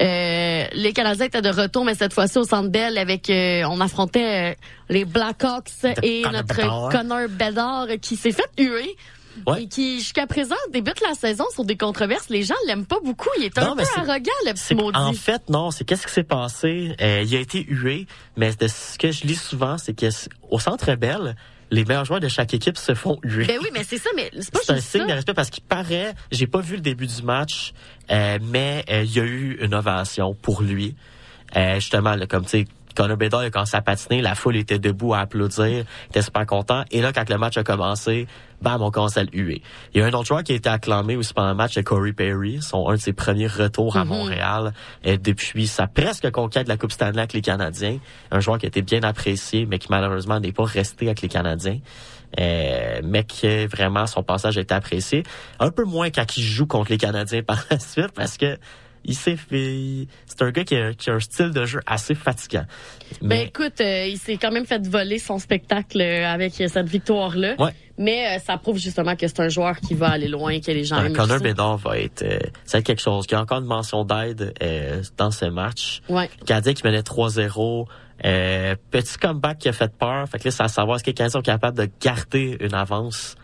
Euh, 0.00 0.64
les 0.72 0.92
Canadiens 0.92 1.26
étaient 1.26 1.42
de 1.42 1.48
retour, 1.50 1.84
mais 1.84 1.94
cette 1.94 2.12
fois-ci 2.12 2.38
au 2.38 2.44
Centre 2.44 2.68
Bell 2.68 2.98
avec, 2.98 3.30
euh, 3.30 3.62
on 3.70 3.80
affrontait 3.80 4.52
euh, 4.52 4.54
les 4.88 5.04
Blackhawks 5.04 5.84
et 6.02 6.22
Connor 6.22 6.32
notre 6.42 6.54
Bedard. 6.56 6.88
Connor 6.90 7.28
Bedard 7.28 7.86
qui 8.00 8.16
s'est 8.16 8.32
fait 8.32 8.48
huer. 8.58 8.96
Et 9.58 9.66
qui, 9.68 9.98
jusqu'à 9.98 10.26
présent, 10.26 10.54
débute 10.72 11.00
la 11.00 11.14
saison 11.14 11.44
sur 11.52 11.64
des 11.64 11.76
controverses. 11.76 12.28
Les 12.28 12.42
gens 12.42 12.54
l'aiment 12.66 12.86
pas 12.86 12.98
beaucoup. 13.04 13.28
Il 13.38 13.44
est 13.44 13.58
un 13.58 13.66
Non, 13.68 13.76
peu 13.76 13.82
arrogant, 13.96 14.30
le 14.46 14.52
petit 14.52 14.74
maudit. 14.74 14.96
en 14.98 15.12
fait 15.12 15.48
non, 15.48 15.70
c'est 15.70 15.84
qu'est-ce 15.84 16.06
qui 16.06 16.12
s'est 16.12 16.22
passé? 16.24 16.94
Euh, 17.00 17.22
il 17.26 17.34
a 17.34 17.40
été 17.40 17.64
hué, 17.68 18.06
mais 18.36 18.52
de 18.54 18.68
ce 18.68 18.96
que 18.98 19.10
je 19.10 19.24
lis 19.26 19.34
souvent, 19.40 19.76
c'est 19.78 19.94
que 19.94 20.10
c- 20.10 20.28
au 20.50 20.58
Centre 20.60 20.94
Bell, 20.94 21.34
les 21.70 21.84
meilleurs 21.84 22.04
joueurs 22.04 22.20
de 22.20 22.28
chaque 22.28 22.54
équipe 22.54 22.76
se 22.76 22.94
font 22.94 23.18
huer. 23.24 23.46
Ben 23.46 23.58
oui, 23.60 23.68
mais 23.72 23.82
c'est 23.82 23.98
ça, 23.98 24.10
mais 24.14 24.30
c'est 24.38 24.52
pas 24.52 24.60
C'est 24.62 24.72
un 24.72 24.80
signe 24.80 25.00
ça. 25.02 25.06
de 25.08 25.12
respect 25.12 25.34
parce 25.34 25.50
qu'il 25.50 25.64
paraît, 25.64 26.14
j'ai 26.30 26.46
pas 26.46 26.60
vu 26.60 26.76
le 26.76 26.82
début 26.82 27.06
du 27.06 27.22
match, 27.22 27.72
euh, 28.12 28.38
mais 28.42 28.84
euh, 28.90 29.02
il 29.02 29.12
y 29.12 29.18
a 29.20 29.24
eu 29.24 29.58
une 29.60 29.74
ovation 29.74 30.34
pour 30.34 30.62
lui. 30.62 30.94
Euh, 31.56 31.76
justement, 31.76 32.14
là, 32.14 32.26
comme 32.26 32.44
tu 32.44 32.50
sais, 32.50 32.64
Connor 32.94 33.16
Bedard 33.16 33.40
a 33.40 33.50
commencé 33.50 33.76
à 33.76 33.82
patiner, 33.82 34.22
la 34.22 34.34
foule 34.34 34.56
était 34.56 34.78
debout 34.78 35.14
à 35.14 35.20
applaudir, 35.20 35.84
était 36.08 36.22
super 36.22 36.46
content. 36.46 36.84
Et 36.90 37.00
là, 37.00 37.12
quand 37.12 37.28
le 37.28 37.38
match 37.38 37.56
a 37.56 37.64
commencé, 37.64 38.26
bam, 38.62 38.82
on 38.82 38.90
commence 38.90 39.16
à 39.16 39.24
le 39.24 39.30
huer. 39.32 39.62
Il 39.92 40.00
y 40.00 40.02
a 40.02 40.06
un 40.06 40.12
autre 40.12 40.26
joueur 40.26 40.42
qui 40.42 40.52
a 40.52 40.54
été 40.54 40.68
acclamé 40.68 41.16
aussi 41.16 41.34
pendant 41.34 41.50
le 41.50 41.54
match, 41.54 41.74
c'est 41.74 41.82
Corey 41.82 42.12
Perry, 42.12 42.62
son 42.62 42.88
un 42.88 42.94
de 42.94 43.00
ses 43.00 43.12
premiers 43.12 43.46
retours 43.46 43.96
à 43.96 44.04
Mhm. 44.04 44.08
Montréal 44.10 44.72
euh, 45.06 45.16
depuis 45.16 45.66
sa 45.66 45.86
presque 45.86 46.30
conquête 46.30 46.64
de 46.64 46.68
la 46.68 46.76
Coupe 46.76 46.92
Stanley 46.92 47.18
avec 47.18 47.32
les 47.32 47.42
Canadiens. 47.42 47.98
Un 48.30 48.40
joueur 48.40 48.58
qui 48.58 48.66
a 48.66 48.68
été 48.68 48.82
bien 48.82 49.02
apprécié, 49.02 49.66
mais 49.66 49.78
qui 49.78 49.88
malheureusement 49.90 50.40
n'est 50.40 50.52
pas 50.52 50.64
resté 50.64 51.06
avec 51.06 51.20
les 51.22 51.28
Canadiens. 51.28 51.78
Euh, 52.40 53.00
mais 53.04 53.22
que 53.22 53.68
vraiment 53.68 54.06
son 54.08 54.24
passage 54.24 54.58
a 54.58 54.60
été 54.60 54.74
apprécié. 54.74 55.22
Un 55.60 55.70
peu 55.70 55.84
moins 55.84 56.10
quand 56.10 56.36
il 56.36 56.42
joue 56.42 56.66
contre 56.66 56.90
les 56.90 56.98
Canadiens 56.98 57.42
par 57.42 57.64
la 57.70 57.78
suite 57.78 58.10
parce 58.12 58.36
que 58.36 58.58
il 59.04 59.14
s'est 59.14 59.36
fait. 59.36 60.06
C'est 60.26 60.42
un 60.42 60.50
gars 60.50 60.64
qui 60.64 60.76
a, 60.76 60.92
qui 60.94 61.10
a 61.10 61.14
un 61.14 61.20
style 61.20 61.50
de 61.50 61.64
jeu 61.64 61.80
assez 61.86 62.14
fatigant. 62.14 62.64
Ben 63.22 63.46
écoute, 63.46 63.80
euh, 63.80 64.06
il 64.06 64.18
s'est 64.18 64.36
quand 64.36 64.50
même 64.50 64.66
fait 64.66 64.86
voler 64.86 65.18
son 65.18 65.38
spectacle 65.38 66.00
euh, 66.00 66.26
avec 66.26 66.60
euh, 66.60 66.68
cette 66.68 66.88
victoire-là. 66.88 67.54
Ouais. 67.58 67.72
Mais 67.96 68.26
euh, 68.26 68.38
ça 68.44 68.58
prouve 68.58 68.78
justement 68.78 69.14
que 69.14 69.28
c'est 69.28 69.40
un 69.40 69.48
joueur 69.48 69.78
qui 69.80 69.94
va 69.94 70.08
aller 70.08 70.28
loin, 70.28 70.58
que 70.60 70.70
les 70.70 70.84
gens 70.84 70.98
aiment 71.02 71.12
Connor 71.12 71.38
ça. 71.38 71.44
Bedard 71.44 71.76
va 71.76 71.98
être 71.98 72.22
euh, 72.22 72.38
c'est 72.64 72.82
quelque 72.82 73.02
chose. 73.02 73.26
Qui 73.26 73.34
a 73.34 73.40
encore 73.40 73.58
une 73.60 73.66
mention 73.66 74.04
d'aide 74.04 74.52
euh, 74.62 75.02
dans 75.16 75.30
ce 75.30 75.46
match. 75.46 76.00
Ouais. 76.08 76.28
Canadien 76.46 76.74
qui 76.74 76.84
menait 76.84 77.00
3-0. 77.00 77.86
Euh, 78.24 78.76
petit 78.90 79.18
comeback 79.18 79.58
qui 79.58 79.68
a 79.68 79.72
fait 79.72 79.92
peur. 79.92 80.28
Fait 80.28 80.38
que 80.38 80.44
là, 80.44 80.50
c'est 80.50 80.62
à 80.62 80.68
savoir 80.68 80.96
est-ce 80.96 81.04
que 81.04 81.10
les 81.10 81.14
Canadiens 81.14 81.38
sont 81.38 81.42
capables 81.42 81.76
de 81.76 81.88
garder 82.00 82.56
une 82.60 82.74
avance? 82.74 83.36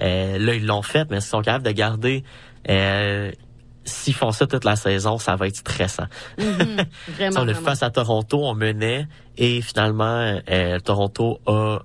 Euh, 0.00 0.38
là, 0.38 0.54
ils 0.54 0.66
l'ont 0.66 0.82
fait, 0.82 1.08
mais 1.10 1.20
s'ils 1.20 1.30
sont 1.30 1.42
capables 1.42 1.64
de 1.64 1.72
garder 1.72 2.24
euh, 2.68 3.30
s'ils 3.84 4.14
font 4.14 4.30
ça 4.32 4.46
toute 4.46 4.64
la 4.64 4.76
saison, 4.76 5.18
ça 5.18 5.36
va 5.36 5.46
être 5.46 5.56
stressant. 5.56 6.06
Mhm. 6.38 6.76
Vraiment, 7.08 7.40
on 7.40 7.44
vraiment. 7.44 7.60
face 7.60 7.82
à 7.82 7.90
Toronto, 7.90 8.40
on 8.44 8.54
menait 8.54 9.06
et 9.36 9.60
finalement 9.60 10.40
euh, 10.50 10.78
Toronto 10.80 11.40
a 11.46 11.80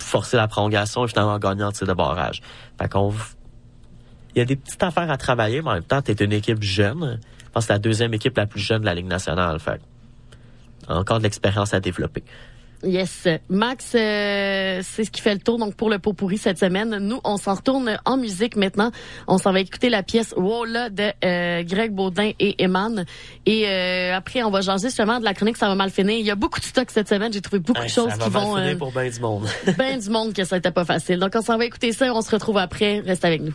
forcé 0.00 0.36
la 0.36 0.48
prolongation 0.48 1.04
et 1.04 1.08
finalement 1.08 1.38
gagné 1.38 1.64
en 1.64 1.72
tir 1.72 1.86
de 1.86 1.92
barrage. 1.92 2.40
Fait 2.80 2.88
qu'on 2.88 3.12
il 4.34 4.38
y 4.38 4.42
a 4.42 4.44
des 4.44 4.56
petites 4.56 4.82
affaires 4.82 5.10
à 5.10 5.16
travailler, 5.16 5.62
mais 5.62 5.70
en 5.70 5.74
même 5.74 5.84
temps, 5.84 6.02
t'es 6.02 6.12
une 6.12 6.32
équipe 6.32 6.62
jeune. 6.62 7.20
Je 7.38 7.50
pense 7.52 7.64
que 7.64 7.66
c'est 7.68 7.72
la 7.72 7.78
deuxième 7.78 8.14
équipe 8.14 8.36
la 8.36 8.46
plus 8.46 8.60
jeune 8.60 8.80
de 8.80 8.86
la 8.86 8.94
Ligue 8.94 9.06
nationale. 9.06 9.60
Fait 9.60 9.78
que 9.78 10.92
encore 10.92 11.18
de 11.18 11.22
l'expérience 11.22 11.72
à 11.72 11.80
développer. 11.80 12.24
Yes. 12.84 13.26
Max, 13.48 13.92
euh, 13.94 14.80
c'est 14.82 15.04
ce 15.04 15.10
qui 15.10 15.20
fait 15.20 15.34
le 15.34 15.40
tour 15.40 15.58
donc 15.58 15.74
pour 15.74 15.90
le 15.90 15.98
pot 15.98 16.12
pourri 16.12 16.38
cette 16.38 16.58
semaine. 16.58 16.98
Nous, 16.98 17.20
on 17.24 17.36
s'en 17.36 17.54
retourne 17.54 17.98
en 18.04 18.16
musique 18.16 18.56
maintenant. 18.56 18.90
On 19.26 19.38
s'en 19.38 19.52
va 19.52 19.60
écouter 19.60 19.88
la 19.88 20.02
pièce 20.02 20.34
Wola 20.36 20.90
de 20.90 21.10
euh, 21.24 21.62
Greg 21.62 21.92
Baudin 21.92 22.30
et 22.38 22.62
Eman. 22.62 23.04
Et 23.46 23.66
euh, 23.68 24.14
après, 24.14 24.42
on 24.42 24.50
va 24.50 24.60
jaser 24.60 24.88
justement 24.88 25.18
de 25.18 25.24
la 25.24 25.34
chronique 25.34 25.56
Ça 25.56 25.68
va 25.68 25.74
mal 25.74 25.90
finir. 25.90 26.18
Il 26.18 26.26
y 26.26 26.30
a 26.30 26.34
beaucoup 26.34 26.60
de 26.60 26.64
stock 26.64 26.90
cette 26.90 27.08
semaine. 27.08 27.32
J'ai 27.32 27.40
trouvé 27.40 27.60
beaucoup 27.60 27.82
de 27.82 27.88
choses 27.88 28.10
ça 28.10 28.16
va 28.16 28.24
qui 28.26 28.30
mal 28.30 28.42
vont... 28.42 28.56
finir 28.56 28.74
euh, 28.74 28.76
pour 28.76 28.92
bien 28.92 29.08
du 29.08 29.20
monde. 29.20 29.46
ben 29.78 29.98
du 29.98 30.10
monde 30.10 30.32
que 30.32 30.44
ça 30.44 30.56
n'était 30.56 30.70
pas 30.70 30.84
facile. 30.84 31.18
Donc, 31.18 31.32
on 31.34 31.42
s'en 31.42 31.56
va 31.56 31.64
écouter 31.64 31.92
ça 31.92 32.06
et 32.06 32.10
on 32.10 32.22
se 32.22 32.30
retrouve 32.30 32.58
après. 32.58 33.00
Reste 33.00 33.24
avec 33.24 33.42
nous. 33.42 33.54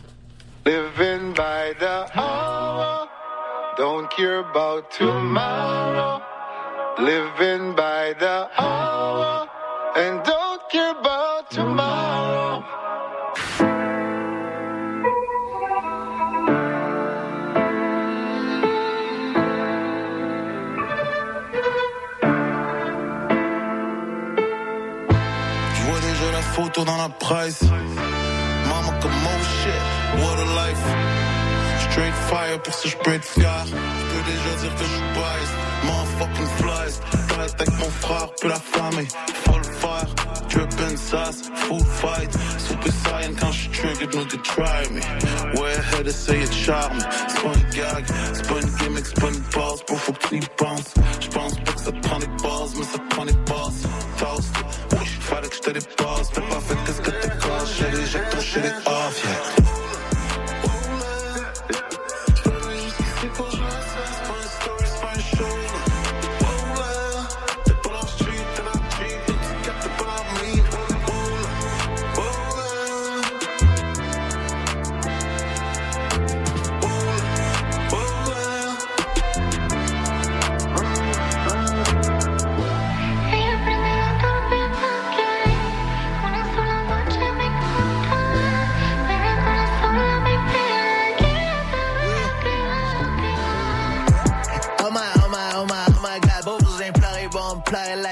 Living 0.66 1.32
by 1.34 1.72
the 1.80 2.16
hour, 2.16 3.08
don't 3.78 4.08
care 4.10 4.40
about 4.40 4.90
tomorrow. 4.90 6.20
Living 6.98 7.74
by 7.74 8.14
the 8.18 8.48
hour, 8.58 9.48
and 9.96 10.22
don't 10.22 10.60
care 10.70 10.90
about 10.90 11.50
tomorrow. 11.50 12.62
Je 25.74 25.82
vois 25.82 26.00
déjà 26.00 26.32
la 26.32 26.42
photo 26.42 26.84
dans 26.84 26.96
la 26.96 27.08
presse. 27.08 27.62
Mama 28.68 28.92
comme 29.00 29.12
oh 29.12 29.42
shit, 29.62 29.82
what 30.20 30.38
a 30.38 30.44
life. 30.66 30.86
Straight 31.90 32.14
fire, 32.28 32.58
pour 32.62 32.74
ça 32.74 32.88
je 32.88 32.96
peux 32.96 33.14
être 33.14 33.32
peux 33.34 33.42
déjà 33.42 34.52
dire 34.60 34.74
que 34.74 34.84
je 34.84 34.90
suis 34.90 35.12
biased. 35.14 35.69
Motherfucking 35.84 36.46
flies. 36.58 37.00
Fight 37.28 37.54
avec 37.60 37.78
mon 37.78 37.90
frère, 37.90 38.28
puis 38.40 38.48
la 38.48 38.60
famille. 38.60 39.08
Full 39.44 39.64
fire, 39.80 40.14
drippin' 40.48 40.96
sauce, 40.96 41.42
full 41.54 41.84
fight. 42.00 42.30
Super 42.58 42.92
saiyan 42.92 43.34
quand 43.38 43.52
je 43.52 43.70
triggered, 43.70 44.28
they 44.28 44.38
try 44.38 44.82
me. 44.90 45.00
Ouais, 45.60 45.76
head 45.92 46.06
essayer 46.06 46.46
de 46.46 46.52
charme. 46.52 46.98
C'est 47.28 47.42
pas 47.42 47.52
une 47.54 47.70
gag, 47.70 48.04
c'est 48.34 48.46
pas 48.48 48.60
une 48.60 48.70
gimmick, 48.76 49.06
c'est 49.06 49.20
pas 49.20 49.28
une 49.28 49.40
base. 49.40 49.82
Bro, 49.86 49.96
faut 49.96 50.12
que 50.12 50.28
tu 50.28 50.36
y 50.36 50.40
penses. 50.56 50.94
J'pense 51.20 51.54
pas 51.64 51.72
que 51.72 51.80
ça 51.80 51.92
prend 51.92 52.18
des 52.18 52.26
bases, 52.42 52.74
mais 52.76 52.84
ça 52.84 52.98
prend 53.10 53.24
des 53.24 53.32
bases. 53.32 53.82
Toast. 54.18 54.54
Oui, 54.92 55.06
fallait 55.20 55.48
que 55.48 55.56
je 55.56 55.60
te 55.60 55.70
dépasse. 55.70 56.30
T'as 56.34 56.40
pas 56.42 56.60
fait 56.60 56.76
qu'est-ce 56.84 57.00
que 57.00 57.10
t'es 57.10 57.30
shit 58.40 58.64
off, 58.86 59.24
yeah. 59.24 59.59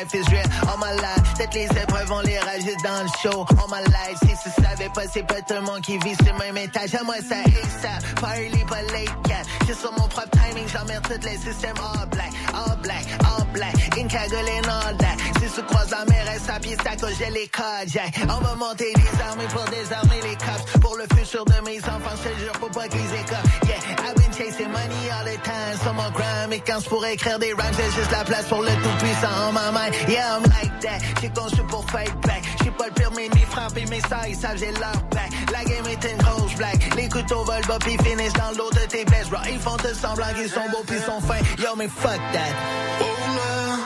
Life 0.01 0.15
is 0.15 0.31
real. 0.31 0.47
All 0.69 0.77
my 0.77 0.93
life, 0.95 1.39
les 1.55 1.67
épreuves, 1.67 2.13
on 2.13 2.21
les 2.21 2.39
rajoute 2.39 2.78
dans 2.83 3.03
le 3.03 3.09
show. 3.23 3.47
All 3.51 3.69
my 3.69 3.83
life, 3.85 4.19
si 4.21 4.35
tu 4.43 4.63
savais 4.63 4.91
pas, 4.95 5.07
c'est 5.13 5.27
pas 5.27 5.41
tout 5.43 5.55
le 5.55 5.61
monde 5.63 5.81
qui 5.81 5.99
vit 5.99 6.17
sur 6.25 6.35
même 6.39 6.57
étage. 6.57 6.95
À 6.95 7.05
moi, 7.05 7.17
ça 7.29 7.37
ASAP, 7.37 8.21
party 8.21 8.65
pas 8.69 8.83
late 8.83 9.23
cat. 9.29 9.43
J'ai 9.67 9.75
sur 9.75 9.93
mon 9.93 10.09
propre 10.09 10.31
timing, 10.31 10.67
j'emmerde 10.69 11.05
tous 11.09 11.25
les 11.27 11.39
systèmes 11.39 11.77
all 11.79 12.09
black, 12.09 12.33
all 12.55 12.77
black, 12.83 13.05
all 13.25 13.47
black. 13.53 13.75
In 13.99 14.09
cagoule 14.09 14.49
and 14.59 14.69
all 14.69 14.97
that. 14.99 15.17
Si 15.41 15.51
tu 15.55 15.63
croises 15.63 15.91
la 15.91 16.05
mer, 16.07 16.25
s'appuie, 16.39 16.77
ça 16.83 16.97
cause 16.97 17.15
j'ai 17.19 17.31
les 17.31 17.49
cardiaques. 17.49 18.21
On 18.29 18.41
va 18.41 18.55
monter 18.55 18.93
des 18.95 19.23
armées 19.23 19.49
pour 19.53 19.65
désarmer 19.65 20.21
les 20.23 20.37
cops. 20.37 20.81
Pour 20.81 20.97
le 20.97 21.05
futur 21.17 21.45
de 21.45 21.61
mes 21.65 21.79
enfants, 21.79 22.17
je 22.23 22.29
te 22.29 22.39
jure, 22.39 22.53
faut 22.61 22.69
pas 22.69 22.89
qu'ils 22.89 23.01
écopent. 23.01 23.67
Yeah, 23.67 24.07
I've 24.07 24.15
been 24.17 24.33
chasing 24.33 24.71
money 24.71 25.11
all 25.11 25.25
the 25.25 25.43
time. 25.43 25.79
Sur 25.83 25.95
mon 25.95 26.11
grind, 26.11 26.49
mais 26.51 26.61
quand 26.61 26.81
je 26.81 26.89
pourrais 26.89 27.15
écrire 27.15 27.39
des 27.39 27.53
rhymes, 27.53 27.75
j'ai 27.77 27.91
juste 28.01 28.11
la 28.13 28.25
place 28.25 28.45
pour 28.47 28.63
le 28.63 28.71
tout-puissant 28.71 29.49
en 29.49 29.53
ma 29.53 29.71
main. 29.73 29.91
Yeah, 30.09 30.37
I'm 30.37 30.43
like 30.45 30.81
that. 30.81 30.99
J'ai 31.21 31.31
conçu 31.31 31.63
pour 31.69 31.85
fight 31.91 32.15
back. 32.27 32.43
J'ai 32.69 32.75
pas 32.75 32.89
le 32.89 33.17
mes 33.17 33.47
frappes 33.47 33.79
et 33.79 33.87
mes 33.87 34.01
sœurs, 34.01 34.27
ils 34.29 34.37
savent, 34.37 34.59
j'ai 34.59 34.73
leur 34.73 34.93
back. 35.11 35.31
La 35.51 35.65
game 35.65 35.87
est 35.87 36.05
une 36.05 36.19
grosse 36.19 36.55
black. 36.55 36.77
Les 36.97 37.09
couteaux 37.09 37.43
volent 37.43 37.67
bas, 37.67 37.79
puis 37.81 37.97
finissent 38.05 38.35
dans 38.35 38.51
l'eau 38.59 38.71
de 38.71 38.87
tes 38.87 39.07
best, 39.07 39.31
bro. 39.31 39.41
Ils 39.51 39.59
font 39.59 39.77
de 39.77 39.95
semblant 39.95 40.27
qu'ils 40.35 40.51
sont 40.51 40.69
beaux, 40.71 40.85
puis 40.87 40.99
sont 40.99 41.19
fins. 41.21 41.41
Yo, 41.59 41.75
mais 41.79 41.89
fuck 41.89 42.21
that. 42.33 42.53
Oh 43.01 43.05
là, 43.37 43.79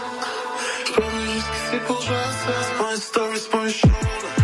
juste 0.96 1.46
c'est 1.70 1.84
pour 1.84 2.02
jouer 2.02 2.14
ça. 2.14 2.52
C'est 2.60 2.82
pas 2.82 2.92
un 2.92 2.96
story, 2.96 3.38
c'est 3.40 3.50
pas 3.50 3.58
un 3.58 3.68
show. 3.68 4.41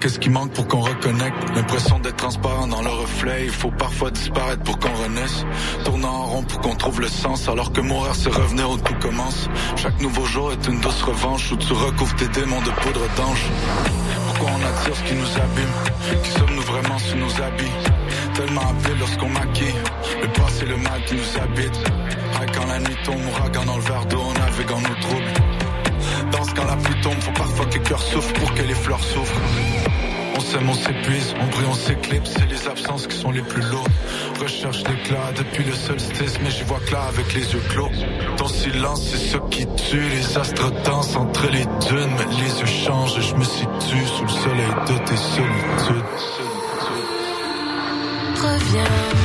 Qu'est-ce 0.00 0.18
qui 0.18 0.30
manque 0.30 0.52
pour 0.52 0.66
qu'on 0.66 0.80
reconnecte? 0.80 1.36
L'impression 1.54 1.98
d'être 1.98 2.16
transparent 2.16 2.66
dans 2.66 2.82
le 2.82 2.88
reflet. 2.88 3.44
Il 3.44 3.50
faut 3.50 3.70
parfois 3.70 4.10
disparaître 4.10 4.62
pour 4.62 4.78
qu'on 4.78 4.92
renaisse. 4.94 5.44
Tournant 5.84 6.08
en 6.08 6.24
rond 6.24 6.42
pour 6.42 6.60
qu'on 6.60 6.74
trouve 6.74 7.00
le 7.00 7.08
sens. 7.08 7.48
Alors 7.48 7.72
que 7.72 7.80
mourir, 7.80 8.14
c'est 8.14 8.30
revenir 8.30 8.70
où 8.70 8.76
tout 8.78 8.94
commence. 9.00 9.48
Chaque 9.76 10.00
nouveau 10.00 10.24
jour 10.24 10.52
est 10.52 10.66
une 10.66 10.80
douce 10.80 11.02
revanche 11.02 11.52
où 11.52 11.56
tu 11.56 11.72
recouvres 11.72 12.16
tes 12.16 12.28
démons 12.28 12.60
de 12.62 12.70
poudre 12.70 13.06
d'ange. 13.16 13.44
Pourquoi 14.28 14.50
on 14.58 14.66
attire 14.66 14.96
ce 14.96 15.02
qui 15.02 15.14
nous 15.14 15.36
abîme? 15.36 16.22
Qui 16.22 16.30
sommes-nous 16.30 16.62
vraiment 16.62 16.98
sous 16.98 17.16
nos 17.16 17.42
habits? 17.42 17.76
Tellement 18.34 18.62
appelés 18.62 18.98
lorsqu'on 18.98 19.28
maquille. 19.28 19.74
Le 20.22 20.28
passé, 20.32 20.64
le 20.66 20.76
mal 20.78 21.04
qui 21.04 21.14
nous 21.14 21.42
habite. 21.42 21.80
Ah, 22.36 22.46
quand 22.54 22.66
la 22.66 22.78
nuit 22.78 22.96
tombe, 23.04 23.20
ouragan 23.28 23.64
dans 23.66 23.76
le 23.76 23.82
verre 23.82 24.06
d'eau, 24.06 24.22
on 24.24 24.32
navigue 24.32 24.72
en 24.72 24.80
nos 24.80 25.00
troubles. 25.00 25.32
Danse 26.32 26.48
quand 26.54 26.64
la 26.64 26.76
pluie 26.76 27.00
tombe, 27.02 27.20
faut 27.20 27.32
parfois 27.32 27.66
que 27.66 27.74
le 27.74 27.84
cœur 27.84 28.00
souffre 28.00 28.32
pour 28.34 28.54
que 28.54 28.62
les 28.62 28.74
fleurs 28.74 29.02
souffrent. 29.02 29.40
On 30.36 30.40
s'aime, 30.40 30.68
on 30.68 30.74
s'épuise, 30.74 31.34
on 31.40 31.46
brille, 31.46 31.66
on 31.68 31.74
s'éclipse, 31.74 32.30
c'est 32.32 32.46
les 32.46 32.68
absences 32.68 33.06
qui 33.06 33.16
sont 33.16 33.30
les 33.30 33.42
plus 33.42 33.62
lourdes. 33.62 33.92
Recherche 34.40 34.78
l'éclat 34.78 35.32
depuis 35.36 35.64
le 35.64 35.72
solstice, 35.72 36.38
mais 36.42 36.50
j'y 36.50 36.64
vois 36.64 36.80
clair 36.86 37.02
avec 37.08 37.34
les 37.34 37.52
yeux 37.52 37.62
clos. 37.68 37.90
Ton 38.36 38.48
silence, 38.48 39.02
c'est 39.02 39.18
ce 39.18 39.36
qui 39.50 39.66
tue, 39.66 40.08
les 40.08 40.38
astres 40.38 40.70
dansent 40.84 41.16
entre 41.16 41.46
les 41.50 41.64
dunes, 41.64 42.14
mais 42.18 42.36
les 42.42 42.60
yeux 42.60 42.66
changent 42.66 43.18
et 43.18 43.22
je 43.22 43.34
me 43.34 43.44
situe 43.44 44.06
sous 44.06 44.24
le 44.24 44.28
soleil 44.28 44.74
de 44.88 44.98
tes 45.04 45.16
solitudes. 45.16 46.04
Reviens-moi, 48.36 49.19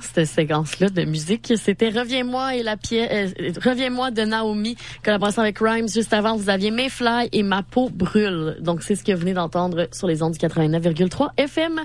cette 0.00 0.26
séquence-là 0.26 0.88
de 0.88 1.04
musique. 1.04 1.52
C'était 1.56 1.90
Reviens-moi 1.90 2.56
et 2.56 2.62
la 2.62 2.76
pièce, 2.76 3.34
euh, 3.40 3.52
Reviens-moi 3.64 4.10
de 4.10 4.22
Naomi, 4.22 4.76
collaboration 5.04 5.42
avec 5.42 5.58
Rhymes. 5.58 5.88
Juste 5.88 6.12
avant, 6.12 6.36
vous 6.36 6.50
aviez 6.50 6.70
Mayfly 6.70 7.28
et 7.32 7.42
Ma 7.42 7.62
peau 7.62 7.88
brûle. 7.90 8.56
Donc, 8.60 8.82
c'est 8.82 8.94
ce 8.94 9.04
que 9.04 9.12
vous 9.12 9.20
venez 9.20 9.34
d'entendre 9.34 9.88
sur 9.92 10.06
les 10.06 10.22
ondes 10.22 10.32
du 10.32 10.38
89,3 10.38 11.30
FM. 11.36 11.80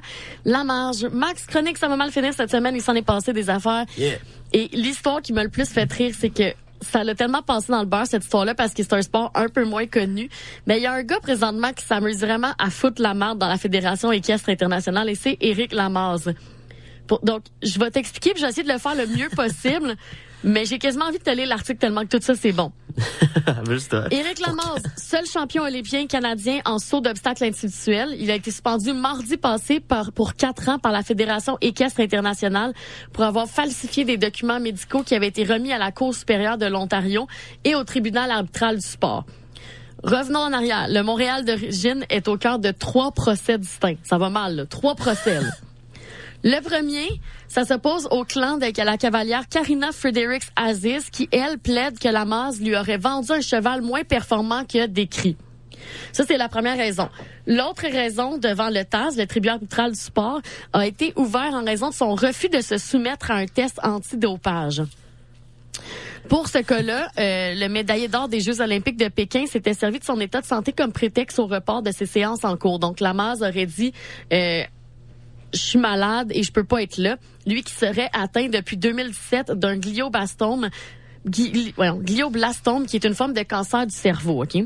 La 0.45 0.63
marge. 0.63 1.05
Max 1.11 1.45
Chronique, 1.45 1.77
ça 1.77 1.87
va 1.87 1.95
mal 1.95 2.11
finir 2.11 2.33
cette 2.33 2.51
semaine. 2.51 2.75
Il 2.75 2.81
s'en 2.81 2.95
est 2.95 3.01
passé 3.01 3.33
des 3.33 3.49
affaires. 3.49 3.85
Et 4.53 4.69
l'histoire 4.73 5.21
qui 5.21 5.33
m'a 5.33 5.43
le 5.43 5.49
plus 5.49 5.69
fait 5.69 5.91
rire, 5.91 6.13
c'est 6.17 6.29
que 6.29 6.53
ça 6.81 7.03
l'a 7.03 7.15
tellement 7.15 7.41
passé 7.41 7.71
dans 7.71 7.79
le 7.79 7.85
beurre, 7.85 8.07
cette 8.07 8.23
histoire-là, 8.23 8.55
parce 8.55 8.73
que 8.73 8.83
c'est 8.83 8.93
un 8.93 9.01
sport 9.01 9.31
un 9.35 9.47
peu 9.47 9.65
moins 9.65 9.87
connu. 9.87 10.29
Mais 10.65 10.77
il 10.77 10.83
y 10.83 10.85
a 10.85 10.93
un 10.93 11.03
gars 11.03 11.19
présentement 11.19 11.73
qui 11.73 11.85
s'amuse 11.85 12.19
vraiment 12.19 12.51
à 12.59 12.69
foutre 12.69 13.01
la 13.01 13.13
merde 13.13 13.39
dans 13.39 13.47
la 13.47 13.57
Fédération 13.57 14.11
équestre 14.11 14.49
internationale 14.49 15.09
et 15.09 15.15
c'est 15.15 15.37
Éric 15.41 15.73
Lamaze. 15.73 16.33
Pour- 17.07 17.19
donc, 17.23 17.43
je 17.63 17.79
vais 17.79 17.89
t'expliquer, 17.91 18.31
puis 18.31 18.39
je 18.41 18.45
vais 18.45 18.51
essayer 18.51 18.67
de 18.67 18.71
le 18.71 18.79
faire 18.79 18.95
le 18.95 19.07
mieux 19.07 19.29
possible. 19.29 19.95
Mais 20.43 20.65
j'ai 20.65 20.77
quasiment 20.77 21.05
envie 21.05 21.17
de 21.17 21.23
te 21.23 21.31
lire 21.31 21.47
l'article 21.47 21.79
tellement 21.79 22.01
que 22.03 22.15
tout 22.15 22.21
ça, 22.23 22.35
c'est 22.35 22.51
bon. 22.51 22.71
Juste, 23.69 23.95
Éric 24.11 24.39
Lamaze, 24.39 24.83
seul 24.95 25.25
champion 25.25 25.63
olympien 25.63 26.05
canadien 26.05 26.59
en 26.65 26.77
saut 26.77 27.01
d'obstacles 27.01 27.45
individuels. 27.45 28.15
Il 28.19 28.29
a 28.29 28.35
été 28.35 28.51
suspendu 28.51 28.93
mardi 28.93 29.37
passé 29.37 29.79
par, 29.79 30.11
pour 30.11 30.35
quatre 30.35 30.69
ans 30.69 30.77
par 30.77 30.91
la 30.91 31.01
Fédération 31.01 31.57
équestre 31.59 32.01
internationale 32.01 32.73
pour 33.13 33.23
avoir 33.23 33.47
falsifié 33.47 34.05
des 34.05 34.17
documents 34.17 34.59
médicaux 34.59 35.01
qui 35.01 35.15
avaient 35.15 35.27
été 35.27 35.43
remis 35.43 35.73
à 35.73 35.79
la 35.79 35.91
Cour 35.91 36.13
supérieure 36.13 36.57
de 36.59 36.67
l'Ontario 36.67 37.27
et 37.63 37.73
au 37.73 37.83
tribunal 37.83 38.29
arbitral 38.29 38.75
du 38.75 38.87
sport. 38.87 39.25
Revenons 40.03 40.39
en 40.39 40.53
arrière. 40.53 40.85
Le 40.87 41.01
Montréal 41.01 41.45
d'origine 41.45 42.05
est 42.09 42.27
au 42.27 42.37
cœur 42.37 42.59
de 42.59 42.69
trois 42.69 43.11
procès 43.11 43.57
distincts. 43.57 43.95
Ça 44.03 44.19
va 44.19 44.29
mal, 44.29 44.55
là. 44.55 44.65
Trois 44.67 44.93
procès. 44.95 45.39
Le 46.49 46.61
premier, 46.61 47.09
ça 47.49 47.65
s'oppose 47.65 48.07
au 48.09 48.23
clan 48.23 48.55
de 48.55 48.71
la 48.81 48.95
cavalière 48.95 49.49
Karina 49.49 49.91
Fredericks 49.91 50.47
Aziz, 50.55 51.09
qui, 51.09 51.27
elle, 51.33 51.57
plaide 51.57 51.99
que 51.99 52.07
la 52.07 52.23
lui 52.61 52.73
aurait 52.73 52.97
vendu 52.97 53.33
un 53.33 53.41
cheval 53.41 53.81
moins 53.81 54.05
performant 54.05 54.63
que 54.63 54.85
décrit. 54.85 55.35
Ça, 56.13 56.23
c'est 56.25 56.37
la 56.37 56.47
première 56.47 56.77
raison. 56.77 57.09
L'autre 57.47 57.91
raison, 57.91 58.37
devant 58.37 58.69
le 58.69 58.85
TAS, 58.85 59.17
le 59.17 59.25
tribunal 59.25 59.55
arbitral 59.55 59.91
du 59.91 59.99
sport, 59.99 60.39
a 60.71 60.87
été 60.87 61.11
ouvert 61.17 61.53
en 61.53 61.65
raison 61.65 61.89
de 61.89 61.93
son 61.93 62.15
refus 62.15 62.47
de 62.47 62.61
se 62.61 62.77
soumettre 62.77 63.29
à 63.29 63.33
un 63.33 63.45
test 63.45 63.81
antidopage. 63.83 64.83
Pour 66.29 66.47
ce 66.47 66.59
cas-là, 66.59 67.09
euh, 67.19 67.55
le 67.55 67.67
médaillé 67.67 68.07
d'or 68.07 68.29
des 68.29 68.39
Jeux 68.39 68.61
olympiques 68.61 68.97
de 68.97 69.09
Pékin 69.09 69.47
s'était 69.47 69.73
servi 69.73 69.99
de 69.99 70.05
son 70.05 70.19
état 70.21 70.39
de 70.39 70.45
santé 70.45 70.71
comme 70.71 70.93
prétexte 70.93 71.39
au 71.39 71.47
report 71.47 71.81
de 71.81 71.91
ses 71.91 72.05
séances 72.05 72.45
en 72.45 72.55
cours. 72.55 72.79
Donc, 72.79 73.01
Lamaze 73.01 73.41
aurait 73.43 73.65
dit... 73.65 73.91
Euh, 74.31 74.63
je 75.53 75.59
suis 75.59 75.79
malade 75.79 76.31
et 76.33 76.43
je 76.43 76.51
peux 76.51 76.63
pas 76.63 76.81
être 76.81 76.97
là. 76.97 77.17
Lui 77.45 77.63
qui 77.63 77.73
serait 77.73 78.09
atteint 78.13 78.49
depuis 78.49 78.77
2017 78.77 79.51
d'un 79.51 79.77
glioblastome, 79.77 80.69
glioblastome, 81.29 82.85
qui 82.85 82.95
est 82.95 83.05
une 83.05 83.13
forme 83.13 83.33
de 83.33 83.43
cancer 83.43 83.85
du 83.85 83.93
cerveau. 83.93 84.43
Ok? 84.43 84.57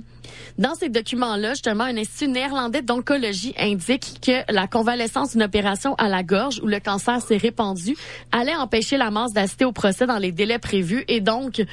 Dans 0.58 0.76
ces 0.76 0.90
documents-là, 0.90 1.52
justement, 1.52 1.84
un 1.84 1.98
institut 1.98 2.28
néerlandais 2.28 2.82
d'oncologie 2.82 3.54
indique 3.58 4.20
que 4.22 4.52
la 4.52 4.68
convalescence 4.68 5.32
d'une 5.32 5.44
opération 5.44 5.96
à 5.96 6.08
la 6.08 6.24
gorge 6.24 6.60
où 6.64 6.68
le 6.68 6.80
cancer 6.80 7.22
s'est 7.22 7.38
répandu 7.38 7.96
allait 8.32 8.56
empêcher 8.56 8.98
la 8.98 9.12
masse 9.12 9.34
d'assister 9.34 9.66
au 9.66 9.72
procès 9.72 10.06
dans 10.08 10.18
les 10.18 10.32
délais 10.32 10.60
prévus 10.60 11.04
et 11.08 11.22
donc 11.22 11.64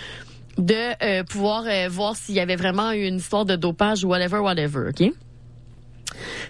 de 0.56 0.74
euh, 1.04 1.22
pouvoir 1.22 1.64
euh, 1.66 1.88
voir 1.88 2.16
s'il 2.16 2.34
y 2.34 2.40
avait 2.40 2.56
vraiment 2.56 2.92
eu 2.92 3.06
une 3.06 3.16
histoire 3.16 3.44
de 3.44 3.56
dopage 3.56 4.04
ou 4.04 4.08
whatever, 4.08 4.38
whatever. 4.38 4.88
Ok? 4.88 5.12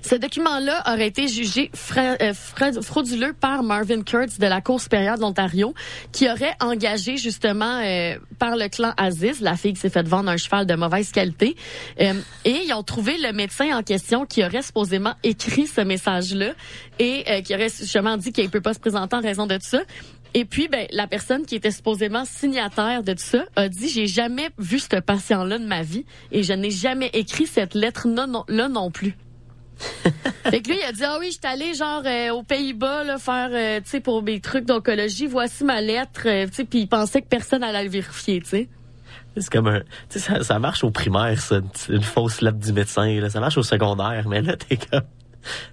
Ce 0.02 0.14
document-là 0.14 0.82
aurait 0.86 1.08
été 1.08 1.28
jugé 1.28 1.70
euh, 1.96 2.32
fra- 2.34 2.82
frauduleux 2.82 3.32
par 3.32 3.62
Marvin 3.62 4.02
Kurtz 4.02 4.38
de 4.38 4.46
la 4.46 4.60
Cour 4.60 4.80
supérieure 4.80 5.16
de 5.16 5.22
l'Ontario, 5.22 5.74
qui 6.12 6.28
aurait 6.30 6.54
engagé 6.60 7.16
justement 7.16 7.80
euh, 7.84 8.16
par 8.38 8.56
le 8.56 8.68
clan 8.68 8.92
Aziz, 8.96 9.40
la 9.40 9.56
fille 9.56 9.74
qui 9.74 9.80
s'est 9.80 9.90
fait 9.90 10.06
vendre 10.06 10.30
un 10.30 10.36
cheval 10.36 10.66
de 10.66 10.74
mauvaise 10.74 11.10
qualité. 11.12 11.56
Euh, 12.00 12.14
et 12.44 12.56
ils 12.66 12.72
ont 12.72 12.82
trouvé 12.82 13.16
le 13.18 13.32
médecin 13.32 13.76
en 13.76 13.82
question 13.82 14.24
qui 14.24 14.44
aurait 14.44 14.62
supposément 14.62 15.14
écrit 15.22 15.66
ce 15.66 15.80
message-là 15.80 16.52
et 16.98 17.24
euh, 17.28 17.40
qui 17.42 17.54
aurait 17.54 17.68
justement 17.68 18.16
dit 18.16 18.32
qu'il 18.32 18.48
peut 18.50 18.60
pas 18.60 18.74
se 18.74 18.80
présenter 18.80 19.16
en 19.16 19.20
raison 19.20 19.46
de 19.46 19.56
tout 19.56 19.66
ça. 19.66 19.80
Et 20.34 20.44
puis, 20.44 20.68
ben, 20.68 20.86
la 20.92 21.06
personne 21.06 21.46
qui 21.46 21.54
était 21.56 21.70
supposément 21.70 22.24
signataire 22.24 23.02
de 23.02 23.12
tout 23.12 23.18
ça 23.24 23.44
a 23.56 23.68
dit 23.68 23.88
j'ai 23.88 24.06
jamais 24.06 24.50
vu 24.58 24.78
ce 24.78 25.00
patient-là 25.00 25.58
de 25.58 25.66
ma 25.66 25.82
vie 25.82 26.04
et 26.32 26.42
je 26.42 26.52
n'ai 26.52 26.70
jamais 26.70 27.10
écrit 27.14 27.46
cette 27.46 27.74
lettre-là 27.74 28.68
non 28.68 28.90
plus. 28.90 29.16
fait 30.44 30.60
que 30.60 30.68
lui, 30.70 30.78
il 30.80 30.84
a 30.84 30.92
dit, 30.92 31.04
ah 31.04 31.16
oui, 31.20 31.26
je 31.26 31.38
suis 31.38 31.40
allé 31.44 31.74
genre 31.74 32.02
euh, 32.04 32.30
aux 32.30 32.42
Pays-Bas 32.42 33.04
là, 33.04 33.18
faire, 33.18 33.50
euh, 33.52 33.80
tu 33.80 33.90
sais, 33.90 34.00
pour 34.00 34.22
mes 34.22 34.40
trucs 34.40 34.64
d'oncologie, 34.64 35.26
voici 35.26 35.64
ma 35.64 35.80
lettre, 35.80 36.22
euh, 36.26 36.46
tu 36.46 36.54
sais, 36.54 36.64
puis 36.64 36.80
il 36.80 36.88
pensait 36.88 37.22
que 37.22 37.28
personne 37.28 37.62
allait 37.62 37.84
le 37.84 37.90
vérifier, 37.90 38.40
tu 38.40 38.48
sais. 38.48 38.68
C'est 39.36 39.50
comme 39.50 39.68
un, 39.68 39.80
tu 40.08 40.18
sais, 40.18 40.42
ça, 40.42 40.58
marche 40.58 40.82
au 40.82 40.90
primaire, 40.90 41.40
ça, 41.40 41.56
une, 41.56 41.96
une 41.96 42.02
fausse 42.02 42.40
lettre 42.40 42.58
du 42.58 42.72
médecin, 42.72 43.20
là. 43.20 43.30
Ça 43.30 43.40
marche 43.40 43.56
au 43.56 43.62
secondaire, 43.62 44.26
mais 44.28 44.42
là, 44.42 44.56
t'es 44.56 44.76
comme, 44.76 45.02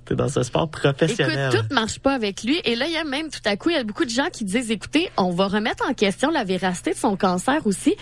t'es 0.05 0.15
dans 0.15 0.37
un 0.37 0.43
sport 0.43 0.69
professionnel. 0.69 1.51
Écoute, 1.53 1.67
tout 1.69 1.75
marche 1.75 1.99
pas 1.99 2.13
avec 2.13 2.43
lui. 2.43 2.59
Et 2.65 2.75
là, 2.75 2.87
il 2.87 2.93
y 2.93 2.97
a 2.97 3.03
même 3.03 3.29
tout 3.29 3.39
à 3.45 3.57
coup, 3.57 3.69
il 3.69 3.75
y 3.75 3.79
a 3.79 3.83
beaucoup 3.83 4.05
de 4.05 4.09
gens 4.09 4.29
qui 4.31 4.45
disent, 4.45 4.71
écoutez, 4.71 5.09
on 5.17 5.31
va 5.31 5.47
remettre 5.47 5.87
en 5.89 5.93
question 5.93 6.29
la 6.29 6.43
véracité 6.43 6.91
de 6.91 6.97
son 6.97 7.15
cancer 7.17 7.65
aussi. 7.65 7.95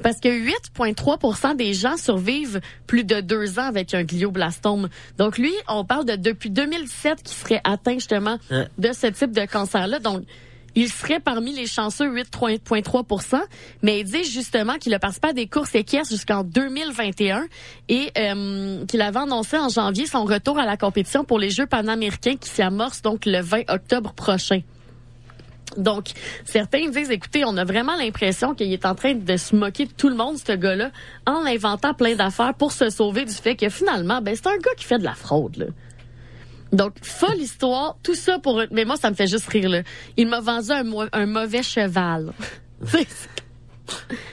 Parce 0.00 0.20
que 0.20 0.28
8,3% 0.28 1.56
des 1.56 1.74
gens 1.74 1.96
survivent 1.96 2.60
plus 2.86 3.02
de 3.02 3.20
deux 3.20 3.58
ans 3.58 3.66
avec 3.66 3.94
un 3.94 4.04
glioblastome. 4.04 4.88
Donc 5.18 5.38
lui, 5.38 5.52
on 5.66 5.84
parle 5.84 6.04
de 6.04 6.14
depuis 6.14 6.50
2017 6.50 7.20
qui 7.24 7.34
serait 7.34 7.60
atteint 7.64 7.94
justement 7.94 8.38
Hein. 8.50 8.66
de 8.78 8.92
ce 8.92 9.06
type 9.08 9.32
de 9.32 9.44
cancer-là. 9.44 9.98
Donc, 9.98 10.22
il 10.78 10.88
serait 10.88 11.18
parmi 11.18 11.52
les 11.52 11.66
chanceux 11.66 12.08
8,3% 12.08 13.40
mais 13.82 14.00
il 14.00 14.04
dit 14.04 14.24
justement 14.24 14.74
qu'il 14.74 14.94
a 14.94 14.98
participé 14.98 15.28
à 15.28 15.32
des 15.32 15.48
courses 15.48 15.74
équestres 15.74 16.12
jusqu'en 16.12 16.44
2021 16.44 17.46
et 17.88 18.12
euh, 18.16 18.84
qu'il 18.86 19.02
avait 19.02 19.18
annoncé 19.18 19.58
en 19.58 19.68
janvier 19.68 20.06
son 20.06 20.24
retour 20.24 20.58
à 20.58 20.66
la 20.66 20.76
compétition 20.76 21.24
pour 21.24 21.38
les 21.40 21.50
Jeux 21.50 21.66
panaméricains 21.66 22.36
qui 22.36 22.48
s'y 22.48 22.62
amorcent 22.62 23.02
donc 23.02 23.26
le 23.26 23.40
20 23.40 23.68
octobre 23.68 24.12
prochain. 24.12 24.60
Donc, 25.76 26.12
certains 26.44 26.88
disent, 26.88 27.10
écoutez, 27.10 27.44
on 27.44 27.56
a 27.56 27.64
vraiment 27.64 27.94
l'impression 27.96 28.54
qu'il 28.54 28.72
est 28.72 28.86
en 28.86 28.94
train 28.94 29.14
de 29.14 29.36
se 29.36 29.54
moquer 29.54 29.84
de 29.84 29.92
tout 29.92 30.08
le 30.08 30.14
monde, 30.14 30.38
ce 30.38 30.52
gars-là, 30.52 30.90
en 31.26 31.44
inventant 31.44 31.92
plein 31.92 32.14
d'affaires 32.14 32.54
pour 32.54 32.72
se 32.72 32.88
sauver 32.88 33.24
du 33.24 33.34
fait 33.34 33.54
que 33.54 33.68
finalement, 33.68 34.22
ben, 34.22 34.34
c'est 34.34 34.46
un 34.46 34.56
gars 34.56 34.74
qui 34.76 34.84
fait 34.84 34.98
de 34.98 35.04
la 35.04 35.14
fraude, 35.14 35.56
là. 35.56 35.66
Donc, 36.72 36.94
folle 37.02 37.38
histoire, 37.38 37.96
tout 38.02 38.14
ça 38.14 38.38
pour... 38.38 38.62
Mais 38.70 38.84
moi, 38.84 38.96
ça 38.96 39.10
me 39.10 39.14
fait 39.14 39.26
juste 39.26 39.48
rire, 39.48 39.68
là. 39.70 39.82
Il 40.16 40.28
m'a 40.28 40.40
vendu 40.40 40.70
un, 40.70 40.84
un 41.12 41.26
mauvais 41.26 41.62
cheval. 41.62 42.32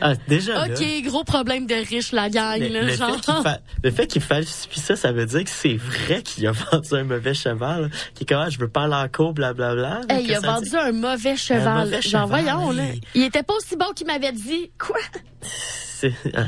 Ah, 0.02 0.16
déjà, 0.28 0.68
là, 0.68 0.74
OK, 0.74 0.84
gros 1.06 1.24
problème 1.24 1.66
de 1.66 1.76
riche, 1.76 2.12
la 2.12 2.30
gang, 2.30 2.60
le, 2.60 2.68
là, 2.68 2.82
le 2.82 2.90
genre. 2.94 3.16
fait 3.16 3.22
qu'il 3.22 3.42
fa- 3.42 3.60
le 3.86 3.92
fait 3.92 4.08
qu'il 4.08 4.22
falsifie 4.22 4.80
ça, 4.82 4.98
ça 4.98 5.14
veut 5.14 5.26
dire 5.26 5.46
que 5.46 5.50
c'est 5.50 5.78
vrai 5.78 6.22
qu'il 6.24 6.46
a 6.46 6.52
vendu 6.72 6.90
un 6.94 7.06
mauvais 7.06 7.34
cheval, 7.34 7.90
qui 8.16 8.24
est 8.24 8.28
comme, 8.28 8.40
ah, 8.46 8.50
je 8.50 8.60
veux 8.60 8.68
pas 8.68 8.84
aller 8.84 8.96
en 8.96 9.08
cours, 9.08 9.32
blablabla. 9.34 10.02
Hey, 10.10 10.26
il 10.26 10.36
a 10.36 10.42
vendu 10.42 10.70
dit- 10.72 10.76
un 10.76 10.92
mauvais 10.92 11.38
cheval. 11.38 11.86
mauvais 11.86 12.02
Genre, 12.02 12.28
cheval, 12.28 12.44
voyons, 12.44 12.72
là. 12.72 12.84
Il 13.14 13.24
était 13.24 13.44
pas 13.44 13.54
aussi 13.54 13.78
bon 13.78 13.86
qu'il 13.96 14.08
m'avait 14.08 14.34
dit. 14.34 14.72
Quoi? 14.78 15.00
C'est, 15.42 16.12
ah. 16.36 16.48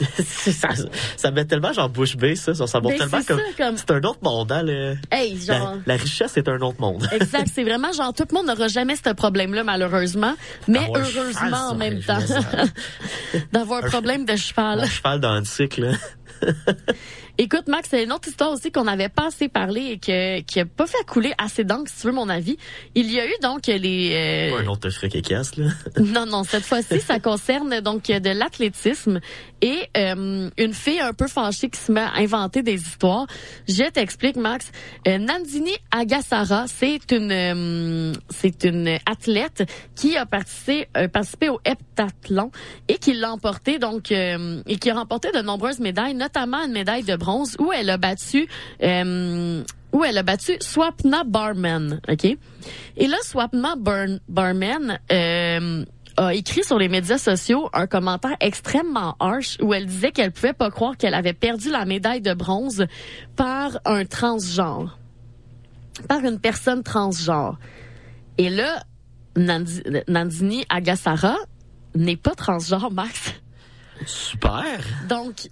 ça, 0.24 0.68
ça 1.16 1.30
met 1.30 1.44
tellement 1.44 1.72
genre 1.72 1.88
bouche 1.88 2.16
bée, 2.16 2.36
ça. 2.36 2.54
Ça, 2.54 2.66
ça 2.66 2.80
montre 2.80 2.96
Ben, 2.98 2.98
tellement 3.08 3.18
c'est 3.20 3.26
comme, 3.26 3.40
comme- 3.56 3.76
c'est 3.76 3.90
un 3.90 4.02
autre 4.02 4.20
monde, 4.22 4.50
hein, 4.52 4.62
le- 4.62 4.96
Hey, 5.10 5.38
genre... 5.40 5.76
la, 5.86 5.94
la 5.94 6.00
richesse 6.00 6.36
est 6.36 6.48
un 6.48 6.58
autre 6.60 6.80
monde. 6.80 7.06
Exact, 7.12 7.48
c'est 7.54 7.64
vraiment 7.64 7.92
genre 7.92 8.12
tout 8.14 8.24
le 8.30 8.36
monde 8.36 8.46
n'aura 8.46 8.68
jamais 8.68 8.96
ce 8.96 9.10
problème-là 9.12 9.64
malheureusement, 9.64 10.34
mais 10.68 10.78
Avoir 10.80 11.00
un 11.00 11.04
heureusement 11.04 11.70
en 11.70 11.74
même 11.74 12.02
temps 12.02 12.18
d'avoir 13.52 13.84
un 13.84 13.88
problème 13.88 14.24
de 14.24 14.36
cheval. 14.36 14.80
Un 14.80 14.86
cheval 14.86 15.20
dans 15.20 15.38
le 15.38 15.44
cycle, 15.44 15.82
là. 15.82 15.92
Écoute 17.42 17.68
Max, 17.68 17.88
c'est 17.90 18.04
une 18.04 18.12
autre 18.12 18.28
histoire 18.28 18.50
aussi 18.50 18.70
qu'on 18.70 18.84
n'avait 18.84 19.08
pas 19.08 19.28
assez 19.28 19.48
parlé 19.48 19.92
et 19.92 19.98
que 19.98 20.40
qui 20.42 20.60
a 20.60 20.66
pas 20.66 20.86
fait 20.86 21.02
couler 21.06 21.32
assez 21.38 21.64
d'encre 21.64 21.90
si 21.90 22.02
tu 22.02 22.06
veux 22.08 22.12
mon 22.12 22.28
avis. 22.28 22.58
Il 22.94 23.10
y 23.10 23.18
a 23.18 23.24
eu 23.24 23.32
donc 23.42 23.66
les 23.66 24.50
euh, 24.52 24.66
autre 24.66 24.90
fric 24.90 25.14
et 25.14 25.22
casse, 25.22 25.56
là. 25.56 25.68
Non, 25.98 26.26
non, 26.26 26.44
cette 26.44 26.64
fois-ci, 26.64 27.00
ça 27.00 27.18
concerne 27.18 27.80
donc 27.80 28.08
de 28.08 28.28
l'athlétisme 28.28 29.20
et 29.62 29.78
euh, 29.96 30.50
une 30.58 30.74
fille 30.74 31.00
un 31.00 31.14
peu 31.14 31.28
fâchée 31.28 31.70
qui 31.70 31.80
se 31.80 31.90
met 31.90 32.02
à 32.02 32.18
inventer 32.18 32.62
des 32.62 32.74
histoires. 32.74 33.26
Je 33.66 33.88
t'explique, 33.90 34.36
Max. 34.36 34.70
Euh, 35.08 35.16
Nandini 35.16 35.72
Agassara, 35.92 36.66
c'est 36.66 37.10
une 37.10 37.32
euh, 37.32 38.12
c'est 38.28 38.64
une 38.64 38.98
athlète 39.06 39.64
qui 39.96 40.14
a 40.18 40.26
participé, 40.26 40.88
euh, 40.94 41.08
participé 41.08 41.48
au 41.48 41.58
heptathlon 41.64 42.50
et 42.88 42.98
qui 42.98 43.14
l'a 43.14 43.32
emporté 43.32 43.78
donc 43.78 44.12
euh, 44.12 44.60
et 44.66 44.76
qui 44.76 44.90
a 44.90 44.94
remporté 44.94 45.30
de 45.32 45.40
nombreuses 45.40 45.80
médailles, 45.80 46.14
notamment 46.14 46.62
une 46.62 46.72
médaille 46.72 47.02
de 47.02 47.16
bronze 47.16 47.29
où 47.58 47.72
elle 47.72 47.90
a 47.90 47.96
battu 47.96 48.48
euh, 48.82 49.62
où 49.92 50.04
elle 50.04 50.18
a 50.18 50.22
battu 50.22 50.52
Swapna 50.60 51.24
Barman, 51.24 52.00
ok? 52.08 52.24
Et 52.96 53.06
là, 53.06 53.16
Swapna 53.22 53.74
Bar- 53.76 54.18
Barman 54.28 54.98
euh, 55.10 55.84
a 56.16 56.34
écrit 56.34 56.62
sur 56.62 56.78
les 56.78 56.88
médias 56.88 57.18
sociaux 57.18 57.68
un 57.72 57.86
commentaire 57.86 58.36
extrêmement 58.40 59.16
harsh 59.18 59.56
où 59.60 59.74
elle 59.74 59.86
disait 59.86 60.12
qu'elle 60.12 60.30
pouvait 60.32 60.52
pas 60.52 60.70
croire 60.70 60.96
qu'elle 60.96 61.14
avait 61.14 61.32
perdu 61.32 61.70
la 61.70 61.84
médaille 61.86 62.20
de 62.20 62.34
bronze 62.34 62.86
par 63.36 63.78
un 63.84 64.04
transgenre, 64.04 64.98
par 66.08 66.20
une 66.24 66.38
personne 66.38 66.82
transgenre. 66.84 67.58
Et 68.38 68.48
là, 68.50 68.84
Nandi- 69.36 69.82
Nandini 70.08 70.64
Agassara 70.68 71.36
n'est 71.94 72.16
pas 72.16 72.34
transgenre, 72.34 72.90
Max. 72.92 73.32
Super. 74.06 74.78
Donc, 75.08 75.48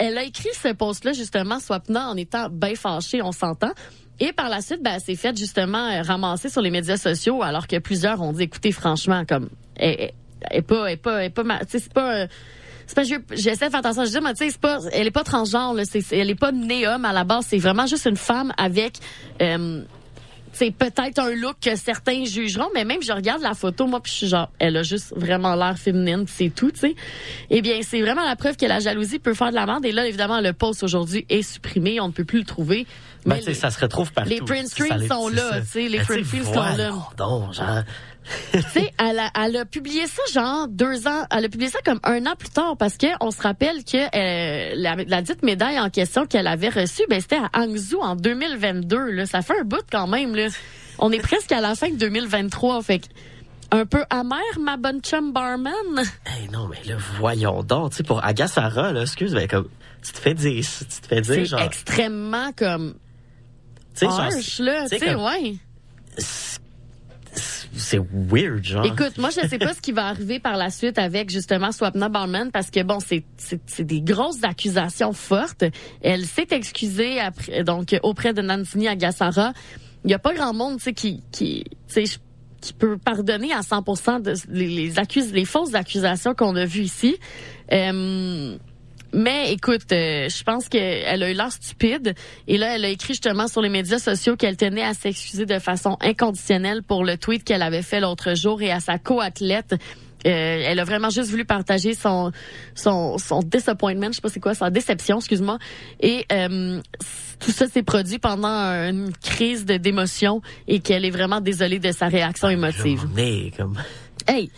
elle 0.00 0.18
a 0.18 0.24
écrit 0.24 0.48
ce 0.54 0.72
post-là, 0.72 1.12
justement, 1.12 1.60
Swapna, 1.60 2.08
en 2.08 2.16
étant 2.16 2.48
bien 2.50 2.74
fâchée, 2.74 3.22
on 3.22 3.32
s'entend. 3.32 3.70
Et 4.18 4.32
par 4.32 4.48
la 4.48 4.60
suite, 4.60 4.82
ben, 4.82 4.94
elle 4.94 5.00
s'est 5.00 5.14
faite 5.14 5.36
justement 5.38 5.86
euh, 5.90 6.02
ramasser 6.02 6.48
sur 6.48 6.60
les 6.62 6.70
médias 6.70 6.96
sociaux, 6.96 7.42
alors 7.42 7.66
que 7.66 7.78
plusieurs 7.78 8.20
ont 8.20 8.32
dit, 8.32 8.42
écoutez, 8.44 8.72
franchement, 8.72 9.24
comme, 9.26 9.48
elle, 9.76 10.10
est 10.50 10.62
pas, 10.62 10.86
elle 10.88 10.92
est 10.94 10.96
pas, 11.30 11.60
c'est 11.68 11.92
pas, 11.92 12.14
euh, 12.22 12.26
c'est 12.86 12.94
pas, 12.96 13.02
je- 13.04 13.14
j'essaie 13.34 13.66
de 13.66 13.70
faire 13.70 13.80
attention, 13.80 14.04
je 14.04 14.10
dis, 14.10 14.20
mais 14.20 14.32
tu 14.34 14.44
sais, 14.44 14.50
c'est 14.50 14.60
pas, 14.60 14.78
elle 14.92 15.06
est 15.06 15.10
pas 15.12 15.22
transgenre, 15.24 15.74
là, 15.74 15.84
c'est- 15.84 16.12
elle 16.12 16.28
est 16.30 16.34
pas 16.34 16.52
née 16.52 16.86
homme 16.88 17.04
à 17.04 17.12
la 17.12 17.24
base, 17.24 17.46
c'est 17.48 17.58
vraiment 17.58 17.86
juste 17.86 18.06
une 18.06 18.16
femme 18.16 18.52
avec, 18.58 18.98
euh, 19.40 19.82
c'est 20.52 20.70
peut-être 20.72 21.18
un 21.18 21.30
look 21.34 21.56
que 21.60 21.76
certains 21.76 22.24
jugeront, 22.24 22.68
mais 22.74 22.84
même 22.84 23.02
je 23.02 23.12
regarde 23.12 23.42
la 23.42 23.54
photo, 23.54 23.86
moi, 23.86 24.00
puis 24.00 24.12
je 24.12 24.16
suis 24.18 24.28
genre, 24.28 24.50
elle 24.58 24.76
a 24.76 24.82
juste 24.82 25.12
vraiment 25.16 25.54
l'air 25.54 25.78
féminine, 25.78 26.24
c'est 26.28 26.50
tout, 26.54 26.70
tu 26.70 26.80
sais. 26.80 26.94
Eh 27.50 27.62
bien, 27.62 27.80
c'est 27.82 28.00
vraiment 28.00 28.24
la 28.24 28.36
preuve 28.36 28.56
que 28.56 28.66
la 28.66 28.80
jalousie 28.80 29.18
peut 29.18 29.34
faire 29.34 29.50
de 29.50 29.54
la 29.54 29.66
merde. 29.66 29.84
Et 29.84 29.92
là, 29.92 30.06
évidemment, 30.06 30.40
le 30.40 30.52
post 30.52 30.82
aujourd'hui 30.82 31.24
est 31.28 31.42
supprimé, 31.42 32.00
on 32.00 32.08
ne 32.08 32.12
peut 32.12 32.24
plus 32.24 32.40
le 32.40 32.44
trouver. 32.44 32.86
Ben, 33.26 33.34
Mais 33.34 33.38
tu 33.40 33.44
sais, 33.46 33.54
ça 33.54 33.70
se 33.70 33.78
retrouve 33.80 34.12
partout. 34.12 34.30
les 34.30 34.40
print 34.40 34.66
screens 34.66 35.06
sont 35.06 35.28
là, 35.28 35.60
tu 35.60 35.66
sais, 35.68 35.88
les 35.88 35.98
Ben, 35.98 36.06
print 36.06 36.26
screens 36.26 36.44
sont 36.44 36.54
là. 36.76 36.88
genre, 37.52 37.82
tu 38.52 38.62
sais, 38.62 38.92
elle 38.98 39.18
a, 39.18 39.30
elle 39.44 39.56
a 39.56 39.64
publié 39.64 40.06
ça 40.06 40.22
genre 40.32 40.68
deux 40.68 41.06
ans, 41.06 41.24
elle 41.30 41.44
a 41.44 41.48
publié 41.48 41.70
ça 41.70 41.78
comme 41.84 42.00
un 42.04 42.24
an 42.26 42.34
plus 42.38 42.50
tard 42.50 42.76
parce 42.76 42.96
que 42.96 43.06
on 43.20 43.30
se 43.30 43.40
rappelle 43.42 43.84
que 43.84 43.96
euh, 43.96 44.74
la, 44.76 44.96
la 44.96 45.22
dite 45.22 45.42
médaille 45.42 45.78
en 45.78 45.90
question 45.90 46.26
qu'elle 46.26 46.46
avait 46.46 46.68
reçue, 46.68 47.02
ben 47.08 47.20
c'était 47.20 47.36
à 47.36 47.50
Hangzhou 47.54 48.00
en 48.00 48.16
2022. 48.16 49.10
Là, 49.12 49.26
ça 49.26 49.42
fait 49.42 49.60
un 49.60 49.64
bout 49.64 49.84
quand 49.90 50.06
même. 50.06 50.34
Là, 50.34 50.48
on 50.98 51.12
est 51.12 51.20
presque 51.20 51.52
à 51.52 51.60
la 51.60 51.74
fin 51.74 51.90
de 51.90 51.96
2023, 51.96 52.82
fait 52.82 52.98
que 53.00 53.06
un 53.72 53.86
peu 53.86 54.04
amer 54.10 54.40
ma 54.60 54.76
bonne 54.76 55.00
chum 55.00 55.32
barman. 55.32 55.72
Hey, 56.26 56.48
non, 56.52 56.68
mais 56.68 56.82
là, 56.88 56.96
voyons 57.18 57.62
donc, 57.62 57.90
tu 57.90 57.98
sais, 57.98 58.02
pour 58.02 58.24
Agassara, 58.24 58.92
là, 58.92 59.02
excuse, 59.02 59.32
ben, 59.32 59.46
comme, 59.46 59.68
tu 60.02 60.12
te 60.12 60.18
fais 60.18 60.34
dire, 60.34 60.64
tu 60.64 61.00
te 61.00 61.06
fais 61.06 61.20
dire, 61.20 61.44
genre, 61.44 61.60
extrêmement 61.60 62.52
comme 62.52 62.94
tu 63.94 64.06
sais, 64.06 65.14
ouais. 65.14 65.56
C'est 67.32 68.00
weird, 68.12 68.64
genre. 68.64 68.84
Écoute, 68.84 69.18
moi, 69.18 69.30
je 69.30 69.46
sais 69.46 69.58
pas 69.58 69.72
ce 69.74 69.80
qui 69.80 69.92
va 69.92 70.06
arriver 70.06 70.38
par 70.40 70.56
la 70.56 70.70
suite 70.70 70.98
avec 70.98 71.30
justement 71.30 71.72
Swapna 71.72 72.08
Barman 72.08 72.50
parce 72.50 72.70
que 72.70 72.82
bon, 72.82 72.98
c'est 73.00 73.24
c'est 73.36 73.84
des 73.84 74.00
grosses 74.00 74.42
accusations 74.42 75.12
fortes. 75.12 75.64
Elle 76.02 76.26
s'est 76.26 76.48
excusée 76.50 77.20
après 77.20 77.62
donc 77.64 77.98
auprès 78.02 78.32
de 78.34 78.42
Nandini 78.42 78.88
Agassara. 78.88 79.52
Il 80.04 80.10
y 80.10 80.14
a 80.14 80.18
pas 80.18 80.34
grand 80.34 80.54
monde, 80.54 80.78
tu 80.78 80.84
sais, 80.84 80.92
qui 80.92 81.22
qui 81.30 81.64
qui 82.60 82.72
peut 82.74 82.98
pardonner 82.98 83.52
à 83.54 83.60
100% 83.60 84.20
de 84.20 84.34
les, 84.50 84.66
les, 84.68 84.94
accus- 84.98 85.32
les 85.32 85.46
fausses 85.46 85.72
accusations 85.74 86.34
qu'on 86.34 86.54
a 86.56 86.66
vues 86.66 86.82
ici. 86.82 87.16
Euh, 87.72 88.58
mais 89.12 89.52
écoute, 89.52 89.92
euh, 89.92 90.28
je 90.28 90.42
pense 90.44 90.68
qu'elle 90.68 91.22
a 91.22 91.30
eu 91.30 91.34
l'air 91.34 91.52
stupide. 91.52 92.14
Et 92.46 92.58
là, 92.58 92.76
elle 92.76 92.84
a 92.84 92.88
écrit 92.88 93.14
justement 93.14 93.48
sur 93.48 93.60
les 93.60 93.68
médias 93.68 93.98
sociaux 93.98 94.36
qu'elle 94.36 94.56
tenait 94.56 94.84
à 94.84 94.94
s'excuser 94.94 95.46
de 95.46 95.58
façon 95.58 95.96
inconditionnelle 96.00 96.82
pour 96.82 97.04
le 97.04 97.16
tweet 97.16 97.44
qu'elle 97.44 97.62
avait 97.62 97.82
fait 97.82 98.00
l'autre 98.00 98.34
jour 98.34 98.62
et 98.62 98.70
à 98.70 98.80
sa 98.80 98.98
co-athlète. 98.98 99.74
Euh, 100.26 100.62
elle 100.66 100.78
a 100.78 100.84
vraiment 100.84 101.08
juste 101.08 101.30
voulu 101.30 101.46
partager 101.46 101.94
son 101.94 102.30
son 102.74 103.16
son 103.16 103.40
disappointment, 103.40 104.08
je 104.08 104.16
sais 104.16 104.20
pas 104.20 104.28
c'est 104.28 104.40
quoi, 104.40 104.52
sa 104.52 104.68
déception, 104.68 105.16
excuse-moi. 105.16 105.58
Et 106.00 106.26
euh, 106.30 106.80
tout 107.38 107.52
ça 107.52 107.66
s'est 107.68 107.82
produit 107.82 108.18
pendant 108.18 108.48
une 108.48 109.12
crise 109.22 109.64
d'émotion 109.64 110.42
et 110.68 110.80
qu'elle 110.80 111.06
est 111.06 111.10
vraiment 111.10 111.40
désolée 111.40 111.78
de 111.78 111.90
sa 111.90 112.08
réaction 112.08 112.50
émotive. 112.50 113.08
Mais 113.14 113.50
comme 113.56 113.78
Hey, 114.30 114.50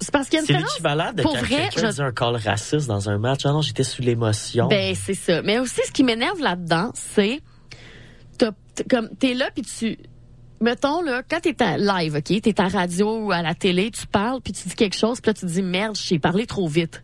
c'est 0.00 0.10
parce 0.10 0.28
qu'il 0.28 0.36
y 0.36 0.38
a 0.38 0.40
une 0.40 0.46
c'est 0.46 0.52
différence. 0.54 0.72
l'équivalent 0.72 1.12
de 1.14 1.22
Pour 1.22 1.32
quand 1.34 1.40
vrai, 1.40 1.68
quelqu'un 1.72 1.90
je- 1.90 2.02
un 2.02 2.12
call 2.12 2.36
raciste 2.36 2.86
dans 2.88 3.08
un 3.08 3.18
match. 3.18 3.40
Ah 3.44 3.52
non, 3.52 3.62
j'étais 3.62 3.84
sous 3.84 4.02
l'émotion. 4.02 4.68
Ben 4.68 4.94
c'est 4.94 5.14
ça. 5.14 5.40
Mais 5.42 5.58
aussi 5.58 5.80
ce 5.86 5.92
qui 5.92 6.04
m'énerve 6.04 6.40
là-dedans, 6.40 6.92
c'est 6.94 7.40
t'as- 8.36 8.52
comme 8.90 9.08
t'es 9.18 9.34
là 9.34 9.50
puis 9.54 9.62
tu 9.62 9.98
mettons 10.60 11.02
là 11.02 11.22
quand 11.28 11.40
t'es 11.40 11.60
à 11.62 11.78
live, 11.78 12.16
OK, 12.16 12.40
t'es 12.42 12.60
à 12.60 12.68
radio 12.68 13.24
ou 13.26 13.32
à 13.32 13.42
la 13.42 13.54
télé, 13.54 13.90
tu 13.90 14.06
parles 14.06 14.40
puis 14.40 14.52
tu 14.52 14.68
dis 14.68 14.74
quelque 14.74 14.96
chose, 14.96 15.20
puis 15.20 15.30
là 15.30 15.34
tu 15.34 15.46
dis 15.46 15.62
merde, 15.62 15.96
j'ai 15.96 16.18
parlé 16.18 16.46
trop 16.46 16.68
vite. 16.68 17.02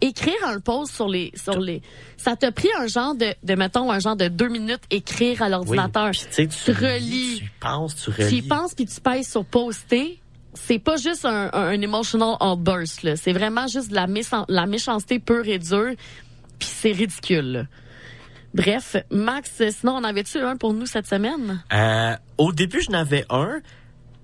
Écrire 0.00 0.34
un 0.46 0.60
post 0.60 0.94
sur 0.94 1.08
les 1.08 1.32
sur 1.34 1.58
les 1.58 1.82
ça 2.16 2.36
t'a 2.36 2.52
pris 2.52 2.68
un 2.78 2.86
genre 2.86 3.16
de 3.16 3.34
de 3.42 3.54
mettons 3.54 3.90
un 3.90 3.98
genre 3.98 4.14
de 4.16 4.28
deux 4.28 4.48
minutes 4.48 4.82
écrire 4.90 5.42
à 5.42 5.48
l'ordinateur. 5.48 6.10
Oui, 6.12 6.48
tu 6.48 6.70
relis, 6.72 7.38
tu 7.40 7.50
penses, 7.58 7.96
tu 7.96 8.12
tu 8.12 8.20
y 8.20 8.24
relis. 8.24 8.42
penses 8.42 8.74
puis 8.74 8.86
tu 8.86 9.00
pèses 9.00 9.28
sur 9.28 9.44
poster. 9.44 10.20
C'est 10.54 10.78
pas 10.78 10.96
juste 10.96 11.24
un, 11.24 11.50
un, 11.52 11.80
emotional 11.80 12.36
outburst 12.40 13.02
là, 13.02 13.16
c'est 13.16 13.32
vraiment 13.32 13.66
juste 13.66 13.90
de 13.90 13.94
la, 13.94 14.06
méchan- 14.06 14.44
la 14.48 14.66
méchanceté 14.66 15.18
pure 15.18 15.46
et 15.46 15.58
dure, 15.58 15.92
puis 16.58 16.68
c'est 16.68 16.92
ridicule. 16.92 17.52
là. 17.52 17.62
Bref, 18.54 18.96
Max, 19.10 19.62
sinon 19.78 19.96
on 19.96 20.04
avait-tu 20.04 20.38
un 20.38 20.56
pour 20.56 20.72
nous 20.72 20.86
cette 20.86 21.06
semaine? 21.06 21.62
Euh, 21.72 22.16
au 22.38 22.52
début, 22.52 22.80
je 22.80 22.90
n'avais 22.90 23.24
un. 23.30 23.60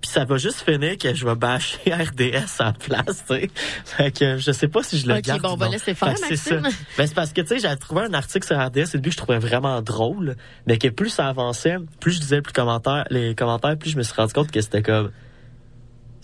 Puis 0.01 0.11
ça 0.11 0.25
va 0.27 0.37
juste 0.37 0.61
finir 0.61 0.99
que 0.99 1.15
je 1.15 1.25
vais 1.27 1.35
bâcher 1.35 1.79
RDS 1.95 2.61
en 2.61 2.73
place, 2.75 3.25
tu 3.27 3.35
sais. 3.37 3.51
Fait 3.87 4.11
que 4.11 4.37
je 4.37 4.53
sais 4.53 4.69
pas 4.69 4.83
si 4.83 4.99
je 4.99 5.07
le 5.07 5.15
Ok, 5.15 5.23
garde. 5.23 5.41
bon, 5.41 5.53
on 5.53 5.57
va 5.57 5.69
laisser 5.69 5.95
faire, 5.95 6.15
c'est 6.19 6.31
Maxime. 6.31 6.63
ça. 6.63 6.69
Ben, 6.99 7.07
c'est 7.07 7.15
parce 7.15 7.33
que, 7.33 7.41
tu 7.41 7.47
sais, 7.49 7.59
j'avais 7.59 7.77
trouvé 7.77 8.03
un 8.03 8.13
article 8.13 8.47
sur 8.47 8.59
RDS 8.63 8.81
au 8.95 8.99
début 8.99 9.09
que 9.09 9.13
je 9.15 9.17
trouvais 9.19 9.39
vraiment 9.39 9.81
drôle, 9.81 10.37
mais 10.67 10.77
que 10.77 10.89
plus 10.89 11.09
ça 11.09 11.29
avançait, 11.29 11.77
plus 12.01 12.13
je 12.13 12.21
lisais 12.21 12.43
plus 12.43 12.53
commentaires, 12.53 13.07
les 13.11 13.35
commentaires, 13.35 13.79
plus 13.79 13.91
je 13.91 13.97
me 13.97 14.03
suis 14.03 14.13
rendu 14.15 14.33
compte 14.35 14.51
que 14.51 14.61
c'était 14.61 14.83
comme... 14.83 15.11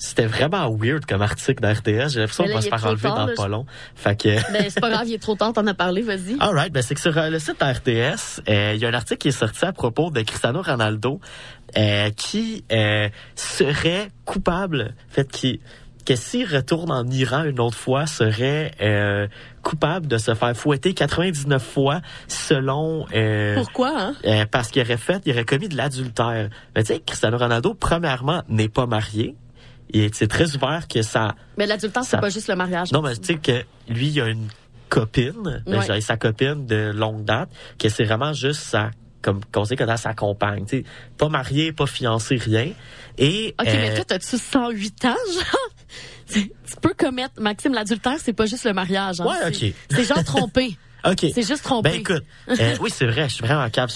C'était 0.03 0.25
vraiment 0.25 0.75
weird 0.75 1.05
comme 1.05 1.21
article 1.21 1.61
d'RDS. 1.63 2.09
J'ai 2.09 2.21
l'impression 2.21 2.45
qu'on 2.45 2.55
va 2.55 2.63
se 2.63 2.69
faire 2.71 2.87
enlever 2.87 3.03
tard, 3.03 3.17
dans 3.17 3.27
là, 3.27 3.33
pas 3.37 3.49
long. 3.49 3.67
Fait 3.95 4.17
que... 4.19 4.29
Ben 4.53 4.65
c'est 4.71 4.81
pas 4.81 4.89
grave, 4.89 5.07
il 5.07 5.13
est 5.13 5.23
trop 5.23 5.35
tard, 5.35 5.53
t'en 5.53 5.67
as 5.67 5.75
parlé, 5.75 6.01
vas-y. 6.01 6.37
Alright, 6.41 6.73
ben 6.73 6.83
c'est 6.83 6.95
que 6.95 7.03
sur 7.03 7.17
euh, 7.19 7.29
le 7.29 7.39
site 7.39 7.63
RTS, 7.63 8.41
euh, 8.49 8.73
il 8.75 8.81
y 8.81 8.87
a 8.87 8.89
un 8.89 8.95
article 8.95 9.19
qui 9.19 9.29
est 9.29 9.33
sorti 9.33 9.63
à 9.67 9.73
propos 9.73 10.11
de 10.11 10.23
Cristiano 10.23 10.63
Ronaldo 10.63 11.21
euh, 11.77 12.09
qui 12.17 12.65
euh, 12.73 13.11
serait 13.35 14.09
coupable, 14.25 14.95
fait, 15.11 15.31
qui 15.31 15.61
que 16.07 16.17
s'il 16.17 16.47
retourne 16.53 16.91
en 16.91 17.07
Iran 17.09 17.45
une 17.45 17.61
autre 17.61 17.77
fois, 17.77 18.07
serait 18.07 18.73
euh, 18.81 19.29
coupable 19.63 20.07
de 20.07 20.17
se 20.17 20.35
faire 20.35 20.57
fouetter 20.57 20.95
99 20.95 21.63
fois 21.63 22.01
selon... 22.27 23.05
euh, 23.15 23.55
Pourquoi, 23.55 23.93
hein? 23.95 24.15
euh, 24.25 24.47
parce 24.51 24.71
qu'il 24.71 24.81
aurait 24.83 24.97
fait, 24.97 25.21
il 25.27 25.33
aurait 25.33 25.45
commis 25.45 25.69
de 25.69 25.77
l'adultère. 25.77 26.49
Mais 26.75 26.83
tu 26.85 26.95
sais, 26.95 27.01
Cristiano 27.01 27.37
Ronaldo, 27.37 27.75
premièrement, 27.75 28.43
n'est 28.49 28.71
pas 28.71 28.87
marié. 28.87 29.37
Et 29.93 30.11
c'est 30.13 30.29
très 30.29 30.55
ouvert 30.57 30.87
que 30.89 31.03
ça... 31.03 31.35
Mais 31.59 31.67
l'adultère, 31.67 32.05
c'est 32.05 32.11
Ça- 32.11 32.19
pas 32.19 32.29
juste 32.31 32.49
le 32.49 32.57
mariage. 32.57 32.93
Non, 32.93 33.03
mais 33.03 33.17
tu 33.17 33.25
sais 33.27 33.37
que 33.37 33.65
lui, 33.89 34.09
il 34.09 34.21
a 34.21 34.29
une 34.29 34.49
copine, 34.89 35.63
ben, 35.67 35.79
Ouais. 35.79 35.85
dirais 35.85 36.01
sa 36.01 36.17
copine 36.17 36.67
de 36.67 36.91
longue 36.95 37.25
date, 37.25 37.49
que 37.79 37.89
c'est 37.89 38.05
vraiment 38.05 38.33
juste 38.33 38.61
sa 38.63 38.91
comme 39.23 39.41
conseil 39.53 39.77
que 39.77 39.85
dans 39.85 39.99
sa 39.99 40.15
compagne, 40.15 40.65
tu 40.65 40.79
sais, 40.79 40.85
pas 41.19 41.29
marié, 41.29 41.73
pas 41.73 41.85
fiancé, 41.87 42.37
rien. 42.37 42.73
Et 43.19 43.55
OK, 43.61 43.69
euh, 43.69 43.73
mais 43.75 43.95
toi, 43.95 44.05
t'as-tu 44.07 44.39
108 44.39 45.05
ans, 45.05 45.15
genre? 45.35 45.69
Tu 46.33 46.77
peux 46.81 46.95
commettre, 46.97 47.41
Maxime, 47.41 47.75
l'adultère, 47.75 48.17
c'est 48.19 48.33
pas 48.33 48.47
juste 48.47 48.65
le 48.65 48.73
mariage. 48.73 49.21
Hein? 49.21 49.27
Ouais, 49.27 49.49
OK. 49.49 49.75
C'est 49.91 50.05
genre 50.05 50.25
trompé. 50.25 50.77
OK. 51.05 51.27
C'est 51.35 51.47
juste 51.47 51.63
trompé. 51.65 51.91
Ben 51.91 52.01
écoute, 52.01 52.23
euh, 52.49 52.77
oui, 52.81 52.91
c'est 52.93 53.07
vrai, 53.07 53.29
je 53.29 53.35
suis 53.37 53.45
vraiment 53.45 53.69
capable. 53.71 53.93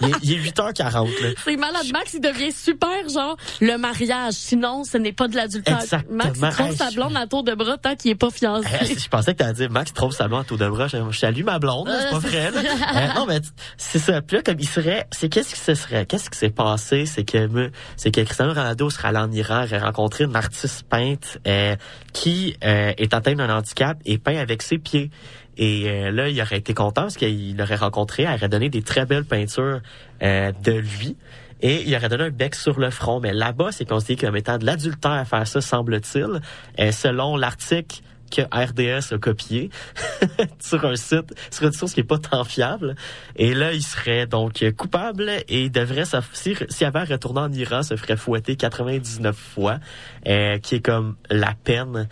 il, 0.00 0.08
est, 0.08 0.12
il 0.22 0.32
est 0.32 0.50
8h40 0.50 1.22
là. 1.22 1.28
C'est 1.44 1.56
malade. 1.56 1.86
Max, 1.92 2.14
il 2.14 2.20
devient 2.20 2.52
super, 2.52 3.08
genre, 3.08 3.36
le 3.60 3.76
mariage. 3.76 4.34
Sinon, 4.34 4.84
ce 4.84 4.96
n'est 4.98 5.12
pas 5.12 5.28
de 5.28 5.36
l'adultère. 5.36 5.78
Max, 6.10 6.38
il 6.42 6.48
trompe 6.50 6.72
sa 6.72 6.90
blonde 6.90 7.16
à 7.16 7.26
tour 7.26 7.42
de 7.42 7.54
bras 7.54 7.76
tant 7.78 7.94
qu'il 7.96 8.10
est 8.10 8.14
pas 8.16 8.30
fiancé. 8.30 8.68
Euh, 8.72 8.84
je 8.98 9.08
pensais 9.08 9.32
que 9.32 9.38
t'allais 9.38 9.52
dire 9.54 9.70
Max 9.70 9.92
trompe 9.92 10.12
sa 10.12 10.28
blonde 10.28 10.40
à 10.42 10.44
tour 10.44 10.58
de 10.58 10.68
bras. 10.68 10.88
Je, 10.88 10.96
je 11.10 11.18
salue 11.18 11.44
ma 11.44 11.58
blonde, 11.58 11.88
c'est 11.88 12.10
pas 12.10 12.16
Euh, 12.16 12.18
vrai. 12.18 12.50
là. 12.50 12.60
c'est- 12.62 12.96
Euh, 12.96 13.14
non 13.14 13.26
mais 13.26 13.40
c'est 13.76 13.98
ça. 13.98 14.22
Puis 14.22 14.36
là 14.36 14.42
comme 14.42 14.56
il 14.58 14.68
serait, 14.68 15.06
c'est 15.10 15.28
qu'est-ce 15.28 15.54
qui 15.54 15.60
se 15.60 15.74
serait, 15.74 16.06
qu'est-ce 16.06 16.30
qui 16.30 16.38
s'est 16.38 16.50
passé, 16.50 17.06
c'est 17.06 17.24
que 17.24 17.70
c'est 17.96 18.10
que 18.10 18.20
Cristiano 18.22 18.52
Ronaldo 18.52 18.90
serait 18.90 19.08
allé 19.08 19.18
en 19.18 19.30
Iran, 19.32 19.64
aurait 19.64 19.78
rencontré 19.78 20.24
une 20.24 20.36
artiste 20.36 20.84
peinte 20.88 21.38
euh, 21.46 21.76
qui 22.12 22.56
euh, 22.64 22.92
est 22.96 23.12
atteinte 23.14 23.36
d'un 23.36 23.50
handicap 23.54 23.98
et 24.04 24.18
peint 24.18 24.36
avec 24.38 24.62
ses 24.62 24.78
pieds. 24.78 25.10
Et 25.56 25.88
euh, 25.88 26.10
là, 26.10 26.28
il 26.28 26.40
aurait 26.40 26.58
été 26.58 26.74
content 26.74 27.02
parce 27.02 27.16
qu'il 27.16 27.56
l'aurait 27.56 27.76
rencontré, 27.76 28.24
elle 28.24 28.34
aurait 28.34 28.48
donné 28.48 28.68
des 28.68 28.82
très 28.82 29.06
belles 29.06 29.24
peintures 29.24 29.80
euh, 30.22 30.52
de 30.64 30.72
lui. 30.72 31.16
Et 31.62 31.82
il 31.86 31.96
aurait 31.96 32.10
donné 32.10 32.24
un 32.24 32.30
bec 32.30 32.54
sur 32.54 32.78
le 32.78 32.90
front. 32.90 33.20
Mais 33.20 33.32
là-bas, 33.32 33.72
c'est 33.72 33.86
considéré 33.86 34.26
comme 34.26 34.36
étant 34.36 34.58
de 34.58 34.66
l'adultère 34.66 35.12
à 35.12 35.24
faire 35.24 35.46
ça, 35.46 35.60
semble-t-il. 35.60 36.40
Euh, 36.78 36.92
selon 36.92 37.36
l'article 37.36 38.02
que 38.30 38.42
RDS 38.42 39.14
a 39.14 39.18
copié 39.18 39.70
sur 40.60 40.84
un 40.84 40.96
site, 40.96 41.34
sur 41.50 41.66
une 41.66 41.72
source 41.72 41.92
qui 41.92 42.00
est 42.00 42.04
pas 42.04 42.18
tant 42.18 42.44
fiable. 42.44 42.94
Et 43.36 43.54
là, 43.54 43.72
il 43.72 43.82
serait 43.82 44.26
donc 44.26 44.64
coupable 44.76 45.30
et 45.48 45.68
devrait, 45.70 46.04
si- 46.32 46.56
s'il 46.68 46.86
avait 46.86 47.04
retourné 47.04 47.40
en 47.40 47.52
Iran, 47.52 47.82
se 47.82 47.96
ferait 47.96 48.16
fouetter 48.16 48.56
99 48.56 49.36
fois, 49.36 49.78
euh, 50.26 50.58
qui 50.58 50.76
est 50.76 50.80
comme 50.80 51.16
la 51.30 51.54
peine 51.64 52.08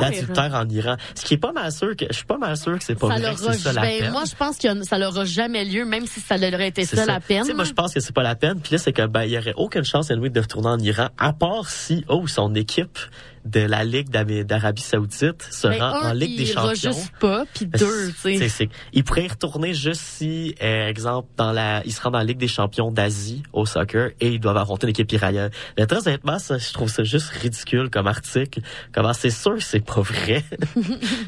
d'adultère 0.00 0.54
en 0.54 0.68
Iran. 0.68 0.96
Ce 1.14 1.24
qui 1.24 1.34
est 1.34 1.38
pas 1.38 1.52
mal 1.52 1.72
sûr 1.72 1.96
que, 1.96 2.06
je 2.10 2.16
suis 2.16 2.24
pas 2.26 2.38
mal 2.38 2.56
sûr 2.56 2.78
que 2.78 2.84
c'est 2.84 2.94
pas 2.94 3.08
ça 3.08 3.20
vrai 3.20 3.34
que 3.34 3.52
ça 3.58 3.72
la 3.72 3.82
ben, 3.82 3.98
peine. 4.00 4.12
moi, 4.12 4.24
je 4.28 4.34
pense 4.34 4.58
que 4.58 4.82
ça 4.84 4.98
n'aura 4.98 5.24
jamais 5.24 5.64
lieu, 5.64 5.84
même 5.84 6.06
si 6.06 6.20
ça 6.20 6.36
aurait 6.36 6.68
été 6.68 6.84
ça, 6.84 7.06
la 7.06 7.20
peine. 7.20 7.42
Tu 7.42 7.48
sais, 7.48 7.54
moi, 7.54 7.64
je 7.64 7.72
pense 7.72 7.94
que 7.94 8.00
c'est 8.00 8.14
pas 8.14 8.22
la 8.22 8.34
peine. 8.34 8.60
Puis 8.60 8.72
là, 8.72 8.78
c'est 8.78 8.92
que 8.92 9.06
ben, 9.06 9.22
il 9.24 9.30
y 9.30 9.38
aurait 9.38 9.54
aucune 9.56 9.84
chance, 9.84 10.10
anyway, 10.10 10.30
de 10.30 10.40
retourner 10.40 10.68
en 10.68 10.78
Iran, 10.78 11.08
à 11.18 11.32
part 11.32 11.68
si, 11.68 12.04
oh, 12.08 12.26
son 12.26 12.54
équipe 12.54 12.98
de 13.44 13.60
la 13.60 13.84
Ligue 13.84 14.10
d'Arabie 14.10 14.82
Saoudite 14.82 15.46
se 15.50 15.68
Ben, 15.68 15.80
rend 15.80 16.02
un, 16.04 16.10
en 16.10 16.12
Ligue 16.12 16.38
des 16.38 16.46
Champions. 16.46 16.74
juste 16.92 17.12
pas, 17.20 17.44
puis 17.54 17.66
Ben, 17.66 17.78
deux, 17.78 18.12
tu 18.22 18.48
sais. 18.48 18.68
Il 18.92 19.04
pourrait 19.04 19.24
y 19.24 19.28
retourner 19.28 19.74
juste 19.74 20.00
si, 20.00 20.54
euh, 20.62 20.88
exemple, 20.88 21.28
dans 21.36 21.52
la, 21.52 21.82
il 21.84 21.92
se 21.92 22.00
rend 22.00 22.10
dans 22.10 22.18
la 22.18 22.24
Ligue 22.24 22.38
des 22.38 22.48
Champions 22.48 22.90
d'Asie 22.90 23.42
au 23.52 23.66
soccer 23.66 24.10
et 24.20 24.28
ils 24.34 24.40
doivent 24.40 24.56
affronter 24.56 24.86
une 24.86 24.90
équipe 24.90 25.10
iranienne. 25.12 25.50
Mais 25.76 25.86
très 25.86 26.06
honnêtement, 26.06 26.38
ça, 26.38 26.58
je 26.58 26.72
trouve 26.72 26.88
ça 26.90 27.04
juste 27.04 27.28
ridicule 27.30 27.90
comme 27.90 28.06
article. 28.06 28.60
Comment 28.92 29.12
c'est 29.12 29.30
sûr 29.30 29.54
que 29.56 29.62
c'est 29.62 29.84
pas 29.84 30.00
vrai? 30.00 30.44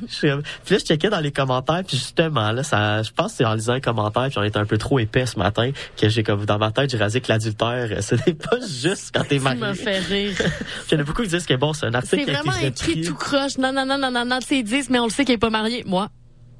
Puis 0.09 0.29
là, 0.29 0.39
je 0.69 0.77
checkais 0.77 1.11
dans 1.11 1.21
les 1.21 1.33
commentaires, 1.33 1.83
puis 1.87 1.97
justement, 1.97 2.53
là, 2.53 2.63
ça, 2.63 3.03
je 3.03 3.11
pense 3.11 3.33
que 3.33 3.39
c'est 3.39 3.45
en 3.45 3.55
lisant 3.55 3.75
les 3.75 3.81
commentaires, 3.81 4.29
puis 4.29 4.39
on 4.39 4.43
était 4.43 4.59
un 4.59 4.65
peu 4.65 4.79
trop 4.79 4.99
épais 4.99 5.27
ce 5.27 5.39
matin, 5.39 5.71
que 5.97 6.09
j'ai 6.09 6.23
comme, 6.23 6.45
dans 6.45 6.59
ma 6.59 6.71
tête, 6.73 6.91
j'ai 6.91 6.99
rasé 6.99 7.21
que 7.21 7.29
l'adultère, 7.31 7.89
euh, 7.91 8.01
ce 8.01 8.15
n'est 8.15 8.35
pas 8.35 8.59
juste 8.61 9.11
quand 9.15 9.23
t'es 9.23 9.37
Tu 9.39 9.43
marié. 9.45 9.61
m'as 9.61 9.75
fait 9.75 9.99
rire. 9.99 10.37
Il 10.91 10.95
y 10.95 10.97
en 10.97 11.01
a 11.01 11.05
beaucoup 11.05 11.23
qui 11.23 11.29
disent 11.29 11.47
que 11.47 11.55
bon, 11.55 11.73
c'est 11.73 11.87
un 11.87 11.95
article 12.03 12.25
C'est 12.27 12.33
vraiment 12.33 12.57
écrit 12.59 13.01
tout 13.03 13.15
croche. 13.15 13.59
Non, 13.59 13.73
non, 13.73 13.87
non, 13.87 13.99
non, 13.99 14.11
non, 14.11 14.25
non, 14.25 14.39
c'est 14.47 14.63
10, 14.63 14.91
mais 14.91 14.99
on 14.99 15.05
le 15.05 15.11
sait 15.11 15.25
qu'il 15.25 15.35
est 15.35 15.39
pas 15.39 15.51
marié. 15.51 15.85
Moi, 15.87 16.09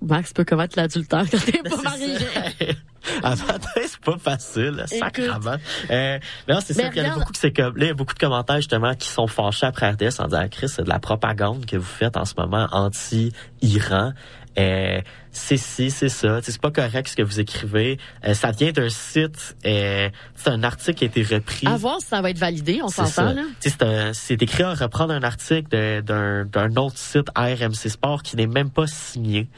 Max 0.03 0.33
peut 0.33 0.45
commettre 0.45 0.79
l'adultère 0.79 1.25
quand 1.31 1.39
t'es 1.45 1.63
pas 1.63 1.83
marié. 1.83 2.17
C'est 3.03 4.01
pas 4.01 4.19
facile, 4.19 4.85
sacrement. 4.87 5.57
Euh, 5.91 6.19
non, 6.49 6.59
c'est 6.65 6.77
Mais 6.77 6.85
ça. 6.85 6.89
puis 6.91 7.01
Il 7.01 7.07
y 7.07 7.09
en 7.09 7.13
a 7.13 7.15
beaucoup 7.15 7.33
c'est 7.35 7.51
comme, 7.53 7.77
là, 7.77 7.85
il 7.85 7.89
y 7.89 7.91
a 7.91 7.95
beaucoup 7.95 8.15
de 8.15 8.19
commentaires, 8.19 8.57
justement, 8.57 8.95
qui 8.95 9.09
sont 9.09 9.27
fâchés 9.27 9.67
après 9.67 9.91
RDS 9.91 10.21
en 10.21 10.27
disant, 10.27 10.47
Chris, 10.51 10.69
c'est 10.69 10.85
de 10.85 10.89
la 10.89 10.99
propagande 10.99 11.65
que 11.67 11.77
vous 11.77 11.83
faites 11.83 12.17
en 12.17 12.25
ce 12.25 12.35
moment 12.37 12.69
anti-Iran. 12.73 14.13
Euh, 14.59 15.01
c'est 15.31 15.57
ci, 15.57 15.91
c'est 15.91 16.09
ça. 16.09 16.41
C'est 16.43 16.61
pas 16.61 16.71
correct 16.71 17.09
ce 17.09 17.17
que 17.17 17.23
vous 17.23 17.41
écrivez. 17.41 17.99
Euh, 18.25 18.35
ça 18.35 18.51
vient 18.51 18.73
d'un 18.73 18.89
site, 18.89 19.57
euh, 19.65 20.09
c'est 20.35 20.51
un 20.51 20.63
article 20.65 20.99
qui 20.99 21.05
a 21.05 21.07
été 21.07 21.23
repris. 21.23 21.67
À 21.67 21.77
voir 21.77 22.01
si 22.01 22.09
ça 22.09 22.21
va 22.21 22.31
être 22.31 22.39
validé, 22.39 22.81
on 22.83 22.89
s'entend, 22.89 23.33
là. 23.33 24.13
C'est 24.13 24.43
écrit 24.43 24.63
à 24.63 24.75
reprendre 24.75 25.13
un 25.13 25.23
article 25.23 26.03
d'un 26.03 26.45
d'un 26.45 26.77
autre 26.77 26.99
site 26.99 27.29
RMC 27.37 27.89
Sport 27.89 28.23
qui 28.23 28.37
n'est 28.37 28.47
même 28.47 28.71
pas 28.71 28.87
signé. 28.87 29.49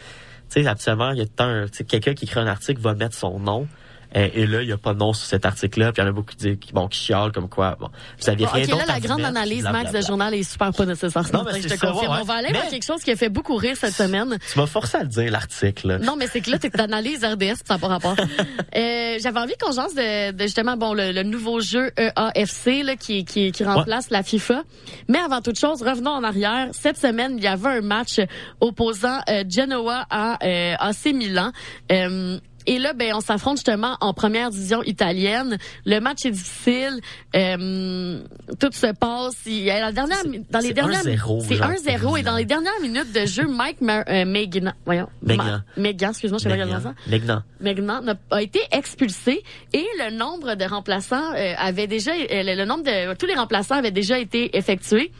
Tu 0.50 0.62
sais, 0.62 0.66
habituellement, 0.66 1.12
il 1.12 1.18
y 1.18 1.22
a 1.22 1.66
quelqu'un 1.88 2.14
qui 2.14 2.26
écrit 2.26 2.40
un 2.40 2.46
article 2.46 2.80
va 2.80 2.94
mettre 2.94 3.16
son 3.16 3.38
nom. 3.40 3.66
Et 4.14 4.46
là, 4.46 4.62
il 4.62 4.66
n'y 4.66 4.72
a 4.72 4.78
pas 4.78 4.92
de 4.94 4.98
nom 4.98 5.12
sur 5.12 5.26
cet 5.26 5.46
article-là. 5.46 5.92
Puis 5.92 6.02
il 6.02 6.04
y 6.04 6.08
en 6.08 6.10
a 6.10 6.12
beaucoup 6.12 6.30
qui, 6.32 6.36
disent- 6.36 6.72
bon, 6.72 6.88
qui 6.88 6.98
chialent 6.98 7.32
comme 7.32 7.48
quoi, 7.48 7.76
bon, 7.80 7.88
vous 8.20 8.28
aviez 8.30 8.46
Bon, 8.46 8.52
rien 8.52 8.64
ok, 8.64 8.70
d'autre 8.70 8.86
là, 8.86 8.92
la 8.94 9.00
grande 9.00 9.18
mettre, 9.18 9.28
analyse. 9.30 9.62
Max, 9.64 9.92
de 9.92 10.00
journal 10.02 10.34
est 10.34 10.42
super 10.42 10.72
pas 10.72 10.84
nécessaire. 10.86 11.22
Non, 11.32 11.44
mais 11.44 11.60
je 11.62 11.68
c'est 11.68 11.74
te 11.76 11.80
ça, 11.80 11.86
confirme. 11.88 12.12
ouais. 12.14 12.18
On 12.20 12.24
va 12.24 12.34
aller 12.34 12.48
Mais- 12.52 12.58
vers 12.60 12.68
quelque 12.68 12.84
chose 12.84 13.02
qui 13.02 13.10
a 13.10 13.16
fait 13.16 13.28
beaucoup 13.28 13.56
rire 13.56 13.76
cette 13.76 13.94
semaine. 13.94 14.36
Tu 14.52 14.58
m'as 14.58 14.66
forcé 14.66 14.98
à 14.98 15.02
le 15.02 15.08
dire, 15.08 15.30
l'article. 15.30 15.98
Non, 16.02 16.16
mais 16.16 16.26
c'est 16.26 16.40
que 16.40 16.50
là, 16.50 16.58
t'es 16.58 16.70
analyse 16.80 17.24
RDS, 17.24 17.56
ça 17.64 17.74
n'a 17.74 17.78
pas 17.78 17.88
rapport. 17.88 18.16
Euh, 18.74 19.18
J'avais 19.22 19.38
envie 19.40 19.52
qu'on 19.60 19.72
jase 19.72 19.94
de, 19.94 20.32
de 20.32 20.42
justement 20.44 20.76
bon 20.78 20.94
le, 20.94 21.12
le 21.12 21.22
nouveau 21.24 21.60
jeu 21.60 21.90
EAFC 21.98 22.82
là, 22.82 22.96
qui, 22.96 23.24
qui, 23.26 23.52
qui 23.52 23.64
remplace 23.64 24.08
la 24.10 24.22
FIFA. 24.22 24.62
Mais 25.08 25.18
avant 25.18 25.42
toute 25.42 25.58
chose, 25.58 25.82
revenons 25.82 26.12
en 26.12 26.24
arrière. 26.24 26.68
Cette 26.72 26.96
semaine, 26.96 27.34
il 27.36 27.42
y 27.44 27.46
avait 27.46 27.68
un 27.68 27.80
match 27.82 28.18
opposant 28.60 29.18
euh, 29.28 29.44
Genoa 29.48 30.06
à 30.08 30.38
euh, 30.44 30.74
AC 30.78 31.12
Milan. 31.12 31.52
Euh, 31.90 32.38
et 32.66 32.78
là, 32.78 32.92
ben, 32.92 33.12
on 33.14 33.20
s'affronte 33.20 33.56
justement 33.58 33.96
en 34.00 34.12
première 34.14 34.50
division 34.50 34.82
italienne. 34.82 35.58
Le 35.84 35.98
match 36.00 36.24
est 36.24 36.30
difficile. 36.30 37.00
Euh, 37.36 38.22
tout 38.60 38.70
se 38.72 38.92
passe. 38.94 39.34
Il 39.46 39.58
y 39.62 39.70
a 39.70 39.80
la 39.80 39.92
dernière, 39.92 40.18
dans 40.50 40.58
les 40.60 40.68
c'est 40.68 40.74
dernières, 40.74 41.02
1-0, 41.02 41.44
c'est 41.46 41.56
genre, 41.56 41.68
1-0 41.70 42.18
et 42.18 42.22
dans 42.22 42.36
les 42.36 42.44
dernières 42.44 42.80
minutes 42.80 43.12
de 43.12 43.26
jeu, 43.26 43.46
Mike 43.48 43.80
Ma- 43.80 44.04
euh, 44.08 44.24
Megna, 44.24 44.74
voyons, 44.84 45.08
Megna. 45.22 45.64
Megna, 45.76 46.08
excuse-moi, 46.10 46.38
je 46.38 46.42
sais 46.44 46.48
pas 46.48 46.80
ça. 46.80 46.94
Megnan. 47.06 47.42
Megnan 47.60 48.02
n'a- 48.02 48.14
a 48.30 48.42
été 48.42 48.60
expulsé 48.72 49.42
et 49.72 49.86
le 49.98 50.16
nombre 50.16 50.54
de 50.54 50.64
remplaçants 50.64 51.32
euh, 51.34 51.54
avait 51.58 51.86
déjà 51.86 52.12
euh, 52.12 52.42
le, 52.42 52.54
le 52.56 52.64
nombre 52.64 52.84
de 52.84 53.14
tous 53.14 53.26
les 53.26 53.34
remplaçants 53.34 53.76
avaient 53.76 53.90
déjà 53.90 54.18
été 54.18 54.56
effectués. 54.56 55.12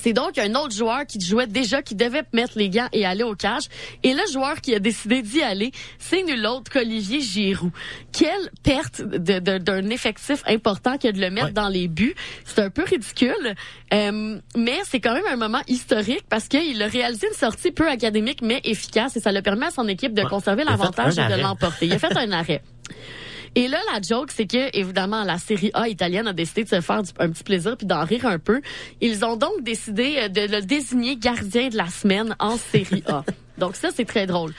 C'est 0.00 0.12
donc 0.12 0.38
un 0.38 0.54
autre 0.54 0.74
joueur 0.74 1.06
qui 1.06 1.20
jouait 1.20 1.46
déjà, 1.46 1.82
qui 1.82 1.94
devait 1.94 2.22
mettre 2.32 2.54
les 2.56 2.70
gants 2.70 2.88
et 2.92 3.04
aller 3.04 3.24
au 3.24 3.34
cage. 3.34 3.64
Et 4.02 4.14
le 4.14 4.22
joueur 4.32 4.60
qui 4.60 4.74
a 4.74 4.78
décidé 4.78 5.22
d'y 5.22 5.42
aller, 5.42 5.72
c'est 5.98 6.22
nul 6.22 6.46
autre 6.46 6.70
qu'Olivier 6.70 7.20
Giroud. 7.20 7.72
Quelle 8.12 8.50
perte 8.62 9.02
d'un 9.02 9.88
effectif 9.90 10.42
important 10.46 10.98
que 10.98 11.10
de 11.10 11.20
le 11.20 11.30
mettre 11.30 11.52
dans 11.52 11.68
les 11.68 11.88
buts. 11.88 12.14
C'est 12.44 12.60
un 12.60 12.70
peu 12.70 12.84
ridicule, 12.84 13.54
euh, 13.92 14.38
mais 14.56 14.80
c'est 14.84 15.00
quand 15.00 15.14
même 15.14 15.26
un 15.30 15.36
moment 15.36 15.62
historique 15.66 16.24
parce 16.28 16.48
qu'il 16.48 16.82
a 16.82 16.86
réalisé 16.86 17.26
une 17.28 17.34
sortie 17.34 17.70
peu 17.70 17.88
académique 17.88 18.40
mais 18.42 18.60
efficace 18.64 19.16
et 19.16 19.20
ça 19.20 19.32
le 19.32 19.42
permet 19.42 19.66
à 19.66 19.70
son 19.70 19.88
équipe 19.88 20.14
de 20.14 20.22
conserver 20.22 20.64
l'avantage 20.64 21.18
et 21.18 21.26
de 21.26 21.40
l'emporter. 21.40 21.86
Il 21.86 21.92
a 21.92 21.98
fait 21.98 22.16
un 22.16 22.32
arrêt. 22.32 22.62
Et 23.54 23.68
là, 23.68 23.78
la 23.92 24.00
joke, 24.00 24.30
c'est 24.30 24.46
que, 24.46 24.74
évidemment, 24.76 25.24
la 25.24 25.36
série 25.38 25.70
A 25.74 25.88
italienne 25.88 26.26
a 26.26 26.32
décidé 26.32 26.64
de 26.64 26.68
se 26.70 26.80
faire 26.80 27.02
du- 27.02 27.10
un 27.18 27.30
petit 27.30 27.44
plaisir 27.44 27.76
puis 27.76 27.86
d'en 27.86 28.04
rire 28.04 28.24
un 28.26 28.38
peu. 28.38 28.62
Ils 29.00 29.24
ont 29.24 29.36
donc 29.36 29.62
décidé 29.62 30.14
euh, 30.18 30.28
de 30.28 30.40
le 30.42 30.62
désigner 30.62 31.16
gardien 31.16 31.68
de 31.68 31.76
la 31.76 31.88
semaine 31.88 32.34
en 32.38 32.56
série 32.56 33.02
A. 33.06 33.24
donc 33.58 33.76
ça, 33.76 33.90
c'est 33.94 34.06
très 34.06 34.26
drôle. 34.26 34.54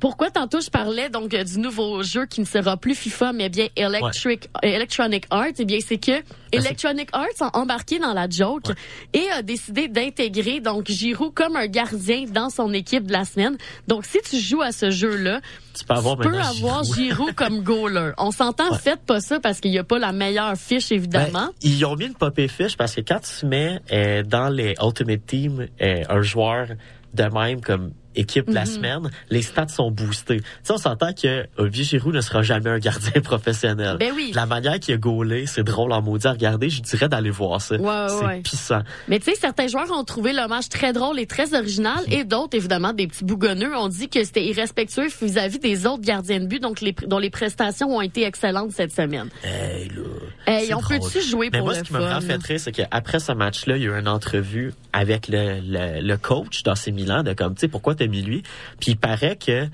Pourquoi 0.00 0.30
tantôt 0.30 0.60
je 0.60 0.70
parlais 0.70 1.10
donc 1.10 1.34
euh, 1.34 1.42
du 1.44 1.58
nouveau 1.58 2.02
jeu 2.02 2.26
qui 2.26 2.40
ne 2.40 2.46
sera 2.46 2.76
plus 2.76 2.94
FIFA 2.94 3.32
mais 3.32 3.48
bien 3.48 3.66
Electric 3.76 4.48
euh, 4.64 4.68
Electronic 4.68 5.24
Arts? 5.30 5.46
Eh 5.58 5.64
bien 5.64 5.78
c'est 5.84 5.98
que 5.98 6.22
Electronic 6.52 7.08
Arts 7.12 7.40
a 7.40 7.58
embarqué 7.58 7.98
dans 7.98 8.12
la 8.12 8.28
joke 8.28 8.70
et 9.12 9.28
a 9.30 9.42
décidé 9.42 9.88
d'intégrer 9.88 10.60
donc 10.60 10.88
Giroud 10.88 11.34
comme 11.34 11.56
un 11.56 11.66
gardien 11.66 12.24
dans 12.28 12.48
son 12.48 12.72
équipe 12.72 13.06
de 13.06 13.12
la 13.12 13.24
semaine. 13.24 13.56
Donc 13.86 14.04
si 14.04 14.18
tu 14.28 14.38
joues 14.38 14.62
à 14.62 14.72
ce 14.72 14.90
jeu-là, 14.90 15.40
Tu 15.76 15.84
peux 15.84 15.94
avoir 15.94 16.16
tu 16.16 16.22
peux 16.22 16.28
maintenant 16.30 16.48
avoir 16.48 16.84
Giroud. 16.84 16.98
Giroud 16.98 17.34
comme 17.34 17.60
goaler. 17.64 18.12
On 18.18 18.30
s'entend, 18.30 18.72
faites 18.74 19.02
pas 19.04 19.20
ça 19.20 19.40
parce 19.40 19.60
qu'il 19.60 19.70
n'y 19.72 19.78
a 19.78 19.84
pas 19.84 19.98
la 19.98 20.12
meilleure 20.12 20.56
fiche 20.56 20.92
évidemment. 20.92 21.46
Ben, 21.46 21.50
ils 21.62 21.84
ont 21.84 21.96
mis 21.96 22.06
une 22.06 22.14
popée 22.14 22.48
fiche 22.48 22.76
parce 22.76 22.94
que 22.94 23.00
quand 23.00 23.20
tu 23.20 23.46
mets 23.46 23.80
euh, 23.92 24.22
dans 24.22 24.48
les 24.48 24.74
Ultimate 24.80 25.26
Team 25.26 25.66
euh, 25.80 26.02
un 26.08 26.22
joueur 26.22 26.68
de 27.14 27.22
même 27.24 27.60
comme 27.60 27.92
équipe 28.18 28.48
de 28.48 28.54
la 28.54 28.60
Mhm. 28.62 28.66
semaine, 28.66 29.10
les 29.30 29.42
stats 29.42 29.68
sont 29.68 29.90
boostés. 29.90 30.40
Tu 30.40 30.44
sais, 30.62 30.72
on 30.72 30.78
s'entend 30.78 31.12
que 31.12 31.46
Olivier 31.56 31.84
Giroud 31.84 32.14
ne 32.14 32.20
sera 32.20 32.42
jamais 32.42 32.70
un 32.70 32.78
gardien 32.78 33.20
professionnel. 33.22 33.96
Ben 33.98 34.12
oui. 34.14 34.32
La 34.34 34.46
manière 34.46 34.78
qu'il 34.80 34.94
a 34.94 34.96
gaulé, 34.98 35.46
c'est 35.46 35.62
drôle 35.64 35.92
en 35.92 36.02
maudit 36.02 36.26
à 36.26 36.32
regarder. 36.32 36.68
Je 36.70 36.82
dirais 36.82 37.08
d'aller 37.08 37.30
voir 37.30 37.60
ça. 37.60 37.76
Ouais, 37.76 37.86
ouais, 37.86 38.06
c'est 38.08 38.24
ouais. 38.26 38.40
pissant. 38.40 38.80
Mais 39.08 39.18
tu 39.18 39.26
sais, 39.30 39.36
certains 39.36 39.68
joueurs 39.68 39.90
ont 39.90 40.04
trouvé 40.04 40.32
l'hommage 40.32 40.68
très 40.68 40.92
drôle 40.92 41.18
et 41.18 41.26
très 41.26 41.54
original, 41.54 42.00
et 42.08 42.24
d'autres, 42.24 42.56
évidemment, 42.56 42.92
des 42.92 43.06
petits 43.06 43.24
bougonneux, 43.24 43.76
ont 43.76 43.88
dit 43.88 44.08
que 44.08 44.22
c'était 44.24 44.44
irrespectueux 44.44 45.08
vis-à-vis 45.22 45.58
des 45.58 45.86
autres 45.86 46.02
gardiens 46.02 46.40
de 46.40 46.46
but, 46.46 46.60
donc 46.60 46.80
les, 46.80 46.92
dont 47.06 47.18
les 47.18 47.30
prestations 47.30 47.96
ont 47.96 48.00
été 48.00 48.24
excellentes 48.24 48.72
cette 48.72 48.92
semaine. 48.92 49.28
Hey, 49.44 49.88
là. 49.88 50.02
Hey, 50.46 50.74
on 50.74 50.80
peut-tu 50.80 51.20
jouer 51.22 51.50
Mais 51.52 51.58
pour 51.58 51.68
moi, 51.68 51.74
le 51.74 51.78
ce 51.80 51.84
qui 51.84 51.92
m'a 51.92 52.00
vraiment 52.00 52.20
fait 52.20 52.42
rire, 52.42 52.58
c'est 52.60 52.72
qu'après 52.72 53.20
ce 53.20 53.32
match-là, 53.32 53.76
il 53.76 53.82
y 53.82 53.86
a 53.86 53.90
eu 53.96 53.98
une 54.00 54.08
entrevue 54.08 54.72
avec 54.92 55.28
le, 55.28 55.60
le, 55.62 56.00
le 56.00 56.16
coach 56.16 56.62
dans 56.64 56.74
ces 56.74 56.90
Milan 56.90 57.22
de 57.22 57.32
comme, 57.34 57.54
tu 57.54 57.60
sais, 57.60 57.68
pourquoi 57.68 57.94
t'as 57.94 58.06
mis 58.08 58.22
lui? 58.22 58.42
Puis 58.80 58.92
il 58.92 58.96
paraît 58.96 59.36
que 59.36 59.68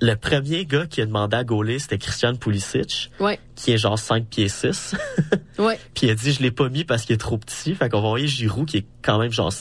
le 0.00 0.14
premier 0.14 0.64
gars 0.64 0.86
qui 0.86 1.00
a 1.00 1.06
demandé 1.06 1.36
à 1.36 1.44
gauler, 1.44 1.78
c'était 1.78 1.98
Christian 1.98 2.34
Pulisic, 2.36 3.10
Ouais, 3.20 3.38
qui 3.56 3.72
est 3.72 3.78
genre 3.78 3.98
5 3.98 4.26
pieds 4.26 4.48
6. 4.48 4.94
ouais. 5.58 5.78
Puis 5.94 6.06
il 6.06 6.10
a 6.10 6.14
dit, 6.14 6.32
je 6.32 6.42
l'ai 6.42 6.50
pas 6.50 6.68
mis 6.68 6.84
parce 6.84 7.04
qu'il 7.04 7.14
est 7.14 7.18
trop 7.18 7.38
petit. 7.38 7.74
Fait 7.74 7.88
qu'on 7.88 8.00
va 8.00 8.08
envoyer 8.08 8.28
Giroud, 8.28 8.66
qui 8.66 8.78
est 8.78 8.86
quand 9.02 9.18
même 9.18 9.32
genre 9.32 9.52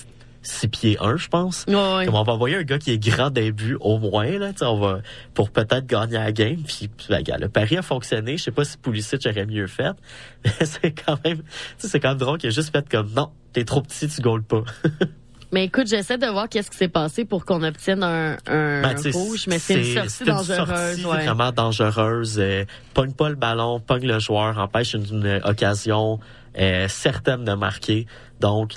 6 0.44 0.68
pieds 0.68 0.98
1, 1.00 1.18
je 1.18 1.28
pense. 1.28 1.66
Ouais, 1.68 1.74
ouais. 1.74 2.06
Comme 2.06 2.16
on 2.16 2.24
va 2.24 2.34
envoyer 2.34 2.58
un 2.58 2.64
gars 2.64 2.78
qui 2.78 2.92
est 2.92 3.00
grand 3.00 3.32
d'un 3.32 3.50
but 3.50 3.78
au 3.80 3.98
moins, 3.98 4.30
là, 4.38 4.52
on 4.62 4.80
va, 4.80 5.00
pour 5.34 5.50
peut-être 5.50 5.88
gagner 5.88 6.14
la 6.14 6.32
game. 6.32 6.62
Puis, 6.66 6.90
ben, 7.10 7.24
gars, 7.24 7.38
le 7.38 7.50
pari 7.50 7.78
a 7.78 7.82
fonctionné. 7.82 8.38
Je 8.38 8.44
sais 8.44 8.52
pas 8.52 8.64
si 8.64 8.78
Pulisic 8.78 9.26
aurait 9.26 9.46
mieux 9.48 9.68
fait. 9.68 9.94
Mais 10.46 10.66
c'est 10.66 10.92
quand 10.92 11.18
même, 11.26 11.42
c'est 11.78 12.00
quand 12.00 12.10
même 12.10 12.18
drôle 12.18 12.38
qu'il 12.38 12.50
a 12.50 12.52
juste 12.52 12.72
fait 12.72 12.88
comme, 12.88 13.12
non, 13.14 13.32
t'es 13.54 13.66
trop 13.66 13.82
petit, 13.82 14.08
tu 14.08 14.22
gaules 14.22 14.44
pas. 14.44 14.64
Mais 15.52 15.64
écoute, 15.66 15.88
j'essaie 15.88 16.18
de 16.18 16.28
voir 16.28 16.50
qu'est-ce 16.50 16.70
qui 16.70 16.78
s'est 16.78 16.90
passé 16.90 17.24
pour 17.24 17.46
qu'on 17.46 17.64
obtienne 17.64 18.04
un, 18.04 18.36
un 18.48 18.82
Ben, 18.82 18.96
rouge, 19.14 19.46
mais 19.48 19.60
c'est 19.60 19.76
une 19.76 19.94
sortie 19.96 20.10
c'est 20.10 20.26
dangereuse. 20.26 21.06
ouais. 21.06 21.24
vraiment 21.26 21.52
dangereuse. 21.54 22.38
Euh, 22.40 22.66
pogne 22.94 23.14
pas 23.14 23.30
le 23.30 23.36
ballon, 23.36 23.80
pogne 23.80 24.06
le 24.06 24.20
joueur, 24.20 24.58
empêche 24.58 24.94
une, 24.94 25.06
une 25.06 25.42
occasion 25.46 26.20
euh, 26.60 26.88
certaine 26.90 27.46
de 27.46 27.54
marquer. 27.54 28.08
Donc, 28.42 28.74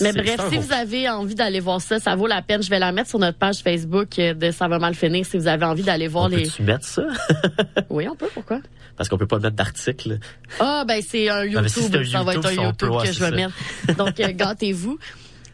Mais 0.00 0.12
c'est- 0.12 0.22
bref, 0.22 0.36
c'est 0.48 0.50
si 0.50 0.58
vous 0.58 0.72
avez 0.72 1.08
envie 1.08 1.34
d'aller 1.34 1.58
voir 1.60 1.80
ça, 1.80 1.98
ça 1.98 2.14
vaut 2.14 2.28
la 2.28 2.40
peine. 2.40 2.62
Je 2.62 2.70
vais 2.70 2.78
la 2.78 2.92
mettre 2.92 3.08
sur 3.10 3.18
notre 3.18 3.38
page 3.38 3.56
Facebook 3.58 4.16
euh, 4.20 4.32
de 4.32 4.52
Ça 4.52 4.68
va 4.68 4.78
mal 4.78 4.94
finir 4.94 5.26
si 5.26 5.38
vous 5.38 5.48
avez 5.48 5.64
envie 5.64 5.82
d'aller 5.82 6.06
voir 6.06 6.26
On 6.26 6.28
les. 6.28 6.44
peut-tu 6.44 6.62
mettre 6.62 6.84
ça? 6.86 7.02
Oui, 7.90 8.06
on 8.08 8.14
peut, 8.14 8.28
pourquoi? 8.32 8.60
Parce 8.96 9.08
qu'on 9.08 9.18
peut 9.18 9.26
pas 9.26 9.38
mettre 9.40 9.56
d'article. 9.56 10.18
Ah, 10.60 10.84
ben 10.86 11.02
c'est 11.04 11.28
un 11.28 11.38
Ah, 11.56 11.68
si 11.68 11.80
YouTube. 11.80 11.90
c'est 11.90 11.98
un 11.98 12.04
ça 12.04 12.22
va 12.22 12.34
être 12.34 12.44
YouTube, 12.44 12.60
un 12.60 12.64
YouTube 12.66 12.90
que 13.00 13.06
je 13.08 13.12
c'est 13.12 13.30
vais 13.30 13.36
mettre. 13.36 13.96
Donc, 13.96 14.20
euh, 14.20 14.28
gâtez-vous. 14.32 14.98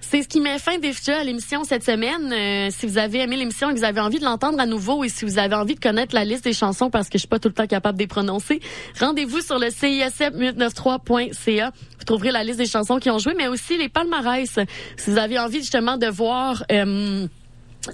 C'est 0.09 0.23
ce 0.23 0.29
qui 0.29 0.41
met 0.41 0.61
fin 0.61 0.79
déjà 0.79 1.19
à 1.19 1.25
l'émission 1.25 1.65
cette 1.65 1.83
semaine. 1.83 2.33
Euh, 2.33 2.69
si 2.71 2.87
vous 2.87 2.97
avez 2.97 3.23
aimé 3.23 3.35
l'émission 3.35 3.71
et 3.71 3.75
que 3.75 3.79
vous 3.79 3.85
avez 3.85 4.01
envie 4.01 4.21
de 4.21 4.25
l'entendre 4.25 4.61
à 4.61 4.67
nouveau 4.67 5.03
et 5.03 5.09
si 5.09 5.25
vous 5.25 5.41
avez 5.41 5.57
envie 5.57 5.75
de 5.75 5.81
connaître 5.81 6.15
la 6.15 6.25
liste 6.25 6.45
des 6.45 6.53
chansons 6.53 6.91
parce 6.91 7.09
que 7.09 7.15
je 7.19 7.23
suis 7.23 7.29
pas 7.29 7.41
tout 7.41 7.49
le 7.49 7.55
temps 7.55 7.67
capable 7.67 7.99
de 7.99 8.05
les 8.05 8.07
prononcer, 8.07 8.61
rendez-vous 9.01 9.41
sur 9.41 9.59
le 9.59 9.67
CISM893.ca. 9.67 11.73
Vous 11.99 12.05
trouverez 12.05 12.31
la 12.31 12.45
liste 12.45 12.59
des 12.59 12.67
chansons 12.67 13.01
qui 13.01 13.11
ont 13.11 13.19
joué, 13.19 13.35
mais 13.37 13.49
aussi 13.49 13.77
les 13.79 13.89
palmarès. 13.89 14.61
Si 14.97 15.11
vous 15.11 15.19
avez 15.19 15.41
envie 15.41 15.59
justement 15.59 15.97
de 15.97 16.07
voir... 16.07 16.63
euh, 16.71 17.27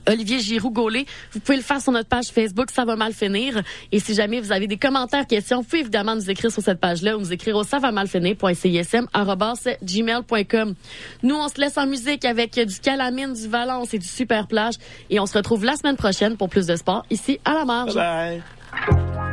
Olivier 0.09 0.41
Giroud 0.41 0.73
Gaulet. 0.73 1.07
Vous 1.33 1.41
pouvez 1.41 1.57
le 1.57 1.63
faire 1.63 1.81
sur 1.81 1.93
notre 1.93 2.09
page 2.09 2.27
Facebook, 2.27 2.71
ça 2.71 2.85
va 2.85 2.97
mal 2.97 3.13
finir. 3.13 3.63
Et 3.91 4.01
si 4.01 4.15
jamais 4.15 4.41
vous 4.41 4.53
avez 4.53 4.67
des 4.67 4.77
commentaires, 4.77 5.27
questions, 5.27 5.59
vous 5.59 5.65
pouvez 5.65 5.81
évidemment 5.81 6.15
nous 6.15 6.31
écrire 6.31 6.51
sur 6.51 6.63
cette 6.63 6.81
page-là 6.81 7.17
ou 7.17 7.21
nous 7.21 7.33
écrire 7.33 7.57
au 7.57 7.65
ça 7.65 7.79
va 7.79 7.93
mal 7.93 8.09
finir.cism@gmail.com. 8.09 10.75
Nous, 11.23 11.35
on 11.35 11.49
se 11.49 11.61
laisse 11.61 11.79
en 11.79 11.87
musique 11.87 12.25
avec 12.25 12.59
du 12.59 12.81
Calamine, 12.81 13.33
du 13.33 13.49
Valence 13.49 13.95
et 13.95 13.99
du 13.99 14.09
Super 14.09 14.47
Plage. 14.47 14.75
Et 15.11 15.21
on 15.21 15.27
se 15.27 15.37
retrouve 15.37 15.65
la 15.65 15.77
semaine 15.77 15.97
prochaine 15.97 16.37
pour 16.37 16.49
plus 16.49 16.67
de 16.67 16.77
sport 16.77 17.05
ici 17.11 17.39
à 17.45 17.55
la 17.55 17.65
marge. 17.65 17.95
Bye. 17.95 18.43
Je 18.89 19.32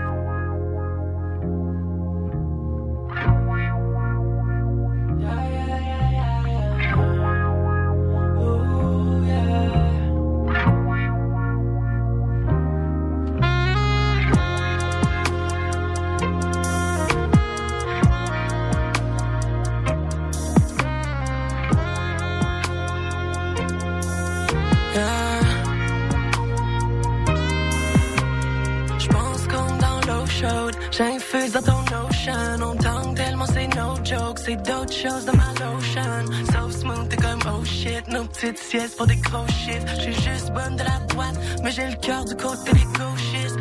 chaude, 30.99 31.07
j'infuse 31.07 31.51
dans 31.53 31.61
ton 31.61 31.84
ocean. 32.07 32.63
On 32.63 32.76
tangue 32.76 33.15
tellement 33.15 33.45
c'est 33.45 33.67
no 33.76 33.95
joke, 34.03 34.39
c'est 34.39 34.55
d'autres 34.55 34.93
choses 34.93 35.26
dans 35.26 35.35
ma 35.35 35.51
lotion. 35.59 36.26
So 36.51 36.69
smooth, 36.69 37.09
t'es 37.09 37.17
comme 37.17 37.39
oh 37.47 37.63
shit, 37.65 38.07
nos 38.09 38.26
petites 38.26 38.57
siestes 38.57 38.97
pour 38.97 39.07
des 39.07 39.17
gros 39.17 39.47
chiffres. 39.47 39.88
J'suis 39.99 40.13
juste 40.13 40.51
bonne 40.53 40.76
de 40.76 40.84
la 40.84 40.99
droite, 41.07 41.38
mais 41.63 41.71
j'ai 41.71 41.88
le 41.88 41.95
cœur 41.95 42.26
du 42.26 42.35
côté 42.35 42.71
des 42.73 42.88
gauchistes. 42.97 43.59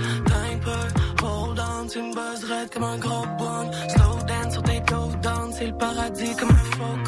Peu, 0.61 1.25
hold 1.25 1.61
on, 1.61 1.87
tu 1.87 2.03
me 2.03 2.13
buzzerais 2.13 2.67
comme 2.73 2.83
un 2.83 2.99
gros 2.99 3.27
bond. 3.39 3.71
Slow 3.89 4.19
dance 4.27 4.53
sur 4.55 4.63
tes 4.63 4.81
go 4.81 5.09
down, 5.23 5.53
c'est 5.53 5.67
le 5.67 5.79
paradis 5.79 6.35
comme 6.37 6.51
un 6.51 6.65
faux 6.77 6.99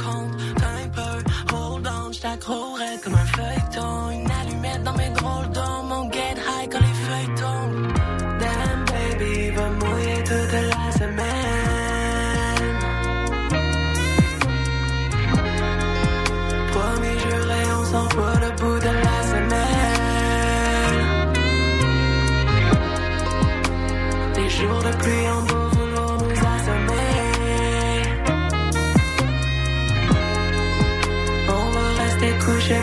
un 0.63 0.89
peu, 0.89 1.55
hold 1.55 1.87
on, 1.87 2.13
j't'accrocherais 2.13 2.99
comme 3.03 3.15
un 3.15 3.27
feuilleton. 3.27 4.11
Une 4.11 4.31
allumette 4.31 4.83
dans 4.85 4.97
mes 4.97 5.11
drôles 5.11 5.51
d'hommes, 5.51 5.90
J'aurais 24.61 24.97
plus 24.99 25.25
un 25.27 25.43
beau 25.49 25.65
vouloir 25.73 26.19
nous 26.19 26.39
assommer. 26.55 27.11
On 31.49 31.71
va 31.75 31.87
rester 32.03 32.31
couché 32.45 32.79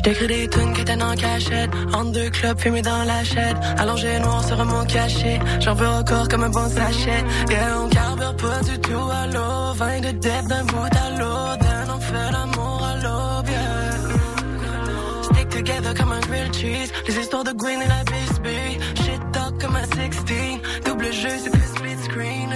Je 0.00 0.04
t'écris 0.04 0.28
des 0.28 0.48
tunes 0.48 0.72
qui 0.72 0.80
étaient 0.80 1.02
en 1.02 1.14
cachette. 1.14 1.70
En 1.92 2.04
deux 2.04 2.30
clubs, 2.30 2.58
fumés 2.58 2.80
dans 2.80 3.04
la 3.04 3.22
chaîne. 3.22 3.60
Allongé 3.76 4.18
noir 4.20 4.42
sur 4.42 4.64
mon 4.64 4.82
cachet. 4.86 5.38
J'en 5.60 5.74
veux 5.74 5.86
encore 5.86 6.26
comme 6.26 6.42
un 6.42 6.48
bon 6.48 6.70
sachet. 6.70 7.22
Yeah, 7.50 7.78
on 7.84 7.88
carbure 7.90 8.34
pas 8.36 8.60
du 8.62 8.80
tout 8.80 9.10
à 9.12 9.26
l'eau. 9.26 9.74
Vin 9.74 10.00
de 10.00 10.12
dep 10.12 10.46
d'un 10.48 10.64
bout 10.64 10.96
à 11.04 11.10
l'autre. 11.18 11.58
Then 11.58 11.90
on 11.94 12.00
fait 12.00 12.32
l'amour 12.32 12.82
à 12.82 12.96
l'aube, 12.96 13.48
yeah. 13.50 13.90
Stick 15.24 15.48
together 15.50 15.94
comme 15.94 16.12
un 16.12 16.20
grilled 16.20 16.54
cheese. 16.54 16.90
Les 17.06 17.18
histoires 17.18 17.44
de 17.44 17.52
Gwen 17.52 17.82
et 17.82 17.88
la 17.88 18.02
Bisbee. 18.04 18.78
Shit 19.04 19.20
talk 19.32 19.60
comme 19.60 19.76
un 19.76 19.84
16. 19.84 20.80
Double 20.86 21.12
jeu, 21.12 21.28
c'est 21.44 21.76
split 21.76 22.02
screen. 22.04 22.50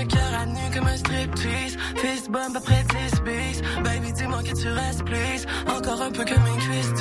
Comme 0.75 0.89
un 0.89 0.97
striptease. 0.97 1.77
Fist 1.97 2.31
bump 2.31 2.57
après 2.57 2.83
10 2.83 3.21
bis. 3.23 3.63
Baby, 3.85 4.13
dis-moi 4.13 4.43
que 4.43 4.61
tu 4.61 4.69
restes, 4.69 5.05
please. 5.05 5.47
Encore 5.69 6.03
un 6.03 6.11
peu 6.11 6.23
une 6.23 6.59
cuisse 6.59 6.93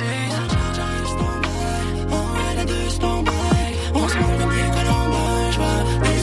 On 3.94 4.08
se 4.08 4.18
montre 4.18 4.38
comme 4.38 4.52
les 4.52 6.13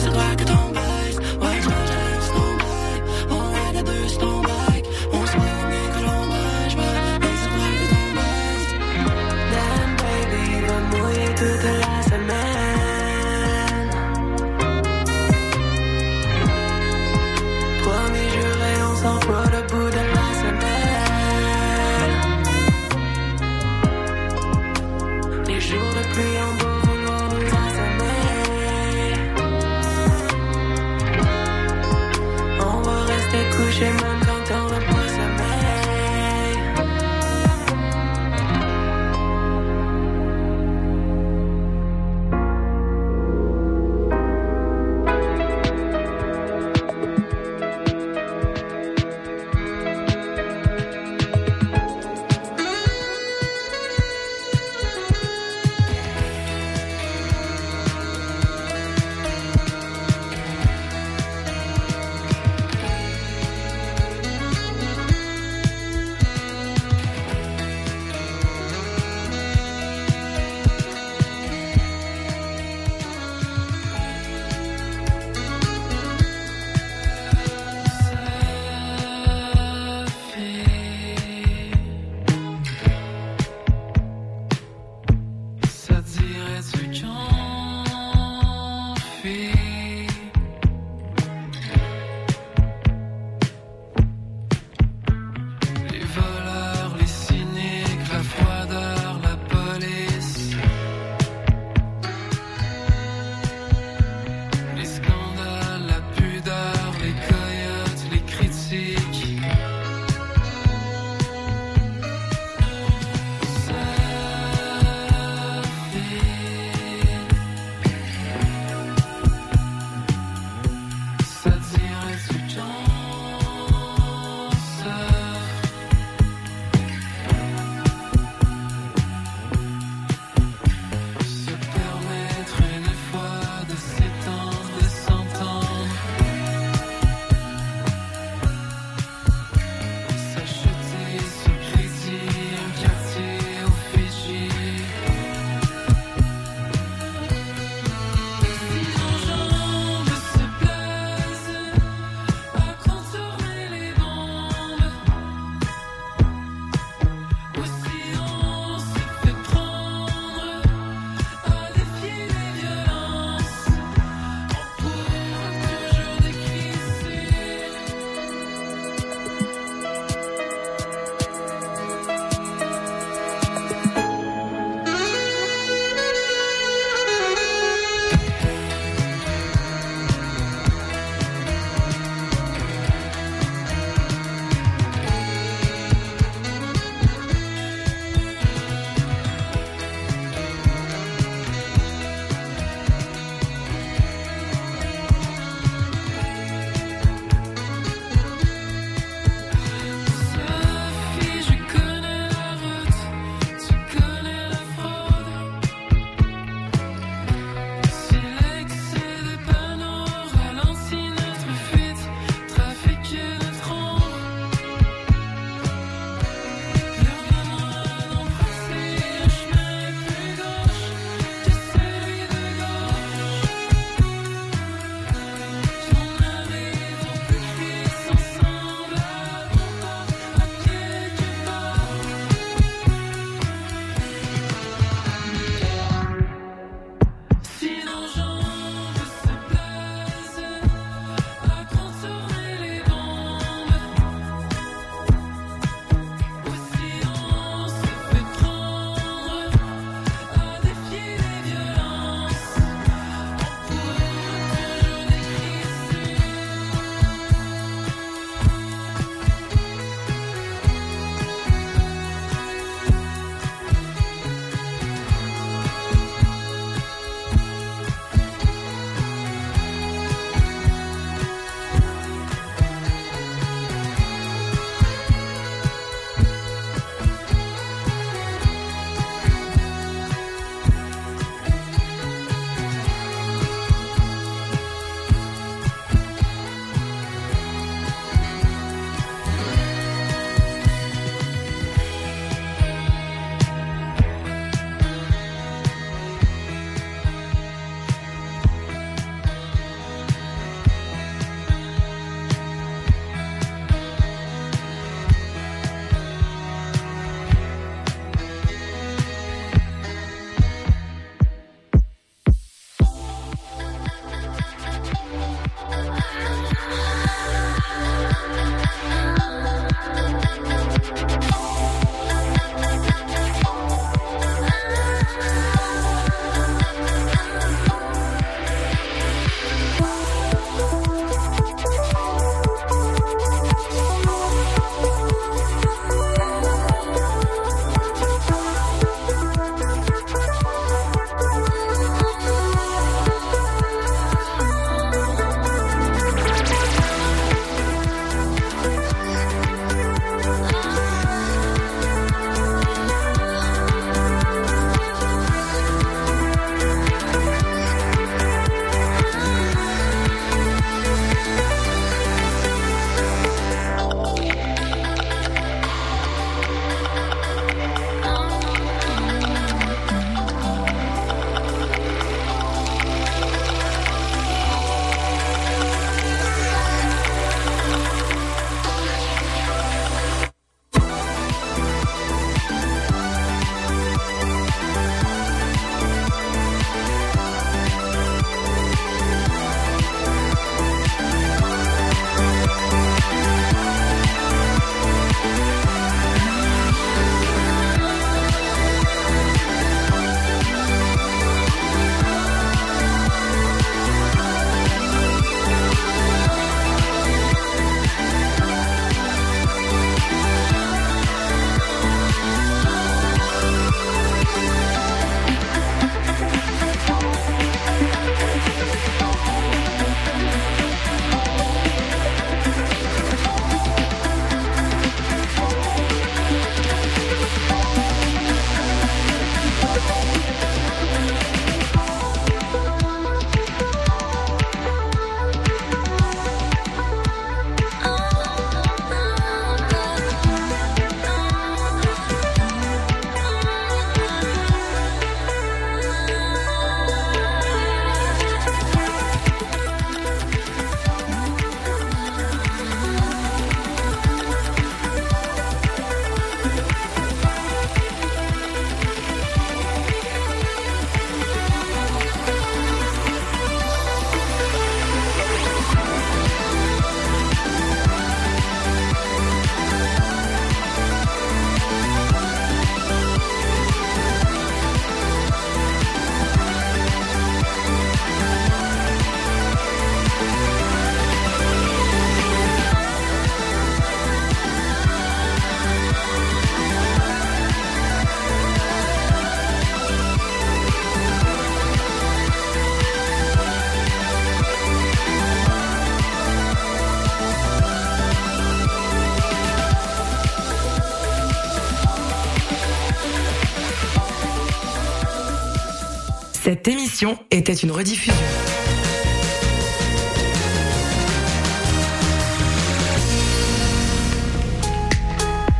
Cette 506.64 506.74
émission 506.74 507.18
était 507.32 507.54
une 507.54 507.72
rediffusion. 507.72 508.14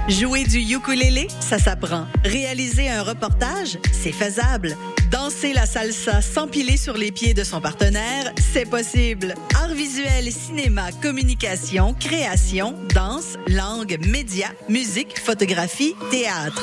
Jouer 0.08 0.44
du 0.44 0.60
ukulélé, 0.60 1.26
ça 1.40 1.58
s'apprend. 1.58 2.06
Réaliser 2.24 2.88
un 2.88 3.02
reportage, 3.02 3.78
c'est 3.90 4.12
faisable. 4.12 4.76
Danser 5.10 5.52
la 5.52 5.66
salsa 5.66 6.22
s'empiler 6.22 6.76
sur 6.76 6.96
les 6.96 7.10
pieds 7.10 7.34
de 7.34 7.42
son 7.42 7.60
partenaire, 7.60 8.32
c'est 8.52 8.70
possible. 8.70 9.34
Art 9.56 9.74
visuel, 9.74 10.30
cinéma, 10.30 10.92
communication, 11.02 11.96
création, 11.98 12.76
danse, 12.94 13.38
langue, 13.48 13.98
médias, 14.06 14.52
musique, 14.68 15.18
photographie, 15.18 15.96
théâtre. 16.12 16.62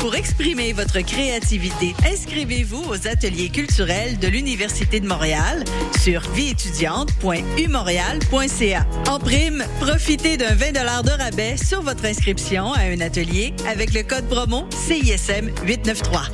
Pour 0.00 0.14
exprimer 0.14 0.72
votre 0.72 1.00
créativité, 1.00 1.94
inscrivez-vous 2.06 2.84
aux 2.88 3.08
ateliers 3.08 3.48
culturels 3.48 4.20
de 4.20 4.28
l'Université 4.28 5.00
de 5.00 5.08
Montréal 5.08 5.64
sur 6.00 6.20
vieétudiante.umontréal.ca. 6.30 8.86
En 9.08 9.18
prime, 9.18 9.64
profitez 9.80 10.36
d'un 10.36 10.54
20 10.54 10.72
de 10.72 11.10
rabais 11.10 11.56
sur 11.56 11.82
votre 11.82 12.04
inscription 12.04 12.72
à 12.74 12.82
un 12.82 13.00
atelier 13.00 13.54
avec 13.68 13.92
le 13.92 14.04
code 14.04 14.28
promo 14.28 14.68
CISM 14.70 15.50
893. 15.64 16.30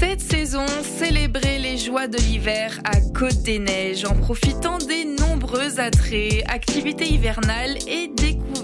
Cette 0.00 0.20
saison, 0.20 0.66
célébrez 0.98 1.58
les 1.58 1.78
joies 1.78 2.08
de 2.08 2.18
l'hiver 2.18 2.80
à 2.84 3.00
Côte 3.00 3.42
des 3.42 3.60
Neiges 3.60 4.04
en 4.04 4.14
profitant 4.14 4.78
des 4.78 5.04
nombreux 5.04 5.78
attraits, 5.78 6.42
activités 6.48 7.08
hivernales 7.08 7.78
et 7.86 8.08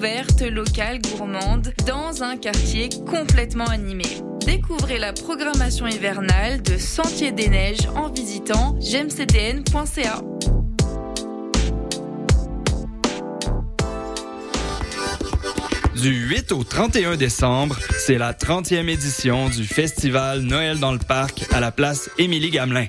découvertes 0.03 0.43
locales 0.43 1.01
gourmandes 1.01 1.73
dans 1.87 2.25
un 2.25 2.37
quartier 2.37 2.89
complètement 3.07 3.67
animé. 3.67 4.05
Découvrez 4.45 4.99
la 4.99 5.13
programmation 5.13 5.87
hivernale 5.87 6.61
de 6.61 6.77
Sentier 6.77 7.31
des 7.31 7.49
Neiges 7.49 7.87
en 7.95 8.09
visitant 8.09 8.77
gemcdn.ca. 8.81 10.21
Du 15.95 16.11
8 16.11 16.51
au 16.51 16.65
31 16.65 17.15
décembre, 17.15 17.79
c'est 17.97 18.19
la 18.19 18.33
30e 18.33 18.89
édition 18.89 19.49
du 19.51 19.65
festival 19.65 20.41
Noël 20.41 20.81
dans 20.81 20.91
le 20.91 20.99
parc 20.99 21.45
à 21.53 21.61
la 21.61 21.71
place 21.71 22.11
Émilie 22.19 22.51
Gamelin. 22.51 22.87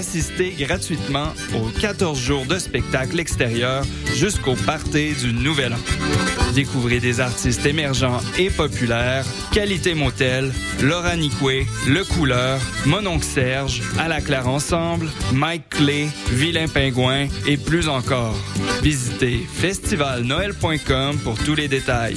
Assistez 0.00 0.52
gratuitement 0.52 1.34
aux 1.54 1.68
14 1.78 2.18
jours 2.18 2.46
de 2.46 2.58
spectacle 2.58 3.20
extérieur 3.20 3.84
jusqu'au 4.14 4.54
party 4.54 5.12
du 5.12 5.34
Nouvel 5.34 5.74
An. 5.74 6.52
Découvrez 6.54 7.00
des 7.00 7.20
artistes 7.20 7.66
émergents 7.66 8.20
et 8.38 8.48
populaires, 8.48 9.26
Qualité 9.52 9.92
Motel, 9.92 10.52
Laura 10.80 11.16
Nicoué, 11.16 11.66
Le 11.86 12.02
Couleur, 12.02 12.58
Mononc 12.86 13.22
Serge, 13.22 13.82
À 13.98 14.08
la 14.08 14.22
Claire 14.22 14.48
Ensemble, 14.48 15.10
Mike 15.34 15.68
Clay, 15.68 16.08
Vilain 16.30 16.66
Pingouin 16.66 17.28
et 17.46 17.58
plus 17.58 17.86
encore. 17.86 18.38
Visitez 18.82 19.46
festivalnoël.com 19.52 21.18
pour 21.18 21.36
tous 21.44 21.54
les 21.54 21.68
détails. 21.68 22.16